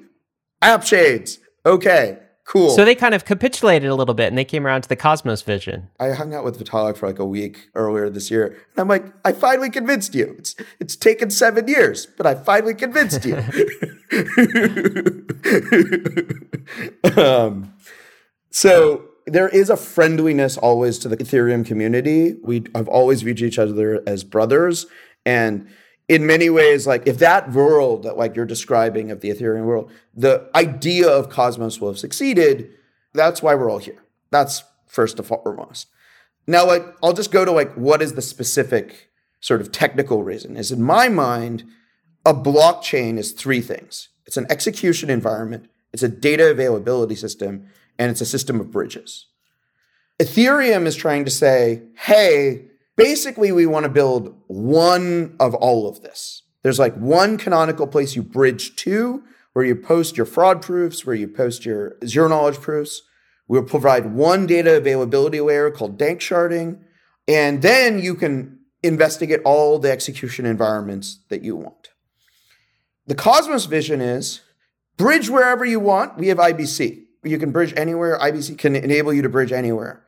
app 0.62 0.86
chains. 0.86 1.38
Okay, 1.66 2.18
Cool. 2.46 2.70
So 2.70 2.86
they 2.86 2.94
kind 2.94 3.16
of 3.16 3.26
capitulated 3.26 3.90
a 3.90 3.96
little 3.96 4.14
bit 4.14 4.28
and 4.28 4.38
they 4.38 4.46
came 4.46 4.68
around 4.68 4.84
to 4.84 4.90
the 4.90 4.96
Cosmos 4.96 5.42
vision. 5.42 5.90
I 6.00 6.12
hung 6.12 6.36
out 6.36 6.44
with 6.44 6.64
Vitalik 6.64 6.96
for 6.96 7.08
like 7.08 7.18
a 7.18 7.26
week 7.26 7.70
earlier 7.74 8.08
this 8.08 8.30
year. 8.30 8.46
And 8.46 8.78
I'm 8.78 8.88
like, 8.88 9.04
I 9.26 9.32
finally 9.32 9.72
convinced 9.72 10.14
you. 10.14 10.36
It's 10.38 10.56
it's 10.80 10.96
taken 10.96 11.32
seven 11.32 11.68
years, 11.68 12.06
but 12.06 12.28
I 12.28 12.36
finally 12.36 12.76
convinced 12.76 13.26
you. 13.26 13.36
um, 17.18 17.74
so 18.52 19.06
there 19.26 19.50
is 19.50 19.72
a 19.72 19.78
friendliness 19.78 20.56
always 20.56 21.00
to 21.00 21.10
the 21.10 21.18
Ethereum 21.18 21.66
community. 21.66 22.36
We 22.44 22.66
have 22.76 22.88
always 22.88 23.24
viewed 23.24 23.42
each 23.42 23.58
other 23.58 24.04
as 24.06 24.24
brothers. 24.24 24.86
And 25.26 25.68
in 26.08 26.26
many 26.26 26.50
ways, 26.50 26.86
like 26.86 27.08
if 27.08 27.18
that 27.20 27.52
world 27.52 28.04
that 28.04 28.18
like 28.18 28.36
you're 28.36 28.46
describing 28.46 29.12
of 29.12 29.22
the 29.22 29.30
Ethereum 29.30 29.66
world, 29.66 29.92
the 30.14 30.50
idea 30.54 31.08
of 31.08 31.30
Cosmos 31.30 31.82
will 31.82 31.90
have 31.90 32.00
succeeded, 32.00 32.72
that's 33.14 33.42
why 33.42 33.56
we're 33.56 33.72
all 33.72 33.80
here. 33.80 34.04
That's 34.32 34.64
first 34.86 35.18
and 35.18 35.28
foremost. 35.28 35.88
Now, 36.48 36.66
like 36.66 36.86
I'll 37.02 37.14
just 37.14 37.32
go 37.32 37.46
to 37.46 37.52
like 37.52 37.74
what 37.74 38.02
is 38.02 38.14
the 38.14 38.22
specific 38.22 39.10
sort 39.40 39.62
of 39.62 39.72
technical 39.72 40.24
reason? 40.24 40.58
Is 40.58 40.72
in 40.72 40.82
my 40.82 41.10
mind, 41.10 41.64
a 42.26 42.34
blockchain 42.34 43.18
is 43.18 43.32
three 43.32 43.62
things. 43.62 44.10
It's 44.26 44.38
an 44.38 44.48
execution 44.50 45.10
environment, 45.10 45.70
it's 45.94 46.04
a 46.04 46.10
data 46.10 46.50
availability 46.50 47.16
system, 47.16 47.68
and 47.98 48.12
it's 48.12 48.22
a 48.22 48.26
system 48.26 48.60
of 48.60 48.72
bridges. 48.72 49.28
Ethereum 50.20 50.86
is 50.86 50.96
trying 50.96 51.26
to 51.26 51.32
say, 51.32 51.84
hey, 51.96 52.66
Basically, 52.96 53.52
we 53.52 53.66
want 53.66 53.84
to 53.84 53.90
build 53.90 54.36
one 54.48 55.36
of 55.40 55.54
all 55.54 55.88
of 55.88 56.02
this. 56.02 56.44
There's 56.64 56.80
like 56.80 56.96
one 56.96 57.38
canonical 57.38 57.88
place 57.88 58.16
you 58.16 58.24
bridge 58.24 58.76
to 58.78 59.24
where 59.54 59.66
you 59.66 59.76
post 59.76 60.18
your 60.18 60.26
fraud 60.26 60.62
proofs, 60.62 61.06
where 61.06 61.16
you 61.16 61.28
post 61.28 61.66
your 61.66 61.98
zero 62.06 62.28
knowledge 62.28 62.60
proofs. 62.60 63.02
We'll 63.48 63.64
provide 63.64 64.14
one 64.14 64.48
data 64.48 64.76
availability 64.76 65.42
layer 65.42 65.70
called 65.72 66.00
Danksharding. 66.00 66.80
And 67.28 67.62
then 67.62 68.00
you 68.00 68.16
can 68.16 68.60
investigate 68.82 69.42
all 69.46 69.78
the 69.78 69.92
execution 69.92 70.46
environments 70.46 71.20
that 71.30 71.44
you 71.44 71.56
want. 71.56 71.90
The 73.08 73.16
Cosmos 73.16 73.66
vision 73.66 74.02
is 74.02 74.42
bridge 74.98 75.30
wherever 75.30 75.66
you 75.66 75.80
want. 75.80 76.18
We 76.18 76.30
have 76.30 76.38
IBC. 76.38 77.04
You 77.24 77.38
can 77.38 77.52
bridge 77.52 77.74
anywhere. 77.76 78.18
IBC 78.20 78.58
can 78.58 78.76
enable 78.76 79.14
you 79.14 79.22
to 79.22 79.30
bridge 79.30 79.52
anywhere 79.52 80.06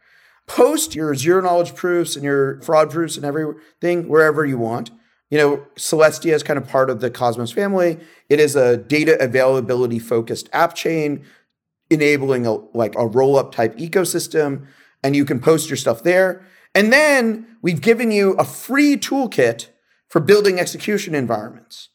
post 0.48 0.96
your 0.96 1.14
zero 1.14 1.42
knowledge 1.42 1.76
proofs 1.76 2.16
and 2.16 2.24
your 2.24 2.62
fraud 2.62 2.90
proofs 2.90 3.16
and 3.18 3.26
everything 3.26 4.08
wherever 4.08 4.46
you 4.46 4.58
want. 4.58 4.92
You 5.30 5.38
know, 5.38 5.68
Celestia 5.76 6.34
is 6.34 6.42
kind 6.42 6.58
of 6.58 6.68
part 6.68 6.90
of 6.90 7.02
the 7.02 7.12
Cosmos 7.12 7.52
family. 7.52 8.00
It 8.30 8.40
is 8.40 8.56
a 8.56 8.78
data 8.78 9.22
availability 9.22 10.00
focused 10.00 10.50
app 10.54 10.74
chain 10.74 11.26
enabling 11.90 12.46
a 12.46 12.54
like 12.76 12.96
a 12.96 13.06
roll 13.06 13.38
up 13.38 13.52
type 13.52 13.78
ecosystem 13.78 14.68
and 15.04 15.16
you 15.16 15.26
can 15.26 15.40
post 15.40 15.70
your 15.70 15.78
stuff 15.78 16.04
there. 16.04 16.46
And 16.74 16.92
then 16.92 17.58
we've 17.62 17.82
given 17.82 18.12
you 18.12 18.34
a 18.34 18.44
free 18.46 18.98
toolkit 18.98 19.68
for 20.08 20.22
building 20.22 20.60
execution 20.60 21.14
environments. 21.14 21.90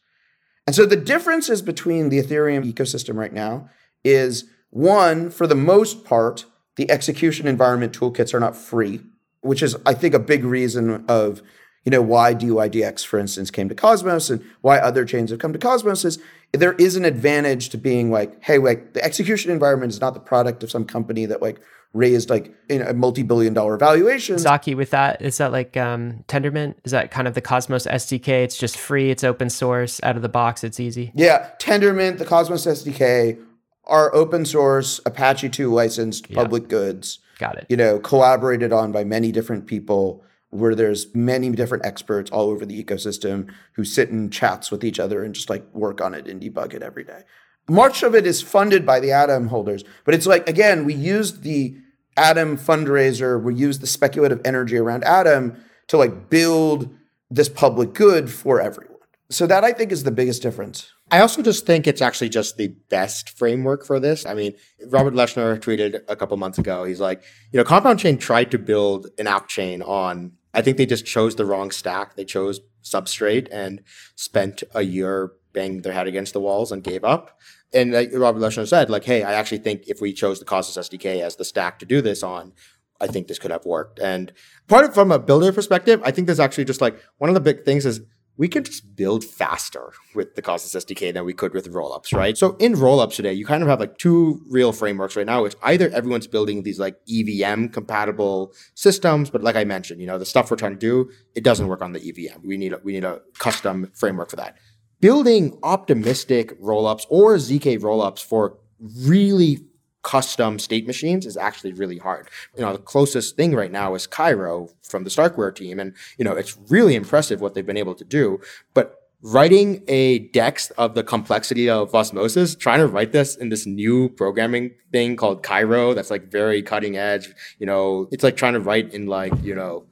And 0.67 0.77
so 0.77 0.87
the 0.87 0.97
differences 0.97 1.63
between 1.63 2.09
the 2.09 2.23
Ethereum 2.23 2.71
ecosystem 2.71 3.17
right 3.17 3.33
now 3.33 3.69
is 4.05 4.45
one, 4.71 5.31
for 5.31 5.47
the 5.47 5.55
most 5.55 6.05
part, 6.05 6.47
the 6.77 6.91
execution 6.91 7.47
environment 7.47 7.99
toolkits 7.99 8.33
are 8.35 8.41
not 8.41 8.57
free, 8.57 9.01
which 9.41 9.63
is, 9.63 9.77
I 9.85 9.95
think, 9.95 10.15
a 10.15 10.19
big 10.19 10.45
reason 10.45 11.05
of 11.09 11.43
you 11.85 11.91
know 11.91 12.03
why 12.03 12.35
DYDX, 12.35 13.05
for 13.05 13.19
instance, 13.19 13.51
came 13.51 13.69
to 13.69 13.75
Cosmos 13.75 14.31
and 14.31 14.45
why 14.61 14.79
other 14.79 15.05
chains 15.05 15.31
have 15.31 15.41
come 15.41 15.53
to 15.53 15.59
Cosmos 15.59 16.05
is 16.05 16.21
there 16.53 16.75
is 16.75 16.97
an 16.97 17.05
advantage 17.05 17.71
to 17.71 17.79
being 17.79 18.11
like, 18.11 18.43
hey, 18.43 18.59
like 18.59 18.93
the 18.93 19.03
execution 19.03 19.51
environment 19.51 19.93
is 19.93 20.01
not 20.01 20.15
the 20.15 20.21
product 20.21 20.63
of 20.63 20.71
some 20.71 20.85
company 20.85 21.27
that 21.27 21.43
like 21.43 21.61
raised 21.95 22.31
like 22.31 22.55
in 22.69 22.83
a 22.83 22.93
multi-billion 22.93 23.53
dollar 23.53 23.77
valuation. 23.77 24.39
Zaki, 24.39 24.75
with 24.75 24.91
that, 24.91 25.21
is 25.21 25.39
that 25.39 25.53
like 25.53 25.77
um, 25.77 26.25
Tendermint? 26.29 26.75
Is 26.85 26.93
that 26.93 27.11
kind 27.11 27.27
of 27.27 27.35
the 27.35 27.41
Cosmos 27.41 27.87
SDK? 27.87 28.45
It's 28.45 28.57
just 28.57 28.79
free, 28.79 29.11
it's 29.11 29.25
open 29.25 29.51
source, 29.51 30.01
out 30.03 30.17
of 30.17 30.23
the 30.23 30.29
box, 30.29 30.65
it's 30.65 30.81
easy. 30.81 31.13
Yeah, 31.15 31.51
Tendermint, 31.59 32.19
the 32.19 32.25
Cosmos 32.25 32.67
SDK 32.67 33.39
are 33.85 34.15
open 34.15 34.45
source, 34.45 35.01
Apache 35.05 35.49
2 35.49 35.73
licensed 35.73 36.31
Yeah. 36.31 36.37
public 36.37 36.69
goods. 36.69 37.19
Got 37.39 37.59
it. 37.59 37.67
You 37.69 37.77
know, 37.77 37.99
collaborated 37.99 38.73
on 38.73 38.93
by 38.93 39.05
many 39.05 39.33
different 39.33 39.67
people 39.67 40.23
where 40.51 40.75
there's 40.75 41.13
many 41.15 41.51
different 41.51 41.85
experts 41.85 42.31
all 42.31 42.51
over 42.51 42.67
the 42.67 42.83
ecosystem 42.83 43.49
who 43.73 43.85
sit 43.85 44.11
in 44.11 44.29
chats 44.31 44.71
with 44.71 44.85
each 44.85 45.01
other 45.01 45.25
and 45.25 45.35
just 45.35 45.49
like 45.49 45.65
work 45.75 46.01
on 46.01 46.15
it 46.15 46.29
and 46.29 46.43
debug 46.43 46.75
it 46.75 46.83
every 46.83 47.05
day. 47.05 47.23
Much 47.69 48.03
of 48.03 48.15
it 48.15 48.27
is 48.27 48.43
funded 48.43 48.85
by 48.85 49.01
the 49.01 49.11
Atom 49.13 49.49
holders, 49.49 49.83
but 50.05 50.15
it's 50.15 50.27
like 50.27 50.47
again, 50.49 50.85
we 50.85 50.93
used 50.95 51.43
the 51.43 51.77
Atom 52.19 52.59
fundraiser, 52.59 53.43
we 53.43 53.55
used 53.55 53.81
the 53.81 53.87
speculative 53.87 54.41
energy 54.45 54.77
around 54.77 55.05
Atom 55.05 55.57
to 55.89 55.97
like 55.97 56.29
build 56.29 56.95
this 57.31 57.49
public 57.49 57.95
good 57.95 58.31
for 58.31 58.61
everyone. 58.61 58.99
So 59.31 59.47
that 59.47 59.65
I 59.65 59.73
think 59.73 59.91
is 59.91 60.05
the 60.05 60.11
biggest 60.11 60.43
difference. 60.43 60.93
I 61.13 61.21
also 61.21 61.43
just 61.43 61.67
think 61.67 61.87
it's 61.87 62.01
actually 62.01 62.31
just 62.31 62.57
the 62.57 62.69
best 62.89 63.37
framework 63.39 63.85
for 63.85 64.01
this. 64.01 64.25
I 64.25 64.33
mean, 64.33 64.55
Robert 64.87 65.13
Leshner 65.13 65.61
tweeted 65.61 66.01
a 66.09 66.17
couple 66.17 66.39
months 66.39 66.57
ago. 66.57 66.85
He's 66.85 67.01
like, 67.01 67.23
you 67.53 67.59
know, 67.59 67.65
Compound 67.65 67.99
Chain 67.99 68.17
tried 68.17 68.51
to 68.51 68.59
build 68.59 69.09
an 69.19 69.27
app 69.27 69.47
chain 69.47 69.83
on, 69.83 70.33
I 70.55 70.63
think 70.63 70.79
they 70.79 70.87
just 70.87 71.05
chose 71.05 71.37
the 71.37 71.45
wrong 71.45 71.71
stack. 71.71 72.17
They 72.17 72.25
chose 72.25 72.61
Substrate 72.83 73.47
and 73.53 73.83
spent 74.17 74.63
a 74.75 74.83
year 74.83 75.33
banging 75.53 75.83
their 75.83 75.93
head 75.93 76.07
against 76.07 76.33
the 76.33 76.41
walls 76.41 76.73
and 76.73 76.83
gave 76.83 77.05
up. 77.05 77.39
And 77.75 77.93
like 77.93 78.11
Robert 78.15 78.41
Leshner 78.41 78.67
said, 78.67 78.89
like, 78.89 79.05
hey, 79.05 79.23
I 79.23 79.35
actually 79.35 79.59
think 79.59 79.83
if 79.87 80.01
we 80.01 80.15
chose 80.15 80.39
the 80.39 80.47
Cosmos 80.47 80.89
SDK 80.89 81.21
as 81.21 81.37
the 81.37 81.45
stack 81.45 81.79
to 81.81 81.87
do 81.87 82.01
this 82.01 82.23
on, 82.23 82.55
I 83.03 83.07
think 83.07 83.29
this 83.29 83.39
could 83.39 83.51
have 83.51 83.67
worked. 83.67 83.99
And 83.99 84.33
part 84.67 84.87
of 84.87 84.95
from 84.95 85.13
a 85.13 85.19
builder 85.19 85.53
perspective, 85.53 86.01
I 86.05 86.11
think 86.11 86.27
there's 86.27 86.41
actually 86.41 86.65
just 86.65 86.81
like 86.81 86.99
one 87.19 87.29
of 87.29 87.35
the 87.35 87.41
big 87.41 87.65
things 87.65 87.85
is 87.85 88.01
we 88.37 88.49
can 88.49 88.65
just 88.65 88.97
build 88.97 89.25
faster 89.25 89.93
with 90.15 90.35
the 90.35 90.43
Cosmos 90.43 90.85
SDK 90.85 91.13
than 91.13 91.25
we 91.25 91.35
could 91.35 91.53
with 91.53 91.71
rollups, 91.73 92.15
right? 92.15 92.37
So 92.37 92.57
in 92.57 92.75
rollups 92.75 93.17
today, 93.17 93.33
you 93.33 93.45
kind 93.45 93.63
of 93.63 93.69
have 93.69 93.81
like 93.81 93.99
two 93.99 94.43
real 94.49 94.73
frameworks 94.73 95.17
right 95.17 95.27
now, 95.27 95.43
which 95.43 95.55
either 95.63 95.91
everyone's 95.91 96.27
building 96.27 96.63
these 96.63 96.79
like 96.79 96.97
EVM 97.09 97.67
compatible 97.67 98.55
systems, 98.75 99.29
but 99.29 99.43
like 99.43 99.57
I 99.57 99.65
mentioned, 99.65 100.01
you 100.01 100.07
know, 100.07 100.19
the 100.19 100.25
stuff 100.25 100.51
we're 100.51 100.57
trying 100.57 100.73
to 100.73 100.79
do, 100.79 101.11
it 101.35 101.45
doesn't 101.45 101.69
work 101.69 101.83
on 101.83 101.93
the 101.93 102.01
EVM. 102.01 102.47
We 102.47 102.57
need 102.57 102.73
a, 102.73 102.81
we 102.83 102.93
need 102.93 103.05
a 103.05 103.21
custom 103.39 103.91
framework 103.95 104.31
for 104.31 104.37
that. 104.37 104.57
Building 105.01 105.59
optimistic 105.63 106.59
rollups 106.61 107.05
or 107.11 107.37
ZK 107.37 107.81
rollups 107.81 108.25
for 108.25 108.59
really 108.81 109.59
custom 110.03 110.59
state 110.59 110.87
machines 110.87 111.27
is 111.27 111.37
actually 111.37 111.73
really 111.73 111.99
hard. 111.99 112.29
You 112.57 112.63
know, 112.63 112.73
the 112.73 112.79
closest 112.79 113.37
thing 113.37 113.55
right 113.55 113.71
now 113.71 113.95
is 113.95 114.07
Cairo 114.07 114.69
from 114.83 115.05
the 115.05 115.11
Starkware 115.11 115.55
team. 115.55 115.79
And, 115.79 115.95
you 116.19 116.25
know, 116.25 116.33
it's 116.33 116.57
really 116.69 116.95
impressive 116.95 117.41
what 117.41 117.55
they've 117.55 117.67
been 117.67 117.77
able 117.77 117.95
to 117.95 118.05
do. 118.05 118.41
But 118.75 118.99
writing 119.23 119.85
a 119.87 120.19
dex 120.31 120.71
of 120.73 120.95
the 120.95 121.05
complexity 121.05 121.71
of 121.71 121.95
osmosis, 121.95 122.57
trying 122.57 122.81
to 122.81 122.89
write 122.89 123.13
this 123.13 123.37
in 123.37 123.49
this 123.49 123.67
new 123.67 124.09
programming 124.09 124.73
thing 124.91 125.15
called 125.17 125.43
Cairo 125.45 125.95
that's 125.95 126.11
like 126.11 126.31
very 126.31 126.63
cutting 126.63 126.97
edge, 126.97 127.33
you 127.59 127.67
know, 127.67 128.09
it's 128.11 128.25
like 128.25 128.37
trying 128.37 128.55
to 128.55 128.61
write 128.61 128.93
in 128.93 129.07
like, 129.07 129.33
you 129.43 129.55
know, 129.55 129.87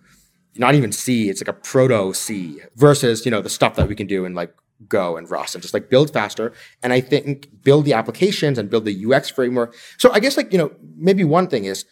not 0.57 0.75
even 0.75 0.91
C, 0.91 1.31
it's 1.31 1.41
like 1.41 1.49
a 1.49 1.53
proto 1.53 2.13
C 2.13 2.59
versus, 2.75 3.25
you 3.25 3.31
know, 3.31 3.41
the 3.41 3.49
stuff 3.49 3.77
that 3.77 3.89
we 3.89 3.95
can 3.95 4.09
do 4.09 4.25
in 4.25 4.35
like 4.35 4.53
Go 4.89 5.17
and 5.17 5.31
Rust 5.31 5.55
and 5.55 5.63
just 5.63 5.75
like 5.75 5.91
build 5.91 6.13
faster. 6.13 6.53
And 6.83 6.93
I 6.93 7.01
think 7.01 7.49
build 7.63 7.85
the 7.85 7.93
applications 7.93 8.59
and 8.59 8.71
build 8.71 8.85
the 8.85 9.05
UX 9.07 9.29
framework. 9.31 9.75
So 9.99 10.11
I 10.13 10.21
guess 10.21 10.37
like, 10.37 10.53
you 10.53 10.59
know, 10.59 10.73
maybe 10.97 11.25
one 11.25 11.49
thing 11.49 11.65
is 11.65 11.85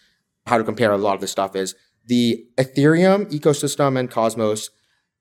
how 0.46 0.58
to 0.58 0.64
compare 0.64 0.92
a 0.92 0.98
lot 0.98 1.14
of 1.14 1.20
this 1.20 1.30
stuff 1.30 1.54
is 1.54 1.74
the 2.06 2.46
Ethereum 2.56 3.30
ecosystem 3.30 3.98
and 3.98 4.10
Cosmos. 4.10 4.70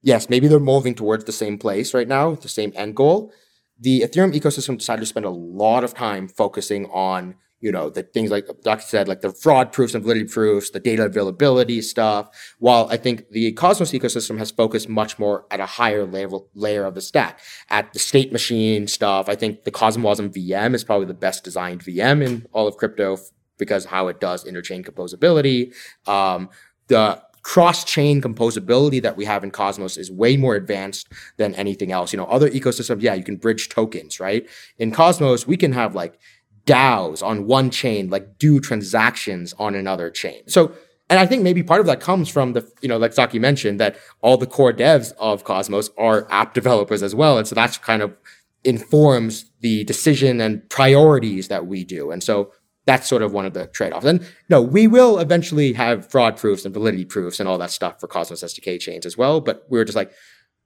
Yes, 0.01 0.29
maybe 0.29 0.47
they're 0.47 0.59
moving 0.59 0.95
towards 0.95 1.25
the 1.25 1.31
same 1.31 1.57
place 1.57 1.93
right 1.93 2.07
now, 2.07 2.35
the 2.35 2.49
same 2.49 2.71
end 2.75 2.95
goal. 2.95 3.33
The 3.79 4.01
Ethereum 4.01 4.33
ecosystem 4.33 4.77
decided 4.77 5.01
to 5.01 5.05
spend 5.05 5.25
a 5.25 5.29
lot 5.29 5.83
of 5.83 5.93
time 5.93 6.27
focusing 6.27 6.85
on 6.85 7.35
you 7.59 7.71
know, 7.71 7.89
the 7.89 8.03
things 8.03 8.29
like 8.29 8.47
Doc 8.63 8.81
said, 8.81 9.07
like 9.07 9.21
the 9.21 9.31
fraud 9.31 9.71
proofs 9.71 9.93
and 9.93 10.03
validity 10.03 10.27
proofs, 10.27 10.69
the 10.69 10.79
data 10.79 11.05
availability 11.05 11.81
stuff. 11.81 12.29
While 12.59 12.87
I 12.89 12.97
think 12.97 13.29
the 13.29 13.51
Cosmos 13.53 13.91
ecosystem 13.91 14.37
has 14.37 14.51
focused 14.51 14.87
much 14.87 15.17
more 15.17 15.45
at 15.49 15.59
a 15.59 15.65
higher 15.65 16.05
level 16.05 16.49
layer 16.53 16.85
of 16.85 16.93
the 16.93 17.01
stack, 17.01 17.39
at 17.69 17.91
the 17.93 17.99
state 17.99 18.31
machine 18.31 18.87
stuff. 18.87 19.27
I 19.27 19.35
think 19.35 19.63
the 19.63 19.71
CosmWasm 19.71 20.29
VM 20.29 20.75
is 20.75 20.83
probably 20.83 21.07
the 21.07 21.13
best 21.13 21.43
designed 21.43 21.83
VM 21.83 22.25
in 22.25 22.45
all 22.51 22.67
of 22.67 22.77
crypto 22.77 23.17
because 23.57 23.85
how 23.85 24.07
it 24.07 24.19
does 24.19 24.45
interchain 24.45 24.85
composability. 24.85 25.73
Um, 26.07 26.49
the 26.87 27.21
cross-chain 27.47 28.21
composability 28.21 29.01
that 29.01 29.15
we 29.15 29.23
have 29.23 29.41
in 29.41 29.51
Cosmos 29.51 29.95
is 29.95 30.11
way 30.11 30.35
more 30.35 30.55
advanced 30.55 31.07
than 31.37 31.55
anything 31.55 31.93
else. 31.93 32.11
You 32.11 32.17
know, 32.17 32.25
other 32.25 32.49
ecosystems, 32.49 33.01
yeah, 33.01 33.13
you 33.13 33.23
can 33.23 33.37
bridge 33.37 33.69
tokens, 33.69 34.19
right? 34.19 34.45
In 34.77 34.91
Cosmos, 34.91 35.47
we 35.47 35.55
can 35.55 35.71
have 35.71 35.95
like 35.95 36.19
DAOs 36.67 37.23
on 37.23 37.47
one 37.47 37.71
chain, 37.71 38.09
like 38.09 38.37
do 38.37 38.59
transactions 38.59 39.53
on 39.57 39.73
another 39.73 40.11
chain. 40.11 40.47
So, 40.47 40.73
and 41.09 41.19
I 41.19 41.25
think 41.25 41.41
maybe 41.41 41.63
part 41.63 41.79
of 41.79 41.87
that 41.87 42.01
comes 42.01 42.29
from 42.29 42.53
the, 42.53 42.69
you 42.81 42.89
know, 42.89 42.97
like 42.97 43.13
Zaki 43.13 43.39
mentioned, 43.39 43.79
that 43.79 43.95
all 44.21 44.37
the 44.37 44.45
core 44.45 44.73
devs 44.73 45.13
of 45.17 45.45
Cosmos 45.45 45.89
are 45.97 46.27
app 46.29 46.53
developers 46.53 47.01
as 47.01 47.15
well. 47.15 47.37
And 47.37 47.47
so 47.47 47.55
that's 47.55 47.77
kind 47.77 48.01
of 48.01 48.15
informs 48.63 49.49
the 49.61 49.85
decision 49.85 50.41
and 50.41 50.69
priorities 50.69 51.47
that 51.47 51.65
we 51.65 51.85
do. 51.85 52.11
And 52.11 52.21
so 52.21 52.51
that's 52.85 53.07
sort 53.07 53.21
of 53.21 53.31
one 53.31 53.45
of 53.45 53.53
the 53.53 53.67
trade-offs. 53.67 54.05
And 54.05 54.25
no, 54.49 54.61
we 54.61 54.87
will 54.87 55.19
eventually 55.19 55.73
have 55.73 56.09
fraud 56.11 56.35
proofs 56.35 56.65
and 56.65 56.73
validity 56.73 57.05
proofs 57.05 57.39
and 57.39 57.47
all 57.47 57.57
that 57.57 57.71
stuff 57.71 57.99
for 57.99 58.07
Cosmos 58.07 58.43
SDK 58.43 58.79
chains 58.79 59.05
as 59.05 59.17
well. 59.17 59.39
But 59.39 59.65
we 59.69 59.79
we're 59.79 59.85
just 59.85 59.95
like, 59.95 60.11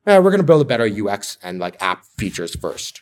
eh, 0.07 0.17
we're 0.17 0.31
going 0.31 0.41
to 0.41 0.45
build 0.45 0.61
a 0.61 0.65
better 0.65 0.85
UX 0.85 1.37
and 1.43 1.59
like 1.59 1.79
app 1.81 2.05
features 2.17 2.55
first 2.55 3.01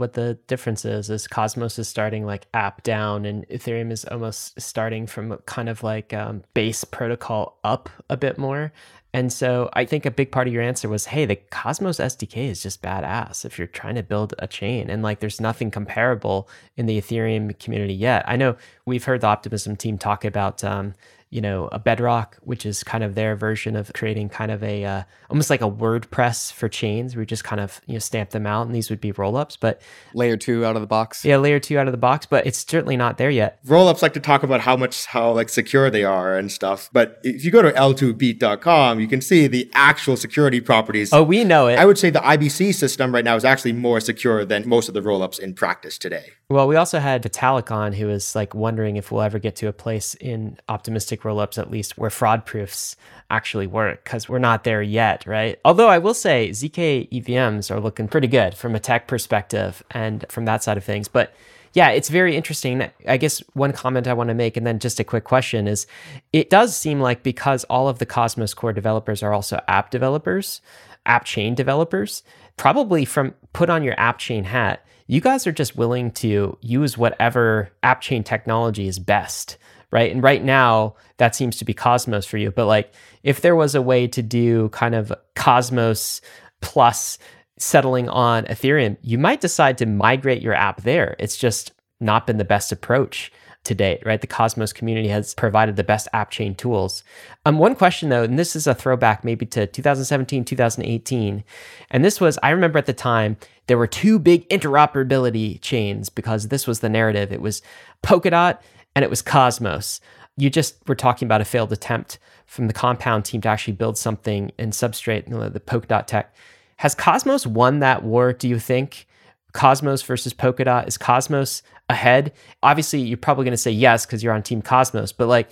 what 0.00 0.14
the 0.14 0.34
difference 0.46 0.84
is 0.84 1.10
is 1.10 1.28
cosmos 1.28 1.78
is 1.78 1.86
starting 1.86 2.24
like 2.24 2.46
app 2.54 2.82
down 2.82 3.26
and 3.26 3.46
ethereum 3.48 3.92
is 3.92 4.04
almost 4.06 4.58
starting 4.58 5.06
from 5.06 5.36
kind 5.44 5.68
of 5.68 5.82
like 5.82 6.14
um, 6.14 6.42
base 6.54 6.84
protocol 6.84 7.58
up 7.62 7.90
a 8.08 8.16
bit 8.16 8.38
more. 8.38 8.72
And 9.12 9.32
so 9.32 9.68
i 9.74 9.84
think 9.84 10.06
a 10.06 10.10
big 10.10 10.32
part 10.32 10.46
of 10.46 10.54
your 10.54 10.62
answer 10.62 10.88
was 10.88 11.06
hey 11.06 11.26
the 11.26 11.36
cosmos 11.36 11.98
sdk 11.98 12.36
is 12.36 12.62
just 12.62 12.80
badass 12.80 13.44
if 13.44 13.58
you're 13.58 13.66
trying 13.66 13.96
to 13.96 14.02
build 14.02 14.34
a 14.38 14.46
chain. 14.46 14.88
And 14.88 15.02
like 15.02 15.20
there's 15.20 15.40
nothing 15.40 15.70
comparable 15.70 16.48
in 16.76 16.86
the 16.86 16.98
ethereum 16.98 17.58
community 17.58 17.94
yet. 17.94 18.24
I 18.26 18.36
know 18.36 18.56
we've 18.86 19.04
heard 19.04 19.20
the 19.20 19.26
optimism 19.26 19.76
team 19.76 19.98
talk 19.98 20.24
about 20.24 20.64
um, 20.64 20.94
you 21.30 21.40
know, 21.40 21.68
a 21.70 21.78
Bedrock, 21.78 22.36
which 22.42 22.66
is 22.66 22.82
kind 22.82 23.04
of 23.04 23.14
their 23.14 23.36
version 23.36 23.76
of 23.76 23.92
creating 23.94 24.28
kind 24.28 24.50
of 24.50 24.64
a 24.64 24.84
uh, 24.84 25.02
almost 25.28 25.48
like 25.48 25.60
a 25.60 25.70
WordPress 25.70 26.52
for 26.52 26.68
chains. 26.68 27.14
We 27.14 27.24
just 27.24 27.44
kind 27.44 27.60
of 27.60 27.80
you 27.86 27.94
know 27.94 27.98
stamp 28.00 28.30
them 28.30 28.46
out, 28.46 28.66
and 28.66 28.74
these 28.74 28.90
would 28.90 29.00
be 29.00 29.12
rollups. 29.12 29.56
But 29.58 29.80
layer 30.12 30.36
two 30.36 30.66
out 30.66 30.74
of 30.74 30.82
the 30.82 30.88
box. 30.88 31.24
Yeah, 31.24 31.36
layer 31.36 31.60
two 31.60 31.78
out 31.78 31.86
of 31.86 31.92
the 31.92 31.98
box, 31.98 32.26
but 32.26 32.46
it's 32.46 32.58
certainly 32.58 32.96
not 32.96 33.16
there 33.16 33.30
yet. 33.30 33.64
Rollups 33.64 34.02
like 34.02 34.12
to 34.14 34.20
talk 34.20 34.42
about 34.42 34.60
how 34.62 34.76
much 34.76 35.06
how 35.06 35.30
like 35.30 35.48
secure 35.48 35.88
they 35.88 36.04
are 36.04 36.36
and 36.36 36.50
stuff. 36.50 36.90
But 36.92 37.20
if 37.22 37.44
you 37.44 37.52
go 37.52 37.62
to 37.62 37.70
l2beat.com, 37.70 38.98
you 38.98 39.06
can 39.06 39.20
see 39.20 39.46
the 39.46 39.70
actual 39.72 40.16
security 40.16 40.60
properties. 40.60 41.12
Oh, 41.12 41.22
we 41.22 41.44
know 41.44 41.68
it. 41.68 41.78
I 41.78 41.86
would 41.86 41.98
say 41.98 42.10
the 42.10 42.20
IBC 42.20 42.74
system 42.74 43.14
right 43.14 43.24
now 43.24 43.36
is 43.36 43.44
actually 43.44 43.72
more 43.72 44.00
secure 44.00 44.44
than 44.44 44.68
most 44.68 44.88
of 44.88 44.94
the 44.94 45.00
rollups 45.00 45.38
in 45.38 45.54
practice 45.54 45.96
today. 45.96 46.30
Well, 46.48 46.66
we 46.66 46.74
also 46.74 46.98
had 46.98 47.22
Vitalik 47.22 47.70
on 47.70 47.92
who 47.92 48.06
was 48.06 48.34
like 48.34 48.52
wondering 48.52 48.96
if 48.96 49.12
we'll 49.12 49.22
ever 49.22 49.38
get 49.38 49.54
to 49.56 49.68
a 49.68 49.72
place 49.72 50.14
in 50.14 50.58
optimistic 50.68 51.19
rollups 51.22 51.58
at 51.58 51.70
least 51.70 51.98
where 51.98 52.10
fraud 52.10 52.44
proofs 52.46 52.96
actually 53.30 53.66
work 53.66 54.04
because 54.04 54.28
we're 54.28 54.38
not 54.38 54.64
there 54.64 54.82
yet, 54.82 55.26
right? 55.26 55.58
Although 55.64 55.88
I 55.88 55.98
will 55.98 56.14
say 56.14 56.50
ZK 56.50 57.10
EVMs 57.10 57.70
are 57.70 57.80
looking 57.80 58.08
pretty 58.08 58.28
good 58.28 58.54
from 58.54 58.74
a 58.74 58.80
tech 58.80 59.06
perspective 59.06 59.82
and 59.90 60.24
from 60.28 60.44
that 60.46 60.62
side 60.62 60.76
of 60.76 60.84
things. 60.84 61.08
But 61.08 61.32
yeah, 61.72 61.90
it's 61.90 62.08
very 62.08 62.36
interesting. 62.36 62.90
I 63.06 63.16
guess 63.16 63.38
one 63.52 63.72
comment 63.72 64.08
I 64.08 64.14
want 64.14 64.28
to 64.28 64.34
make, 64.34 64.56
and 64.56 64.66
then 64.66 64.80
just 64.80 64.98
a 64.98 65.04
quick 65.04 65.24
question 65.24 65.68
is 65.68 65.86
it 66.32 66.50
does 66.50 66.76
seem 66.76 67.00
like 67.00 67.22
because 67.22 67.64
all 67.64 67.88
of 67.88 67.98
the 67.98 68.06
Cosmos 68.06 68.54
Core 68.54 68.72
developers 68.72 69.22
are 69.22 69.32
also 69.32 69.60
app 69.68 69.90
developers, 69.90 70.60
app 71.06 71.24
chain 71.24 71.54
developers, 71.54 72.24
probably 72.56 73.04
from 73.04 73.34
put 73.52 73.70
on 73.70 73.84
your 73.84 73.98
app 73.98 74.18
chain 74.18 74.44
hat, 74.44 74.84
you 75.06 75.20
guys 75.20 75.46
are 75.46 75.52
just 75.52 75.76
willing 75.76 76.10
to 76.12 76.56
use 76.60 76.96
whatever 76.96 77.70
app 77.82 78.00
chain 78.00 78.22
technology 78.22 78.86
is 78.86 78.98
best 78.98 79.56
right? 79.90 80.10
And 80.10 80.22
right 80.22 80.42
now, 80.42 80.94
that 81.16 81.34
seems 81.34 81.56
to 81.58 81.64
be 81.64 81.74
Cosmos 81.74 82.26
for 82.26 82.38
you. 82.38 82.50
But 82.50 82.66
like, 82.66 82.92
if 83.22 83.40
there 83.40 83.56
was 83.56 83.74
a 83.74 83.82
way 83.82 84.06
to 84.08 84.22
do 84.22 84.68
kind 84.70 84.94
of 84.94 85.12
Cosmos 85.34 86.20
plus 86.60 87.18
settling 87.58 88.08
on 88.08 88.44
Ethereum, 88.44 88.96
you 89.02 89.18
might 89.18 89.40
decide 89.40 89.78
to 89.78 89.86
migrate 89.86 90.42
your 90.42 90.54
app 90.54 90.82
there. 90.82 91.16
It's 91.18 91.36
just 91.36 91.72
not 92.00 92.26
been 92.26 92.38
the 92.38 92.44
best 92.44 92.72
approach 92.72 93.30
to 93.64 93.74
date, 93.74 94.02
right? 94.06 94.20
The 94.20 94.26
Cosmos 94.26 94.72
community 94.72 95.08
has 95.08 95.34
provided 95.34 95.76
the 95.76 95.84
best 95.84 96.08
app 96.14 96.30
chain 96.30 96.54
tools. 96.54 97.04
Um, 97.44 97.58
one 97.58 97.74
question 97.74 98.08
though, 98.08 98.22
and 98.22 98.38
this 98.38 98.56
is 98.56 98.66
a 98.66 98.74
throwback 98.74 99.22
maybe 99.22 99.44
to 99.46 99.66
2017, 99.66 100.46
2018. 100.46 101.44
And 101.90 102.04
this 102.04 102.20
was, 102.20 102.38
I 102.42 102.50
remember 102.50 102.78
at 102.78 102.86
the 102.86 102.94
time, 102.94 103.36
there 103.66 103.76
were 103.76 103.86
two 103.86 104.18
big 104.18 104.48
interoperability 104.48 105.60
chains 105.60 106.08
because 106.08 106.48
this 106.48 106.66
was 106.66 106.80
the 106.80 106.88
narrative. 106.88 107.32
It 107.32 107.42
was 107.42 107.60
Polkadot 108.02 108.58
and 108.94 109.04
it 109.04 109.10
was 109.10 109.22
Cosmos. 109.22 110.00
You 110.36 110.50
just 110.50 110.76
were 110.88 110.94
talking 110.94 111.26
about 111.26 111.40
a 111.40 111.44
failed 111.44 111.72
attempt 111.72 112.18
from 112.46 112.66
the 112.66 112.72
Compound 112.72 113.24
team 113.24 113.40
to 113.42 113.48
actually 113.48 113.74
build 113.74 113.98
something 113.98 114.52
in 114.58 114.70
Substrate, 114.70 115.26
the 115.52 115.60
Polkadot 115.60 116.06
tech. 116.06 116.34
Has 116.76 116.94
Cosmos 116.94 117.46
won 117.46 117.80
that 117.80 118.02
war, 118.02 118.32
do 118.32 118.48
you 118.48 118.58
think? 118.58 119.06
Cosmos 119.52 120.02
versus 120.02 120.32
Polkadot? 120.32 120.88
Is 120.88 120.96
Cosmos 120.96 121.62
ahead? 121.88 122.32
Obviously, 122.62 123.00
you're 123.00 123.18
probably 123.18 123.44
going 123.44 123.52
to 123.52 123.58
say 123.58 123.70
yes 123.70 124.06
because 124.06 124.22
you're 124.22 124.32
on 124.32 124.42
Team 124.42 124.62
Cosmos, 124.62 125.12
but 125.12 125.26
like, 125.28 125.50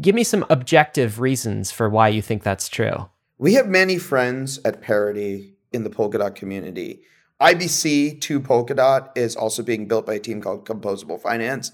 give 0.00 0.14
me 0.14 0.24
some 0.24 0.46
objective 0.48 1.20
reasons 1.20 1.70
for 1.70 1.88
why 1.88 2.08
you 2.08 2.22
think 2.22 2.42
that's 2.42 2.68
true. 2.68 3.08
We 3.38 3.54
have 3.54 3.68
many 3.68 3.98
friends 3.98 4.60
at 4.64 4.80
Parity 4.80 5.54
in 5.72 5.84
the 5.84 5.90
Polkadot 5.90 6.34
community. 6.34 7.02
IBC 7.40 8.20
to 8.20 8.40
Polkadot 8.40 9.10
is 9.16 9.34
also 9.34 9.62
being 9.62 9.88
built 9.88 10.06
by 10.06 10.14
a 10.14 10.18
team 10.20 10.42
called 10.42 10.66
Composable 10.66 11.20
Finance. 11.20 11.72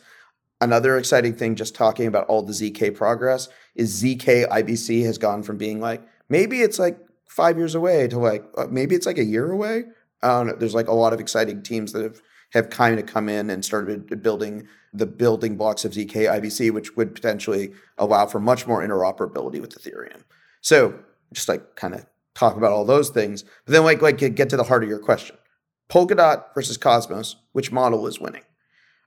Another 0.61 0.97
exciting 0.97 1.35
thing, 1.35 1.55
just 1.55 1.75
talking 1.75 2.07
about 2.07 2.27
all 2.29 2.43
the 2.43 2.53
ZK 2.53 2.95
progress, 2.95 3.49
is 3.75 4.03
ZK 4.03 4.49
IBC 4.49 5.05
has 5.05 5.19
gone 5.19 5.43
from 5.43 5.59
being 5.59 5.81
like, 5.81 6.03
maybe 6.29 6.63
it's 6.63 6.79
like 6.79 6.99
five 7.29 7.59
years 7.59 7.75
away 7.75 8.09
to 8.09 8.19
like, 8.19 8.45
uh, 8.57 8.67
maybe 8.71 8.95
it's 8.95 9.07
like 9.07 9.19
a 9.19 9.25
year 9.25 9.51
away. 9.51 9.85
I 10.23 10.29
don't 10.29 10.47
know. 10.47 10.55
There's 10.55 10.75
like 10.75 10.89
a 10.89 10.95
lot 10.95 11.13
of 11.13 11.21
exciting 11.21 11.63
teams 11.63 11.93
that 11.93 12.03
have 12.03 12.23
have 12.53 12.71
kind 12.71 12.99
of 12.99 13.07
come 13.07 13.29
in 13.29 13.51
and 13.51 13.65
started 13.65 14.23
building 14.23 14.67
the 14.93 15.07
building 15.07 15.57
blocks 15.57 15.85
of 15.85 15.93
ZK 15.93 16.41
IBC, 16.41 16.71
which 16.73 16.97
would 16.97 17.15
potentially 17.15 17.73
allow 17.99 18.27
for 18.27 18.41
much 18.41 18.67
more 18.67 18.83
interoperability 18.87 19.61
with 19.61 19.79
Ethereum. 19.79 20.23
So 20.61 20.99
just 21.33 21.49
like 21.49 21.77
kind 21.77 21.95
of 21.95 22.07
talk 22.35 22.57
about 22.57 22.73
all 22.73 22.85
those 22.85 23.11
things, 23.11 23.43
but 23.43 23.73
then 23.73 23.85
like 23.85 24.01
like 24.01 24.19
get 24.19 24.49
to 24.51 24.57
the 24.57 24.65
heart 24.65 24.83
of 24.83 24.89
your 24.89 24.99
question. 24.99 25.37
Polkadot 25.89 26.45
versus 26.55 26.77
Cosmos, 26.77 27.37
which 27.53 27.71
model 27.71 28.07
is 28.07 28.19
winning? 28.19 28.43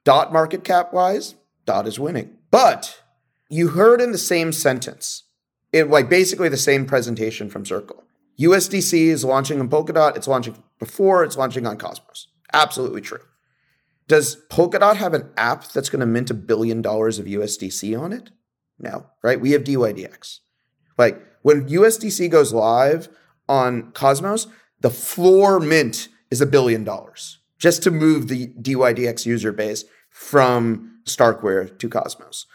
Dot 0.05 0.31
market 0.31 0.63
cap 0.63 0.93
wise, 0.93 1.35
Dot 1.69 1.85
is 1.85 1.99
winning. 1.99 2.35
But 2.49 2.99
you 3.47 3.67
heard 3.67 4.01
in 4.01 4.11
the 4.11 4.17
same 4.17 4.51
sentence, 4.51 5.25
it 5.71 5.87
like 5.87 6.09
basically 6.09 6.49
the 6.49 6.57
same 6.57 6.87
presentation 6.87 7.47
from 7.47 7.63
Circle. 7.63 8.03
USDC 8.39 9.05
is 9.05 9.23
launching 9.23 9.59
on 9.59 9.69
Polkadot. 9.69 10.17
It's 10.17 10.27
launching 10.27 10.63
before 10.79 11.23
it's 11.23 11.37
launching 11.37 11.67
on 11.67 11.77
Cosmos. 11.77 12.29
Absolutely 12.53 13.01
true. 13.01 13.19
Does 14.07 14.37
Polkadot 14.49 14.95
have 14.95 15.13
an 15.13 15.29
app 15.37 15.65
that's 15.65 15.89
going 15.91 15.99
to 15.99 16.07
mint 16.07 16.31
a 16.31 16.33
billion 16.33 16.81
dollars 16.81 17.19
of 17.19 17.27
USDC 17.27 17.99
on 17.99 18.13
it? 18.13 18.31
No, 18.79 19.05
right? 19.21 19.39
We 19.39 19.51
have 19.51 19.63
DYDX. 19.63 20.39
Like 20.97 21.21
when 21.43 21.69
USDC 21.69 22.31
goes 22.31 22.51
live 22.51 23.09
on 23.47 23.91
Cosmos, 23.91 24.47
the 24.79 24.89
floor 24.89 25.59
mint 25.59 26.07
is 26.31 26.41
a 26.41 26.47
billion 26.47 26.83
dollars 26.83 27.37
just 27.59 27.83
to 27.83 27.91
move 27.91 28.27
the 28.27 28.47
DYDX 28.59 29.27
user 29.27 29.51
base 29.51 29.85
from 30.09 30.88
Starkware 31.05 31.77
to 31.79 31.89
Cosmos. 31.89 32.45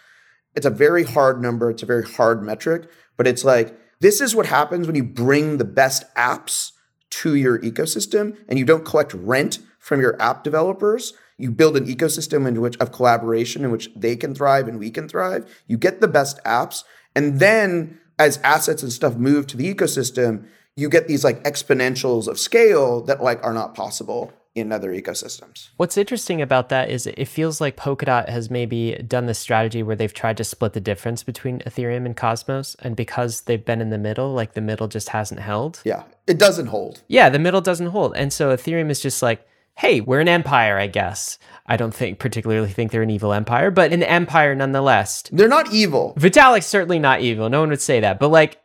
It's 0.54 0.66
a 0.66 0.70
very 0.70 1.04
hard 1.04 1.42
number, 1.42 1.70
it's 1.70 1.82
a 1.82 1.86
very 1.86 2.04
hard 2.04 2.42
metric, 2.42 2.88
but 3.16 3.26
it's 3.26 3.44
like 3.44 3.76
this 4.00 4.20
is 4.20 4.34
what 4.34 4.46
happens 4.46 4.86
when 4.86 4.96
you 4.96 5.04
bring 5.04 5.56
the 5.56 5.64
best 5.64 6.04
apps 6.14 6.72
to 7.10 7.34
your 7.34 7.58
ecosystem 7.60 8.36
and 8.48 8.58
you 8.58 8.64
don't 8.64 8.84
collect 8.84 9.14
rent 9.14 9.58
from 9.78 10.00
your 10.00 10.20
app 10.20 10.42
developers 10.42 11.14
you 11.36 11.50
build 11.50 11.76
an 11.76 11.86
ecosystem 11.86 12.46
in 12.46 12.60
which 12.60 12.76
of 12.78 12.92
collaboration 12.92 13.64
in 13.64 13.70
which 13.70 13.90
they 13.96 14.16
can 14.16 14.34
thrive 14.34 14.68
and 14.68 14.78
we 14.78 14.90
can 14.90 15.08
thrive. 15.08 15.62
You 15.66 15.76
get 15.76 16.00
the 16.00 16.08
best 16.08 16.42
apps. 16.44 16.84
And 17.14 17.40
then 17.40 17.98
as 18.18 18.38
assets 18.44 18.82
and 18.82 18.92
stuff 18.92 19.16
move 19.16 19.46
to 19.48 19.56
the 19.56 19.72
ecosystem, 19.72 20.46
you 20.76 20.88
get 20.88 21.08
these 21.08 21.24
like 21.24 21.42
exponentials 21.44 22.28
of 22.28 22.38
scale 22.38 23.00
that 23.02 23.22
like 23.22 23.42
are 23.44 23.52
not 23.52 23.74
possible 23.74 24.32
in 24.54 24.70
other 24.70 24.92
ecosystems. 24.92 25.70
What's 25.76 25.96
interesting 25.96 26.40
about 26.40 26.68
that 26.68 26.88
is 26.88 27.06
it 27.06 27.26
feels 27.26 27.60
like 27.60 27.76
Polkadot 27.76 28.28
has 28.28 28.50
maybe 28.50 28.94
done 29.06 29.26
this 29.26 29.38
strategy 29.38 29.82
where 29.82 29.96
they've 29.96 30.14
tried 30.14 30.36
to 30.36 30.44
split 30.44 30.72
the 30.72 30.80
difference 30.80 31.22
between 31.22 31.58
Ethereum 31.60 32.06
and 32.06 32.16
Cosmos. 32.16 32.76
And 32.80 32.94
because 32.94 33.42
they've 33.42 33.64
been 33.64 33.80
in 33.80 33.90
the 33.90 33.98
middle, 33.98 34.32
like 34.32 34.54
the 34.54 34.60
middle 34.60 34.86
just 34.86 35.08
hasn't 35.08 35.40
held. 35.40 35.80
Yeah, 35.84 36.04
it 36.26 36.38
doesn't 36.38 36.66
hold. 36.66 37.02
Yeah, 37.08 37.28
the 37.30 37.38
middle 37.38 37.60
doesn't 37.60 37.88
hold. 37.88 38.16
And 38.16 38.32
so 38.32 38.54
Ethereum 38.54 38.90
is 38.90 39.00
just 39.00 39.22
like, 39.22 39.46
hey, 39.76 40.00
we're 40.00 40.20
an 40.20 40.28
empire, 40.28 40.78
I 40.78 40.86
guess. 40.86 41.38
I 41.66 41.76
don't 41.76 41.94
think 41.94 42.20
particularly 42.20 42.68
think 42.68 42.92
they're 42.92 43.02
an 43.02 43.10
evil 43.10 43.32
empire, 43.32 43.72
but 43.72 43.92
an 43.92 44.04
empire 44.04 44.54
nonetheless. 44.54 45.24
They're 45.32 45.48
not 45.48 45.72
evil. 45.72 46.14
Vitalik's 46.16 46.66
certainly 46.66 47.00
not 47.00 47.22
evil. 47.22 47.48
No 47.48 47.60
one 47.60 47.70
would 47.70 47.80
say 47.80 47.98
that. 48.00 48.20
But 48.20 48.28
like 48.28 48.60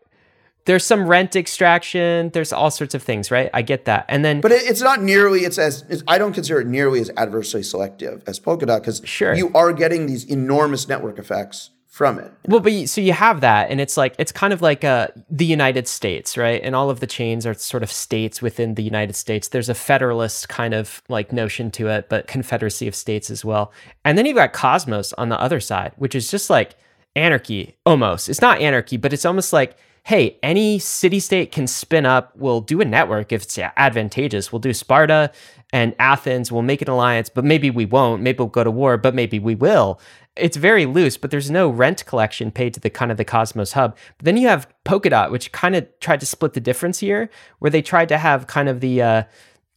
there's 0.70 0.86
some 0.86 1.08
rent 1.08 1.36
extraction, 1.36 2.30
there's 2.30 2.54
all 2.54 2.70
sorts 2.70 2.94
of 2.94 3.02
things, 3.02 3.32
right? 3.32 3.50
I 3.56 3.64
get 3.64 3.86
that. 3.86 4.06
And 4.08 4.24
then 4.24 4.40
But 4.40 4.52
it's 4.52 4.82
not 4.82 5.02
nearly 5.02 5.40
it's 5.40 5.58
as 5.58 5.84
it's, 5.90 6.04
I 6.08 6.20
don't 6.20 6.32
consider 6.32 6.62
it 6.62 6.68
nearly 6.68 7.00
as 7.00 7.10
adversely 7.18 7.64
selective 7.64 8.22
as 8.28 8.40
Polkadot 8.40 8.84
cuz 8.84 9.02
sure. 9.04 9.34
you 9.34 9.52
are 9.56 9.74
getting 9.74 10.06
these 10.06 10.26
enormous 10.26 10.88
network 10.88 11.18
effects 11.18 11.72
from 11.88 12.20
it. 12.20 12.32
Well, 12.48 12.60
but 12.60 12.72
you, 12.72 12.86
so 12.86 13.02
you 13.02 13.14
have 13.14 13.42
that, 13.42 13.72
and 13.72 13.82
it's 13.82 13.98
like 13.98 14.14
it's 14.20 14.32
kind 14.32 14.54
of 14.54 14.62
like 14.62 14.84
uh, 14.84 15.08
the 15.32 15.44
United 15.44 15.88
States, 15.88 16.38
right? 16.38 16.62
And 16.64 16.76
all 16.76 16.92
of 16.92 17.00
the 17.00 17.08
chains 17.08 17.48
are 17.48 17.56
sort 17.56 17.82
of 17.82 17.92
states 17.92 18.40
within 18.40 18.76
the 18.76 18.84
United 18.84 19.16
States. 19.16 19.48
There's 19.48 19.70
a 19.70 19.74
federalist 19.74 20.50
kind 20.50 20.76
of 20.76 21.02
like 21.10 21.34
notion 21.34 21.72
to 21.72 21.88
it, 21.88 22.10
but 22.10 22.28
confederacy 22.28 22.88
of 22.88 22.94
states 22.94 23.32
as 23.32 23.44
well. 23.44 23.74
And 24.06 24.20
then 24.20 24.28
you've 24.28 24.36
got 24.36 24.54
Cosmos 24.54 25.14
on 25.14 25.30
the 25.30 25.42
other 25.42 25.60
side, 25.60 25.94
which 25.98 26.14
is 26.14 26.30
just 26.30 26.52
like 26.52 26.76
anarchy 27.16 27.76
almost. 27.88 28.30
It's 28.30 28.40
not 28.40 28.62
anarchy, 28.62 28.98
but 28.98 29.14
it's 29.14 29.26
almost 29.26 29.52
like 29.52 29.76
hey, 30.04 30.38
any 30.41 30.80
city 30.80 31.20
state 31.20 31.52
can 31.52 31.68
spin 31.68 32.06
up. 32.06 32.32
We'll 32.36 32.62
do 32.62 32.82
a 32.82 32.86
network 32.86 33.32
if 33.32 33.43
it's 33.43 33.58
advantageous. 33.58 34.52
We'll 34.52 34.60
do 34.60 34.74
Sparta 34.74 35.32
and 35.72 35.95
Athens. 36.00 36.52
We'll 36.52 36.62
make 36.62 36.82
an 36.82 36.89
alliance, 36.89 37.30
but 37.30 37.45
maybe 37.45 37.70
we 37.70 37.86
won't. 37.86 38.22
Maybe 38.22 38.38
we'll 38.39 38.47
go 38.47 38.64
to 38.64 38.72
war, 38.72 38.97
but 38.97 39.14
maybe 39.14 39.39
we 39.39 39.56
will. 39.56 40.00
It's 40.36 40.58
very 40.58 40.86
loose, 40.86 41.18
but 41.18 41.32
there's 41.32 41.52
no 41.52 41.70
rent 41.70 42.06
collection 42.06 42.52
paid 42.52 42.74
to 42.74 42.80
the 42.80 42.89
kind 42.89 43.12
of 43.12 43.18
the 43.18 43.26
Cosmos 43.26 43.74
hub. 43.74 43.95
But 44.18 44.26
then 44.26 44.38
you 44.38 44.47
have 44.47 44.68
Polkadot, 44.86 45.32
which 45.32 45.52
kind 45.52 45.76
of 45.76 45.88
tried 46.00 46.22
to 46.22 46.26
split 46.26 46.54
the 46.54 46.62
difference 46.62 47.00
here, 47.00 47.30
where 47.60 47.72
they 47.72 47.82
tried 47.82 48.10
to 48.10 48.18
have 48.18 48.47
kind 48.47 48.70
of 48.70 48.80
the 48.80 49.02
uh, 49.02 49.24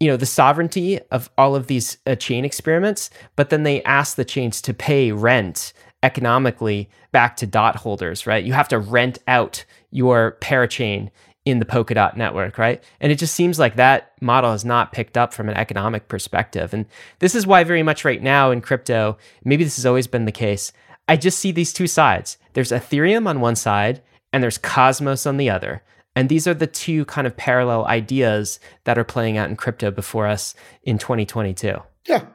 you 0.01 0.09
know 0.09 0.17
the 0.17 0.27
sovereignty 0.27 0.99
of 1.11 1.31
all 1.39 1.55
of 1.55 1.67
these 1.67 1.99
uh, 2.07 2.15
chain 2.15 2.45
experiments, 2.45 3.11
but 3.37 3.51
then 3.51 3.63
they 3.63 3.83
asked 3.85 4.17
the 4.17 4.25
chains 4.25 4.61
to 4.63 4.75
pay 4.75 5.13
rent 5.13 5.73
economically 6.03 6.91
back 7.13 7.37
to 7.37 7.47
dot 7.47 7.77
holders, 7.77 8.27
right? 8.27 8.45
You 8.45 8.53
have 8.53 8.69
to 8.69 8.79
rent 8.79 9.19
out 9.29 9.65
your 9.93 10.37
parachain 10.41 11.11
in 11.45 11.59
the 11.59 11.65
Polkadot 11.65 12.17
network, 12.17 12.57
right? 12.57 12.83
And 13.01 13.11
it 13.11 13.19
just 13.19 13.35
seems 13.35 13.59
like 13.59 13.77
that 13.77 14.13
model 14.21 14.53
has 14.53 14.65
not 14.65 14.93
picked 14.93 15.19
up 15.19 15.33
from 15.33 15.49
an 15.49 15.57
economic 15.57 16.09
perspective. 16.09 16.73
And 16.73 16.87
this 17.19 17.35
is 17.35 17.47
why, 17.47 17.65
very 17.65 17.83
much 17.83 18.05
right 18.05 18.23
now 18.23 18.51
in 18.51 18.61
crypto, 18.61 19.17
maybe 19.45 19.65
this 19.65 19.77
has 19.77 19.87
always 19.87 20.07
been 20.07 20.25
the 20.25 20.33
case. 20.33 20.73
I 21.09 21.17
just 21.17 21.39
see 21.39 21.51
these 21.51 21.73
two 21.73 21.89
sides. 21.89 22.39
There's 22.53 22.71
Ethereum 22.71 23.27
on 23.27 23.41
one 23.41 23.57
side, 23.57 24.03
and 24.33 24.43
there's 24.43 24.59
Cosmos 24.59 25.27
on 25.27 25.37
the 25.37 25.51
other. 25.51 25.83
And 26.15 26.29
these 26.29 26.47
are 26.47 26.55
the 26.55 26.67
two 26.67 27.05
kind 27.07 27.27
of 27.27 27.37
parallel 27.37 27.87
ideas 27.87 28.61
that 28.85 28.99
are 28.99 29.05
playing 29.05 29.37
out 29.37 29.49
in 29.49 29.57
crypto 29.57 29.91
before 29.91 30.27
us 30.27 30.55
in 30.85 30.99
2022. 30.99 31.77
Yeah. 32.07 32.27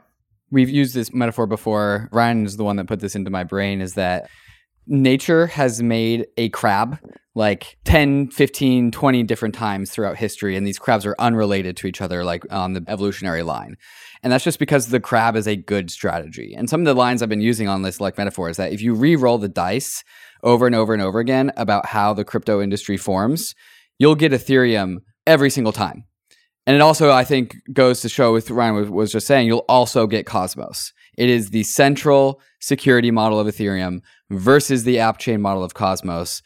We've 0.49 0.69
used 0.69 0.95
this 0.95 1.13
metaphor 1.13 1.45
before. 1.45 2.09
Ryan 2.11 2.45
is 2.45 2.57
the 2.57 2.63
one 2.63 2.77
that 2.77 2.87
put 2.87 2.99
this 2.99 3.15
into 3.15 3.29
my 3.29 3.43
brain 3.43 3.81
is 3.81 3.93
that 3.93 4.29
nature 4.87 5.47
has 5.47 5.81
made 5.81 6.27
a 6.37 6.49
crab 6.49 6.99
like 7.37 7.77
10, 7.85 8.31
15, 8.31 8.89
20 8.89 9.23
different 9.23 9.53
times 9.53 9.91
throughout 9.91 10.17
history. 10.17 10.55
And 10.55 10.65
these 10.65 10.79
crabs 10.79 11.05
are 11.05 11.15
unrelated 11.19 11.77
to 11.77 11.87
each 11.87 12.01
other, 12.01 12.23
like 12.23 12.43
on 12.51 12.73
the 12.73 12.83
evolutionary 12.87 13.43
line. 13.43 13.77
And 14.23 14.33
that's 14.33 14.43
just 14.43 14.57
because 14.57 14.87
the 14.87 14.99
crab 14.99 15.35
is 15.35 15.47
a 15.47 15.55
good 15.55 15.91
strategy. 15.91 16.55
And 16.57 16.67
some 16.67 16.81
of 16.81 16.85
the 16.85 16.95
lines 16.95 17.21
I've 17.21 17.29
been 17.29 17.39
using 17.39 17.67
on 17.67 17.83
this 17.83 18.01
like 18.01 18.17
metaphor 18.17 18.49
is 18.49 18.57
that 18.57 18.73
if 18.73 18.81
you 18.81 18.95
re-roll 18.95 19.37
the 19.37 19.47
dice 19.47 20.03
over 20.41 20.65
and 20.65 20.73
over 20.73 20.93
and 20.93 21.01
over 21.01 21.19
again 21.19 21.51
about 21.57 21.85
how 21.85 22.11
the 22.11 22.25
crypto 22.25 22.59
industry 22.59 22.97
forms, 22.97 23.53
you'll 23.99 24.15
get 24.15 24.31
Ethereum 24.31 24.97
every 25.27 25.51
single 25.51 25.73
time. 25.73 26.05
And 26.65 26.75
it 26.75 26.81
also, 26.81 27.11
I 27.11 27.23
think, 27.23 27.55
goes 27.71 28.01
to 28.01 28.09
show 28.09 28.33
with 28.33 28.49
Ryan 28.49 28.91
was 28.91 29.11
just 29.11 29.27
saying, 29.27 29.45
you'll 29.45 29.65
also 29.69 30.07
get 30.07 30.25
Cosmos. 30.25 30.91
It 31.17 31.29
is 31.29 31.49
the 31.49 31.63
central 31.63 32.39
security 32.59 33.11
model 33.11 33.39
of 33.39 33.47
Ethereum 33.47 34.01
versus 34.29 34.83
the 34.83 34.99
app 34.99 35.17
chain 35.17 35.41
model 35.41 35.63
of 35.63 35.73
Cosmos. 35.73 36.41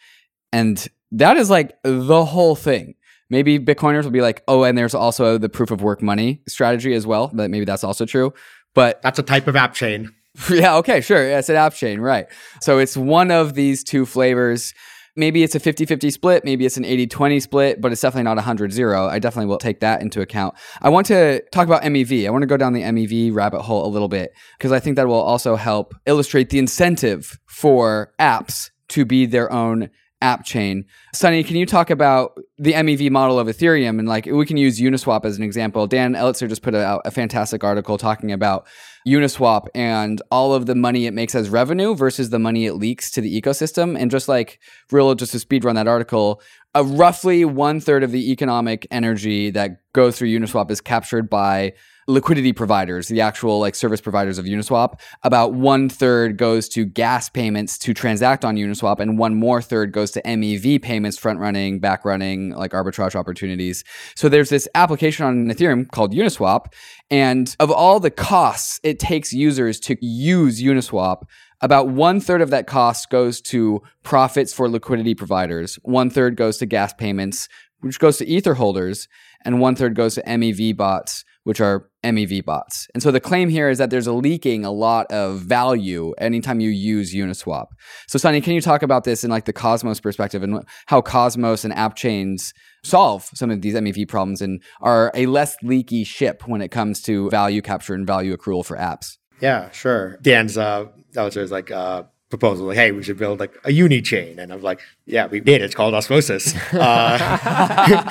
And 0.51 0.87
that 1.11 1.37
is 1.37 1.49
like 1.49 1.73
the 1.83 2.25
whole 2.25 2.55
thing. 2.55 2.95
Maybe 3.29 3.59
Bitcoiners 3.59 4.03
will 4.03 4.11
be 4.11 4.21
like, 4.21 4.43
oh, 4.47 4.63
and 4.63 4.77
there's 4.77 4.93
also 4.93 5.37
the 5.37 5.49
proof 5.49 5.71
of 5.71 5.81
work 5.81 6.01
money 6.01 6.41
strategy 6.47 6.93
as 6.93 7.07
well. 7.07 7.29
But 7.33 7.49
maybe 7.49 7.65
that's 7.65 7.83
also 7.83 8.05
true. 8.05 8.33
But 8.73 9.01
that's 9.01 9.19
a 9.19 9.23
type 9.23 9.47
of 9.47 9.55
app 9.55 9.73
chain. 9.73 10.11
Yeah, 10.49 10.77
okay, 10.77 11.01
sure. 11.01 11.27
Yeah, 11.27 11.39
it's 11.39 11.49
an 11.49 11.57
app 11.57 11.73
chain, 11.73 11.99
right. 11.99 12.25
So 12.61 12.79
it's 12.79 12.95
one 12.95 13.31
of 13.31 13.53
these 13.53 13.83
two 13.83 14.05
flavors. 14.05 14.73
Maybe 15.15 15.43
it's 15.43 15.55
a 15.55 15.59
50 15.59 15.85
50 15.85 16.09
split, 16.09 16.45
maybe 16.45 16.65
it's 16.65 16.77
an 16.77 16.85
80 16.85 17.07
20 17.07 17.39
split, 17.39 17.81
but 17.81 17.91
it's 17.91 18.01
definitely 18.01 18.23
not 18.23 18.37
100 18.37 18.71
0. 18.71 19.07
I 19.07 19.19
definitely 19.19 19.47
will 19.47 19.57
take 19.57 19.81
that 19.81 20.01
into 20.01 20.21
account. 20.21 20.55
I 20.81 20.89
want 20.89 21.07
to 21.07 21.41
talk 21.51 21.67
about 21.67 21.83
MEV. 21.83 22.25
I 22.25 22.29
want 22.29 22.43
to 22.43 22.47
go 22.47 22.57
down 22.57 22.73
the 22.73 22.81
MEV 22.81 23.33
rabbit 23.33 23.61
hole 23.61 23.85
a 23.85 23.89
little 23.89 24.07
bit 24.07 24.31
because 24.57 24.71
I 24.71 24.79
think 24.79 24.95
that 24.95 25.07
will 25.07 25.15
also 25.15 25.55
help 25.55 25.93
illustrate 26.05 26.49
the 26.49 26.59
incentive 26.59 27.39
for 27.47 28.13
apps 28.19 28.69
to 28.89 29.05
be 29.05 29.25
their 29.25 29.51
own 29.51 29.89
app 30.21 30.45
chain. 30.45 30.85
Sunny, 31.13 31.43
can 31.43 31.55
you 31.55 31.65
talk 31.65 31.89
about 31.89 32.39
the 32.57 32.73
MEV 32.73 33.09
model 33.09 33.39
of 33.39 33.47
Ethereum? 33.47 33.99
And 33.99 34.07
like, 34.07 34.25
we 34.25 34.45
can 34.45 34.57
use 34.57 34.79
Uniswap 34.79 35.25
as 35.25 35.37
an 35.37 35.43
example. 35.43 35.87
Dan 35.87 36.13
Elitzer 36.13 36.47
just 36.47 36.61
put 36.61 36.75
out 36.75 37.01
a 37.05 37.11
fantastic 37.11 37.63
article 37.63 37.97
talking 37.97 38.31
about 38.31 38.67
Uniswap 39.07 39.67
and 39.73 40.21
all 40.31 40.53
of 40.53 40.65
the 40.65 40.75
money 40.75 41.05
it 41.05 41.13
makes 41.13 41.33
as 41.35 41.49
revenue 41.49 41.95
versus 41.95 42.29
the 42.29 42.39
money 42.39 42.65
it 42.65 42.73
leaks 42.73 43.09
to 43.11 43.21
the 43.21 43.41
ecosystem. 43.41 43.99
And 43.99 44.11
just 44.11 44.27
like 44.27 44.59
real, 44.91 45.13
just 45.15 45.31
to 45.31 45.39
speed 45.39 45.63
run 45.63 45.75
that 45.75 45.87
article, 45.87 46.41
a 46.75 46.83
roughly 46.83 47.43
one 47.45 47.79
third 47.79 48.03
of 48.03 48.11
the 48.11 48.31
economic 48.31 48.87
energy 48.91 49.49
that 49.51 49.81
goes 49.93 50.17
through 50.17 50.29
Uniswap 50.29 50.71
is 50.71 50.81
captured 50.81 51.29
by 51.29 51.73
liquidity 52.07 52.53
providers, 52.53 53.07
the 53.07 53.21
actual 53.21 53.59
like 53.59 53.75
service 53.75 54.01
providers 54.01 54.37
of 54.37 54.45
Uniswap. 54.45 54.99
About 55.23 55.53
one 55.53 55.89
third 55.89 56.37
goes 56.37 56.67
to 56.69 56.85
gas 56.85 57.29
payments 57.29 57.77
to 57.79 57.93
transact 57.93 58.43
on 58.43 58.55
Uniswap, 58.55 58.99
and 58.99 59.17
one 59.17 59.35
more 59.35 59.61
third 59.61 59.91
goes 59.91 60.11
to 60.11 60.21
MEV 60.23 60.81
payments, 60.81 61.17
front 61.17 61.39
running, 61.39 61.79
back 61.79 62.03
running, 62.05 62.51
like 62.51 62.71
arbitrage 62.71 63.15
opportunities. 63.15 63.83
So 64.15 64.29
there's 64.29 64.49
this 64.49 64.67
application 64.75 65.25
on 65.25 65.45
Ethereum 65.45 65.89
called 65.89 66.13
Uniswap. 66.13 66.73
And 67.09 67.55
of 67.59 67.71
all 67.71 67.99
the 67.99 68.11
costs 68.11 68.79
it 68.83 68.99
takes 68.99 69.33
users 69.33 69.79
to 69.81 69.97
use 70.01 70.61
Uniswap, 70.61 71.23
about 71.61 71.89
one 71.89 72.19
third 72.19 72.41
of 72.41 72.49
that 72.49 72.65
cost 72.65 73.09
goes 73.09 73.39
to 73.41 73.81
profits 74.01 74.53
for 74.53 74.67
liquidity 74.67 75.13
providers. 75.13 75.77
One 75.83 76.09
third 76.09 76.35
goes 76.35 76.57
to 76.57 76.65
gas 76.65 76.93
payments, 76.93 77.47
which 77.81 77.99
goes 77.99 78.17
to 78.17 78.25
Ether 78.25 78.55
holders, 78.55 79.07
and 79.45 79.59
one 79.59 79.75
third 79.75 79.95
goes 79.95 80.15
to 80.15 80.23
MEV 80.23 80.75
bots, 80.75 81.23
which 81.43 81.59
are 81.59 81.89
MEV 82.03 82.43
bots. 82.45 82.87
And 82.93 83.01
so 83.01 83.11
the 83.11 83.19
claim 83.19 83.49
here 83.49 83.69
is 83.69 83.77
that 83.77 83.89
there's 83.89 84.07
a 84.07 84.13
leaking 84.13 84.63
a 84.65 84.71
lot 84.71 85.11
of 85.11 85.39
value 85.39 86.13
anytime 86.17 86.59
you 86.59 86.69
use 86.69 87.13
Uniswap. 87.13 87.67
So 88.07 88.19
Sunny, 88.19 88.41
can 88.41 88.53
you 88.53 88.61
talk 88.61 88.83
about 88.83 89.03
this 89.03 89.23
in 89.23 89.31
like 89.31 89.45
the 89.45 89.53
Cosmos 89.53 89.99
perspective 89.99 90.43
and 90.43 90.63
how 90.87 91.01
Cosmos 91.01 91.63
and 91.63 91.73
app 91.73 91.95
chains 91.95 92.53
solve 92.83 93.29
some 93.33 93.51
of 93.51 93.61
these 93.61 93.75
MEV 93.75 94.07
problems 94.07 94.41
and 94.41 94.61
are 94.81 95.11
a 95.15 95.25
less 95.25 95.55
leaky 95.63 96.03
ship 96.03 96.47
when 96.47 96.61
it 96.61 96.69
comes 96.69 97.01
to 97.03 97.29
value 97.29 97.61
capture 97.61 97.93
and 97.93 98.05
value 98.05 98.35
accrual 98.35 98.65
for 98.65 98.77
apps? 98.77 99.17
Yeah, 99.39 99.71
sure. 99.71 100.17
Dan's 100.21 100.57
uh, 100.57 100.85
that 101.13 101.23
was 101.35 101.51
like 101.51 101.71
uh, 101.71 102.03
proposal 102.31 102.65
like, 102.65 102.77
hey, 102.77 102.91
we 102.91 103.03
should 103.03 103.19
build 103.19 103.39
like 103.39 103.53
a 103.63 103.71
uni 103.71 104.01
chain. 104.01 104.39
And 104.39 104.51
I'm 104.51 104.61
like, 104.61 104.81
yeah, 105.05 105.27
we 105.27 105.39
did. 105.39 105.61
It's 105.61 105.75
called 105.75 105.93
Osmosis. 105.93 106.55
Uh, 106.73 108.09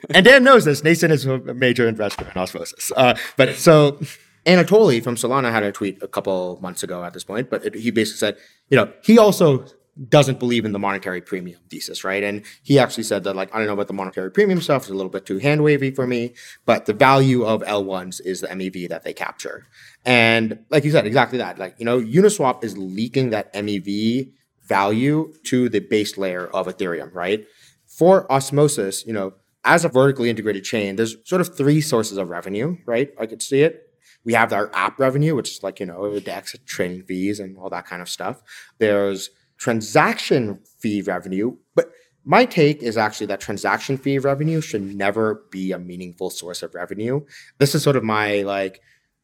and 0.14 0.24
Dan 0.24 0.44
knows 0.44 0.64
this. 0.64 0.82
Nascent 0.82 1.12
is 1.12 1.26
a 1.26 1.38
major 1.38 1.86
investor 1.86 2.24
in 2.24 2.40
Osmosis. 2.40 2.90
Uh, 2.96 3.14
but 3.36 3.56
so 3.56 4.00
Anatoly 4.46 5.02
from 5.02 5.16
Solana 5.16 5.50
had 5.50 5.62
a 5.62 5.72
tweet 5.72 6.02
a 6.02 6.08
couple 6.08 6.58
months 6.62 6.82
ago 6.82 7.04
at 7.04 7.12
this 7.12 7.24
point, 7.24 7.50
but 7.50 7.64
it, 7.66 7.74
he 7.74 7.90
basically 7.90 8.18
said, 8.18 8.36
you 8.70 8.76
know, 8.76 8.90
he 9.02 9.18
also 9.18 9.66
doesn't 10.08 10.38
believe 10.38 10.64
in 10.64 10.72
the 10.72 10.78
monetary 10.78 11.20
premium 11.20 11.60
thesis, 11.68 12.04
right? 12.04 12.22
And 12.22 12.44
he 12.62 12.78
actually 12.78 13.02
said 13.02 13.24
that, 13.24 13.34
like, 13.34 13.52
I 13.52 13.58
don't 13.58 13.66
know 13.66 13.72
about 13.72 13.88
the 13.88 13.94
monetary 13.94 14.30
premium 14.30 14.60
stuff, 14.60 14.82
it's 14.82 14.90
a 14.90 14.94
little 14.94 15.10
bit 15.10 15.26
too 15.26 15.38
hand 15.38 15.64
wavy 15.64 15.90
for 15.90 16.06
me, 16.06 16.34
but 16.64 16.86
the 16.86 16.92
value 16.92 17.44
of 17.44 17.62
L1s 17.62 18.20
is 18.24 18.40
the 18.40 18.48
MEV 18.48 18.88
that 18.90 19.02
they 19.02 19.12
capture. 19.12 19.66
And 20.04 20.60
like 20.70 20.84
you 20.84 20.90
said, 20.90 21.06
exactly 21.06 21.38
that. 21.38 21.58
Like, 21.58 21.74
you 21.78 21.84
know, 21.84 22.00
Uniswap 22.00 22.64
is 22.64 22.78
leaking 22.78 23.30
that 23.30 23.52
MEV 23.52 24.32
value 24.66 25.32
to 25.44 25.68
the 25.68 25.80
base 25.80 26.16
layer 26.16 26.46
of 26.48 26.66
Ethereum, 26.66 27.14
right? 27.14 27.46
For 27.86 28.30
Osmosis, 28.30 29.04
you 29.06 29.12
know, 29.12 29.34
as 29.64 29.84
a 29.84 29.88
vertically 29.88 30.30
integrated 30.30 30.64
chain, 30.64 30.96
there's 30.96 31.16
sort 31.24 31.40
of 31.40 31.56
three 31.56 31.80
sources 31.80 32.16
of 32.16 32.28
revenue, 32.28 32.76
right? 32.86 33.10
I 33.18 33.26
could 33.26 33.42
see 33.42 33.62
it. 33.62 33.84
We 34.24 34.34
have 34.34 34.52
our 34.52 34.70
app 34.74 34.98
revenue, 34.98 35.34
which 35.34 35.50
is 35.50 35.62
like, 35.62 35.80
you 35.80 35.86
know, 35.86 36.12
the 36.12 36.20
DEX, 36.20 36.54
trading 36.66 37.02
fees, 37.02 37.40
and 37.40 37.56
all 37.56 37.70
that 37.70 37.86
kind 37.86 38.02
of 38.02 38.08
stuff. 38.08 38.42
There's 38.78 39.30
transaction 39.58 40.60
fee 40.78 41.02
revenue. 41.02 41.56
But 41.74 41.90
my 42.24 42.44
take 42.44 42.82
is 42.82 42.96
actually 42.96 43.26
that 43.26 43.40
transaction 43.40 43.96
fee 43.96 44.18
revenue 44.18 44.60
should 44.60 44.82
never 44.82 45.46
be 45.50 45.72
a 45.72 45.78
meaningful 45.78 46.30
source 46.30 46.62
of 46.62 46.74
revenue. 46.74 47.22
This 47.58 47.74
is 47.74 47.82
sort 47.82 47.96
of 47.96 48.04
my 48.04 48.42
like 48.42 48.80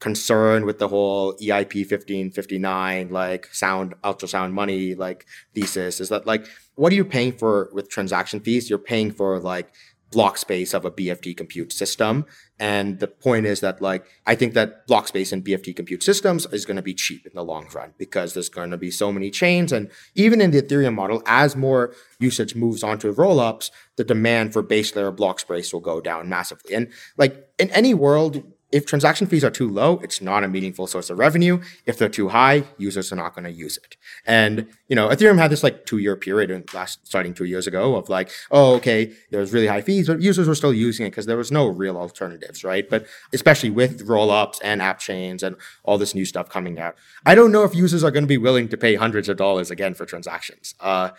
concern 0.09 0.67
with 0.67 0.79
the 0.79 0.89
whole 0.89 1.33
EIP 1.45 1.75
1559 1.91 3.09
like 3.09 3.49
sound 3.55 3.95
ultrasound 4.03 4.53
money 4.53 4.95
like 4.95 5.25
thesis 5.55 5.99
is 5.99 6.11
that 6.11 6.27
like 6.27 6.45
what 6.75 6.93
are 6.93 6.97
you 6.97 7.05
paying 7.05 7.33
for 7.33 7.71
with 7.73 7.89
transaction 7.89 8.41
fees? 8.41 8.69
You're 8.69 8.79
paying 8.79 9.13
for 9.13 9.39
like 9.39 9.73
block 10.11 10.39
space 10.39 10.75
of 10.75 10.85
a 10.85 10.91
BFT 10.91 11.37
compute 11.37 11.73
system. 11.73 12.25
And 12.61 13.01
the 13.01 13.09
point 13.09 13.47
is 13.47 13.61
that 13.61 13.83
like 13.83 14.07
I 14.27 14.35
think 14.37 14.55
that 14.55 14.87
block 14.87 15.09
space 15.09 15.33
in 15.33 15.43
BFT 15.43 15.75
compute 15.75 16.03
systems 16.03 16.47
is 16.53 16.65
going 16.65 16.77
to 16.77 16.83
be 16.83 16.95
cheap 16.95 17.27
in 17.27 17.33
the 17.35 17.45
long 17.45 17.67
run 17.75 17.95
because 17.99 18.33
there's 18.33 18.49
going 18.49 18.71
to 18.71 18.77
be 18.77 18.91
so 18.91 19.13
many 19.13 19.31
chains. 19.31 19.73
And 19.73 19.91
even 20.15 20.41
in 20.41 20.53
the 20.53 20.63
Ethereum 20.63 20.95
model, 20.95 21.23
as 21.27 21.57
more 21.57 21.95
usage 22.21 22.55
moves 22.55 22.85
onto 22.85 23.13
rollups, 23.13 23.71
the 23.97 24.05
demand 24.05 24.53
for 24.53 24.63
base 24.63 24.95
layer 24.95 25.11
block 25.11 25.41
space 25.41 25.73
will 25.73 25.81
go 25.81 26.01
down 26.01 26.29
massively. 26.29 26.75
And 26.75 26.93
like 27.17 27.49
in 27.59 27.71
any 27.71 27.93
world 27.93 28.43
if 28.75 28.85
transaction 28.87 29.29
fees 29.29 29.45
are 29.45 29.53
too 29.53 29.69
low, 29.71 30.01
it's 30.03 30.21
not 30.21 30.43
a 30.43 30.49
meaningful 30.49 30.89
source 30.89 31.09
of 31.09 31.17
revenue. 31.17 31.61
If 31.87 31.97
they're 31.97 32.09
too 32.09 32.31
high, 32.31 32.65
users 32.77 33.13
are 33.13 33.17
not 33.17 33.33
going 33.33 33.45
to 33.45 33.53
use 33.53 33.77
it. 33.77 33.97
And, 34.27 34.67
you 34.89 34.97
know, 34.97 35.09
Ethereum 35.09 35.39
had 35.39 35.53
this 35.53 35.63
like 35.63 35.87
two 35.87 35.99
year 35.99 36.17
period 36.17 36.51
in 36.51 36.65
last 36.75 37.07
starting 37.07 37.35
two 37.35 37.45
years 37.45 37.69
ago 37.69 37.95
of 37.95 38.09
like, 38.09 38.33
oh, 38.51 38.75
okay, 38.75 39.13
there 39.31 39.39
was 39.39 39.53
really 39.53 39.69
high 39.69 39.81
fees, 39.81 40.09
but 40.09 40.21
users 40.21 40.49
were 40.49 40.57
still 40.57 40.75
using 40.75 41.07
it 41.07 41.11
because 41.11 41.27
there 41.27 41.37
was 41.37 41.53
no 41.53 41.69
real 41.69 41.97
alternatives, 41.97 42.65
right? 42.65 42.91
But 42.91 43.07
especially 43.33 43.71
with 43.71 44.03
roll-ups 44.03 44.59
and 44.61 44.83
app 44.83 44.99
chains 44.99 45.45
and 45.45 45.55
all 45.85 45.97
this 45.97 46.13
new 46.13 46.25
stuff 46.25 46.49
coming 46.49 46.81
out, 46.81 46.97
I 47.25 47.37
don't 47.37 47.53
know 47.53 47.63
if 47.63 47.77
users 47.77 48.03
are 48.03 48.11
going 48.11 48.25
to 48.25 48.29
be 48.29 48.39
willing 48.39 48.69
to 48.71 48.77
pay 48.77 48.97
hundreds 48.97 49.29
of 49.29 49.37
dollars 49.37 49.71
again 49.71 49.95
for 49.95 50.05
transactions. 50.05 50.75
Uh, 50.81 51.11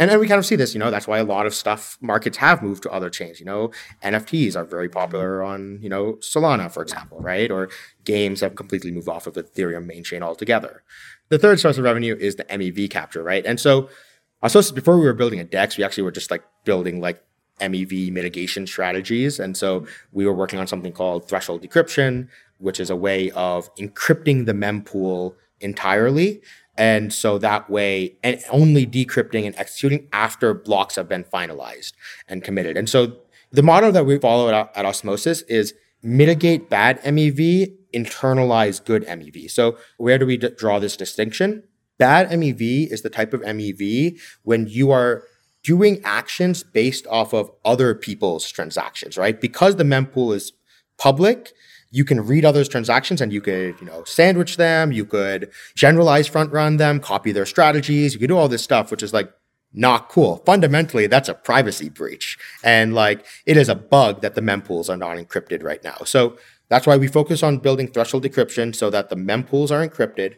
and 0.00 0.10
then 0.10 0.18
we 0.18 0.26
kind 0.26 0.38
of 0.38 0.46
see 0.46 0.56
this, 0.56 0.72
you 0.72 0.78
know, 0.78 0.90
that's 0.90 1.06
why 1.06 1.18
a 1.18 1.24
lot 1.24 1.44
of 1.44 1.54
stuff 1.54 1.98
markets 2.00 2.38
have 2.38 2.62
moved 2.62 2.82
to 2.84 2.90
other 2.90 3.10
chains. 3.10 3.38
You 3.38 3.44
know, 3.44 3.70
NFTs 4.02 4.56
are 4.56 4.64
very 4.64 4.88
popular 4.88 5.42
on, 5.42 5.78
you 5.82 5.90
know, 5.90 6.14
Solana, 6.14 6.72
for 6.72 6.82
example, 6.82 7.20
right? 7.20 7.50
Or 7.50 7.68
games 8.04 8.40
have 8.40 8.54
completely 8.54 8.92
moved 8.92 9.10
off 9.10 9.26
of 9.26 9.34
the 9.34 9.42
Ethereum 9.42 9.84
main 9.84 10.02
chain 10.02 10.22
altogether. 10.22 10.82
The 11.28 11.38
third 11.38 11.60
source 11.60 11.76
of 11.76 11.84
revenue 11.84 12.16
is 12.18 12.36
the 12.36 12.44
MEV 12.44 12.88
capture, 12.88 13.22
right? 13.22 13.44
And 13.44 13.60
so 13.60 13.90
I 14.40 14.48
suppose 14.48 14.72
before 14.72 14.98
we 14.98 15.04
were 15.04 15.12
building 15.12 15.38
a 15.38 15.44
DEX, 15.44 15.76
we 15.76 15.84
actually 15.84 16.04
were 16.04 16.12
just 16.12 16.30
like 16.30 16.44
building 16.64 17.02
like 17.02 17.22
MEV 17.60 18.10
mitigation 18.10 18.66
strategies. 18.66 19.38
And 19.38 19.54
so 19.54 19.86
we 20.12 20.24
were 20.24 20.32
working 20.32 20.58
on 20.58 20.66
something 20.66 20.92
called 20.92 21.28
threshold 21.28 21.62
decryption, 21.62 22.28
which 22.56 22.80
is 22.80 22.88
a 22.88 22.96
way 22.96 23.30
of 23.32 23.68
encrypting 23.74 24.46
the 24.46 24.54
mempool 24.54 25.34
entirely 25.60 26.40
and 26.80 27.12
so 27.12 27.36
that 27.36 27.68
way, 27.68 28.16
and 28.22 28.42
only 28.50 28.86
decrypting 28.86 29.44
and 29.44 29.54
executing 29.56 30.08
after 30.14 30.54
blocks 30.54 30.96
have 30.96 31.10
been 31.10 31.24
finalized 31.24 31.92
and 32.26 32.42
committed. 32.42 32.78
And 32.78 32.88
so 32.88 33.18
the 33.52 33.62
model 33.62 33.92
that 33.92 34.06
we 34.06 34.18
follow 34.18 34.48
at, 34.48 34.74
at 34.74 34.86
Osmosis 34.86 35.42
is 35.42 35.74
mitigate 36.02 36.70
bad 36.70 36.98
MEV, 37.02 37.76
internalize 37.94 38.82
good 38.82 39.04
MEV. 39.04 39.50
So 39.50 39.76
where 39.98 40.16
do 40.16 40.24
we 40.24 40.38
d- 40.38 40.52
draw 40.56 40.78
this 40.78 40.96
distinction? 40.96 41.64
Bad 41.98 42.30
MEV 42.30 42.90
is 42.90 43.02
the 43.02 43.10
type 43.10 43.34
of 43.34 43.42
MEV 43.42 44.18
when 44.44 44.66
you 44.66 44.90
are 44.90 45.24
doing 45.62 46.00
actions 46.02 46.62
based 46.62 47.06
off 47.08 47.34
of 47.34 47.50
other 47.62 47.94
people's 47.94 48.50
transactions, 48.50 49.18
right? 49.18 49.38
Because 49.38 49.76
the 49.76 49.84
mempool 49.84 50.34
is 50.34 50.54
public, 50.96 51.52
you 51.90 52.04
can 52.04 52.24
read 52.24 52.44
others' 52.44 52.68
transactions 52.68 53.20
and 53.20 53.32
you 53.32 53.40
could, 53.40 53.80
you 53.80 53.86
know, 53.86 54.04
sandwich 54.04 54.56
them. 54.56 54.92
You 54.92 55.04
could 55.04 55.50
generalize 55.74 56.28
front 56.28 56.52
run 56.52 56.76
them, 56.76 57.00
copy 57.00 57.32
their 57.32 57.46
strategies. 57.46 58.14
You 58.14 58.20
could 58.20 58.28
do 58.28 58.38
all 58.38 58.48
this 58.48 58.62
stuff, 58.62 58.90
which 58.90 59.02
is 59.02 59.12
like 59.12 59.32
not 59.72 60.08
cool. 60.08 60.38
Fundamentally, 60.46 61.06
that's 61.06 61.28
a 61.28 61.34
privacy 61.34 61.88
breach. 61.88 62.38
And 62.62 62.94
like 62.94 63.24
it 63.46 63.56
is 63.56 63.68
a 63.68 63.74
bug 63.74 64.22
that 64.22 64.34
the 64.34 64.40
mempools 64.40 64.88
are 64.88 64.96
not 64.96 65.16
encrypted 65.16 65.62
right 65.62 65.82
now. 65.82 65.98
So 66.04 66.38
that's 66.68 66.86
why 66.86 66.96
we 66.96 67.08
focus 67.08 67.42
on 67.42 67.58
building 67.58 67.88
threshold 67.88 68.24
decryption 68.24 68.74
so 68.74 68.90
that 68.90 69.08
the 69.08 69.16
mempools 69.16 69.70
are 69.70 69.86
encrypted. 69.86 70.36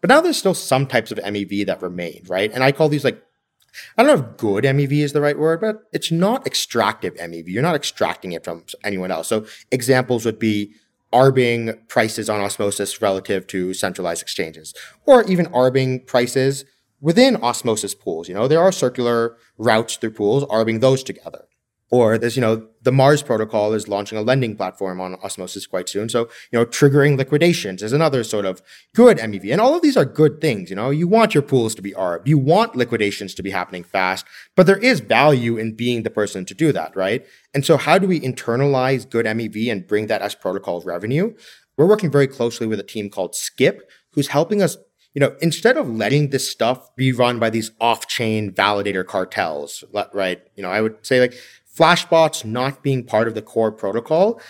But 0.00 0.08
now 0.08 0.20
there's 0.20 0.38
still 0.38 0.54
some 0.54 0.86
types 0.86 1.10
of 1.10 1.18
MEV 1.18 1.66
that 1.66 1.82
remain, 1.82 2.22
right? 2.26 2.52
And 2.52 2.64
I 2.64 2.72
call 2.72 2.88
these 2.88 3.04
like 3.04 3.22
I 3.98 4.02
don't 4.02 4.18
know 4.18 4.26
if 4.26 4.36
good 4.38 4.64
MEV 4.64 4.92
is 4.92 5.12
the 5.12 5.20
right 5.20 5.38
word, 5.38 5.60
but 5.60 5.82
it's 5.92 6.10
not 6.10 6.46
extractive 6.46 7.14
MEV. 7.16 7.48
You're 7.48 7.62
not 7.62 7.74
extracting 7.74 8.32
it 8.32 8.44
from 8.44 8.64
anyone 8.84 9.10
else. 9.10 9.28
So 9.28 9.46
examples 9.70 10.24
would 10.24 10.38
be 10.38 10.74
arbing 11.16 11.72
prices 11.88 12.28
on 12.28 12.40
osmosis 12.42 13.00
relative 13.00 13.46
to 13.46 13.72
centralized 13.72 14.20
exchanges, 14.20 14.74
or 15.06 15.24
even 15.24 15.46
arbing 15.46 16.04
prices 16.04 16.64
within 17.00 17.36
osmosis 17.36 17.94
pools. 17.94 18.28
You 18.28 18.34
know, 18.34 18.46
there 18.46 18.60
are 18.60 18.70
circular 18.70 19.36
routes 19.56 19.96
through 19.96 20.10
pools, 20.10 20.44
arbing 20.50 20.80
those 20.80 21.02
together. 21.02 21.44
Or 21.90 22.18
there's, 22.18 22.34
you 22.34 22.42
know, 22.42 22.66
the 22.82 22.90
Mars 22.90 23.22
protocol 23.22 23.72
is 23.72 23.86
launching 23.86 24.18
a 24.18 24.22
lending 24.22 24.56
platform 24.56 25.00
on 25.00 25.14
Osmosis 25.22 25.66
quite 25.66 25.88
soon. 25.88 26.08
So, 26.08 26.28
you 26.50 26.58
know, 26.58 26.66
triggering 26.66 27.16
liquidations 27.16 27.80
is 27.80 27.92
another 27.92 28.24
sort 28.24 28.44
of 28.44 28.60
good 28.92 29.18
MEV. 29.18 29.52
And 29.52 29.60
all 29.60 29.74
of 29.76 29.82
these 29.82 29.96
are 29.96 30.04
good 30.04 30.40
things. 30.40 30.68
You 30.68 30.76
know, 30.76 30.90
you 30.90 31.06
want 31.06 31.32
your 31.32 31.42
pools 31.42 31.76
to 31.76 31.82
be 31.82 31.92
ARB. 31.92 32.26
You 32.26 32.38
want 32.38 32.74
liquidations 32.74 33.34
to 33.34 33.42
be 33.42 33.50
happening 33.50 33.84
fast, 33.84 34.26
but 34.56 34.66
there 34.66 34.78
is 34.78 34.98
value 34.98 35.56
in 35.56 35.76
being 35.76 36.02
the 36.02 36.10
person 36.10 36.44
to 36.46 36.54
do 36.54 36.72
that, 36.72 36.96
right? 36.96 37.24
And 37.54 37.64
so 37.64 37.76
how 37.76 37.98
do 37.98 38.08
we 38.08 38.20
internalize 38.20 39.08
good 39.08 39.26
MEV 39.26 39.70
and 39.70 39.86
bring 39.86 40.08
that 40.08 40.22
as 40.22 40.34
protocol 40.34 40.82
revenue? 40.82 41.34
We're 41.76 41.86
working 41.86 42.10
very 42.10 42.26
closely 42.26 42.66
with 42.66 42.80
a 42.80 42.84
team 42.84 43.10
called 43.10 43.36
Skip, 43.36 43.88
who's 44.12 44.28
helping 44.28 44.60
us 44.60 44.76
you 45.16 45.20
know, 45.20 45.34
instead 45.40 45.78
of 45.78 45.88
letting 45.88 46.28
this 46.28 46.46
stuff 46.46 46.94
be 46.94 47.10
run 47.10 47.38
by 47.38 47.48
these 47.48 47.70
off-chain 47.80 48.52
validator 48.52 49.02
cartels, 49.02 49.82
right? 50.12 50.42
You 50.56 50.62
know, 50.62 50.68
I 50.68 50.82
would 50.82 51.06
say 51.06 51.20
like 51.20 51.32
Flashbots 51.76 52.44
not 52.44 52.82
being 52.82 53.04
part 53.04 53.28
of 53.28 53.34
the 53.34 53.42
core 53.42 53.72
protocol, 53.72 54.40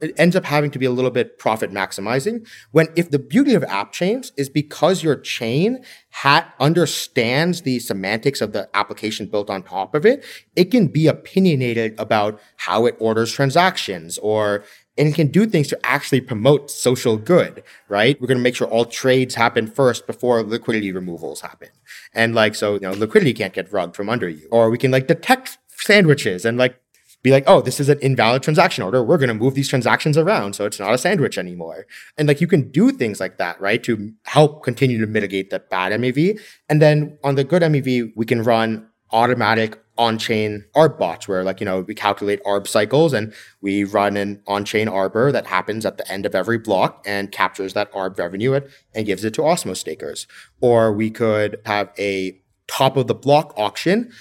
it 0.00 0.12
ends 0.18 0.36
up 0.36 0.44
having 0.44 0.70
to 0.70 0.78
be 0.78 0.84
a 0.84 0.90
little 0.90 1.10
bit 1.10 1.38
profit 1.38 1.70
maximizing. 1.70 2.46
When 2.70 2.88
if 2.96 3.10
the 3.10 3.18
beauty 3.18 3.54
of 3.54 3.64
app 3.64 3.92
chains 3.92 4.32
is 4.36 4.48
because 4.48 5.02
your 5.02 5.16
chain 5.16 5.82
ha- 6.10 6.52
understands 6.60 7.62
the 7.62 7.78
semantics 7.78 8.40
of 8.40 8.52
the 8.52 8.68
application 8.74 9.26
built 9.26 9.48
on 9.48 9.62
top 9.62 9.94
of 9.94 10.04
it, 10.04 10.24
it 10.54 10.66
can 10.66 10.88
be 10.88 11.06
opinionated 11.06 11.98
about 11.98 12.40
how 12.56 12.86
it 12.86 12.96
orders 12.98 13.32
transactions 13.32 14.18
or 14.18 14.64
and 14.98 15.08
it 15.08 15.14
can 15.14 15.28
do 15.28 15.46
things 15.46 15.68
to 15.68 15.78
actually 15.86 16.22
promote 16.22 16.70
social 16.70 17.18
good, 17.18 17.62
right? 17.88 18.18
We're 18.20 18.28
going 18.28 18.38
to 18.38 18.42
make 18.42 18.56
sure 18.56 18.66
all 18.66 18.86
trades 18.86 19.34
happen 19.34 19.66
first 19.66 20.06
before 20.06 20.42
liquidity 20.42 20.90
removals 20.90 21.42
happen. 21.42 21.68
And 22.14 22.34
like, 22.34 22.54
so, 22.54 22.74
you 22.74 22.80
know, 22.80 22.92
liquidity 22.92 23.34
can't 23.34 23.52
get 23.52 23.70
rugged 23.70 23.94
from 23.94 24.08
under 24.08 24.28
you. 24.28 24.48
Or 24.50 24.70
we 24.70 24.78
can 24.78 24.90
like 24.90 25.06
detect 25.06 25.58
sandwiches 25.76 26.44
and 26.44 26.58
like 26.58 26.80
be 27.22 27.30
like, 27.30 27.44
oh, 27.46 27.60
this 27.60 27.80
is 27.80 27.88
an 27.88 27.98
invalid 28.00 28.42
transaction 28.42 28.84
order. 28.84 29.02
We're 29.02 29.18
going 29.18 29.28
to 29.28 29.34
move 29.34 29.54
these 29.54 29.68
transactions 29.68 30.16
around 30.16 30.54
so 30.54 30.64
it's 30.64 30.78
not 30.78 30.94
a 30.94 30.98
sandwich 30.98 31.38
anymore. 31.38 31.86
And 32.16 32.28
like 32.28 32.40
you 32.40 32.46
can 32.46 32.70
do 32.70 32.92
things 32.92 33.18
like 33.18 33.38
that, 33.38 33.60
right? 33.60 33.82
To 33.82 34.12
help 34.24 34.62
continue 34.62 35.00
to 35.00 35.06
mitigate 35.06 35.50
the 35.50 35.58
bad 35.58 35.92
MEV. 36.00 36.38
And 36.68 36.80
then 36.80 37.18
on 37.24 37.34
the 37.34 37.42
good 37.44 37.62
MEV, 37.62 38.12
we 38.14 38.26
can 38.26 38.42
run 38.42 38.88
automatic 39.10 39.82
on-chain 39.98 40.64
ARB 40.76 40.98
bots 40.98 41.26
where 41.26 41.42
like, 41.42 41.58
you 41.58 41.64
know, 41.64 41.80
we 41.80 41.94
calculate 41.94 42.42
ARB 42.44 42.68
cycles 42.68 43.12
and 43.12 43.32
we 43.60 43.82
run 43.82 44.16
an 44.16 44.42
on-chain 44.46 44.88
arbor 44.88 45.32
that 45.32 45.46
happens 45.46 45.86
at 45.86 45.96
the 45.96 46.08
end 46.12 46.26
of 46.26 46.34
every 46.34 46.58
block 46.58 47.02
and 47.06 47.32
captures 47.32 47.72
that 47.72 47.90
ARB 47.92 48.18
revenue 48.18 48.60
and 48.94 49.06
gives 49.06 49.24
it 49.24 49.34
to 49.34 49.42
Osmos 49.42 49.78
stakers. 49.78 50.26
Or 50.60 50.92
we 50.92 51.10
could 51.10 51.60
have 51.64 51.90
a 51.98 52.40
top 52.68 52.96
of 52.96 53.06
the 53.06 53.14
block 53.14 53.54
auction 53.56 54.12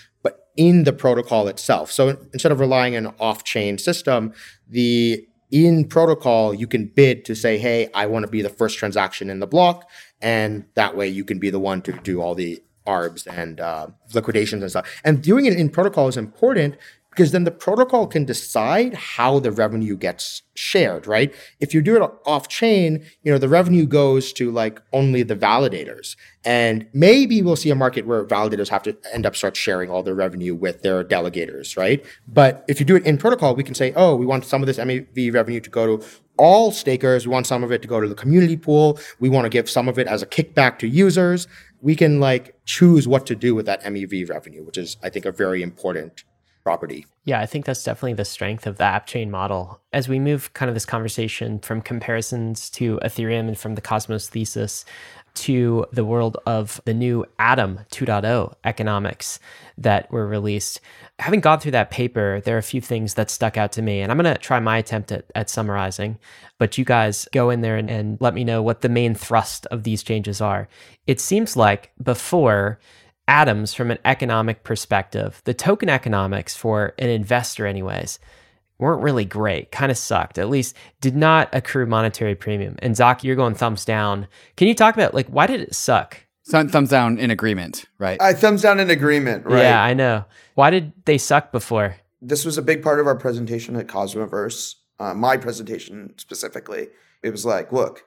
in 0.55 0.83
the 0.83 0.93
protocol 0.93 1.47
itself. 1.47 1.91
So 1.91 2.17
instead 2.33 2.51
of 2.51 2.59
relying 2.59 2.95
on 2.95 3.07
an 3.07 3.13
off-chain 3.19 3.77
system, 3.77 4.33
the 4.69 5.27
in 5.51 5.87
protocol 5.87 6.53
you 6.53 6.67
can 6.67 6.87
bid 6.87 7.23
to 7.25 7.35
say, 7.35 7.57
"Hey, 7.57 7.89
I 7.93 8.07
want 8.07 8.25
to 8.25 8.31
be 8.31 8.41
the 8.41 8.49
first 8.49 8.77
transaction 8.77 9.29
in 9.29 9.39
the 9.39 9.47
block," 9.47 9.89
and 10.21 10.65
that 10.73 10.97
way 10.97 11.07
you 11.07 11.23
can 11.23 11.39
be 11.39 11.49
the 11.49 11.59
one 11.59 11.81
to 11.83 11.91
do 11.91 12.21
all 12.21 12.35
the 12.35 12.61
arbs 12.85 13.25
and 13.27 13.59
uh, 13.59 13.87
liquidations 14.13 14.61
and 14.61 14.71
stuff. 14.71 15.01
And 15.03 15.21
doing 15.21 15.45
it 15.45 15.53
in 15.53 15.69
protocol 15.69 16.07
is 16.07 16.17
important 16.17 16.75
because 17.15 17.31
then 17.31 17.45
the 17.45 17.51
protocol 17.51 18.07
can 18.07 18.25
decide 18.25 18.93
how 18.93 19.39
the 19.39 19.49
revenue 19.49 19.95
gets 19.95 20.41
shared, 20.53 21.07
right? 21.07 21.33
If 21.61 21.73
you 21.73 21.81
do 21.81 21.95
it 21.95 22.11
off 22.25 22.49
chain, 22.49 23.05
you 23.23 23.31
know, 23.31 23.37
the 23.37 23.47
revenue 23.47 23.85
goes 23.85 24.33
to 24.33 24.51
like 24.51 24.81
only 24.91 25.23
the 25.23 25.35
validators. 25.35 26.17
And 26.43 26.87
maybe 26.93 27.41
we'll 27.41 27.55
see 27.55 27.69
a 27.69 27.75
market 27.75 28.05
where 28.05 28.25
validators 28.25 28.67
have 28.67 28.83
to 28.83 28.97
end 29.13 29.25
up 29.25 29.37
start 29.37 29.55
sharing 29.55 29.89
all 29.89 30.03
their 30.03 30.13
revenue 30.13 30.53
with 30.53 30.81
their 30.81 31.05
delegators, 31.05 31.77
right? 31.77 32.03
But 32.27 32.65
if 32.67 32.81
you 32.81 32.85
do 32.85 32.97
it 32.97 33.05
in 33.05 33.17
protocol, 33.17 33.55
we 33.55 33.63
can 33.63 33.75
say, 33.75 33.93
oh, 33.95 34.13
we 34.17 34.25
want 34.25 34.43
some 34.43 34.61
of 34.61 34.67
this 34.67 34.77
MEV 34.77 35.33
revenue 35.33 35.61
to 35.61 35.69
go 35.69 35.97
to 35.97 36.05
all 36.37 36.71
stakers. 36.71 37.25
We 37.25 37.31
want 37.31 37.47
some 37.47 37.63
of 37.63 37.71
it 37.71 37.81
to 37.81 37.87
go 37.87 38.01
to 38.01 38.09
the 38.09 38.15
community 38.15 38.57
pool. 38.57 38.99
We 39.21 39.29
want 39.29 39.45
to 39.45 39.49
give 39.49 39.69
some 39.69 39.87
of 39.87 39.97
it 39.97 40.07
as 40.07 40.21
a 40.21 40.27
kickback 40.27 40.79
to 40.79 40.87
users. 40.87 41.47
We 41.79 41.95
can 41.95 42.19
like 42.19 42.55
choose 42.65 43.07
what 43.07 43.25
to 43.27 43.35
do 43.35 43.55
with 43.55 43.65
that 43.67 43.83
MEV 43.83 44.29
revenue, 44.29 44.65
which 44.65 44.77
is, 44.77 44.97
I 45.01 45.09
think, 45.09 45.23
a 45.23 45.31
very 45.31 45.63
important 45.63 46.25
property. 46.65 47.05
Yeah, 47.23 47.39
I 47.39 47.45
think 47.45 47.63
that's 47.65 47.83
definitely 47.83 48.13
the 48.15 48.25
strength 48.25 48.65
of 48.67 48.77
the 48.77 48.83
app 48.83 49.05
chain 49.05 49.29
model. 49.29 49.79
As 49.93 50.09
we 50.09 50.19
move 50.19 50.51
kind 50.53 50.67
of 50.67 50.75
this 50.75 50.85
conversation 50.85 51.59
from 51.59 51.79
comparisons 51.79 52.69
to 52.71 52.99
Ethereum 53.03 53.47
and 53.47 53.57
from 53.57 53.75
the 53.75 53.81
Cosmos 53.81 54.27
thesis 54.27 54.83
to 55.35 55.85
the 55.91 56.05
world 56.05 56.37
of 56.45 56.81
the 56.85 56.93
new 56.93 57.25
Atom 57.37 57.81
2.0 57.91 58.53
economics 58.63 59.39
that 59.77 60.11
were 60.11 60.25
released, 60.25 60.81
having 61.19 61.39
gone 61.39 61.59
through 61.59 61.73
that 61.73 61.91
paper, 61.91 62.41
there 62.43 62.55
are 62.55 62.59
a 62.59 62.63
few 62.63 62.81
things 62.81 63.13
that 63.13 63.29
stuck 63.29 63.57
out 63.57 63.71
to 63.73 63.81
me. 63.81 64.01
And 64.01 64.11
I'm 64.11 64.17
going 64.17 64.33
to 64.33 64.41
try 64.41 64.59
my 64.59 64.79
attempt 64.79 65.11
at, 65.11 65.25
at 65.35 65.49
summarizing, 65.49 66.17
but 66.57 66.77
you 66.77 66.85
guys 66.85 67.27
go 67.31 67.51
in 67.51 67.61
there 67.61 67.77
and, 67.77 67.91
and 67.91 68.17
let 68.19 68.33
me 68.33 68.43
know 68.43 68.63
what 68.63 68.81
the 68.81 68.89
main 68.89 69.13
thrust 69.13 69.67
of 69.67 69.83
these 69.83 70.01
changes 70.01 70.41
are. 70.41 70.67
It 71.05 71.19
seems 71.19 71.55
like 71.55 71.91
before, 72.01 72.79
atoms 73.27 73.73
from 73.73 73.91
an 73.91 73.99
economic 74.05 74.63
perspective, 74.63 75.41
the 75.45 75.53
token 75.53 75.89
economics 75.89 76.55
for 76.55 76.93
an 76.99 77.09
investor, 77.09 77.65
anyways, 77.65 78.19
weren't 78.77 79.01
really 79.01 79.25
great, 79.25 79.71
kind 79.71 79.91
of 79.91 79.97
sucked, 79.97 80.37
at 80.37 80.49
least 80.49 80.75
did 81.01 81.15
not 81.15 81.49
accrue 81.53 81.85
monetary 81.85 82.35
premium. 82.35 82.75
And 82.79 82.95
Zaki, 82.95 83.27
you're 83.27 83.35
going 83.35 83.55
thumbs 83.55 83.85
down. 83.85 84.27
Can 84.57 84.67
you 84.67 84.75
talk 84.75 84.93
about 84.93 85.13
like 85.13 85.27
why 85.27 85.47
did 85.47 85.61
it 85.61 85.75
suck? 85.75 86.17
Thumbs 86.47 86.91
down 86.91 87.17
in 87.17 87.31
agreement, 87.31 87.85
right? 87.97 88.21
I 88.21 88.33
thumbs 88.33 88.61
down 88.61 88.79
in 88.79 88.91
agreement, 88.91 89.45
right? 89.45 89.63
Yeah, 89.63 89.83
I 89.83 89.95
know. 89.95 90.25
Why 90.53 90.69
did 90.69 90.93
they 91.05 91.17
suck 91.17 91.51
before? 91.51 91.95
This 92.21 92.45
was 92.45 92.57
a 92.57 92.61
big 92.61 92.83
part 92.83 92.99
of 92.99 93.07
our 93.07 93.15
presentation 93.15 93.75
at 93.75 93.87
Cosmoverse, 93.87 94.75
uh, 94.99 95.13
my 95.15 95.37
presentation 95.37 96.13
specifically. 96.17 96.89
It 97.23 97.31
was 97.31 97.45
like, 97.45 97.71
look, 97.71 98.03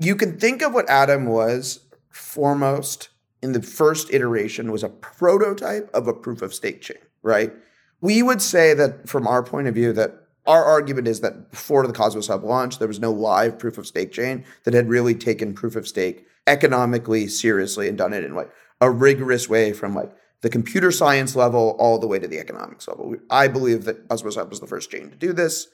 you 0.00 0.16
can 0.16 0.38
think 0.38 0.62
of 0.62 0.74
what 0.74 0.90
Atom 0.90 1.26
was 1.26 1.86
foremost 2.10 3.10
in 3.46 3.52
the 3.52 3.62
first 3.62 4.12
iteration 4.12 4.72
was 4.72 4.82
a 4.82 4.88
prototype 4.88 5.88
of 5.94 6.08
a 6.08 6.12
proof 6.12 6.42
of 6.42 6.52
stake 6.52 6.82
chain, 6.82 6.98
right? 7.22 7.52
We 8.00 8.22
would 8.22 8.42
say 8.42 8.74
that 8.74 9.08
from 9.08 9.26
our 9.26 9.42
point 9.42 9.68
of 9.68 9.74
view 9.74 9.92
that 9.92 10.26
our 10.46 10.64
argument 10.64 11.08
is 11.08 11.20
that 11.20 11.50
before 11.50 11.86
the 11.86 11.92
Cosmos 11.92 12.26
Hub 12.26 12.44
launch, 12.44 12.78
there 12.78 12.88
was 12.88 13.00
no 13.00 13.12
live 13.12 13.58
proof 13.58 13.78
of 13.78 13.86
stake 13.86 14.12
chain 14.12 14.44
that 14.64 14.74
had 14.74 14.88
really 14.88 15.14
taken 15.14 15.54
proof 15.54 15.76
of 15.76 15.88
stake 15.88 16.26
economically 16.46 17.26
seriously 17.28 17.88
and 17.88 17.96
done 17.96 18.12
it 18.12 18.24
in 18.24 18.34
like 18.34 18.50
a 18.80 18.90
rigorous 18.90 19.48
way 19.48 19.72
from 19.72 19.94
like 19.94 20.12
the 20.42 20.50
computer 20.50 20.92
science 20.92 21.34
level 21.34 21.76
all 21.78 21.98
the 21.98 22.06
way 22.06 22.18
to 22.18 22.28
the 22.28 22.38
economics 22.38 22.86
level. 22.86 23.14
I 23.30 23.48
believe 23.48 23.84
that 23.84 24.08
Cosmos 24.08 24.36
Hub 24.36 24.50
was 24.50 24.60
the 24.60 24.66
first 24.66 24.90
chain 24.90 25.10
to 25.10 25.16
do 25.16 25.32
this, 25.32 25.68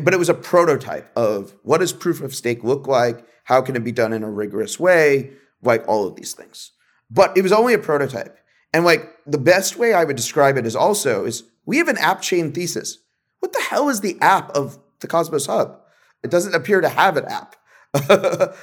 but 0.00 0.14
it 0.14 0.18
was 0.18 0.28
a 0.28 0.34
prototype 0.34 1.10
of 1.16 1.54
what 1.62 1.78
does 1.78 1.92
proof 1.92 2.20
of 2.20 2.34
stake 2.34 2.64
look 2.64 2.86
like? 2.86 3.24
How 3.44 3.60
can 3.60 3.76
it 3.76 3.84
be 3.84 3.92
done 3.92 4.12
in 4.12 4.22
a 4.22 4.30
rigorous 4.30 4.80
way? 4.80 5.32
Like 5.62 5.86
all 5.86 6.06
of 6.06 6.16
these 6.16 6.32
things. 6.32 6.72
But 7.10 7.36
it 7.36 7.42
was 7.42 7.52
only 7.52 7.74
a 7.74 7.78
prototype. 7.78 8.38
And 8.72 8.84
like 8.84 9.08
the 9.26 9.38
best 9.38 9.76
way 9.76 9.92
I 9.92 10.04
would 10.04 10.16
describe 10.16 10.56
it 10.56 10.66
is 10.66 10.76
also 10.76 11.24
is 11.24 11.44
we 11.64 11.78
have 11.78 11.88
an 11.88 11.98
app 11.98 12.22
chain 12.22 12.52
thesis. 12.52 12.98
What 13.40 13.52
the 13.52 13.62
hell 13.62 13.88
is 13.88 14.00
the 14.00 14.18
app 14.20 14.50
of 14.50 14.78
the 15.00 15.06
Cosmos 15.06 15.46
Hub? 15.46 15.80
It 16.22 16.30
doesn't 16.30 16.54
appear 16.54 16.80
to 16.80 16.88
have 16.88 17.16
an 17.16 17.26
app. 17.26 17.56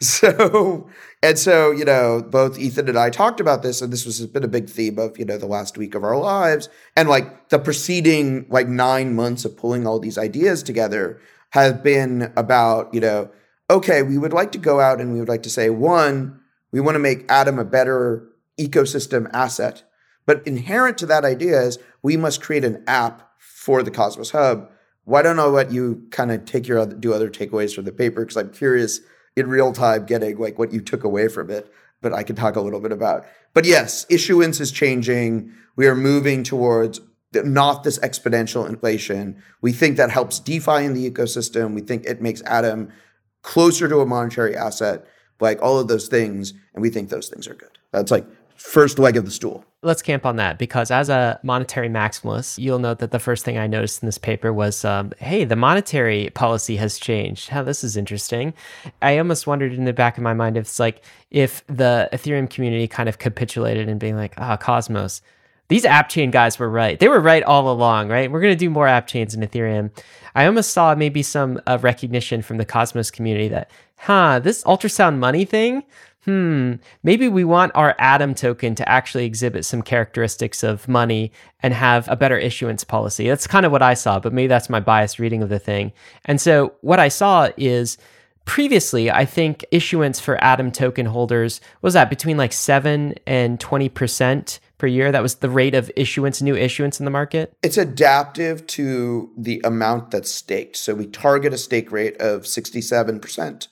so 0.00 0.88
and 1.22 1.38
so 1.38 1.70
you 1.70 1.84
know 1.84 2.22
both 2.22 2.58
ethan 2.58 2.88
and 2.88 2.98
i 2.98 3.08
talked 3.08 3.40
about 3.40 3.62
this 3.62 3.80
and 3.80 3.92
this 3.92 4.04
was 4.04 4.24
been 4.26 4.44
a 4.44 4.48
big 4.48 4.68
theme 4.68 4.98
of 4.98 5.18
you 5.18 5.24
know 5.24 5.38
the 5.38 5.46
last 5.46 5.78
week 5.78 5.94
of 5.94 6.04
our 6.04 6.18
lives 6.18 6.68
and 6.96 7.08
like 7.08 7.48
the 7.48 7.58
preceding 7.58 8.46
like 8.50 8.68
nine 8.68 9.14
months 9.14 9.44
of 9.44 9.56
pulling 9.56 9.86
all 9.86 9.98
these 9.98 10.18
ideas 10.18 10.62
together 10.62 11.18
has 11.50 11.72
been 11.74 12.32
about 12.36 12.92
you 12.92 13.00
know 13.00 13.30
okay 13.70 14.02
we 14.02 14.18
would 14.18 14.32
like 14.32 14.52
to 14.52 14.58
go 14.58 14.80
out 14.80 15.00
and 15.00 15.12
we 15.12 15.18
would 15.18 15.28
like 15.28 15.42
to 15.42 15.50
say 15.50 15.70
one 15.70 16.38
we 16.76 16.82
want 16.82 16.94
to 16.94 16.98
make 16.98 17.24
Atom 17.32 17.58
a 17.58 17.64
better 17.64 18.28
ecosystem 18.60 19.30
asset. 19.32 19.82
But 20.26 20.46
inherent 20.46 20.98
to 20.98 21.06
that 21.06 21.24
idea 21.24 21.58
is 21.58 21.78
we 22.02 22.18
must 22.18 22.42
create 22.42 22.66
an 22.66 22.84
app 22.86 23.30
for 23.38 23.82
the 23.82 23.90
Cosmos 23.90 24.32
Hub. 24.32 24.70
Why 25.04 25.22
don't 25.22 25.38
I 25.38 25.44
let 25.44 25.72
you 25.72 26.06
kind 26.10 26.30
of 26.30 26.44
take 26.44 26.68
your 26.68 26.78
other, 26.78 26.94
do 26.94 27.14
other 27.14 27.30
takeaways 27.30 27.74
from 27.74 27.86
the 27.86 27.92
paper? 27.92 28.20
Because 28.20 28.36
I'm 28.36 28.50
curious 28.50 29.00
in 29.36 29.48
real 29.48 29.72
time 29.72 30.04
getting 30.04 30.36
like 30.36 30.58
what 30.58 30.70
you 30.70 30.82
took 30.82 31.02
away 31.02 31.28
from 31.28 31.48
it. 31.48 31.72
But 32.02 32.12
I 32.12 32.22
can 32.22 32.36
talk 32.36 32.56
a 32.56 32.60
little 32.60 32.80
bit 32.80 32.92
about. 32.92 33.24
But 33.54 33.64
yes, 33.64 34.04
issuance 34.10 34.60
is 34.60 34.70
changing. 34.70 35.54
We 35.76 35.86
are 35.86 35.96
moving 35.96 36.42
towards 36.42 37.00
not 37.32 37.84
this 37.84 37.98
exponential 38.00 38.68
inflation. 38.68 39.42
We 39.62 39.72
think 39.72 39.96
that 39.96 40.10
helps 40.10 40.40
DeFi 40.40 40.84
in 40.84 40.92
the 40.92 41.10
ecosystem. 41.10 41.72
We 41.72 41.80
think 41.80 42.04
it 42.04 42.20
makes 42.20 42.42
Atom 42.42 42.92
closer 43.40 43.88
to 43.88 44.00
a 44.00 44.06
monetary 44.06 44.54
asset 44.54 45.06
like 45.40 45.60
all 45.62 45.78
of 45.78 45.88
those 45.88 46.08
things. 46.08 46.54
And 46.74 46.82
we 46.82 46.90
think 46.90 47.08
those 47.08 47.28
things 47.28 47.46
are 47.48 47.54
good. 47.54 47.78
That's 47.92 48.10
like 48.10 48.26
first 48.56 48.98
leg 48.98 49.16
of 49.16 49.24
the 49.24 49.30
stool. 49.30 49.64
Let's 49.82 50.02
camp 50.02 50.26
on 50.26 50.36
that 50.36 50.58
because 50.58 50.90
as 50.90 51.08
a 51.08 51.38
monetary 51.42 51.88
maximalist, 51.88 52.58
you'll 52.58 52.78
note 52.78 52.98
that 52.98 53.10
the 53.12 53.18
first 53.18 53.44
thing 53.44 53.58
I 53.58 53.66
noticed 53.66 54.02
in 54.02 54.06
this 54.06 54.18
paper 54.18 54.52
was, 54.52 54.84
um, 54.84 55.12
hey, 55.18 55.44
the 55.44 55.54
monetary 55.54 56.30
policy 56.30 56.76
has 56.76 56.98
changed. 56.98 57.50
How 57.50 57.62
this 57.62 57.84
is 57.84 57.96
interesting. 57.96 58.54
I 59.02 59.18
almost 59.18 59.46
wondered 59.46 59.74
in 59.74 59.84
the 59.84 59.92
back 59.92 60.16
of 60.16 60.24
my 60.24 60.34
mind 60.34 60.56
if 60.56 60.62
it's 60.62 60.80
like 60.80 61.04
if 61.30 61.64
the 61.66 62.08
Ethereum 62.12 62.50
community 62.50 62.88
kind 62.88 63.08
of 63.08 63.18
capitulated 63.18 63.88
and 63.88 64.00
being 64.00 64.16
like, 64.16 64.34
ah, 64.38 64.56
Cosmos, 64.56 65.20
These 65.68 65.84
app 65.84 66.08
chain 66.08 66.30
guys 66.30 66.58
were 66.58 66.70
right. 66.70 66.98
They 66.98 67.08
were 67.08 67.20
right 67.20 67.42
all 67.42 67.70
along, 67.70 68.08
right? 68.08 68.30
We're 68.30 68.40
going 68.40 68.52
to 68.52 68.58
do 68.58 68.70
more 68.70 68.86
app 68.86 69.08
chains 69.08 69.34
in 69.34 69.40
Ethereum. 69.40 69.90
I 70.34 70.46
almost 70.46 70.70
saw 70.70 70.94
maybe 70.94 71.22
some 71.22 71.60
uh, 71.66 71.78
recognition 71.80 72.40
from 72.42 72.58
the 72.58 72.64
Cosmos 72.64 73.10
community 73.10 73.48
that, 73.48 73.70
huh, 73.96 74.38
this 74.38 74.62
ultrasound 74.64 75.18
money 75.18 75.44
thing, 75.44 75.82
hmm, 76.24 76.74
maybe 77.02 77.28
we 77.28 77.44
want 77.44 77.72
our 77.74 77.94
Atom 77.98 78.34
token 78.34 78.74
to 78.74 78.88
actually 78.88 79.24
exhibit 79.24 79.64
some 79.64 79.82
characteristics 79.82 80.62
of 80.62 80.88
money 80.88 81.32
and 81.62 81.72
have 81.72 82.08
a 82.08 82.16
better 82.16 82.36
issuance 82.36 82.84
policy. 82.84 83.28
That's 83.28 83.46
kind 83.46 83.64
of 83.64 83.72
what 83.72 83.82
I 83.82 83.94
saw, 83.94 84.18
but 84.18 84.32
maybe 84.32 84.48
that's 84.48 84.68
my 84.68 84.80
biased 84.80 85.18
reading 85.18 85.42
of 85.42 85.48
the 85.48 85.58
thing. 85.58 85.92
And 86.24 86.40
so 86.40 86.74
what 86.80 86.98
I 86.98 87.08
saw 87.08 87.50
is 87.56 87.96
previously, 88.44 89.10
I 89.10 89.24
think 89.24 89.64
issuance 89.70 90.20
for 90.20 90.42
Atom 90.42 90.72
token 90.72 91.06
holders 91.06 91.60
was 91.80 91.94
that 91.94 92.10
between 92.10 92.36
like 92.36 92.52
7 92.52 93.14
and 93.26 93.58
20% 93.60 94.58
per 94.78 94.86
year. 94.86 95.10
That 95.10 95.22
was 95.22 95.36
the 95.36 95.50
rate 95.50 95.74
of 95.74 95.90
issuance, 95.96 96.42
new 96.42 96.54
issuance 96.54 97.00
in 97.00 97.04
the 97.04 97.10
market. 97.10 97.56
It's 97.62 97.78
adaptive 97.78 98.66
to 98.68 99.30
the 99.36 99.60
amount 99.64 100.10
that's 100.10 100.30
staked. 100.30 100.76
So 100.76 100.94
we 100.94 101.06
target 101.06 101.52
a 101.52 101.58
stake 101.58 101.90
rate 101.90 102.20
of 102.20 102.42
67% 102.42 103.68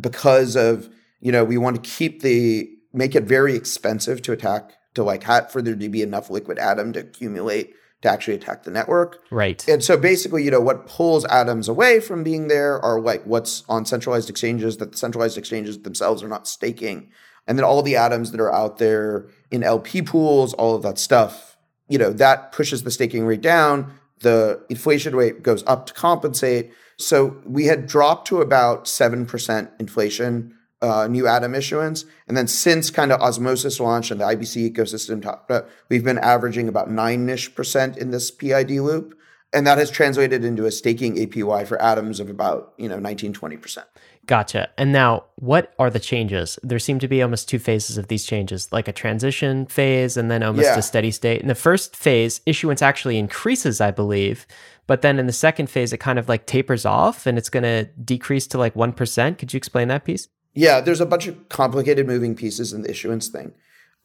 because 0.00 0.56
of 0.56 0.88
you 1.20 1.32
know, 1.32 1.44
we 1.44 1.58
want 1.58 1.82
to 1.82 1.90
keep 1.90 2.22
the 2.22 2.70
make 2.92 3.14
it 3.14 3.24
very 3.24 3.54
expensive 3.54 4.22
to 4.22 4.32
attack 4.32 4.72
to 4.94 5.02
like 5.02 5.24
have 5.24 5.50
for 5.50 5.62
there 5.62 5.76
to 5.76 5.88
be 5.88 6.02
enough 6.02 6.30
liquid 6.30 6.58
atom 6.58 6.92
to 6.92 7.00
accumulate 7.00 7.74
to 8.02 8.08
actually 8.08 8.34
attack 8.34 8.62
the 8.62 8.70
network. 8.70 9.20
Right. 9.30 9.66
And 9.68 9.82
so 9.82 9.96
basically, 9.96 10.44
you 10.44 10.50
know, 10.50 10.60
what 10.60 10.86
pulls 10.86 11.24
atoms 11.24 11.68
away 11.68 12.00
from 12.00 12.22
being 12.22 12.48
there 12.48 12.80
are 12.80 13.00
like 13.00 13.24
what's 13.24 13.64
on 13.68 13.84
centralized 13.84 14.30
exchanges 14.30 14.76
that 14.76 14.92
the 14.92 14.98
centralized 14.98 15.36
exchanges 15.36 15.80
themselves 15.80 16.22
are 16.22 16.28
not 16.28 16.46
staking. 16.46 17.10
And 17.46 17.58
then 17.58 17.64
all 17.64 17.82
the 17.82 17.96
atoms 17.96 18.30
that 18.30 18.40
are 18.40 18.52
out 18.52 18.78
there 18.78 19.28
in 19.50 19.64
LP 19.64 20.02
pools, 20.02 20.54
all 20.54 20.76
of 20.76 20.82
that 20.82 20.98
stuff, 20.98 21.56
you 21.88 21.98
know, 21.98 22.12
that 22.12 22.52
pushes 22.52 22.84
the 22.84 22.90
staking 22.90 23.24
rate 23.24 23.40
down. 23.40 23.92
The 24.20 24.64
inflation 24.68 25.16
rate 25.16 25.42
goes 25.42 25.64
up 25.66 25.86
to 25.86 25.94
compensate. 25.94 26.70
So 26.98 27.40
we 27.44 27.66
had 27.66 27.86
dropped 27.86 28.26
to 28.28 28.40
about 28.40 28.84
7% 28.84 29.70
inflation 29.80 30.54
uh, 30.80 31.08
new 31.08 31.26
Atom 31.26 31.54
issuance. 31.54 32.04
And 32.26 32.36
then 32.36 32.46
since 32.46 32.90
kind 32.90 33.12
of 33.12 33.20
Osmosis 33.20 33.80
launched 33.80 34.10
and 34.10 34.20
the 34.20 34.24
IBC 34.24 34.72
ecosystem, 34.72 35.18
about, 35.18 35.68
we've 35.88 36.04
been 36.04 36.18
averaging 36.18 36.68
about 36.68 36.90
nine 36.90 37.28
ish 37.28 37.54
percent 37.54 37.96
in 37.96 38.10
this 38.10 38.30
PID 38.30 38.70
loop. 38.70 39.18
And 39.52 39.66
that 39.66 39.78
has 39.78 39.90
translated 39.90 40.44
into 40.44 40.66
a 40.66 40.70
staking 40.70 41.16
APY 41.16 41.66
for 41.66 41.80
atoms 41.80 42.20
of 42.20 42.28
about, 42.28 42.74
you 42.76 42.88
know, 42.88 42.98
19, 42.98 43.32
20%. 43.32 43.84
Gotcha. 44.28 44.68
And 44.76 44.92
now, 44.92 45.24
what 45.36 45.72
are 45.78 45.88
the 45.88 45.98
changes? 45.98 46.58
There 46.62 46.78
seem 46.78 46.98
to 46.98 47.08
be 47.08 47.22
almost 47.22 47.48
two 47.48 47.58
phases 47.58 47.96
of 47.96 48.08
these 48.08 48.26
changes, 48.26 48.70
like 48.70 48.86
a 48.86 48.92
transition 48.92 49.64
phase 49.64 50.18
and 50.18 50.30
then 50.30 50.42
almost 50.42 50.66
Yeah. 50.66 50.76
a 50.78 50.82
steady 50.82 51.10
state. 51.10 51.40
In 51.40 51.48
the 51.48 51.54
first 51.54 51.96
phase, 51.96 52.42
issuance 52.44 52.82
actually 52.82 53.16
increases, 53.18 53.80
I 53.80 53.90
believe. 53.90 54.46
But 54.86 55.00
then 55.00 55.18
in 55.18 55.26
the 55.26 55.32
second 55.32 55.70
phase, 55.70 55.94
it 55.94 55.98
kind 55.98 56.18
of 56.18 56.28
like 56.28 56.44
tapers 56.44 56.84
off 56.84 57.24
and 57.26 57.38
it's 57.38 57.48
going 57.48 57.62
to 57.62 57.84
decrease 58.04 58.46
to 58.48 58.58
like 58.58 58.74
1%. 58.74 59.38
Could 59.38 59.54
you 59.54 59.56
explain 59.56 59.88
that 59.88 60.04
piece? 60.04 60.28
Yeah, 60.52 60.82
there's 60.82 61.00
a 61.00 61.06
bunch 61.06 61.26
of 61.26 61.48
complicated 61.48 62.06
moving 62.06 62.34
pieces 62.34 62.74
in 62.74 62.82
the 62.82 62.90
issuance 62.90 63.28
thing. 63.28 63.52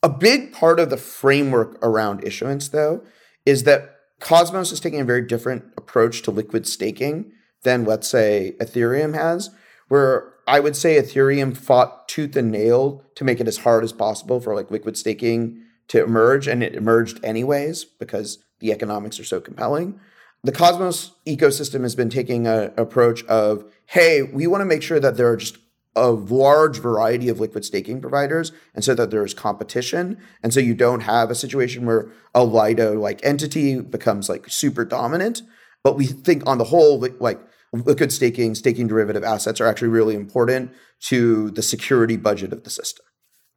A 0.02 0.10
big 0.10 0.54
part 0.54 0.80
of 0.80 0.90
the 0.90 0.98
framework 0.98 1.78
around 1.84 2.24
issuance, 2.24 2.70
though, 2.70 3.04
is 3.46 3.64
that 3.64 3.90
Cosmos 4.22 4.72
is 4.72 4.80
taking 4.80 5.02
a 5.02 5.06
very 5.06 5.22
different 5.22 5.66
approach 5.78 6.22
to 6.22 6.32
liquid 6.32 6.66
staking 6.66 7.34
than, 7.64 7.84
let's 7.84 8.08
say, 8.08 8.56
Ethereum 8.62 9.14
has, 9.16 9.50
where 9.94 10.34
I 10.48 10.60
would 10.60 10.76
say 10.76 11.00
Ethereum 11.00 11.56
fought 11.56 12.08
tooth 12.08 12.36
and 12.36 12.50
nail 12.50 13.04
to 13.14 13.24
make 13.24 13.40
it 13.40 13.48
as 13.48 13.58
hard 13.58 13.84
as 13.84 13.94
possible 13.94 14.40
for 14.40 14.56
like 14.56 14.72
liquid 14.72 14.98
staking 14.98 15.62
to 15.90 16.04
emerge, 16.04 16.48
and 16.48 16.64
it 16.64 16.74
emerged 16.74 17.24
anyways 17.24 17.84
because 17.84 18.40
the 18.60 18.72
economics 18.72 19.20
are 19.20 19.24
so 19.24 19.40
compelling. 19.40 20.00
The 20.44 20.52
Cosmos 20.52 21.12
ecosystem 21.28 21.84
has 21.84 21.96
been 21.96 22.10
taking 22.10 22.48
an 22.48 22.74
approach 22.76 23.24
of, 23.26 23.72
hey, 23.86 24.24
we 24.24 24.48
want 24.48 24.62
to 24.62 24.66
make 24.66 24.82
sure 24.82 25.00
that 25.00 25.16
there 25.16 25.28
are 25.28 25.38
just 25.38 25.60
a 25.96 26.10
large 26.10 26.80
variety 26.80 27.30
of 27.30 27.40
liquid 27.40 27.64
staking 27.64 28.02
providers 28.02 28.52
and 28.74 28.84
so 28.84 28.96
that 28.96 29.12
there's 29.12 29.36
competition 29.36 30.18
and 30.42 30.52
so 30.52 30.60
you 30.60 30.74
don't 30.74 31.02
have 31.02 31.30
a 31.30 31.36
situation 31.36 31.86
where 31.86 32.12
a 32.34 32.44
lido 32.44 33.00
like 33.00 33.24
entity 33.24 33.80
becomes 33.80 34.28
like 34.28 34.50
super 34.50 34.84
dominant 34.84 35.44
but 35.84 35.96
we 35.96 36.08
think 36.08 36.42
on 36.48 36.58
the 36.58 36.64
whole 36.64 37.00
like 37.20 37.40
liquid 37.74 38.12
staking 38.12 38.56
staking 38.56 38.88
derivative 38.88 39.24
assets 39.24 39.60
are 39.60 39.68
actually 39.68 39.88
really 39.88 40.16
important 40.16 40.72
to 41.00 41.52
the 41.52 41.62
security 41.62 42.18
budget 42.18 42.54
of 42.54 42.64
the 42.64 42.70
system 42.70 43.06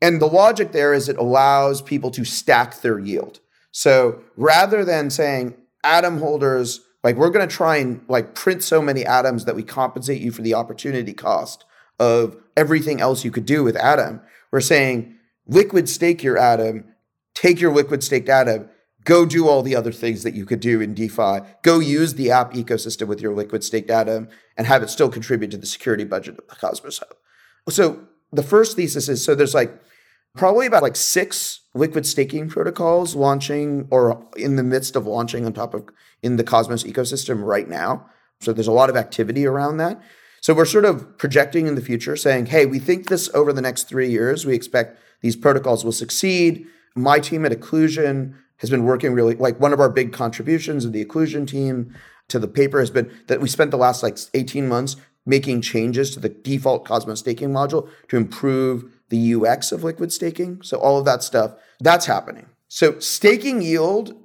and 0.00 0.20
the 0.20 0.26
logic 0.26 0.72
there 0.72 0.94
is 0.94 1.08
it 1.08 1.16
allows 1.18 1.82
people 1.82 2.10
to 2.10 2.24
stack 2.24 2.80
their 2.80 2.98
yield 2.98 3.40
so 3.70 4.20
rather 4.36 4.84
than 4.84 5.10
saying 5.10 5.54
atom 5.84 6.18
holders 6.18 6.80
like 7.06 7.14
we're 7.14 7.30
going 7.30 7.48
to 7.48 7.54
try 7.54 7.76
and 7.76 8.04
like 8.08 8.34
print 8.34 8.64
so 8.64 8.82
many 8.82 9.04
atoms 9.04 9.44
that 9.44 9.54
we 9.54 9.62
compensate 9.62 10.20
you 10.20 10.32
for 10.32 10.42
the 10.42 10.54
opportunity 10.54 11.12
cost 11.12 11.64
of 12.00 12.36
everything 12.56 13.00
else 13.00 13.24
you 13.24 13.30
could 13.30 13.46
do 13.46 13.62
with 13.62 13.76
Atom. 13.76 14.20
We're 14.50 14.60
saying 14.60 15.16
liquid 15.46 15.88
stake 15.88 16.22
your 16.22 16.36
Atom, 16.36 16.84
take 17.34 17.60
your 17.60 17.72
liquid 17.72 18.02
staked 18.02 18.28
Atom, 18.28 18.68
go 19.06 19.24
do 19.24 19.48
all 19.48 19.62
the 19.62 19.74
other 19.74 19.92
things 19.92 20.24
that 20.24 20.34
you 20.34 20.44
could 20.44 20.60
do 20.60 20.80
in 20.80 20.92
DeFi, 20.92 21.38
go 21.62 21.78
use 21.78 22.14
the 22.14 22.30
app 22.30 22.52
ecosystem 22.52 23.06
with 23.06 23.22
your 23.22 23.34
liquid 23.34 23.64
staked 23.64 23.88
Atom, 23.88 24.28
and 24.56 24.66
have 24.66 24.82
it 24.82 24.90
still 24.90 25.08
contribute 25.08 25.52
to 25.52 25.56
the 25.56 25.66
security 25.66 26.04
budget 26.04 26.38
of 26.38 26.46
the 26.48 26.56
Cosmos 26.56 26.98
Hub. 26.98 27.14
So 27.70 28.06
the 28.32 28.42
first 28.42 28.76
thesis 28.76 29.08
is 29.08 29.24
so 29.24 29.34
there's 29.34 29.54
like 29.54 29.72
probably 30.36 30.66
about 30.66 30.82
like 30.82 30.96
six 30.96 31.60
liquid 31.72 32.04
staking 32.04 32.48
protocols 32.48 33.14
launching 33.14 33.86
or 33.90 34.26
in 34.36 34.56
the 34.56 34.62
midst 34.64 34.96
of 34.96 35.06
launching 35.06 35.46
on 35.46 35.52
top 35.52 35.72
of 35.72 35.88
in 36.22 36.36
the 36.36 36.44
Cosmos 36.44 36.84
ecosystem 36.84 37.44
right 37.44 37.68
now. 37.68 38.10
So 38.40 38.52
there's 38.52 38.66
a 38.66 38.72
lot 38.72 38.90
of 38.90 38.96
activity 38.96 39.46
around 39.46 39.78
that. 39.78 40.02
So 40.40 40.52
we're 40.52 40.64
sort 40.64 40.84
of 40.84 41.16
projecting 41.16 41.66
in 41.66 41.74
the 41.74 41.80
future 41.80 42.16
saying, 42.16 42.46
hey, 42.46 42.66
we 42.66 42.78
think 42.78 43.08
this 43.08 43.30
over 43.34 43.52
the 43.52 43.62
next 43.62 43.84
three 43.84 44.10
years, 44.10 44.44
we 44.44 44.54
expect 44.54 44.98
these 45.20 45.36
protocols 45.36 45.84
will 45.84 45.92
succeed. 45.92 46.66
My 46.94 47.18
team 47.18 47.44
at 47.44 47.52
Iqlusion 47.52 48.34
has 48.58 48.70
been 48.70 48.84
working 48.84 49.12
really 49.12 49.34
like 49.34 49.60
one 49.60 49.72
of 49.72 49.80
our 49.80 49.90
big 49.90 50.12
contributions 50.12 50.84
of 50.84 50.92
the 50.92 51.04
Iqlusion 51.04 51.46
team 51.46 51.94
to 52.28 52.38
the 52.38 52.48
paper 52.48 52.80
has 52.80 52.90
been 52.90 53.10
that 53.26 53.40
we 53.40 53.48
spent 53.48 53.70
the 53.70 53.76
last 53.76 54.02
like 54.02 54.18
18 54.34 54.68
months 54.68 54.96
making 55.24 55.60
changes 55.60 56.12
to 56.12 56.20
the 56.20 56.28
default 56.28 56.84
Cosmos 56.84 57.20
staking 57.20 57.50
module 57.50 57.88
to 58.08 58.16
improve 58.16 58.84
the 59.08 59.34
UX 59.34 59.72
of 59.72 59.84
liquid 59.84 60.12
staking. 60.12 60.62
So 60.62 60.78
all 60.78 60.98
of 60.98 61.04
that 61.04 61.22
stuff, 61.22 61.54
that's 61.80 62.06
happening. 62.06 62.46
So 62.68 62.98
staking 63.00 63.60
yield 63.62 64.16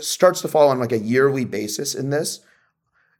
starts 0.00 0.40
to 0.42 0.48
fall 0.48 0.68
on 0.68 0.78
like 0.78 0.92
a 0.92 0.98
yearly 0.98 1.44
basis 1.44 1.94
in 1.94 2.10
this. 2.10 2.40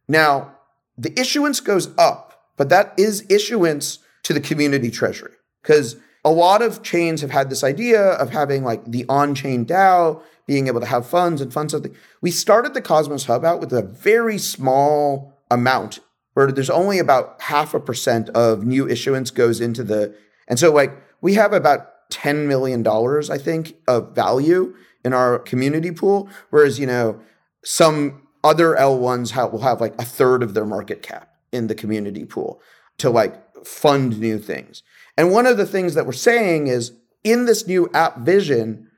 Now, 0.07 0.55
the 0.97 1.17
issuance 1.19 1.59
goes 1.59 1.89
up, 1.97 2.45
but 2.57 2.69
that 2.69 2.93
is 2.97 3.25
issuance 3.29 3.99
to 4.23 4.33
the 4.33 4.39
community 4.39 4.91
treasury 4.91 5.33
because 5.61 5.97
a 6.23 6.31
lot 6.31 6.61
of 6.61 6.83
chains 6.83 7.21
have 7.21 7.31
had 7.31 7.49
this 7.49 7.63
idea 7.63 8.01
of 8.01 8.29
having 8.29 8.63
like 8.63 8.85
the 8.85 9.05
on-chain 9.09 9.65
DAO 9.65 10.21
being 10.51 10.67
able 10.67 10.81
to 10.81 10.85
have 10.85 11.07
funds 11.07 11.39
and 11.39 11.53
fund 11.53 11.71
something. 11.71 11.95
We 12.19 12.29
started 12.29 12.73
the 12.73 12.81
Cosmos 12.81 13.23
Hub 13.23 13.45
out 13.45 13.61
with 13.61 13.71
a 13.71 13.81
very 13.81 14.37
small 14.37 15.33
amount 15.49 15.99
where 16.33 16.51
there's 16.51 16.69
only 16.69 16.99
about 16.99 17.41
half 17.43 17.73
a 17.73 17.79
percent 17.79 18.27
of 18.31 18.65
new 18.65 18.85
issuance 18.85 19.31
goes 19.31 19.61
into 19.61 19.81
the 19.81 20.13
and 20.49 20.59
so 20.59 20.69
like 20.69 20.91
we 21.21 21.35
have 21.35 21.53
about 21.53 22.09
10 22.09 22.49
million 22.49 22.83
dollars 22.83 23.29
I 23.29 23.37
think 23.37 23.77
of 23.87 24.13
value 24.13 24.75
in 25.05 25.13
our 25.13 25.39
community 25.39 25.91
pool 25.91 26.27
whereas 26.49 26.79
you 26.79 26.85
know 26.85 27.21
some 27.63 28.27
other 28.43 28.75
L1s 28.75 29.31
have, 29.31 29.53
will 29.53 29.61
have 29.61 29.79
like 29.79 29.97
a 30.01 30.03
third 30.03 30.43
of 30.43 30.53
their 30.53 30.65
market 30.65 31.01
cap 31.01 31.33
in 31.53 31.67
the 31.67 31.75
community 31.75 32.25
pool 32.25 32.61
to 32.97 33.09
like 33.09 33.35
fund 33.65 34.19
new 34.19 34.37
things. 34.37 34.83
And 35.15 35.31
one 35.31 35.45
of 35.45 35.55
the 35.55 35.65
things 35.65 35.93
that 35.93 36.05
we're 36.05 36.11
saying 36.11 36.67
is 36.67 36.91
in 37.23 37.45
this 37.45 37.65
new 37.67 37.89
app 37.93 38.17
vision, 38.17 38.90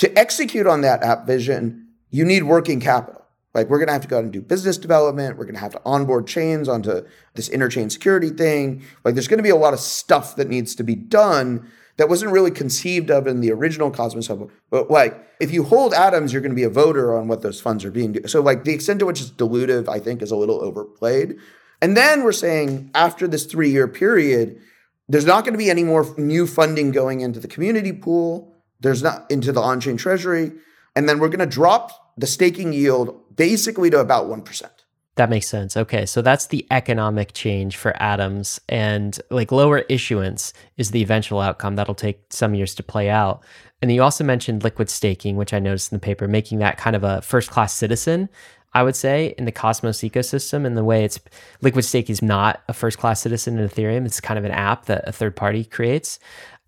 to 0.00 0.18
execute 0.18 0.66
on 0.66 0.80
that 0.80 1.02
app 1.02 1.26
vision, 1.26 1.86
you 2.10 2.24
need 2.24 2.42
working 2.42 2.80
capital. 2.80 3.20
Like 3.54 3.68
we're 3.68 3.78
going 3.78 3.88
to 3.88 3.92
have 3.92 4.02
to 4.02 4.08
go 4.08 4.18
out 4.18 4.24
and 4.24 4.32
do 4.32 4.40
business 4.40 4.78
development. 4.78 5.36
We're 5.36 5.44
going 5.44 5.54
to 5.54 5.60
have 5.60 5.72
to 5.72 5.82
onboard 5.84 6.26
chains 6.26 6.68
onto 6.68 7.02
this 7.34 7.48
interchain 7.48 7.90
security 7.90 8.30
thing. 8.30 8.82
Like 9.04 9.14
there's 9.14 9.28
going 9.28 9.38
to 9.38 9.44
be 9.44 9.50
a 9.50 9.56
lot 9.56 9.74
of 9.74 9.80
stuff 9.80 10.36
that 10.36 10.48
needs 10.48 10.74
to 10.76 10.84
be 10.84 10.94
done 10.94 11.70
that 11.96 12.08
wasn't 12.08 12.32
really 12.32 12.50
conceived 12.50 13.10
of 13.10 13.26
in 13.26 13.40
the 13.40 13.52
original 13.52 13.90
Cosmos 13.90 14.28
Hub. 14.28 14.50
But 14.70 14.90
like 14.90 15.22
if 15.38 15.52
you 15.52 15.64
hold 15.64 15.92
atoms, 15.92 16.32
you're 16.32 16.42
going 16.42 16.52
to 16.52 16.56
be 16.56 16.62
a 16.62 16.70
voter 16.70 17.14
on 17.14 17.28
what 17.28 17.42
those 17.42 17.60
funds 17.60 17.84
are 17.84 17.90
being. 17.90 18.12
Do- 18.12 18.26
so 18.26 18.40
like 18.40 18.64
the 18.64 18.72
extent 18.72 19.00
to 19.00 19.06
which 19.06 19.20
it's 19.20 19.30
dilutive, 19.30 19.88
I 19.88 19.98
think, 19.98 20.22
is 20.22 20.30
a 20.30 20.36
little 20.36 20.62
overplayed. 20.62 21.36
And 21.82 21.96
then 21.96 22.22
we're 22.22 22.32
saying 22.32 22.90
after 22.94 23.28
this 23.28 23.44
three 23.44 23.70
year 23.70 23.88
period, 23.88 24.60
there's 25.08 25.26
not 25.26 25.44
going 25.44 25.54
to 25.54 25.58
be 25.58 25.70
any 25.70 25.82
more 25.82 26.06
new 26.16 26.46
funding 26.46 26.92
going 26.92 27.20
into 27.20 27.40
the 27.40 27.48
community 27.48 27.92
pool. 27.92 28.49
There's 28.80 29.02
not 29.02 29.30
into 29.30 29.52
the 29.52 29.60
on 29.60 29.80
chain 29.80 29.96
treasury. 29.96 30.52
And 30.96 31.08
then 31.08 31.18
we're 31.18 31.28
going 31.28 31.38
to 31.40 31.46
drop 31.46 32.14
the 32.16 32.26
staking 32.26 32.72
yield 32.72 33.36
basically 33.36 33.90
to 33.90 34.00
about 34.00 34.26
1%. 34.26 34.70
That 35.16 35.28
makes 35.28 35.48
sense. 35.48 35.76
Okay, 35.76 36.06
so 36.06 36.22
that's 36.22 36.46
the 36.46 36.66
economic 36.70 37.34
change 37.34 37.76
for 37.76 38.00
atoms, 38.00 38.60
and 38.68 39.20
like 39.30 39.52
lower 39.52 39.80
issuance 39.80 40.54
is 40.78 40.92
the 40.92 41.02
eventual 41.02 41.40
outcome 41.40 41.76
that'll 41.76 41.94
take 41.94 42.22
some 42.30 42.54
years 42.54 42.74
to 42.76 42.82
play 42.82 43.10
out. 43.10 43.44
And 43.82 43.92
you 43.92 44.02
also 44.02 44.24
mentioned 44.24 44.64
liquid 44.64 44.88
staking, 44.88 45.36
which 45.36 45.52
I 45.52 45.58
noticed 45.58 45.92
in 45.92 45.96
the 45.96 46.00
paper, 46.00 46.26
making 46.26 46.60
that 46.60 46.78
kind 46.78 46.96
of 46.96 47.04
a 47.04 47.20
first 47.20 47.50
class 47.50 47.74
citizen. 47.74 48.30
I 48.72 48.82
would 48.84 48.96
say 48.96 49.34
in 49.36 49.46
the 49.46 49.52
Cosmos 49.52 49.98
ecosystem, 49.98 50.64
and 50.64 50.76
the 50.76 50.84
way 50.84 51.04
it's 51.04 51.20
liquid 51.60 51.84
staking 51.84 52.12
is 52.12 52.22
not 52.22 52.62
a 52.68 52.72
first 52.72 52.98
class 52.98 53.20
citizen 53.20 53.58
in 53.58 53.68
Ethereum. 53.68 54.06
It's 54.06 54.20
kind 54.20 54.38
of 54.38 54.44
an 54.44 54.52
app 54.52 54.86
that 54.86 55.06
a 55.08 55.12
third 55.12 55.34
party 55.34 55.64
creates. 55.64 56.18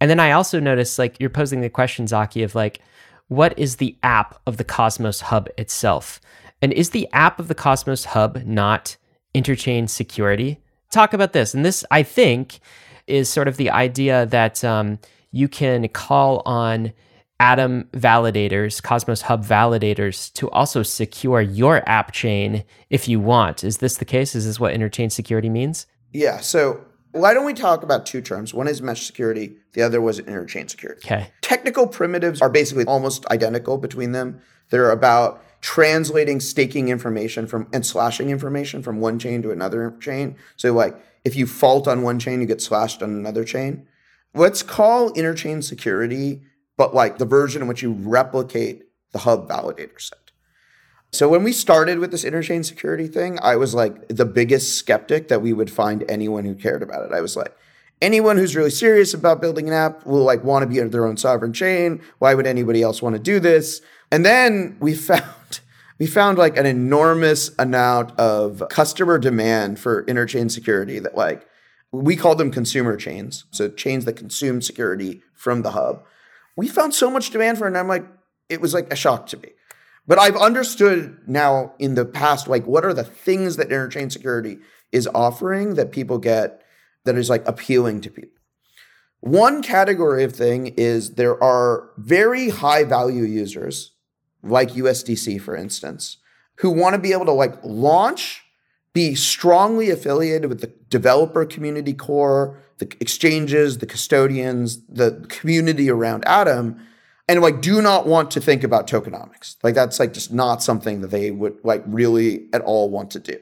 And 0.03 0.11
then 0.11 0.19
I 0.19 0.33
also 0.33 0.59
noticed 0.59 0.99
like 0.99 1.21
you're 1.21 1.31
posing 1.31 1.61
the 1.61 1.71
question, 1.71 2.09
Zaki, 2.09 2.43
of 2.43 2.57
like, 2.57 2.81
what 3.29 3.57
is 3.57 3.77
the 3.77 3.97
app 4.03 4.37
of 4.49 4.57
the 4.57 4.65
Cosmos 4.65 5.21
Hub 5.21 5.49
itself? 5.57 6.21
And 6.61 6.73
is 6.73 6.91
the 6.91 7.09
app 7.13 7.39
of 7.39 7.47
the 7.47 7.55
Cosmos 7.55 8.07
Hub 8.07 8.43
not 8.45 8.97
interchain 9.33 9.89
security? 9.89 10.59
Talk 10.91 11.13
about 11.13 11.35
this. 11.35 11.55
And 11.55 11.65
this, 11.65 11.85
I 11.93 12.03
think, 12.03 12.59
is 13.07 13.29
sort 13.29 13.47
of 13.47 13.59
the 13.59 13.71
idea 13.71 14.27
that 14.27 14.65
um, 14.65 14.99
you 15.31 15.47
can 15.47 15.87
call 15.87 16.43
on 16.47 16.93
Atom 17.39 17.85
validators, 17.93 18.83
Cosmos 18.83 19.23
Hub 19.23 19.47
validators, 19.47 20.33
to 20.33 20.51
also 20.51 20.83
secure 20.83 21.41
your 21.41 21.89
app 21.89 22.11
chain 22.11 22.65
if 22.91 23.07
you 23.07 23.21
want. 23.21 23.63
Is 23.63 23.79
this 23.79 23.99
the 23.99 24.05
case? 24.05 24.35
Is 24.35 24.47
this 24.47 24.59
what 24.59 24.75
interchain 24.75 25.13
security 25.13 25.49
means? 25.49 25.87
Yeah. 26.13 26.41
So 26.41 26.85
why 27.13 27.35
don't 27.35 27.45
we 27.45 27.55
talk 27.55 27.85
about 27.85 28.05
two 28.05 28.21
terms? 28.21 28.53
One 28.53 28.67
is 28.67 28.83
mesh 28.83 29.07
security, 29.07 29.59
the 29.75 29.83
other 29.83 30.01
was 30.01 30.21
interchain 30.21 30.69
security. 30.69 31.01
Okay. 31.05 31.31
Technical 31.41 31.87
primitives 31.87 32.41
are 32.43 32.51
basically 32.51 32.85
almost 32.85 33.27
identical 33.27 33.79
between 33.79 34.13
them. 34.13 34.41
They're 34.71 34.91
about 34.91 35.43
translating 35.61 36.41
staking 36.41 36.89
information 36.89 37.47
from 37.47 37.69
and 37.73 37.87
slashing 37.87 38.31
information 38.31 38.83
from 38.83 39.01
one 39.01 39.19
chain 39.19 39.43
to 39.43 39.51
another 39.51 39.97
chain. 40.01 40.37
So 40.57 40.73
like 40.73 40.97
if 41.25 41.37
you 41.37 41.47
fault 41.47 41.87
on 41.87 42.03
one 42.03 42.19
chain, 42.19 42.41
you 42.41 42.47
get 42.47 42.61
slashed 42.61 43.03
on 43.03 43.11
another 43.11 43.45
chain. 43.45 43.87
Let's 44.35 44.63
call 44.63 45.13
interchain 45.13 45.63
security 45.63 46.43
but 46.77 46.95
like 46.95 47.19
the 47.19 47.25
version 47.25 47.63
in 47.63 47.69
which 47.69 47.83
you 47.83 47.93
replicate 47.93 48.83
the 49.13 49.21
hub 49.21 49.49
validator 49.49 50.01
set. 50.01 50.19
So 51.13 51.29
when 51.29 51.45
we 51.45 51.53
started 51.53 51.99
with 51.99 52.11
this 52.11 52.25
interchain 52.25 52.65
security 52.65 53.07
thing, 53.07 53.39
I 53.43 53.57
was 53.57 53.75
like 53.75 54.09
the 54.09 54.25
biggest 54.25 54.77
skeptic 54.77 55.29
that 55.29 55.43
we 55.43 55.53
would 55.53 55.71
find 55.71 56.05
anyone 56.09 56.45
who 56.45 56.55
cared 56.55 56.83
about 56.83 57.05
it. 57.05 57.13
I 57.13 57.21
was 57.21 57.37
like, 57.37 57.55
anyone 58.03 58.37
who's 58.37 58.55
really 58.55 58.71
serious 58.71 59.15
about 59.15 59.41
building 59.41 59.69
an 59.69 59.73
app 59.73 60.05
will 60.05 60.25
like 60.25 60.45
want 60.45 60.63
to 60.63 60.67
be 60.67 60.81
under 60.81 60.91
their 60.91 61.07
own 61.07 61.17
sovereign 61.17 61.55
chain. 61.55 62.03
Why 62.19 62.35
would 62.35 62.47
anybody 62.47 62.83
else 62.83 63.01
want 63.01 63.15
to 63.15 63.23
do 63.23 63.41
this? 63.41 63.81
And 64.11 64.25
then 64.27 64.77
we 64.81 64.95
found 65.11 65.61
we 65.99 66.07
found 66.07 66.37
like 66.37 66.59
an 66.59 66.67
enormous 66.67 67.51
amount 67.59 68.19
of 68.19 68.63
customer 68.69 69.19
demand 69.19 69.79
for 69.79 70.05
interchain 70.05 70.51
security 70.51 70.99
that 70.99 71.17
like 71.17 71.47
we 71.93 72.17
call 72.17 72.35
them 72.35 72.51
consumer 72.51 72.97
chains. 72.97 73.45
So 73.51 73.71
chains 73.71 74.05
that 74.05 74.15
consume 74.15 74.61
security 74.61 75.23
from 75.35 75.63
the 75.63 75.71
hub 75.71 76.05
we 76.57 76.69
found 76.69 76.95
so 76.95 77.11
much 77.11 77.31
demand 77.31 77.59
for 77.59 77.65
it. 77.65 77.69
And 77.69 77.79
I'm 77.79 77.89
like, 77.89 78.07
it 78.49 78.61
was 78.61 78.75
like 78.75 78.93
a 78.93 78.97
shock 78.97 79.27
to 79.29 79.37
me. 79.39 79.51
But 80.07 80.19
I've 80.19 80.37
understood 80.37 81.19
now 81.27 81.75
in 81.79 81.95
the 81.95 82.05
past, 82.05 82.49
like, 82.49 82.67
what 82.67 82.85
are 82.85 82.93
the 82.93 83.05
things 83.05 83.57
that 83.57 83.69
interchain 83.69 84.11
security 84.11 84.59
is 84.91 85.09
offering 85.15 85.75
that 85.75 85.93
people 85.93 86.19
get 86.19 86.62
that 87.05 87.17
is 87.17 87.31
like 87.31 87.47
appealing 87.47 88.01
to 88.03 88.11
people? 88.11 88.39
One 89.21 89.63
category 89.63 90.25
of 90.25 90.33
thing 90.33 90.69
is 90.77 91.15
there 91.15 91.43
are 91.43 91.91
very 91.97 92.49
high 92.49 92.83
value 92.83 93.23
users, 93.23 93.93
like 94.43 94.71
USDC, 94.71 95.41
for 95.41 95.55
instance, 95.55 96.17
who 96.57 96.71
want 96.71 96.95
to 96.95 97.01
be 97.01 97.13
able 97.13 97.27
to 97.27 97.33
like 97.33 97.55
launch, 97.63 98.43
be 98.93 99.15
strongly 99.15 99.91
affiliated 99.91 100.49
with 100.49 100.61
the 100.61 100.73
developer 100.89 101.45
community 101.45 101.95
core, 101.95 102.59
the 102.79 102.93
exchanges, 103.01 103.79
the 103.79 103.87
custodians, 103.87 104.85
the 104.87 105.25
community 105.29 105.89
around 105.89 106.25
Atom, 106.27 106.81
and 107.29 107.41
like 107.41 107.61
do 107.61 107.81
not 107.81 108.07
want 108.07 108.31
to 108.33 108.41
think 108.41 108.65
about 108.65 108.89
tokenomics. 108.89 109.57
Like 109.63 109.75
that's 109.75 110.01
like 110.01 110.13
just 110.13 110.33
not 110.33 110.63
something 110.63 111.01
that 111.01 111.11
they 111.13 111.31
would 111.31 111.59
like 111.63 111.85
really 111.87 112.49
at 112.53 112.61
all 112.61 112.91
want 112.91 113.13
to 113.13 113.21
do. 113.21 113.39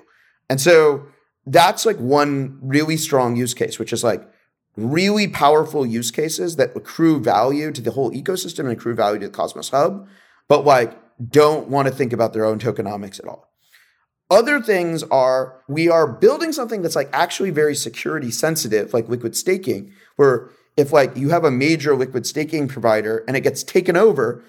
And 0.51 0.61
so 0.61 1.07
that's 1.47 1.87
like 1.87 1.97
one 1.99 2.59
really 2.63 2.97
strong 2.97 3.37
use 3.37 3.55
case, 3.55 3.79
which 3.79 3.93
is 3.93 4.05
like 4.05 4.29
really 4.77 5.29
powerful 5.29 5.85
use 5.85 6.11
cases 6.11 6.57
that 6.57 6.77
accrue 6.77 7.21
value 7.21 7.73
to 7.73 7.81
the 7.81 7.91
whole 7.93 8.11
ecosystem 8.13 8.61
and 8.61 8.71
accrue 8.71 8.95
value 8.95 9.19
to 9.19 9.27
the 9.27 9.33
Cosmos 9.33 9.71
Hub, 9.71 10.07
but 10.49 10.65
like 10.65 10.97
don't 11.31 11.69
want 11.69 11.89
to 11.89 11.95
think 11.95 12.13
about 12.13 12.33
their 12.33 12.45
own 12.45 12.59
tokenomics 12.59 13.19
at 13.19 13.27
all. 13.27 13.49
Other 14.31 14.61
things 14.61 15.03
are 15.05 15.61
we 15.69 15.89
are 15.89 16.07
building 16.07 16.53
something 16.53 16.83
that's 16.83 16.97
like 16.97 17.11
actually 17.13 17.51
very 17.51 17.75
security 17.75 18.31
sensitive, 18.31 18.95
like 18.95 19.09
liquid 19.09 19.37
staking, 19.37 19.93
where 20.17 20.51
if 20.77 20.93
like 20.93 21.17
you 21.17 21.31
have 21.31 21.45
a 21.45 21.51
major 21.51 21.97
liquid 21.97 22.27
staking 22.27 22.69
provider 22.69 23.25
and 23.27 23.37
it 23.37 23.41
gets 23.41 23.65
taken 23.65 23.97
over, 23.97 24.45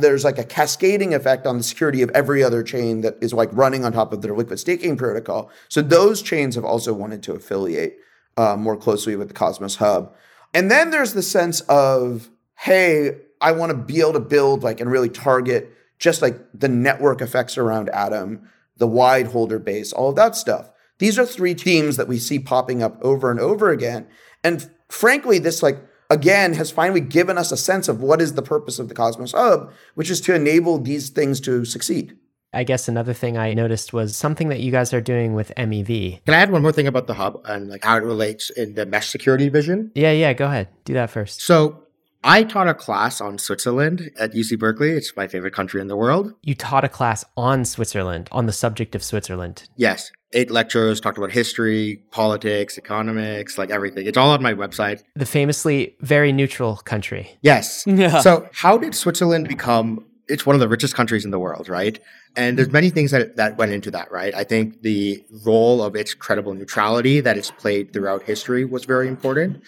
there's 0.00 0.24
like 0.24 0.38
a 0.38 0.44
cascading 0.44 1.14
effect 1.14 1.46
on 1.46 1.56
the 1.56 1.62
security 1.62 2.02
of 2.02 2.10
every 2.10 2.42
other 2.42 2.62
chain 2.62 3.02
that 3.02 3.16
is 3.20 3.32
like 3.32 3.48
running 3.52 3.84
on 3.84 3.92
top 3.92 4.12
of 4.12 4.22
their 4.22 4.34
liquid 4.34 4.58
staking 4.58 4.96
protocol. 4.96 5.50
So 5.68 5.82
those 5.82 6.22
chains 6.22 6.54
have 6.54 6.64
also 6.64 6.92
wanted 6.92 7.22
to 7.24 7.32
affiliate 7.32 7.98
uh, 8.36 8.56
more 8.56 8.76
closely 8.76 9.16
with 9.16 9.28
the 9.28 9.34
Cosmos 9.34 9.76
Hub. 9.76 10.14
And 10.52 10.70
then 10.70 10.90
there's 10.90 11.14
the 11.14 11.22
sense 11.22 11.60
of, 11.62 12.30
hey, 12.58 13.18
I 13.40 13.52
want 13.52 13.70
to 13.70 13.76
be 13.76 14.00
able 14.00 14.14
to 14.14 14.20
build 14.20 14.62
like 14.62 14.80
and 14.80 14.90
really 14.90 15.08
target 15.08 15.72
just 15.98 16.22
like 16.22 16.38
the 16.54 16.68
network 16.68 17.20
effects 17.20 17.58
around 17.58 17.88
Atom 17.90 18.48
the 18.80 18.86
wide 18.86 19.26
holder 19.26 19.58
base, 19.58 19.92
all 19.92 20.08
of 20.08 20.16
that 20.16 20.34
stuff. 20.34 20.70
These 20.98 21.18
are 21.18 21.26
three 21.26 21.54
teams 21.54 21.96
that 21.96 22.08
we 22.08 22.18
see 22.18 22.38
popping 22.38 22.82
up 22.82 22.98
over 23.02 23.30
and 23.30 23.38
over 23.38 23.70
again. 23.70 24.08
And 24.42 24.68
frankly, 24.88 25.38
this 25.38 25.62
like 25.62 25.78
again 26.10 26.54
has 26.54 26.70
finally 26.70 27.00
given 27.00 27.38
us 27.38 27.52
a 27.52 27.56
sense 27.56 27.88
of 27.88 28.02
what 28.02 28.20
is 28.20 28.34
the 28.34 28.42
purpose 28.42 28.78
of 28.78 28.88
the 28.88 28.94
Cosmos 28.94 29.32
Hub, 29.32 29.72
which 29.94 30.10
is 30.10 30.20
to 30.22 30.34
enable 30.34 30.78
these 30.78 31.08
things 31.08 31.40
to 31.42 31.64
succeed. 31.64 32.16
I 32.52 32.64
guess 32.64 32.88
another 32.88 33.12
thing 33.12 33.38
I 33.38 33.54
noticed 33.54 33.92
was 33.92 34.16
something 34.16 34.48
that 34.48 34.58
you 34.58 34.72
guys 34.72 34.92
are 34.92 35.00
doing 35.00 35.34
with 35.34 35.52
MEV. 35.56 36.24
Can 36.24 36.34
I 36.34 36.38
add 36.38 36.50
one 36.50 36.62
more 36.62 36.72
thing 36.72 36.88
about 36.88 37.06
the 37.06 37.14
hub 37.14 37.40
and 37.44 37.68
like 37.68 37.84
how 37.84 37.96
it 37.96 38.02
relates 38.02 38.50
in 38.50 38.74
the 38.74 38.84
mesh 38.86 39.08
security 39.08 39.48
vision? 39.48 39.92
Yeah, 39.94 40.10
yeah, 40.10 40.32
go 40.32 40.46
ahead. 40.46 40.66
Do 40.84 40.92
that 40.94 41.10
first. 41.10 41.42
So 41.42 41.84
I 42.22 42.42
taught 42.42 42.68
a 42.68 42.74
class 42.74 43.20
on 43.20 43.38
Switzerland 43.38 44.10
at 44.18 44.32
UC 44.32 44.58
Berkeley. 44.58 44.90
It's 44.90 45.16
my 45.16 45.26
favorite 45.26 45.54
country 45.54 45.80
in 45.80 45.88
the 45.88 45.96
world. 45.96 46.34
You 46.42 46.54
taught 46.54 46.84
a 46.84 46.88
class 46.88 47.24
on 47.36 47.64
Switzerland, 47.64 48.28
on 48.30 48.46
the 48.46 48.52
subject 48.52 48.94
of 48.94 49.02
Switzerland. 49.02 49.68
Yes. 49.76 50.12
Eight 50.32 50.50
lectures, 50.50 51.00
talked 51.00 51.16
about 51.18 51.32
history, 51.32 52.02
politics, 52.10 52.76
economics, 52.76 53.56
like 53.56 53.70
everything. 53.70 54.06
It's 54.06 54.18
all 54.18 54.30
on 54.30 54.42
my 54.42 54.52
website. 54.52 55.02
The 55.16 55.26
famously 55.26 55.96
very 56.00 56.30
neutral 56.30 56.76
country. 56.76 57.38
Yes. 57.40 57.84
Yeah. 57.86 58.20
So, 58.20 58.48
how 58.52 58.78
did 58.78 58.94
Switzerland 58.94 59.48
become 59.48 60.04
it's 60.28 60.46
one 60.46 60.54
of 60.54 60.60
the 60.60 60.68
richest 60.68 60.94
countries 60.94 61.24
in 61.24 61.32
the 61.32 61.40
world, 61.40 61.68
right? 61.68 61.98
And 62.36 62.56
there's 62.56 62.70
many 62.70 62.88
things 62.88 63.10
that 63.10 63.34
that 63.36 63.58
went 63.58 63.72
into 63.72 63.90
that, 63.90 64.12
right? 64.12 64.32
I 64.32 64.44
think 64.44 64.82
the 64.82 65.24
role 65.44 65.82
of 65.82 65.96
its 65.96 66.14
credible 66.14 66.54
neutrality 66.54 67.20
that 67.20 67.36
it's 67.36 67.50
played 67.50 67.92
throughout 67.92 68.22
history 68.22 68.64
was 68.64 68.84
very 68.84 69.08
important 69.08 69.62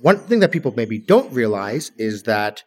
one 0.00 0.18
thing 0.18 0.40
that 0.40 0.52
people 0.52 0.72
maybe 0.76 0.98
don't 0.98 1.32
realize 1.32 1.92
is 1.98 2.24
that 2.24 2.62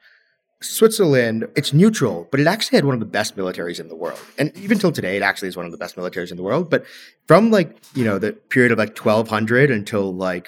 Switzerland, 0.62 1.48
it's 1.56 1.74
neutral, 1.74 2.28
but 2.32 2.40
it 2.40 2.48
actually 2.48 2.78
had 2.78 2.86
one 2.86 2.94
of 2.94 3.00
the 3.00 3.06
best 3.06 3.36
militaries 3.36 3.80
in 3.80 3.90
the 3.90 3.96
world. 3.96 4.20
And 4.38 4.56
even 4.58 4.80
till 4.80 4.92
today, 4.92 5.18
it 5.18 5.22
actually 5.22 5.50
is 5.50 5.58
one 5.58 5.66
of 5.66 5.72
the 5.72 5.78
best 5.78 5.96
militaries 5.96 6.32
in 6.32 6.38
the 6.38 6.44
world. 6.44 6.70
But 6.70 6.86
from 7.28 7.52
like, 7.52 7.78
you 7.94 8.06
know, 8.06 8.18
the 8.18 8.34
period 8.34 8.72
of 8.72 8.78
like 8.78 8.98
1200 8.98 9.70
until 9.70 10.14
like 10.14 10.48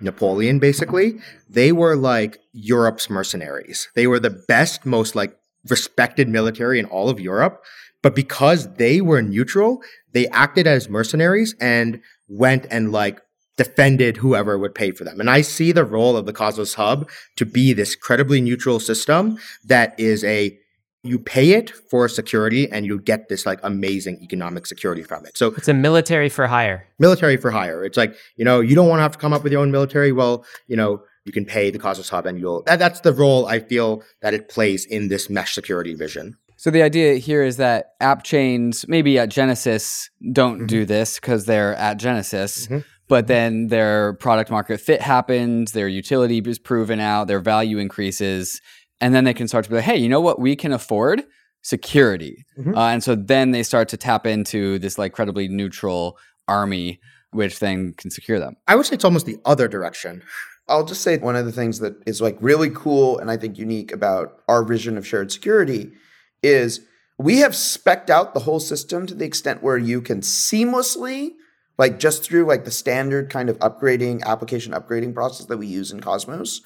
Napoleon, 0.00 0.58
basically, 0.58 1.20
they 1.48 1.70
were 1.70 1.96
like 1.96 2.38
Europe's 2.52 3.08
mercenaries. 3.08 3.88
They 3.94 4.06
were 4.06 4.18
the 4.18 4.30
best, 4.48 4.84
most 4.84 5.14
like 5.14 5.36
respected 5.68 6.28
military 6.28 6.78
in 6.78 6.86
all 6.86 7.08
of 7.08 7.20
Europe. 7.20 7.62
But 8.02 8.16
because 8.16 8.74
they 8.74 9.00
were 9.00 9.22
neutral, 9.22 9.80
they 10.12 10.26
acted 10.28 10.66
as 10.66 10.88
mercenaries 10.88 11.54
and 11.60 12.00
went 12.28 12.66
and 12.68 12.90
like 12.90 13.20
defended 13.56 14.16
whoever 14.16 14.58
would 14.58 14.74
pay 14.74 14.90
for 14.92 15.04
them. 15.04 15.20
And 15.20 15.30
I 15.30 15.42
see 15.42 15.72
the 15.72 15.84
role 15.84 16.16
of 16.16 16.26
the 16.26 16.32
Cosmos 16.32 16.74
Hub 16.74 17.08
to 17.36 17.44
be 17.44 17.72
this 17.72 17.94
credibly 17.94 18.40
neutral 18.40 18.80
system 18.80 19.38
that 19.64 19.98
is 19.98 20.24
a 20.24 20.58
you 21.04 21.18
pay 21.18 21.50
it 21.50 21.70
for 21.70 22.08
security 22.08 22.70
and 22.70 22.86
you 22.86 23.00
get 23.00 23.28
this 23.28 23.44
like 23.44 23.58
amazing 23.64 24.20
economic 24.22 24.66
security 24.66 25.02
from 25.02 25.26
it. 25.26 25.36
So 25.36 25.48
it's 25.56 25.66
a 25.66 25.74
military 25.74 26.28
for 26.28 26.46
hire. 26.46 26.86
Military 27.00 27.36
for 27.36 27.50
hire. 27.50 27.84
It's 27.84 27.96
like, 27.96 28.14
you 28.36 28.44
know, 28.44 28.60
you 28.60 28.76
don't 28.76 28.88
want 28.88 29.00
to 29.00 29.02
have 29.02 29.12
to 29.12 29.18
come 29.18 29.32
up 29.32 29.42
with 29.42 29.52
your 29.52 29.62
own 29.62 29.72
military. 29.72 30.12
Well, 30.12 30.44
you 30.68 30.76
know, 30.76 31.02
you 31.24 31.32
can 31.32 31.44
pay 31.44 31.70
the 31.70 31.78
Cosmos 31.78 32.08
Hub 32.08 32.24
and 32.24 32.38
you'll 32.38 32.62
that, 32.64 32.78
that's 32.78 33.00
the 33.00 33.12
role 33.12 33.46
I 33.46 33.58
feel 33.58 34.02
that 34.22 34.32
it 34.32 34.48
plays 34.48 34.84
in 34.84 35.08
this 35.08 35.28
mesh 35.28 35.54
security 35.54 35.94
vision. 35.94 36.36
So 36.56 36.70
the 36.70 36.82
idea 36.82 37.14
here 37.14 37.42
is 37.42 37.56
that 37.56 37.94
app 38.00 38.22
chains, 38.22 38.86
maybe 38.86 39.18
at 39.18 39.28
Genesis, 39.28 40.08
don't 40.32 40.58
mm-hmm. 40.58 40.66
do 40.66 40.84
this 40.84 41.18
because 41.18 41.46
they're 41.46 41.74
at 41.74 41.96
Genesis. 41.96 42.66
Mm-hmm 42.66 42.88
but 43.12 43.26
then 43.26 43.66
their 43.66 44.14
product 44.14 44.50
market 44.50 44.80
fit 44.80 45.02
happens, 45.02 45.72
their 45.72 45.86
utility 45.86 46.38
is 46.38 46.58
proven 46.58 46.98
out, 46.98 47.28
their 47.28 47.40
value 47.40 47.76
increases, 47.76 48.62
and 49.02 49.14
then 49.14 49.24
they 49.24 49.34
can 49.34 49.46
start 49.46 49.64
to 49.64 49.70
be 49.70 49.76
like, 49.76 49.84
hey, 49.84 49.98
you 49.98 50.08
know 50.08 50.22
what 50.22 50.40
we 50.40 50.56
can 50.56 50.72
afford? 50.72 51.22
Security. 51.60 52.46
Mm-hmm. 52.58 52.74
Uh, 52.74 52.88
and 52.88 53.04
so 53.04 53.14
then 53.14 53.50
they 53.50 53.64
start 53.64 53.90
to 53.90 53.98
tap 53.98 54.26
into 54.26 54.78
this 54.78 54.96
like 54.96 55.12
credibly 55.12 55.46
neutral 55.46 56.16
army, 56.48 57.00
which 57.32 57.58
then 57.58 57.92
can 57.98 58.10
secure 58.10 58.38
them. 58.38 58.56
I 58.66 58.76
would 58.76 58.86
say 58.86 58.94
it's 58.94 59.04
almost 59.04 59.26
the 59.26 59.36
other 59.44 59.68
direction. 59.68 60.22
I'll 60.66 60.86
just 60.86 61.02
say 61.02 61.18
one 61.18 61.36
of 61.36 61.44
the 61.44 61.52
things 61.52 61.80
that 61.80 61.92
is 62.06 62.22
like 62.22 62.38
really 62.40 62.70
cool 62.70 63.18
and 63.18 63.30
I 63.30 63.36
think 63.36 63.58
unique 63.58 63.92
about 63.92 64.40
our 64.48 64.64
vision 64.64 64.96
of 64.96 65.06
shared 65.06 65.30
security 65.30 65.92
is 66.42 66.80
we 67.18 67.40
have 67.40 67.54
specked 67.54 68.08
out 68.08 68.32
the 68.32 68.40
whole 68.40 68.58
system 68.58 69.06
to 69.06 69.14
the 69.14 69.26
extent 69.26 69.62
where 69.62 69.76
you 69.76 70.00
can 70.00 70.22
seamlessly 70.22 71.32
like 71.78 71.98
just 71.98 72.24
through 72.24 72.44
like 72.44 72.64
the 72.64 72.70
standard 72.70 73.30
kind 73.30 73.48
of 73.48 73.58
upgrading 73.58 74.22
application 74.22 74.72
upgrading 74.72 75.14
process 75.14 75.46
that 75.46 75.58
we 75.58 75.66
use 75.66 75.90
in 75.90 76.00
Cosmos, 76.00 76.60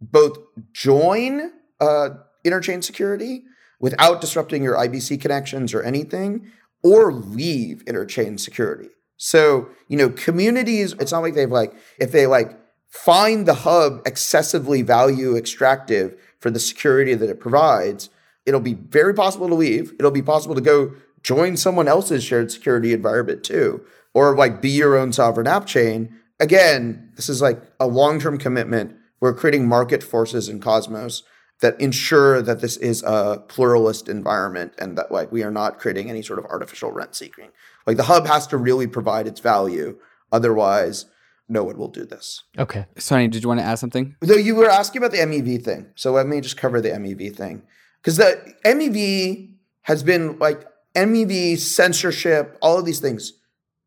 both 0.00 0.38
join 0.72 1.52
uh, 1.80 2.10
interchain 2.44 2.82
security 2.82 3.44
without 3.80 4.20
disrupting 4.20 4.62
your 4.62 4.76
IBC 4.76 5.20
connections 5.20 5.72
or 5.72 5.82
anything, 5.82 6.50
or 6.82 7.12
leave 7.12 7.84
interchain 7.86 8.38
security. 8.38 8.88
So, 9.16 9.68
you 9.88 9.96
know, 9.96 10.10
communities, 10.10 10.94
it's 10.94 11.12
not 11.12 11.22
like 11.22 11.34
they've 11.34 11.50
like, 11.50 11.74
if 11.98 12.12
they 12.12 12.26
like 12.26 12.58
find 12.88 13.46
the 13.46 13.54
hub 13.54 14.00
excessively 14.06 14.82
value 14.82 15.36
extractive 15.36 16.18
for 16.40 16.50
the 16.50 16.60
security 16.60 17.14
that 17.14 17.28
it 17.28 17.40
provides, 17.40 18.10
it'll 18.46 18.60
be 18.60 18.74
very 18.74 19.14
possible 19.14 19.48
to 19.48 19.54
leave. 19.54 19.92
It'll 19.98 20.10
be 20.10 20.22
possible 20.22 20.54
to 20.54 20.60
go 20.60 20.94
join 21.22 21.56
someone 21.56 21.88
else's 21.88 22.22
shared 22.22 22.50
security 22.50 22.92
environment 22.92 23.44
too, 23.44 23.84
or 24.14 24.36
like 24.36 24.60
be 24.60 24.70
your 24.70 24.96
own 24.96 25.12
sovereign 25.12 25.46
app 25.46 25.66
chain. 25.66 26.14
Again, 26.40 27.10
this 27.16 27.28
is 27.28 27.42
like 27.42 27.60
a 27.80 27.86
long 27.86 28.20
term 28.20 28.38
commitment. 28.38 28.96
We're 29.20 29.34
creating 29.34 29.66
market 29.66 30.02
forces 30.02 30.48
in 30.48 30.60
Cosmos 30.60 31.22
that 31.60 31.80
ensure 31.80 32.40
that 32.40 32.60
this 32.60 32.76
is 32.76 33.02
a 33.04 33.42
pluralist 33.48 34.08
environment 34.08 34.72
and 34.78 34.96
that 34.96 35.10
like 35.10 35.32
we 35.32 35.42
are 35.42 35.50
not 35.50 35.78
creating 35.78 36.08
any 36.08 36.22
sort 36.22 36.38
of 36.38 36.44
artificial 36.46 36.92
rent 36.92 37.14
seeking. 37.14 37.50
Like 37.86 37.96
the 37.96 38.04
hub 38.04 38.26
has 38.26 38.46
to 38.48 38.56
really 38.56 38.86
provide 38.86 39.26
its 39.26 39.40
value. 39.40 39.98
Otherwise, 40.30 41.06
no 41.48 41.64
one 41.64 41.78
will 41.78 41.88
do 41.88 42.04
this. 42.04 42.44
Okay. 42.58 42.86
Sunny, 42.98 43.26
did 43.26 43.42
you 43.42 43.48
want 43.48 43.60
to 43.60 43.66
add 43.66 43.78
something? 43.78 44.14
Though 44.20 44.34
you 44.34 44.54
were 44.54 44.70
asking 44.70 45.02
about 45.02 45.12
the 45.12 45.18
MEV 45.18 45.64
thing. 45.64 45.86
So 45.94 46.12
let 46.12 46.26
me 46.26 46.40
just 46.40 46.56
cover 46.56 46.80
the 46.80 46.90
MEV 46.90 47.34
thing. 47.34 47.62
Because 48.00 48.18
the 48.18 48.54
MEV 48.64 49.54
has 49.82 50.02
been 50.02 50.38
like 50.38 50.64
MEV 50.94 51.58
censorship, 51.58 52.56
all 52.60 52.78
of 52.78 52.84
these 52.84 53.00
things, 53.00 53.32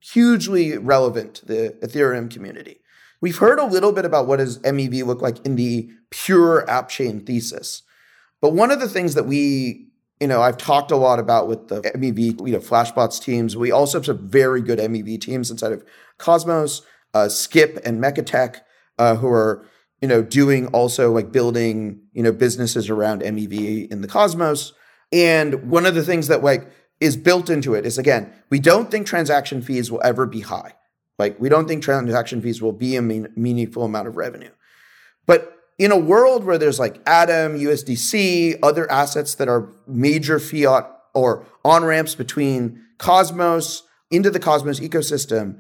hugely 0.01 0.77
relevant 0.77 1.35
to 1.35 1.45
the 1.45 1.77
Ethereum 1.81 2.29
community. 2.29 2.81
We've 3.21 3.37
heard 3.37 3.59
a 3.59 3.65
little 3.65 3.91
bit 3.91 4.03
about 4.03 4.27
what 4.27 4.37
does 4.37 4.57
MEV 4.59 5.05
look 5.05 5.21
like 5.21 5.45
in 5.45 5.55
the 5.55 5.89
pure 6.09 6.67
app 6.69 6.89
chain 6.89 7.21
thesis. 7.21 7.83
But 8.41 8.53
one 8.53 8.71
of 8.71 8.79
the 8.79 8.89
things 8.89 9.13
that 9.13 9.27
we, 9.27 9.87
you 10.19 10.27
know, 10.27 10.41
I've 10.41 10.57
talked 10.57 10.89
a 10.89 10.95
lot 10.95 11.19
about 11.19 11.47
with 11.47 11.67
the 11.67 11.81
MEV, 11.81 12.47
you 12.47 12.53
know, 12.53 12.59
Flashbots 12.59 13.21
teams. 13.21 13.55
We 13.55 13.71
also 13.71 13.99
have 13.99 14.05
some 14.05 14.27
very 14.27 14.61
good 14.61 14.79
MEV 14.79 15.21
teams 15.21 15.51
inside 15.51 15.71
of 15.71 15.85
Cosmos, 16.17 16.81
uh, 17.13 17.29
Skip 17.29 17.79
and 17.85 18.01
Mekatek, 18.01 18.61
uh, 18.97 19.15
who 19.15 19.27
are, 19.27 19.67
you 20.01 20.07
know, 20.07 20.23
doing 20.23 20.67
also 20.67 21.11
like 21.11 21.31
building, 21.31 22.01
you 22.13 22.23
know, 22.23 22.31
businesses 22.31 22.89
around 22.89 23.21
MEV 23.21 23.91
in 23.91 24.01
the 24.01 24.07
Cosmos. 24.07 24.73
And 25.11 25.69
one 25.69 25.85
of 25.85 25.93
the 25.93 26.03
things 26.03 26.27
that 26.27 26.43
like 26.43 26.67
is 27.01 27.17
built 27.17 27.49
into 27.49 27.73
it 27.73 27.85
is 27.85 27.97
again, 27.97 28.31
we 28.49 28.59
don't 28.59 28.89
think 28.89 29.05
transaction 29.05 29.61
fees 29.61 29.91
will 29.91 30.01
ever 30.05 30.25
be 30.25 30.41
high. 30.41 30.75
Like 31.19 31.37
we 31.39 31.49
don't 31.49 31.67
think 31.67 31.83
transaction 31.83 32.41
fees 32.41 32.61
will 32.61 32.71
be 32.71 32.95
a 32.95 33.01
mean, 33.01 33.27
meaningful 33.35 33.83
amount 33.83 34.07
of 34.07 34.15
revenue. 34.15 34.51
But 35.25 35.57
in 35.77 35.91
a 35.91 35.97
world 35.97 36.45
where 36.45 36.59
there's 36.59 36.79
like 36.79 37.01
Atom, 37.07 37.57
USDC, 37.57 38.59
other 38.63 38.89
assets 38.89 39.35
that 39.35 39.49
are 39.49 39.69
major 39.87 40.39
fiat 40.39 40.89
or 41.13 41.45
on 41.65 41.83
ramps 41.83 42.15
between 42.15 42.81
Cosmos 42.99 43.83
into 44.11 44.29
the 44.29 44.39
Cosmos 44.39 44.79
ecosystem, 44.79 45.59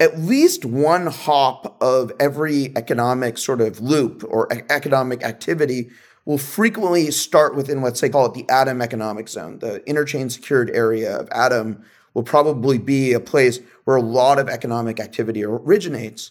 at 0.00 0.18
least 0.18 0.64
one 0.64 1.06
hop 1.06 1.80
of 1.80 2.10
every 2.18 2.76
economic 2.76 3.38
sort 3.38 3.60
of 3.60 3.80
loop 3.80 4.24
or 4.28 4.48
economic 4.70 5.22
activity 5.22 5.90
will 6.30 6.38
frequently 6.38 7.10
start 7.10 7.56
within, 7.56 7.82
let's 7.82 7.98
say, 7.98 8.08
call 8.08 8.24
it 8.24 8.34
the 8.34 8.48
Atom 8.48 8.80
economic 8.80 9.28
zone, 9.28 9.58
the 9.58 9.80
interchain 9.80 10.30
secured 10.30 10.70
area 10.70 11.18
of 11.18 11.28
Atom 11.30 11.84
will 12.14 12.22
probably 12.22 12.78
be 12.78 13.12
a 13.12 13.18
place 13.18 13.58
where 13.82 13.96
a 13.96 14.00
lot 14.00 14.38
of 14.38 14.48
economic 14.48 15.00
activity 15.00 15.44
originates. 15.44 16.30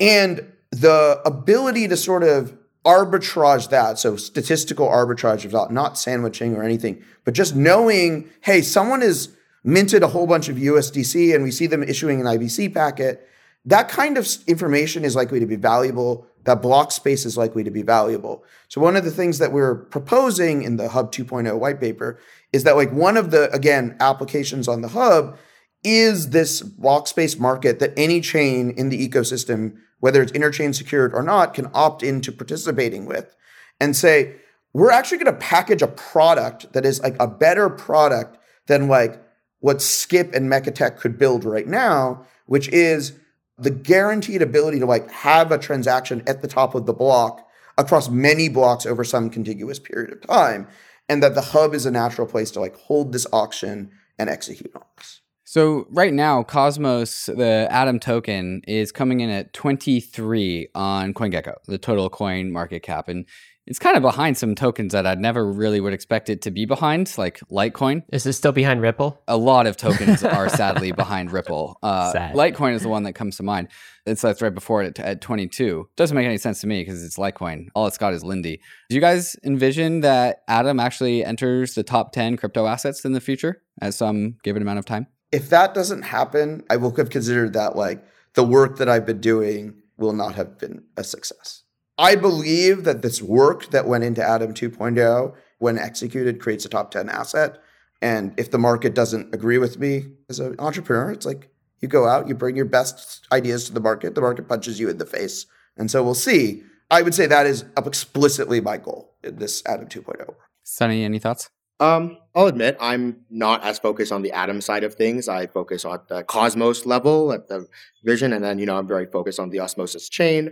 And 0.00 0.50
the 0.70 1.20
ability 1.26 1.86
to 1.88 1.98
sort 1.98 2.22
of 2.22 2.56
arbitrage 2.86 3.68
that, 3.68 3.98
so 3.98 4.16
statistical 4.16 4.88
arbitrage 4.88 5.44
of 5.44 5.70
not 5.70 5.98
sandwiching 5.98 6.56
or 6.56 6.62
anything, 6.62 7.04
but 7.26 7.34
just 7.34 7.54
knowing, 7.54 8.26
hey, 8.40 8.62
someone 8.62 9.02
has 9.02 9.36
minted 9.62 10.02
a 10.02 10.08
whole 10.08 10.26
bunch 10.26 10.48
of 10.48 10.56
USDC 10.56 11.34
and 11.34 11.44
we 11.44 11.50
see 11.50 11.66
them 11.66 11.82
issuing 11.82 12.22
an 12.22 12.26
IBC 12.26 12.72
packet, 12.72 13.28
that 13.64 13.88
kind 13.88 14.16
of 14.16 14.28
information 14.46 15.04
is 15.04 15.14
likely 15.14 15.40
to 15.40 15.46
be 15.46 15.56
valuable. 15.56 16.26
That 16.44 16.62
block 16.62 16.92
space 16.92 17.26
is 17.26 17.36
likely 17.36 17.64
to 17.64 17.70
be 17.70 17.82
valuable. 17.82 18.44
So 18.68 18.80
one 18.80 18.96
of 18.96 19.04
the 19.04 19.10
things 19.10 19.38
that 19.38 19.52
we're 19.52 19.74
proposing 19.74 20.62
in 20.62 20.76
the 20.76 20.88
Hub 20.88 21.12
2.0 21.12 21.58
white 21.58 21.80
paper 21.80 22.18
is 22.52 22.64
that 22.64 22.76
like 22.76 22.92
one 22.92 23.16
of 23.16 23.30
the 23.30 23.50
again 23.52 23.96
applications 24.00 24.66
on 24.66 24.80
the 24.80 24.88
hub 24.88 25.36
is 25.84 26.30
this 26.30 26.60
block 26.60 27.06
space 27.06 27.38
market 27.38 27.78
that 27.78 27.92
any 27.96 28.20
chain 28.20 28.70
in 28.70 28.88
the 28.88 29.08
ecosystem, 29.08 29.76
whether 30.00 30.22
it's 30.22 30.32
interchain 30.32 30.74
secured 30.74 31.14
or 31.14 31.22
not, 31.22 31.54
can 31.54 31.70
opt 31.72 32.02
into 32.02 32.32
participating 32.32 33.06
with 33.06 33.34
and 33.80 33.96
say, 33.96 34.36
we're 34.72 34.90
actually 34.90 35.18
going 35.18 35.34
to 35.34 35.40
package 35.40 35.82
a 35.82 35.88
product 35.88 36.72
that 36.74 36.84
is 36.84 37.00
like 37.02 37.16
a 37.18 37.26
better 37.26 37.68
product 37.68 38.38
than 38.66 38.88
like 38.88 39.22
what 39.60 39.82
Skip 39.82 40.34
and 40.34 40.50
Mekatek 40.50 40.98
could 40.98 41.18
build 41.18 41.44
right 41.44 41.66
now, 41.66 42.24
which 42.46 42.68
is 42.68 43.18
the 43.60 43.70
guaranteed 43.70 44.42
ability 44.42 44.78
to 44.78 44.86
like 44.86 45.10
have 45.10 45.52
a 45.52 45.58
transaction 45.58 46.22
at 46.26 46.42
the 46.42 46.48
top 46.48 46.74
of 46.74 46.86
the 46.86 46.92
block 46.92 47.46
across 47.78 48.08
many 48.08 48.48
blocks 48.48 48.86
over 48.86 49.04
some 49.04 49.30
contiguous 49.30 49.78
period 49.78 50.12
of 50.12 50.20
time 50.26 50.66
and 51.08 51.22
that 51.22 51.34
the 51.34 51.40
hub 51.40 51.74
is 51.74 51.86
a 51.86 51.90
natural 51.90 52.26
place 52.26 52.50
to 52.52 52.60
like 52.60 52.76
hold 52.76 53.12
this 53.12 53.26
auction 53.32 53.90
and 54.18 54.30
execute 54.30 54.70
on 54.74 54.82
this. 54.96 55.20
So 55.44 55.88
right 55.90 56.14
now, 56.14 56.44
Cosmos, 56.44 57.26
the 57.26 57.66
Atom 57.70 57.98
token, 57.98 58.62
is 58.68 58.92
coming 58.92 59.18
in 59.18 59.30
at 59.30 59.52
23 59.52 60.68
on 60.76 61.12
CoinGecko, 61.12 61.54
the 61.66 61.78
total 61.78 62.08
coin 62.08 62.52
market 62.52 62.84
cap. 62.84 63.08
And 63.08 63.26
it's 63.66 63.78
kind 63.78 63.96
of 63.96 64.02
behind 64.02 64.36
some 64.36 64.54
tokens 64.54 64.92
that 64.92 65.06
I'd 65.06 65.20
never 65.20 65.44
really 65.44 65.80
would 65.80 65.92
expect 65.92 66.28
it 66.28 66.42
to 66.42 66.50
be 66.50 66.64
behind, 66.64 67.12
like 67.18 67.40
Litecoin. 67.50 68.02
Is 68.12 68.24
this 68.24 68.36
still 68.36 68.52
behind 68.52 68.82
Ripple? 68.82 69.22
A 69.28 69.36
lot 69.36 69.66
of 69.66 69.76
tokens 69.76 70.24
are 70.24 70.48
sadly 70.48 70.92
behind 70.92 71.30
Ripple. 71.30 71.78
Uh, 71.82 72.12
Sad. 72.12 72.34
Litecoin 72.34 72.74
is 72.74 72.82
the 72.82 72.88
one 72.88 73.04
that 73.04 73.12
comes 73.12 73.36
to 73.36 73.42
mind. 73.42 73.68
It's 74.06 74.22
that's 74.22 74.42
right 74.42 74.54
before 74.54 74.82
it 74.82 74.98
at 74.98 75.20
22. 75.20 75.88
Doesn't 75.96 76.14
make 76.16 76.26
any 76.26 76.38
sense 76.38 76.60
to 76.62 76.66
me 76.66 76.80
because 76.82 77.04
it's 77.04 77.16
Litecoin. 77.16 77.68
All 77.74 77.86
it's 77.86 77.98
got 77.98 78.14
is 78.14 78.24
Lindy. 78.24 78.60
Do 78.88 78.94
you 78.94 79.00
guys 79.00 79.36
envision 79.44 80.00
that 80.00 80.42
Atom 80.48 80.80
actually 80.80 81.24
enters 81.24 81.74
the 81.74 81.82
top 81.82 82.12
10 82.12 82.36
crypto 82.36 82.66
assets 82.66 83.04
in 83.04 83.12
the 83.12 83.20
future 83.20 83.62
at 83.80 83.94
some 83.94 84.36
given 84.42 84.62
amount 84.62 84.78
of 84.78 84.84
time? 84.84 85.06
If 85.32 85.50
that 85.50 85.74
doesn't 85.74 86.02
happen, 86.02 86.64
I 86.68 86.76
will 86.76 86.94
have 86.96 87.10
considered 87.10 87.52
that 87.52 87.76
like 87.76 88.04
the 88.34 88.42
work 88.42 88.78
that 88.78 88.88
I've 88.88 89.06
been 89.06 89.20
doing 89.20 89.74
will 89.96 90.12
not 90.12 90.34
have 90.34 90.58
been 90.58 90.84
a 90.96 91.04
success. 91.04 91.59
I 92.00 92.16
believe 92.16 92.84
that 92.84 93.02
this 93.02 93.20
work 93.20 93.66
that 93.72 93.86
went 93.86 94.04
into 94.04 94.26
Atom 94.26 94.54
2.0, 94.54 95.34
when 95.58 95.76
executed, 95.76 96.40
creates 96.40 96.64
a 96.64 96.70
top 96.70 96.90
10 96.90 97.10
asset. 97.10 97.58
And 98.00 98.32
if 98.38 98.50
the 98.50 98.56
market 98.56 98.94
doesn't 98.94 99.34
agree 99.34 99.58
with 99.58 99.78
me 99.78 100.06
as 100.30 100.40
an 100.40 100.56
entrepreneur, 100.58 101.10
it's 101.10 101.26
like 101.26 101.50
you 101.80 101.88
go 101.88 102.08
out, 102.08 102.26
you 102.26 102.34
bring 102.34 102.56
your 102.56 102.64
best 102.64 103.26
ideas 103.30 103.66
to 103.66 103.74
the 103.74 103.80
market, 103.80 104.14
the 104.14 104.22
market 104.22 104.48
punches 104.48 104.80
you 104.80 104.88
in 104.88 104.96
the 104.96 105.04
face. 105.04 105.44
And 105.76 105.90
so 105.90 106.02
we'll 106.02 106.14
see. 106.14 106.62
I 106.90 107.02
would 107.02 107.14
say 107.14 107.26
that 107.26 107.44
is 107.44 107.66
explicitly 107.76 108.62
my 108.62 108.78
goal 108.78 109.14
in 109.22 109.36
this 109.36 109.62
Atom 109.66 109.88
2.0 109.88 110.26
work. 110.26 110.38
Sunny, 110.64 111.04
any 111.04 111.18
thoughts? 111.18 111.50
Um, 111.80 112.18
I'll 112.34 112.46
admit 112.46 112.76
I'm 112.78 113.24
not 113.30 113.62
as 113.62 113.78
focused 113.78 114.12
on 114.12 114.20
the 114.20 114.32
atom 114.32 114.60
side 114.60 114.84
of 114.84 114.94
things. 114.94 115.28
I 115.28 115.46
focus 115.46 115.86
on 115.86 116.00
the 116.08 116.22
cosmos 116.22 116.84
level 116.84 117.32
at 117.32 117.48
the 117.48 117.66
vision, 118.04 118.34
and 118.34 118.44
then 118.44 118.58
you 118.58 118.66
know 118.66 118.76
I'm 118.76 118.86
very 118.86 119.06
focused 119.06 119.40
on 119.40 119.48
the 119.48 119.60
osmosis 119.60 120.10
chain. 120.10 120.50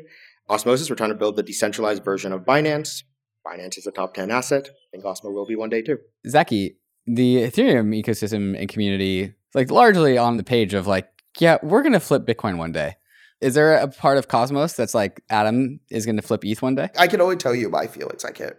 Osmosis, 0.49 0.89
we're 0.89 0.97
trying 0.97 1.11
to 1.11 1.17
build 1.17 1.37
the 1.37 1.43
decentralized 1.43 2.05
version 2.05 2.33
of 2.33 2.43
Binance. 2.43 3.03
Binance 3.47 3.79
is 3.79 3.87
a 3.87 3.91
top 3.91 4.15
10 4.15 4.31
asset. 4.31 4.69
I 4.69 4.91
think 4.91 5.05
Osmo 5.05 5.33
will 5.33 5.47
be 5.47 5.57
one 5.57 5.69
day 5.69 5.83
too. 5.83 5.99
Zaki, 6.27 6.77
the 7.07 7.37
Ethereum 7.37 7.99
ecosystem 8.03 8.59
and 8.59 8.69
community 8.69 9.23
is 9.23 9.33
like 9.55 9.71
largely 9.71 10.19
on 10.19 10.37
the 10.37 10.45
page 10.45 10.75
of 10.75 10.87
like, 10.87 11.09
yeah, 11.39 11.59
we're 11.63 11.83
gonna 11.83 12.01
flip 12.01 12.27
Bitcoin 12.27 12.57
one 12.57 12.73
day. 12.73 12.97
Is 13.41 13.55
there 13.55 13.75
a 13.75 13.89
part 13.89 14.19
of 14.19 14.29
Cosmos 14.29 14.73
that's 14.73 14.95
like 14.95 15.23
Atom 15.31 15.81
is 15.91 16.05
gonna 16.05 16.23
flip 16.23 16.45
ETH 16.45 16.61
one 16.61 16.75
day? 16.75 16.89
I 16.99 17.07
can 17.07 17.21
only 17.21 17.37
tell 17.37 17.55
you 17.55 17.69
my 17.69 17.87
feelings. 17.87 18.25
I 18.25 18.33
can't. 18.33 18.57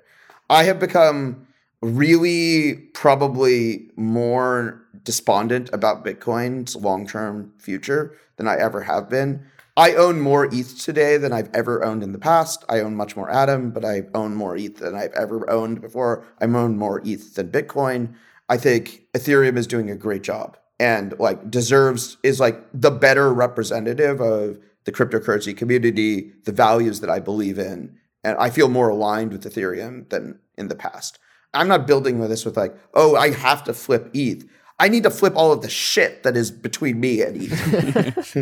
I 0.49 0.63
have 0.63 0.79
become 0.79 1.47
really 1.81 2.75
probably 2.93 3.89
more 3.95 4.81
despondent 5.03 5.69
about 5.73 6.05
Bitcoin's 6.05 6.75
long 6.75 7.07
term 7.07 7.53
future 7.57 8.15
than 8.37 8.47
I 8.47 8.55
ever 8.57 8.81
have 8.83 9.09
been. 9.09 9.45
I 9.79 9.93
own 9.93 10.19
more 10.19 10.53
ETH 10.53 10.77
today 10.77 11.15
than 11.15 11.31
I've 11.31 11.49
ever 11.53 11.85
owned 11.85 12.03
in 12.03 12.11
the 12.11 12.19
past. 12.19 12.65
I 12.67 12.81
own 12.81 12.97
much 12.97 13.15
more 13.15 13.29
Atom, 13.29 13.71
but 13.71 13.85
I 13.85 14.01
own 14.13 14.35
more 14.35 14.57
ETH 14.57 14.75
than 14.75 14.93
I've 14.93 15.13
ever 15.13 15.49
owned 15.49 15.79
before. 15.79 16.25
I 16.41 16.43
own 16.47 16.77
more 16.77 17.01
ETH 17.05 17.35
than 17.35 17.49
Bitcoin. 17.49 18.13
I 18.49 18.57
think 18.57 19.05
Ethereum 19.13 19.55
is 19.55 19.67
doing 19.67 19.89
a 19.89 19.95
great 19.95 20.21
job 20.21 20.57
and 20.81 21.17
like 21.17 21.49
deserves 21.49 22.17
is 22.23 22.41
like 22.41 22.61
the 22.73 22.91
better 22.91 23.33
representative 23.33 24.19
of 24.19 24.59
the 24.83 24.91
cryptocurrency 24.91 25.55
community, 25.55 26.33
the 26.43 26.51
values 26.51 26.99
that 26.99 27.09
I 27.09 27.19
believe 27.19 27.57
in. 27.57 27.97
And 28.21 28.37
I 28.37 28.49
feel 28.49 28.67
more 28.67 28.89
aligned 28.89 29.31
with 29.31 29.45
Ethereum 29.45 30.09
than 30.09 30.39
in 30.57 30.67
the 30.67 30.75
past. 30.75 31.19
I'm 31.53 31.69
not 31.69 31.87
building 31.87 32.19
with 32.19 32.31
this 32.31 32.43
with 32.43 32.57
like, 32.57 32.75
oh, 32.95 33.15
I 33.15 33.31
have 33.31 33.63
to 33.63 33.73
flip 33.73 34.09
ETH. 34.13 34.43
I 34.79 34.87
need 34.87 35.03
to 35.03 35.09
flip 35.09 35.33
all 35.35 35.51
of 35.51 35.61
the 35.61 35.69
shit 35.69 36.23
that 36.23 36.37
is 36.37 36.51
between 36.51 36.99
me 37.01 37.21
and 37.21 37.35
ETH. 37.37 38.35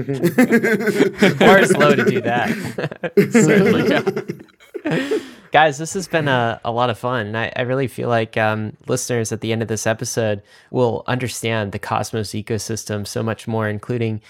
or 1.41 1.65
slow 1.65 1.95
to 1.95 2.05
do 2.05 2.21
that. 2.21 3.13
Certainly. 3.31 5.21
Guys, 5.51 5.79
this 5.79 5.93
has 5.95 6.07
been 6.07 6.27
a, 6.27 6.61
a 6.63 6.71
lot 6.71 6.91
of 6.91 6.99
fun. 6.99 7.35
I, 7.35 7.51
I 7.55 7.61
really 7.61 7.87
feel 7.87 8.09
like 8.09 8.37
um, 8.37 8.77
listeners 8.87 9.31
at 9.31 9.41
the 9.41 9.51
end 9.51 9.63
of 9.63 9.67
this 9.67 9.87
episode 9.87 10.43
will 10.69 11.03
understand 11.07 11.71
the 11.71 11.79
Cosmos 11.79 12.31
ecosystem 12.31 13.07
so 13.07 13.23
much 13.23 13.47
more, 13.47 13.67
including 13.67 14.21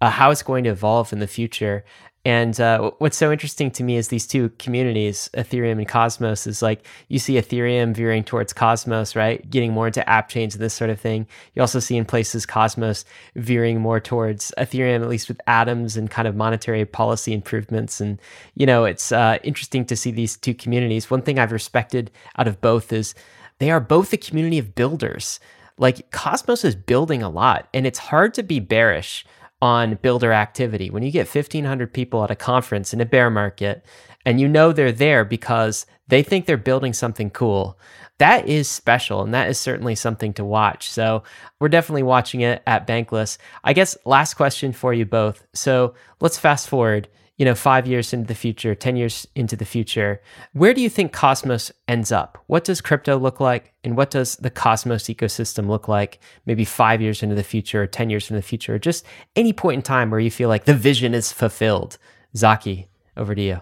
uh, 0.00 0.10
how 0.10 0.30
it's 0.30 0.42
going 0.42 0.62
to 0.64 0.70
evolve 0.70 1.12
in 1.12 1.18
the 1.18 1.26
future. 1.26 1.84
And 2.26 2.60
uh, 2.60 2.90
what's 2.98 3.16
so 3.16 3.30
interesting 3.30 3.70
to 3.70 3.84
me 3.84 3.94
is 3.94 4.08
these 4.08 4.26
two 4.26 4.48
communities, 4.58 5.30
Ethereum 5.34 5.78
and 5.78 5.86
Cosmos, 5.86 6.48
is 6.48 6.60
like 6.60 6.84
you 7.06 7.20
see 7.20 7.34
Ethereum 7.34 7.94
veering 7.94 8.24
towards 8.24 8.52
Cosmos, 8.52 9.14
right? 9.14 9.48
Getting 9.48 9.72
more 9.72 9.86
into 9.86 10.06
app 10.10 10.28
chains 10.28 10.56
and 10.56 10.60
this 10.60 10.74
sort 10.74 10.90
of 10.90 10.98
thing. 10.98 11.28
You 11.54 11.62
also 11.62 11.78
see 11.78 11.96
in 11.96 12.04
places 12.04 12.44
Cosmos 12.44 13.04
veering 13.36 13.80
more 13.80 14.00
towards 14.00 14.52
Ethereum, 14.58 15.02
at 15.02 15.08
least 15.08 15.28
with 15.28 15.40
atoms 15.46 15.96
and 15.96 16.10
kind 16.10 16.26
of 16.26 16.34
monetary 16.34 16.84
policy 16.84 17.32
improvements. 17.32 18.00
And, 18.00 18.20
you 18.56 18.66
know, 18.66 18.86
it's 18.86 19.12
uh, 19.12 19.38
interesting 19.44 19.84
to 19.84 19.94
see 19.94 20.10
these 20.10 20.36
two 20.36 20.52
communities. 20.52 21.08
One 21.08 21.22
thing 21.22 21.38
I've 21.38 21.52
respected 21.52 22.10
out 22.36 22.48
of 22.48 22.60
both 22.60 22.92
is 22.92 23.14
they 23.60 23.70
are 23.70 23.78
both 23.78 24.12
a 24.12 24.16
community 24.16 24.58
of 24.58 24.74
builders. 24.74 25.38
Like 25.78 26.10
Cosmos 26.10 26.64
is 26.64 26.74
building 26.74 27.22
a 27.22 27.28
lot, 27.30 27.68
and 27.72 27.86
it's 27.86 28.00
hard 28.00 28.34
to 28.34 28.42
be 28.42 28.58
bearish 28.58 29.24
on 29.66 29.96
builder 29.96 30.32
activity. 30.32 30.90
When 30.90 31.02
you 31.02 31.10
get 31.10 31.26
1,500 31.26 31.92
people 31.92 32.22
at 32.22 32.30
a 32.30 32.36
conference 32.36 32.94
in 32.94 33.00
a 33.00 33.04
bear 33.04 33.30
market 33.30 33.84
and 34.24 34.40
you 34.40 34.46
know 34.46 34.72
they're 34.72 34.92
there 34.92 35.24
because 35.24 35.86
they 36.06 36.22
think 36.22 36.46
they're 36.46 36.56
building 36.56 36.92
something 36.92 37.30
cool, 37.30 37.76
that 38.18 38.46
is 38.48 38.70
special 38.70 39.22
and 39.22 39.34
that 39.34 39.48
is 39.48 39.58
certainly 39.58 39.96
something 39.96 40.32
to 40.34 40.44
watch. 40.44 40.88
So 40.88 41.24
we're 41.58 41.68
definitely 41.68 42.04
watching 42.04 42.42
it 42.42 42.62
at 42.64 42.86
Bankless. 42.86 43.38
I 43.64 43.72
guess 43.72 43.96
last 44.04 44.34
question 44.34 44.72
for 44.72 44.94
you 44.94 45.04
both. 45.04 45.44
So 45.52 45.94
let's 46.20 46.38
fast 46.38 46.68
forward 46.68 47.08
you 47.36 47.44
know, 47.44 47.54
five 47.54 47.86
years 47.86 48.12
into 48.12 48.26
the 48.26 48.34
future, 48.34 48.74
10 48.74 48.96
years 48.96 49.26
into 49.34 49.56
the 49.56 49.64
future, 49.64 50.22
where 50.52 50.72
do 50.72 50.80
you 50.80 50.88
think 50.88 51.12
Cosmos 51.12 51.70
ends 51.86 52.10
up? 52.10 52.42
What 52.46 52.64
does 52.64 52.80
crypto 52.80 53.18
look 53.18 53.40
like? 53.40 53.74
And 53.84 53.96
what 53.96 54.10
does 54.10 54.36
the 54.36 54.50
Cosmos 54.50 55.04
ecosystem 55.04 55.68
look 55.68 55.86
like 55.86 56.18
maybe 56.46 56.64
five 56.64 57.02
years 57.02 57.22
into 57.22 57.34
the 57.34 57.42
future, 57.42 57.82
or 57.82 57.86
10 57.86 58.08
years 58.08 58.30
into 58.30 58.38
the 58.38 58.46
future, 58.46 58.76
or 58.76 58.78
just 58.78 59.04
any 59.34 59.52
point 59.52 59.76
in 59.76 59.82
time 59.82 60.10
where 60.10 60.20
you 60.20 60.30
feel 60.30 60.48
like 60.48 60.64
the 60.64 60.74
vision 60.74 61.14
is 61.14 61.30
fulfilled? 61.30 61.98
Zaki, 62.34 62.88
over 63.16 63.34
to 63.34 63.42
you. 63.42 63.60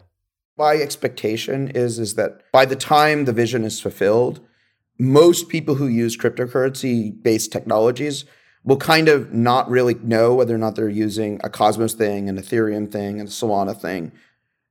My 0.57 0.75
expectation 0.75 1.69
is, 1.69 1.99
is 1.99 2.15
that 2.15 2.43
by 2.53 2.65
the 2.65 2.77
time 2.77 3.25
the 3.25 3.33
vision 3.33 3.65
is 3.65 3.81
fulfilled, 3.81 4.41
most 5.01 5.49
people 5.49 5.75
who 5.75 5.89
use 5.89 6.17
cryptocurrency 6.17 7.21
based 7.23 7.51
technologies 7.51 8.25
will 8.65 8.79
kind 8.79 9.09
of 9.09 9.33
not 9.33 9.69
really 9.69 9.95
know 9.95 10.35
whether 10.35 10.55
or 10.55 10.59
not 10.59 10.75
they're 10.75 10.89
using 10.89 11.39
a 11.45 11.51
Cosmos 11.51 11.93
thing, 11.93 12.29
an 12.29 12.39
Ethereum 12.39 12.91
thing, 12.91 13.21
and 13.21 13.29
a 13.29 13.33
Solana 13.33 13.79
thing. 13.79 14.13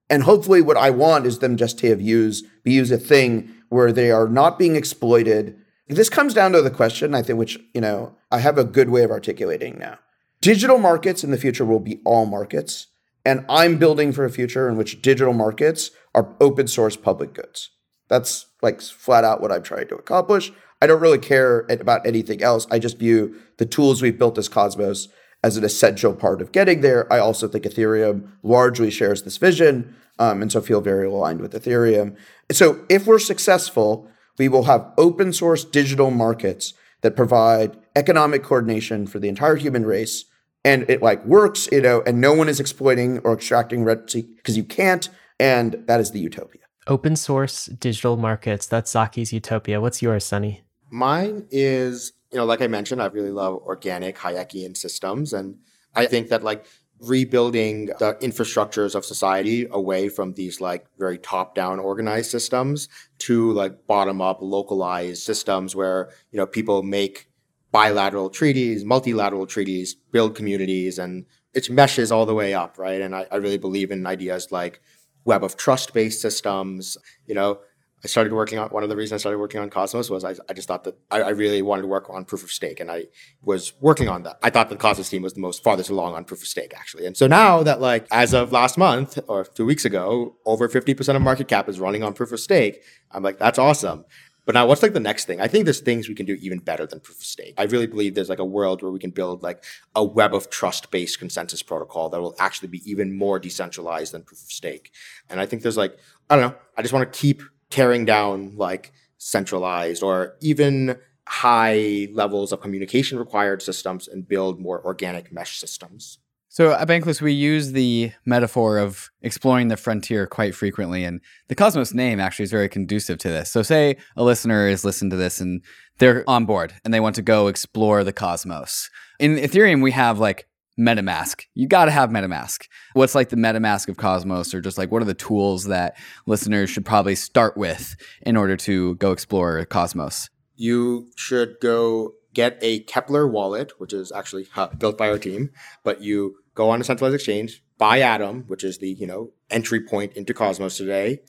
And 0.09 0.23
hopefully, 0.23 0.61
what 0.61 0.77
I 0.77 0.89
want 0.89 1.25
is 1.25 1.39
them 1.39 1.55
just 1.55 1.77
to 1.79 1.89
have 1.89 2.01
used 2.01 2.45
be 2.63 2.73
use 2.73 2.91
a 2.91 2.97
thing 2.97 3.53
where 3.69 3.91
they 3.91 4.11
are 4.11 4.27
not 4.27 4.59
being 4.59 4.75
exploited. 4.75 5.57
This 5.87 6.09
comes 6.09 6.33
down 6.33 6.51
to 6.53 6.61
the 6.61 6.71
question, 6.71 7.13
I 7.13 7.21
think, 7.21 7.39
which 7.39 7.59
you 7.73 7.81
know 7.81 8.15
I 8.31 8.39
have 8.39 8.57
a 8.57 8.63
good 8.63 8.89
way 8.89 9.03
of 9.03 9.11
articulating 9.11 9.77
now. 9.77 9.99
Digital 10.41 10.77
markets 10.77 11.23
in 11.23 11.31
the 11.31 11.37
future 11.37 11.65
will 11.65 11.79
be 11.79 12.01
all 12.03 12.25
markets, 12.25 12.87
and 13.23 13.45
I'm 13.47 13.77
building 13.77 14.11
for 14.11 14.25
a 14.25 14.29
future 14.29 14.67
in 14.67 14.75
which 14.75 15.01
digital 15.01 15.33
markets 15.33 15.91
are 16.13 16.35
open 16.41 16.67
source 16.67 16.95
public 16.95 17.33
goods. 17.33 17.69
That's 18.07 18.47
like 18.61 18.81
flat 18.81 19.23
out 19.23 19.41
what 19.41 19.51
I'm 19.51 19.63
trying 19.63 19.87
to 19.87 19.95
accomplish. 19.95 20.51
I 20.83 20.87
don't 20.87 20.99
really 20.99 21.17
care 21.17 21.65
about 21.69 22.05
anything 22.05 22.43
else. 22.43 22.67
I 22.69 22.77
just 22.77 22.99
view 22.99 23.39
the 23.57 23.65
tools 23.65 24.01
we've 24.01 24.19
built 24.19 24.37
as 24.37 24.49
Cosmos 24.49 25.07
as 25.41 25.55
an 25.55 25.63
essential 25.63 26.13
part 26.13 26.41
of 26.41 26.51
getting 26.51 26.81
there. 26.81 27.11
I 27.11 27.19
also 27.19 27.47
think 27.47 27.63
Ethereum 27.63 28.27
largely 28.43 28.91
shares 28.91 29.23
this 29.23 29.37
vision, 29.37 29.95
um, 30.19 30.41
and 30.41 30.51
so 30.51 30.59
feel 30.59 30.81
very 30.81 31.07
aligned 31.07 31.39
with 31.39 31.53
Ethereum. 31.53 32.17
So 32.51 32.83
if 32.89 33.07
we're 33.07 33.19
successful, 33.19 34.09
we 34.37 34.49
will 34.49 34.63
have 34.63 34.91
open 34.97 35.31
source 35.31 35.63
digital 35.63 36.11
markets 36.11 36.73
that 36.99 37.15
provide 37.15 37.77
economic 37.95 38.43
coordination 38.43 39.07
for 39.07 39.19
the 39.19 39.29
entire 39.29 39.55
human 39.55 39.85
race 39.85 40.25
and 40.65 40.89
it 40.89 41.01
like 41.01 41.23
works 41.25 41.69
you 41.71 41.81
know 41.81 42.01
and 42.05 42.19
no 42.19 42.33
one 42.33 42.49
is 42.49 42.59
exploiting 42.59 43.19
or 43.19 43.33
extracting 43.33 43.83
rent 43.83 44.13
because 44.13 44.57
you 44.57 44.63
can't 44.63 45.09
and 45.39 45.73
that 45.85 45.99
is 45.99 46.11
the 46.11 46.19
utopia 46.19 46.61
open 46.87 47.15
source 47.15 47.65
digital 47.65 48.17
markets 48.17 48.65
that's 48.65 48.91
zaki's 48.91 49.31
utopia 49.31 49.79
what's 49.79 50.01
yours 50.01 50.23
sunny 50.23 50.62
Mine 50.93 51.47
is, 51.49 52.13
you 52.31 52.37
know, 52.37 52.45
like 52.45 52.61
I 52.61 52.67
mentioned, 52.67 53.01
I 53.01 53.07
really 53.07 53.31
love 53.31 53.55
organic 53.63 54.15
Hayekian 54.15 54.77
systems. 54.77 55.33
And 55.33 55.57
I 55.95 56.05
think 56.05 56.29
that 56.29 56.43
like 56.43 56.67
rebuilding 56.99 57.87
the 57.97 58.15
infrastructures 58.21 58.93
of 58.93 59.03
society 59.03 59.65
away 59.71 60.07
from 60.07 60.33
these 60.33 60.61
like 60.61 60.85
very 60.99 61.17
top 61.17 61.55
down 61.55 61.79
organized 61.79 62.29
systems 62.29 62.89
to 63.17 63.51
like 63.53 63.87
bottom 63.87 64.21
up 64.21 64.37
localized 64.39 65.23
systems 65.23 65.75
where, 65.75 66.11
you 66.31 66.37
know, 66.37 66.45
people 66.45 66.83
make 66.83 67.27
bilateral 67.71 68.29
treaties, 68.29 68.85
multilateral 68.85 69.47
treaties, 69.47 69.95
build 70.11 70.35
communities, 70.35 70.99
and 70.99 71.25
it 71.55 71.71
meshes 71.71 72.11
all 72.11 72.27
the 72.27 72.35
way 72.35 72.53
up, 72.53 72.77
right? 72.77 73.01
And 73.01 73.15
I, 73.15 73.25
I 73.31 73.37
really 73.37 73.57
believe 73.57 73.89
in 73.89 74.05
ideas 74.05 74.51
like 74.51 74.79
web 75.25 75.43
of 75.43 75.57
trust 75.57 75.91
based 75.91 76.21
systems, 76.21 76.99
you 77.25 77.33
know, 77.33 77.61
I 78.03 78.07
started 78.07 78.33
working 78.33 78.59
on 78.59 78.67
one 78.69 78.83
of 78.83 78.89
the 78.89 78.97
reasons 78.97 79.13
I 79.13 79.21
started 79.21 79.37
working 79.37 79.61
on 79.61 79.69
Cosmos 79.69 80.09
was 80.09 80.25
I, 80.25 80.35
I 80.49 80.53
just 80.53 80.67
thought 80.67 80.83
that 80.83 80.97
I, 81.09 81.21
I, 81.21 81.29
really 81.29 81.61
wanted 81.61 81.83
to 81.83 81.87
work 81.87 82.09
on 82.09 82.25
proof 82.25 82.43
of 82.43 82.51
stake 82.51 82.81
and 82.81 82.91
I 82.91 83.05
was 83.41 83.71
working 83.79 84.09
on 84.09 84.23
that. 84.23 84.39
I 84.43 84.49
thought 84.49 84.69
the 84.69 84.75
Cosmos 84.75 85.07
team 85.07 85.21
was 85.21 85.33
the 85.33 85.39
most 85.39 85.63
farthest 85.63 85.89
along 85.89 86.13
on 86.13 86.25
proof 86.25 86.41
of 86.41 86.47
stake 86.47 86.73
actually. 86.75 87.05
And 87.05 87.15
so 87.15 87.27
now 87.27 87.63
that 87.63 87.79
like 87.79 88.05
as 88.11 88.33
of 88.33 88.51
last 88.51 88.77
month 88.77 89.19
or 89.27 89.45
two 89.45 89.65
weeks 89.65 89.85
ago, 89.85 90.35
over 90.45 90.67
50% 90.67 91.15
of 91.15 91.21
market 91.21 91.47
cap 91.47 91.69
is 91.69 91.79
running 91.79 92.03
on 92.03 92.13
proof 92.13 92.33
of 92.33 92.41
stake, 92.41 92.83
I'm 93.11 93.23
like, 93.23 93.39
that's 93.39 93.57
awesome. 93.57 94.03
But 94.45 94.55
now 94.55 94.67
what's 94.67 94.83
like 94.83 94.91
the 94.91 94.99
next 94.99 95.23
thing? 95.23 95.39
I 95.39 95.47
think 95.47 95.63
there's 95.63 95.79
things 95.79 96.09
we 96.09 96.15
can 96.15 96.25
do 96.25 96.33
even 96.41 96.59
better 96.59 96.85
than 96.85 96.99
proof 96.99 97.19
of 97.19 97.23
stake. 97.23 97.53
I 97.57 97.63
really 97.63 97.87
believe 97.87 98.13
there's 98.13 98.29
like 98.29 98.39
a 98.39 98.45
world 98.45 98.81
where 98.81 98.91
we 98.91 98.99
can 98.99 99.11
build 99.11 99.41
like 99.41 99.63
a 99.95 100.03
web 100.03 100.35
of 100.35 100.49
trust 100.49 100.91
based 100.91 101.19
consensus 101.19 101.63
protocol 101.63 102.09
that 102.09 102.19
will 102.19 102.35
actually 102.39 102.67
be 102.67 102.81
even 102.89 103.17
more 103.17 103.39
decentralized 103.39 104.13
than 104.13 104.23
proof 104.23 104.41
of 104.41 104.51
stake. 104.51 104.91
And 105.29 105.39
I 105.39 105.45
think 105.45 105.61
there's 105.61 105.77
like, 105.77 105.97
I 106.29 106.35
don't 106.35 106.51
know, 106.51 106.57
I 106.77 106.81
just 106.81 106.93
want 106.93 107.11
to 107.11 107.17
keep 107.17 107.41
tearing 107.73 108.05
down 108.05 108.55
like 108.55 108.93
centralized 109.17 110.03
or 110.03 110.35
even 110.41 110.95
high 111.27 112.07
levels 112.13 112.51
of 112.51 112.61
communication 112.61 113.17
required 113.17 113.63
systems 113.63 114.07
and 114.07 114.27
build 114.27 114.59
more 114.59 114.85
organic 114.85 115.33
mesh 115.33 115.57
systems. 115.57 116.19
So 116.49 116.73
at 116.73 116.87
Bankless, 116.87 117.19
we 117.19 117.31
use 117.31 117.71
the 117.71 118.11
metaphor 118.27 118.77
of 118.77 119.09
exploring 119.23 119.69
the 119.69 119.77
frontier 119.77 120.27
quite 120.27 120.53
frequently, 120.53 121.03
and 121.03 121.19
the 121.47 121.55
Cosmos 121.55 121.95
name 121.95 122.19
actually 122.19 122.43
is 122.43 122.51
very 122.51 122.69
conducive 122.69 123.17
to 123.19 123.29
this. 123.29 123.49
So, 123.49 123.63
say 123.63 123.97
a 124.15 124.23
listener 124.23 124.67
is 124.67 124.85
listening 124.85 125.09
to 125.09 125.15
this 125.15 125.41
and 125.41 125.63
they're 125.97 126.23
on 126.29 126.45
board 126.45 126.75
and 126.85 126.93
they 126.93 126.99
want 126.99 127.15
to 127.15 127.23
go 127.23 127.47
explore 127.47 128.03
the 128.03 128.13
cosmos. 128.13 128.91
In 129.19 129.35
Ethereum, 129.37 129.81
we 129.81 129.89
have 129.93 130.19
like 130.19 130.47
MetaMask. 130.79 131.45
You 131.53 131.67
got 131.67 131.85
to 131.85 131.91
have 131.91 132.09
MetaMask. 132.09 132.67
What's 132.93 133.15
like 133.15 133.29
the 133.29 133.35
MetaMask 133.35 133.87
of 133.89 133.97
Cosmos, 133.97 134.53
or 134.53 134.61
just 134.61 134.77
like 134.77 134.91
what 134.91 135.01
are 135.01 135.05
the 135.05 135.13
tools 135.13 135.65
that 135.65 135.97
listeners 136.25 136.69
should 136.69 136.85
probably 136.85 137.15
start 137.15 137.57
with 137.57 137.95
in 138.21 138.35
order 138.35 138.57
to 138.57 138.95
go 138.95 139.11
explore 139.11 139.65
Cosmos? 139.65 140.29
You 140.55 141.11
should 141.15 141.57
go 141.61 142.13
get 142.33 142.57
a 142.61 142.83
Keplr 142.85 143.29
wallet, 143.29 143.73
which 143.79 143.93
is 143.93 144.11
actually 144.11 144.47
built 144.77 144.97
by 144.97 145.09
our 145.09 145.19
team, 145.19 145.51
but 145.83 146.01
you 146.01 146.37
go 146.55 146.69
on 146.69 146.81
a 146.81 146.83
centralized 146.83 147.15
exchange, 147.15 147.63
buy 147.77 147.99
Atom, 147.99 148.43
which 148.47 148.63
is 148.63 148.79
the 148.79 148.89
you 148.89 149.07
know 149.07 149.31
entry 149.49 149.79
point 149.79 150.13
into 150.13 150.33
Cosmos 150.33 150.77
today. 150.77 151.19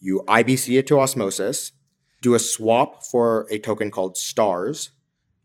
You 0.00 0.22
IBC 0.28 0.78
it 0.78 0.86
to 0.88 1.00
Osmosis, 1.00 1.72
do 2.20 2.34
a 2.34 2.38
swap 2.38 3.04
for 3.04 3.46
a 3.50 3.58
token 3.58 3.90
called 3.90 4.16
Stars, 4.16 4.90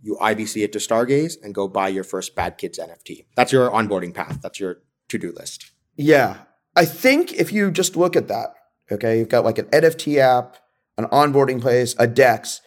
you 0.02 0.18
IBC 0.22 0.64
it 0.64 0.72
to 0.74 0.80
Stargaze 0.80 1.34
and 1.44 1.54
go 1.54 1.68
buy 1.68 1.88
your 1.88 2.04
first 2.04 2.36
Bad 2.36 2.58
Kids 2.58 2.80
NFT. 2.80 3.26
That's 3.36 3.52
your 3.52 3.70
onboarding 3.70 4.14
path. 4.14 4.40
That's 4.42 4.60
your 4.60 4.82
to 5.10 5.18
do 5.18 5.34
list. 5.36 5.72
Yeah. 5.96 6.38
I 6.76 6.86
think 6.86 7.34
if 7.34 7.52
you 7.52 7.72
just 7.72 7.96
look 7.96 8.16
at 8.16 8.28
that, 8.28 8.54
okay, 8.92 9.18
you've 9.18 9.30
got 9.30 9.44
like 9.44 9.58
an 9.58 9.66
NFT 9.66 10.18
app, 10.18 10.58
an 10.98 11.06
onboarding 11.06 11.62
place, 11.62 11.96
a 12.00 12.08
DEX, 12.08 12.62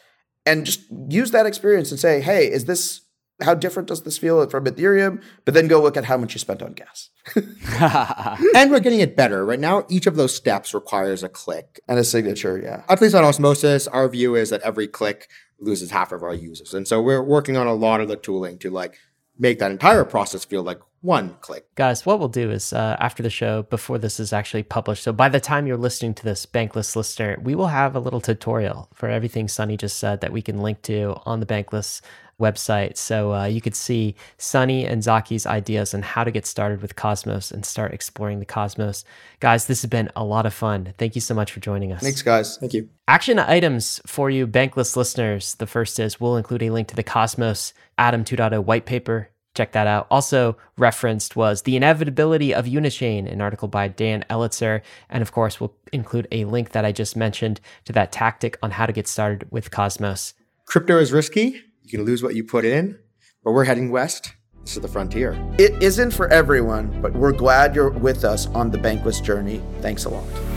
and 0.45 0.67
just 0.67 0.83
use 1.09 1.31
that 1.31 1.47
experience 1.47 1.91
and 1.91 2.01
say, 2.01 2.21
hey, 2.21 2.51
is 2.51 2.65
this 2.65 3.03
how 3.41 3.55
different 3.55 3.89
does 3.89 4.03
this 4.03 4.19
feel 4.19 4.47
from 4.49 4.65
Ethereum? 4.65 5.23
But 5.45 5.55
then 5.55 5.69
go 5.69 5.83
look 5.83 5.97
at 5.97 6.05
how 6.05 6.17
much 6.17 6.35
you 6.35 6.39
spent 6.39 6.63
on 6.63 6.73
gas. 6.73 7.11
and 8.55 8.71
we're 8.71 8.81
getting 8.81 9.01
it 9.01 9.17
better. 9.17 9.45
Right 9.45 9.61
now, 9.61 9.85
each 9.89 10.07
of 10.07 10.17
those 10.17 10.35
steps 10.35 10.75
requires 10.75 11.23
a 11.23 11.29
click 11.29 11.81
and 11.89 11.99
a 11.99 12.05
signature. 12.05 12.61
Yeah. 12.63 12.83
At 12.89 13.01
least 13.01 13.15
on 13.15 13.25
Osmosis, 13.25 13.89
our 13.89 14.09
view 14.09 14.35
is 14.35 14.51
that 14.51 14.63
every 14.63 14.87
click 14.87 15.29
loses 15.63 15.91
half 15.91 16.13
of 16.13 16.23
our 16.23 16.35
users. 16.35 16.75
And 16.75 16.87
so 16.87 17.01
we're 17.01 17.23
working 17.23 17.57
on 17.57 17.67
a 17.67 17.75
lot 17.75 18.01
of 18.01 18.09
the 18.09 18.17
tooling 18.17 18.59
to 18.59 18.71
like 18.71 18.99
make 19.39 19.59
that 19.59 19.71
entire 19.71 20.05
process 20.05 20.45
feel 20.45 20.63
like 20.63 20.81
one 21.01 21.37
click. 21.41 21.67
Guys, 21.75 22.07
what 22.07 22.21
we'll 22.21 22.29
do 22.29 22.51
is 22.51 22.73
uh, 22.73 22.97
after 23.01 23.23
the 23.23 23.31
show, 23.31 23.63
before 23.65 23.99
this 23.99 24.21
is 24.21 24.33
actually 24.33 24.63
published, 24.63 25.03
so 25.03 25.13
by 25.13 25.29
the 25.29 25.41
time 25.41 25.67
you're 25.67 25.77
listening 25.77 26.15
to 26.15 26.23
this 26.23 26.47
Bankless 26.47 26.95
listener, 26.95 27.39
we 27.43 27.57
will 27.57 27.67
have 27.67 27.97
a 27.97 28.01
little 28.01 28.21
tutorial 28.21 28.89
for 28.95 29.09
everything 29.09 29.49
Sunny 29.49 29.77
just 29.77 29.99
said 29.99 30.21
that 30.21 30.33
we 30.33 30.43
can 30.43 30.61
link 30.61 30.83
to 30.83 31.17
on 31.27 31.41
the 31.41 31.47
Bankless 31.47 32.03
website. 32.43 32.97
So 32.97 33.33
uh, 33.33 33.45
you 33.45 33.61
could 33.61 33.77
see 33.77 34.17
Sunny 34.37 34.85
and 34.85 35.03
Zaki's 35.03 35.47
ideas 35.47 35.95
on 35.95 36.03
how 36.03 36.25
to 36.25 36.31
get 36.31 36.45
started 36.45 36.83
with 36.83 36.97
Cosmos 36.97 37.51
and 37.51 37.65
start 37.65 37.95
exploring 37.95 38.41
the 38.41 38.45
Cosmos. 38.45 39.05
Guys, 39.41 39.67
this 39.67 39.83
has 39.83 39.89
been 39.89 40.11
a 40.17 40.25
lot 40.25 40.45
of 40.45 40.53
fun. 40.53 40.93
Thank 40.99 41.15
you 41.15 41.21
so 41.21 41.35
much 41.35 41.53
for 41.53 41.61
joining 41.61 41.93
us. 41.93 42.03
Thanks, 42.03 42.23
guys. 42.23 42.59
Thank 42.59 42.75
you. 42.75 42.89
Action 43.09 43.39
items 43.39 44.01
for 44.07 44.29
you 44.29 44.47
Bankless 44.47 44.97
listeners. 44.97 45.55
The 45.55 45.67
first 45.67 45.99
is 46.01 46.21
we'll 46.21 46.37
include 46.37 46.63
a 46.63 46.71
link 46.71 46.89
to 46.89 46.97
the 46.97 47.03
Cosmos 47.03 47.73
Atom 47.97 48.25
2.0 48.25 48.65
white 48.65 48.85
paper. 48.85 49.31
Check 49.55 49.73
that 49.73 49.87
out. 49.87 50.07
Also 50.11 50.57
referenced 50.79 51.37
was 51.37 51.63
The 51.63 51.77
Inevitability 51.77 52.55
of 52.55 52.65
Unichain, 52.65 53.31
an 53.31 53.43
article 53.43 53.69
by 53.69 53.89
Dan 53.89 54.25
Elitzer. 54.31 54.81
And 55.11 55.21
of 55.21 55.33
course, 55.33 55.61
we'll 55.61 55.75
include 55.93 56.27
a 56.33 56.47
link 56.47 56.71
that 56.71 56.87
I 56.87 56.93
just 56.93 57.17
mentioned 57.17 57.61
to 57.85 57.93
that 57.93 58.13
tactic 58.13 58.59
on 58.63 58.71
how 58.71 58.87
to 58.87 58.93
get 58.93 59.07
started 59.07 59.47
with 59.51 59.71
Cosmos. 59.71 60.33
Crypto 60.65 60.99
is 60.99 61.13
risky. 61.13 61.61
You 61.83 61.91
can 61.91 62.05
lose 62.05 62.23
what 62.23 62.35
you 62.35 62.45
put 62.45 62.65
in, 62.65 62.99
but 63.45 63.53
we're 63.53 63.65
heading 63.65 63.91
west. 63.91 64.35
This 64.65 64.77
is 64.77 64.83
the 64.83 64.89
frontier. 64.89 65.37
It 65.59 65.83
isn't 65.83 66.13
for 66.13 66.29
everyone, 66.29 67.03
but 67.03 67.13
we're 67.13 67.33
glad 67.33 67.75
you're 67.75 67.91
with 67.91 68.25
us 68.25 68.47
on 68.49 68.71
the 68.71 68.79
Bankless 68.79 69.23
journey. 69.23 69.61
Thanks 69.81 70.05
a 70.05 70.09
lot. 70.09 70.52